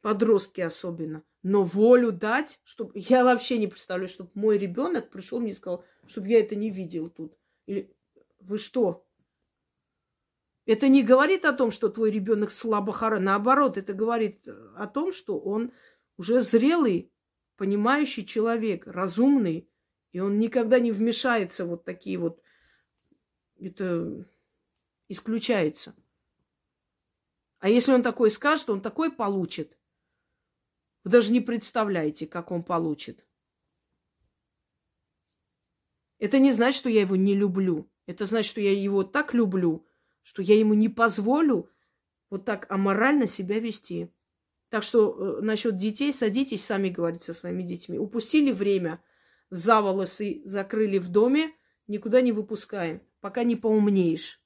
Подростки 0.00 0.60
особенно. 0.60 1.22
Но 1.42 1.64
волю 1.64 2.12
дать, 2.12 2.60
чтобы... 2.64 2.92
Я 2.94 3.24
вообще 3.24 3.58
не 3.58 3.66
представляю, 3.66 4.08
чтобы 4.08 4.30
мой 4.34 4.58
ребенок 4.58 5.10
пришел 5.10 5.40
мне 5.40 5.50
и 5.50 5.54
сказал, 5.54 5.84
чтобы 6.06 6.28
я 6.28 6.40
это 6.40 6.56
не 6.56 6.70
видел 6.70 7.10
тут. 7.10 7.37
Вы 7.68 8.58
что? 8.58 9.06
Это 10.64 10.88
не 10.88 11.02
говорит 11.02 11.44
о 11.44 11.52
том, 11.52 11.70
что 11.70 11.88
твой 11.88 12.10
ребенок 12.10 12.50
слабо. 12.50 12.92
Наоборот, 13.18 13.76
это 13.76 13.92
говорит 13.92 14.48
о 14.76 14.86
том, 14.86 15.12
что 15.12 15.38
он 15.38 15.72
уже 16.16 16.40
зрелый, 16.40 17.12
понимающий 17.56 18.24
человек, 18.24 18.86
разумный, 18.86 19.68
и 20.12 20.20
он 20.20 20.38
никогда 20.38 20.78
не 20.78 20.92
вмешается 20.92 21.64
вот 21.66 21.84
такие 21.84 22.18
вот, 22.18 22.42
это 23.60 24.26
исключается. 25.08 25.94
А 27.58 27.68
если 27.68 27.92
он 27.92 28.02
такой 28.02 28.30
скажет, 28.30 28.70
он 28.70 28.80
такой 28.80 29.12
получит. 29.12 29.76
Вы 31.04 31.10
даже 31.10 31.32
не 31.32 31.40
представляете, 31.40 32.26
как 32.26 32.50
он 32.50 32.62
получит. 32.62 33.26
Это 36.18 36.38
не 36.38 36.52
значит, 36.52 36.78
что 36.78 36.90
я 36.90 37.02
его 37.02 37.16
не 37.16 37.34
люблю. 37.34 37.90
Это 38.06 38.26
значит, 38.26 38.50
что 38.50 38.60
я 38.60 38.72
его 38.72 39.04
так 39.04 39.34
люблю, 39.34 39.86
что 40.22 40.42
я 40.42 40.58
ему 40.58 40.74
не 40.74 40.88
позволю 40.88 41.70
вот 42.30 42.44
так 42.44 42.70
аморально 42.70 43.26
себя 43.26 43.58
вести. 43.58 44.10
Так 44.68 44.82
что 44.82 45.38
э, 45.38 45.40
насчет 45.40 45.76
детей 45.76 46.12
садитесь, 46.12 46.64
сами 46.64 46.90
говорите 46.90 47.24
со 47.24 47.34
своими 47.34 47.62
детьми. 47.62 47.98
Упустили 47.98 48.52
время, 48.52 49.02
за 49.50 49.80
волосы 49.80 50.42
закрыли 50.44 50.98
в 50.98 51.08
доме, 51.08 51.54
никуда 51.86 52.20
не 52.20 52.32
выпускаем, 52.32 53.02
пока 53.20 53.44
не 53.44 53.56
поумнеешь. 53.56 54.42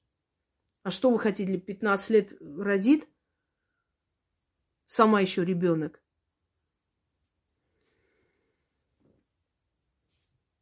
А 0.83 0.91
что 0.91 1.09
вы 1.09 1.19
хотели, 1.19 1.57
15 1.57 2.09
лет 2.09 2.33
родит? 2.39 3.07
Сама 4.87 5.21
еще 5.21 5.43
ребенок. 5.43 6.01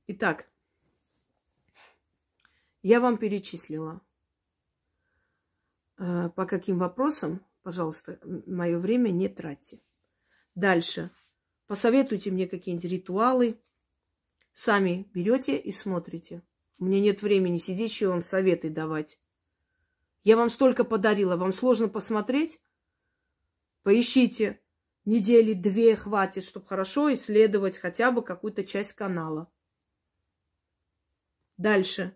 Итак, 0.07 0.50
я 2.81 2.99
вам 2.99 3.17
перечислила, 3.17 4.01
э, 5.97 6.29
по 6.29 6.45
каким 6.45 6.77
вопросам 6.77 7.45
Пожалуйста, 7.63 8.19
мое 8.47 8.79
время 8.79 9.09
не 9.09 9.29
тратьте. 9.29 9.81
Дальше. 10.55 11.11
Посоветуйте 11.67 12.31
мне 12.31 12.47
какие-нибудь 12.47 12.91
ритуалы. 12.91 13.61
Сами 14.53 15.09
берете 15.13 15.57
и 15.57 15.71
смотрите. 15.71 16.43
У 16.79 16.85
меня 16.85 16.99
нет 16.99 17.21
времени 17.21 17.57
сидеть 17.57 17.91
еще 17.91 18.09
вам 18.09 18.23
советы 18.23 18.69
давать. 18.69 19.19
Я 20.23 20.37
вам 20.37 20.49
столько 20.49 20.83
подарила. 20.83 21.35
Вам 21.35 21.53
сложно 21.53 21.87
посмотреть? 21.87 22.59
Поищите. 23.83 24.59
Недели 25.05 25.53
две 25.53 25.95
хватит, 25.95 26.43
чтобы 26.43 26.65
хорошо 26.65 27.13
исследовать 27.13 27.77
хотя 27.77 28.11
бы 28.11 28.23
какую-то 28.23 28.63
часть 28.63 28.93
канала. 28.93 29.51
Дальше. 31.57 32.15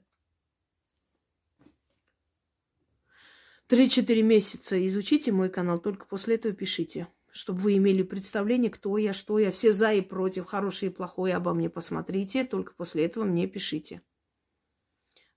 Три-четыре 3.68 4.22
месяца 4.22 4.86
изучите 4.86 5.32
мой 5.32 5.50
канал, 5.50 5.80
только 5.80 6.06
после 6.06 6.36
этого 6.36 6.54
пишите, 6.54 7.08
чтобы 7.32 7.62
вы 7.62 7.78
имели 7.78 8.04
представление, 8.04 8.70
кто 8.70 8.98
я, 9.00 9.12
что 9.12 9.40
я, 9.40 9.50
все 9.50 9.74
за 9.74 9.92
и 9.94 10.02
против, 10.02 10.46
хорошее 10.46 10.92
и 10.92 10.94
плохое 10.94 11.36
обо 11.36 11.54
мне 11.56 11.68
посмотрите, 11.68 12.44
только 12.44 12.76
после 12.76 13.06
этого 13.06 13.24
мне 13.24 13.48
пишите. 13.48 14.04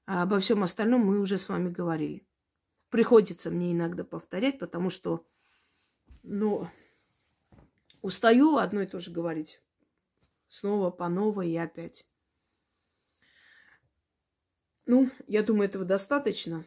А 0.05 0.23
обо 0.23 0.41
всем 0.41 0.63
остальном 0.63 1.07
мы 1.07 1.21
уже 1.21 1.39
с 1.39 1.49
вами 1.49 1.71
говорили. 1.71 2.27
Приходится 2.91 3.51
мне 3.51 3.73
иногда 3.73 4.05
повторять, 4.05 4.59
потому 4.59 4.91
что, 4.91 5.27
ну, 6.23 6.69
устаю 8.03 8.59
одно 8.59 8.83
и 8.83 8.87
то 8.87 9.01
же 9.01 9.11
говорить. 9.11 9.63
Снова 10.49 10.91
по 10.91 11.09
новой 11.09 11.51
и 11.51 11.57
опять. 11.57 12.07
Ну, 14.85 15.11
я 15.27 15.43
думаю, 15.43 15.69
этого 15.69 15.87
достаточно. 15.87 16.67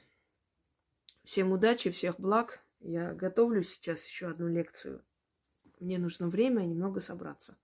Всем 1.23 1.51
удачи, 1.51 1.89
всех 1.91 2.19
благ. 2.19 2.63
Я 2.79 3.13
готовлю 3.13 3.63
сейчас 3.63 4.05
еще 4.05 4.29
одну 4.29 4.47
лекцию. 4.47 5.05
Мне 5.79 5.97
нужно 5.97 6.27
время 6.29 6.61
немного 6.61 6.99
собраться. 6.99 7.57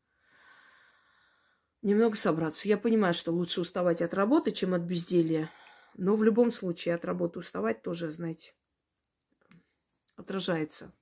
Немного 1.82 2.16
собраться. 2.16 2.68
Я 2.68 2.78
понимаю, 2.78 3.14
что 3.14 3.32
лучше 3.32 3.62
уставать 3.62 4.02
от 4.02 4.14
работы, 4.14 4.52
чем 4.52 4.74
от 4.74 4.82
безделья. 4.82 5.52
Но 5.96 6.16
в 6.16 6.24
любом 6.24 6.52
случае 6.52 6.96
от 6.96 7.06
работы 7.06 7.40
уставать 7.40 7.82
тоже, 7.82 8.12
знаете, 8.12 8.54
отражается. 10.16 10.94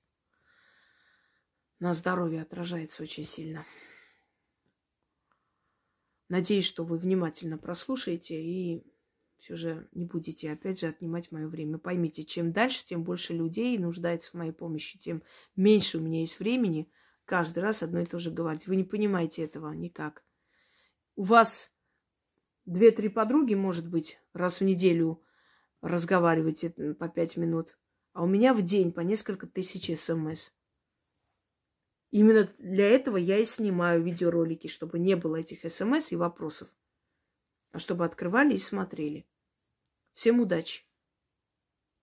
На 1.79 1.93
здоровье 1.93 2.41
отражается 2.41 3.03
очень 3.03 3.25
сильно. 3.25 3.65
Надеюсь, 6.29 6.65
что 6.65 6.83
вы 6.83 6.97
внимательно 6.97 7.57
прослушаете 7.57 8.41
и 8.41 8.85
все 9.37 9.55
же 9.55 9.87
не 9.91 10.05
будете, 10.05 10.51
опять 10.51 10.79
же, 10.79 10.87
отнимать 10.87 11.31
мое 11.31 11.47
время. 11.47 11.77
Поймите, 11.77 12.23
чем 12.23 12.51
дальше, 12.51 12.85
тем 12.85 13.03
больше 13.03 13.33
людей 13.33 13.77
нуждается 13.77 14.31
в 14.31 14.33
моей 14.35 14.51
помощи, 14.51 14.97
тем 14.97 15.23
меньше 15.55 15.97
у 15.97 16.01
меня 16.01 16.21
есть 16.21 16.39
времени 16.39 16.89
каждый 17.25 17.59
раз 17.59 17.83
одно 17.83 18.01
и 18.01 18.05
то 18.05 18.19
же 18.19 18.31
говорить. 18.31 18.67
Вы 18.67 18.75
не 18.75 18.83
понимаете 18.83 19.43
этого 19.43 19.71
никак. 19.73 20.23
У 21.15 21.23
вас 21.23 21.71
две-три 22.65 23.09
подруги, 23.09 23.53
может 23.53 23.87
быть, 23.89 24.19
раз 24.33 24.59
в 24.59 24.63
неделю 24.63 25.21
разговариваете 25.81 26.69
по 26.69 27.09
пять 27.09 27.37
минут, 27.37 27.77
а 28.13 28.23
у 28.23 28.27
меня 28.27 28.53
в 28.53 28.61
день 28.61 28.91
по 28.91 29.01
несколько 29.01 29.47
тысяч 29.47 29.97
смс. 29.99 30.51
Именно 32.11 32.49
для 32.59 32.87
этого 32.89 33.17
я 33.17 33.39
и 33.39 33.45
снимаю 33.45 34.01
видеоролики, 34.01 34.67
чтобы 34.67 34.99
не 34.99 35.15
было 35.15 35.37
этих 35.37 35.69
смс 35.69 36.11
и 36.11 36.15
вопросов, 36.15 36.69
а 37.75 37.79
чтобы 37.79 38.05
открывали 38.05 38.53
и 38.53 38.57
смотрели. 38.57 39.27
Всем 40.13 40.39
удачи! 40.39 40.84